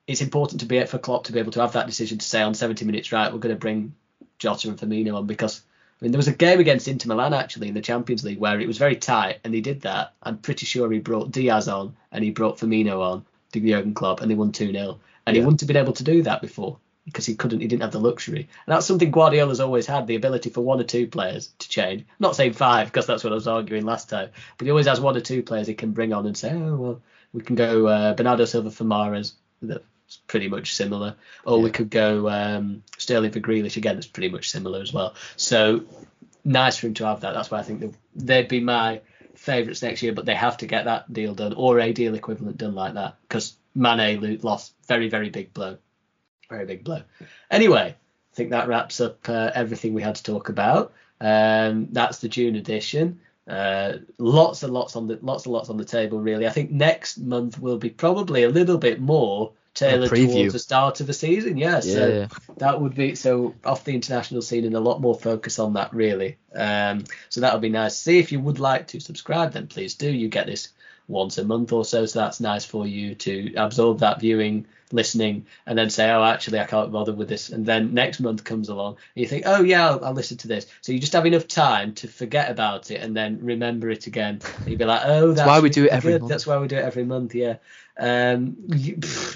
it's 0.07 0.21
important 0.21 0.61
to 0.61 0.67
be 0.67 0.85
for 0.87 0.99
Klopp 0.99 1.25
to 1.25 1.33
be 1.33 1.39
able 1.39 1.53
to 1.53 1.61
have 1.61 1.73
that 1.73 1.87
decision 1.87 2.19
to 2.19 2.27
say 2.27 2.43
on 2.43 2.55
70 2.55 2.85
minutes, 2.85 3.13
right, 3.13 3.33
we're 3.33 3.39
going 3.39 3.55
to 3.55 3.61
bring 3.61 3.95
Jota 4.39 4.69
and 4.69 4.79
Firmino 4.79 5.15
on 5.17 5.27
because 5.27 5.63
I 6.01 6.05
mean 6.05 6.13
there 6.13 6.19
was 6.19 6.29
a 6.29 6.33
game 6.33 6.61
against 6.61 6.89
Inter 6.89 7.09
Milan 7.09 7.35
actually 7.35 7.69
in 7.69 7.75
the 7.75 7.83
Champions 7.83 8.25
League 8.25 8.39
where 8.39 8.59
it 8.59 8.67
was 8.67 8.79
very 8.79 8.97
tight 8.97 9.41
and 9.45 9.53
he 9.53 9.61
did 9.61 9.83
that. 9.83 10.15
I'm 10.23 10.39
pretty 10.39 10.65
sure 10.65 10.91
he 10.91 10.99
brought 10.99 11.31
Diaz 11.31 11.69
on 11.69 11.95
and 12.11 12.25
he 12.25 12.31
brought 12.31 12.59
Firmino 12.59 13.01
on 13.01 13.27
to 13.53 13.61
Jurgen 13.61 13.95
Klopp 13.95 14.21
and 14.21 14.31
they 14.31 14.35
won 14.35 14.53
2 14.53 14.73
0 14.73 14.99
and 15.27 15.37
yeah. 15.37 15.41
he 15.41 15.45
wouldn't 15.45 15.61
have 15.61 15.69
been 15.69 15.77
able 15.77 15.93
to 15.93 16.05
do 16.05 16.23
that 16.23 16.41
before 16.41 16.79
because 17.05 17.27
he 17.27 17.35
couldn't, 17.35 17.61
he 17.61 17.67
didn't 17.67 17.83
have 17.83 17.93
the 17.93 18.01
luxury. 18.01 18.41
And 18.67 18.75
that's 18.75 18.87
something 18.87 19.11
Guardiola's 19.11 19.61
always 19.61 19.87
had 19.87 20.07
the 20.07 20.17
ability 20.17 20.51
for 20.51 20.61
one 20.61 20.81
or 20.81 20.85
two 20.85 21.07
players 21.07 21.53
to 21.59 21.69
change. 21.69 22.03
I'm 22.03 22.17
not 22.21 22.37
saying 22.37 22.53
five 22.53 22.87
because 22.89 23.07
that's 23.07 23.25
what 23.25 23.33
I 23.33 23.35
was 23.35 23.49
arguing 23.49 23.85
last 23.85 24.09
time, 24.09 24.31
but 24.57 24.65
he 24.65 24.71
always 24.71 24.87
has 24.87 25.01
one 25.01 25.17
or 25.17 25.21
two 25.21 25.43
players 25.43 25.67
he 25.67 25.75
can 25.75 25.93
bring 25.93 26.13
on 26.13 26.27
and 26.27 26.37
say, 26.37 26.53
oh 26.53 26.77
well, 26.77 27.03
we 27.33 27.43
can 27.43 27.57
go 27.57 27.87
uh, 27.87 28.15
Bernardo 28.15 28.45
Silva 28.45 28.71
for 28.71 28.85
Mahrez. 28.85 29.33
That's 30.11 30.17
pretty 30.27 30.49
much 30.49 30.75
similar. 30.75 31.15
Or 31.45 31.59
yeah. 31.59 31.65
we 31.65 31.71
could 31.71 31.89
go 31.89 32.29
um, 32.29 32.83
Sterling 32.99 33.31
for 33.31 33.39
Grealish 33.39 33.77
again. 33.77 33.95
That's 33.95 34.09
pretty 34.09 34.29
much 34.29 34.51
similar 34.51 34.83
as 34.83 34.93
well. 34.93 35.15
So 35.37 35.85
nice 36.45 36.77
for 36.77 36.89
him 36.89 36.95
to 36.95 37.07
have 37.07 37.21
that. 37.21 37.33
That's 37.33 37.49
why 37.51 37.61
I 37.61 37.63
think 37.63 37.95
they'd 38.17 38.49
be 38.49 38.61
my 38.61 39.03
favourites 39.37 39.83
next 39.83 40.03
year, 40.03 40.13
but 40.13 40.27
they 40.27 40.35
have 40.35 40.57
to 40.59 40.67
get 40.67 40.87
that 40.87 41.13
deal 41.13 41.35
done 41.35 41.55
or 41.55 41.79
a 41.79 41.93
deal 41.93 42.17
equivalent 42.17 42.59
done 42.59 42.75
like 42.75 42.95
that 42.95 43.19
because 43.23 43.57
Mane 43.77 44.41
lost 44.43 44.75
very 44.89 45.09
very 45.09 45.31
big 45.31 45.55
blow 45.55 45.79
very 46.51 46.67
big 46.67 46.85
blow. 46.85 47.03
Anyway, 47.51 47.95
I 47.97 48.35
think 48.35 48.51
that 48.51 48.69
wraps 48.69 49.01
up 49.01 49.29
uh, 49.29 49.53
everything 49.55 49.95
we 49.95 50.03
had 50.03 50.17
to 50.17 50.23
talk 50.23 50.49
about. 50.51 50.93
Um, 51.21 51.89
that's 51.93 52.19
the 52.19 52.29
June 52.29 52.57
edition. 52.57 53.21
Uh, 53.49 53.99
lots 54.19 54.63
and 54.63 54.73
lots 54.73 54.97
on 54.97 55.07
the 55.07 55.19
lots 55.23 55.47
and 55.47 55.53
lots 55.53 55.71
on 55.71 55.77
the 55.77 55.85
table 55.85 56.21
really. 56.21 56.47
I 56.47 56.51
think 56.51 56.71
next 56.71 57.19
month 57.19 57.59
will 57.59 57.79
be 57.79 57.91
probably 57.91 58.43
a 58.43 58.51
little 58.51 58.79
bit 58.79 59.01
more 59.01 59.53
tailored 59.75 60.11
towards 60.11 60.53
the 60.53 60.59
start 60.59 61.01
of 61.01 61.07
the 61.07 61.13
season. 61.13 61.57
Yeah, 61.57 61.81
so 61.81 62.09
yeah. 62.09 62.29
that 62.59 62.81
would 62.81 62.95
be 62.95 63.15
so 63.15 63.55
off 63.65 63.85
the 63.85 63.95
international 63.95 64.43
scene 64.43 64.65
and 64.65 64.75
a 64.75 64.81
lot 64.81 65.01
more 65.01 65.15
focus 65.15 65.59
on 65.59 65.75
that 65.75 65.93
really. 65.93 66.39
Um, 66.55 67.05
so 67.29 67.41
that 67.41 67.53
would 67.53 67.63
be 67.63 67.69
nice. 67.69 67.97
See 67.97 68.19
if 68.19 68.33
you 68.33 68.41
would 68.41 68.59
like 68.59 68.89
to 68.89 69.01
subscribe, 69.01 69.53
then 69.53 69.67
please 69.67 69.95
do. 69.95 70.11
You 70.11 70.29
get 70.29 70.47
this 70.47 70.69
once 71.09 71.39
a 71.39 71.45
month 71.45 71.73
or 71.73 71.85
so, 71.85 72.07
so 72.07 72.21
that's 72.21 72.41
nice 72.41 72.65
for 72.65 72.87
you 72.87 73.15
to 73.17 73.55
absorb 73.55 74.01
that 74.01 74.21
viewing 74.21 74.67
listening 74.93 75.47
and 75.67 75.79
then 75.79 75.91
say, 75.91 76.11
oh, 76.11 76.25
actually, 76.25 76.59
I 76.59 76.65
can't 76.65 76.91
bother 76.91 77.13
with 77.13 77.29
this. 77.29 77.51
And 77.51 77.65
then 77.65 77.95
next 77.95 78.21
month 78.21 78.45
comes 78.45 78.69
along 78.69 78.97
and 79.15 79.23
you 79.23 79.27
think, 79.27 79.45
oh, 79.47 79.63
yeah, 79.63 79.89
I'll, 79.89 80.05
I'll 80.05 80.13
listen 80.13 80.37
to 80.39 80.49
this. 80.49 80.67
So 80.81 80.93
you 80.93 80.99
just 80.99 81.13
have 81.13 81.27
enough 81.27 81.47
time 81.47 81.95
to 81.95 82.09
forget 82.09 82.51
about 82.51 82.91
it 82.91 83.01
and 83.01 83.17
then 83.17 83.39
remember 83.43 83.91
it 83.91 84.07
again. 84.07 84.41
And 84.59 84.69
you'd 84.69 84.79
be 84.79 84.85
like, 84.85 85.03
oh, 85.05 85.29
that's, 85.29 85.41
that's 85.41 85.49
why 85.49 85.61
we 85.61 85.71
do 85.71 85.85
it 85.85 85.91
every 85.91 86.13
good. 86.13 86.23
month. 86.23 86.31
That's 86.31 86.47
why 86.47 86.59
we 86.59 86.69
do 86.69 86.77
it 86.77 86.85
every 86.85 87.05
month, 87.05 87.35
yeah. 87.35 87.57
Um, 88.01 88.57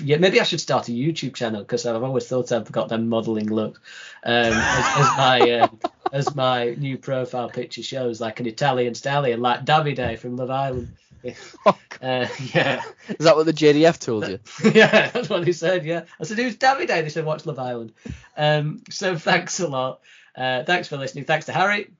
yeah, 0.03 0.17
maybe 0.17 0.41
I 0.41 0.45
should 0.45 0.61
start 0.61 0.89
a 0.89 0.93
YouTube 0.93 1.35
channel 1.35 1.61
because 1.61 1.85
I've 1.85 2.03
always 2.03 2.27
thought 2.27 2.51
I've 2.51 2.73
got 2.73 2.89
them 2.89 3.11
modelling 3.11 3.53
look 3.53 3.83
um, 4.25 4.53
as, 4.55 4.97
as, 4.97 5.17
my 5.19 5.51
uh, 5.51 5.69
as 6.13 6.35
my 6.35 6.71
new 6.71 6.97
profile 6.97 7.51
picture 7.51 7.83
shows, 7.83 8.23
like 8.23 8.41
an 8.41 8.47
Italian 8.47 8.95
stallion, 8.95 9.41
like 9.41 9.67
Davide 9.67 10.19
from 10.19 10.37
Love 10.37 10.51
Island. 10.51 10.97
uh, 11.67 11.73
yeah. 12.01 12.83
Is 13.09 13.27
that 13.27 13.37
what 13.37 13.45
the 13.45 13.53
JDF 13.53 13.99
told 13.99 14.29
you? 14.29 14.39
yeah, 14.73 15.11
that's 15.11 15.29
what 15.29 15.47
he 15.47 15.53
said. 15.53 15.85
Yeah. 15.85 16.05
I 16.19 16.25
said, 16.25 16.39
"Who's 16.39 16.57
Davide?" 16.57 16.89
They 16.89 17.09
said, 17.11 17.27
"Watch 17.27 17.45
Love 17.45 17.59
Island." 17.59 17.93
Um, 18.37 18.83
so 18.91 19.17
thanks 19.17 19.61
a 19.61 19.69
lot. 19.69 20.01
Uh, 20.35 20.65
thanks 20.65 20.89
for 20.89 20.97
listening. 20.97 21.25
Thanks 21.25 21.47
to 21.47 21.53
Harry. 21.53 21.91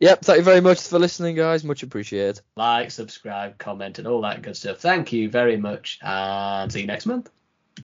Yep, 0.00 0.20
thank 0.22 0.38
you 0.38 0.44
very 0.44 0.60
much 0.60 0.80
for 0.82 0.98
listening, 0.98 1.36
guys. 1.36 1.64
Much 1.64 1.82
appreciated. 1.82 2.42
Like, 2.56 2.90
subscribe, 2.90 3.56
comment, 3.56 3.98
and 3.98 4.06
all 4.06 4.20
that 4.22 4.42
good 4.42 4.56
stuff. 4.56 4.78
Thank 4.78 5.12
you 5.12 5.30
very 5.30 5.56
much, 5.56 5.98
and 6.02 6.70
see 6.70 6.82
you 6.82 6.86
next 6.86 7.06
month. 7.06 7.30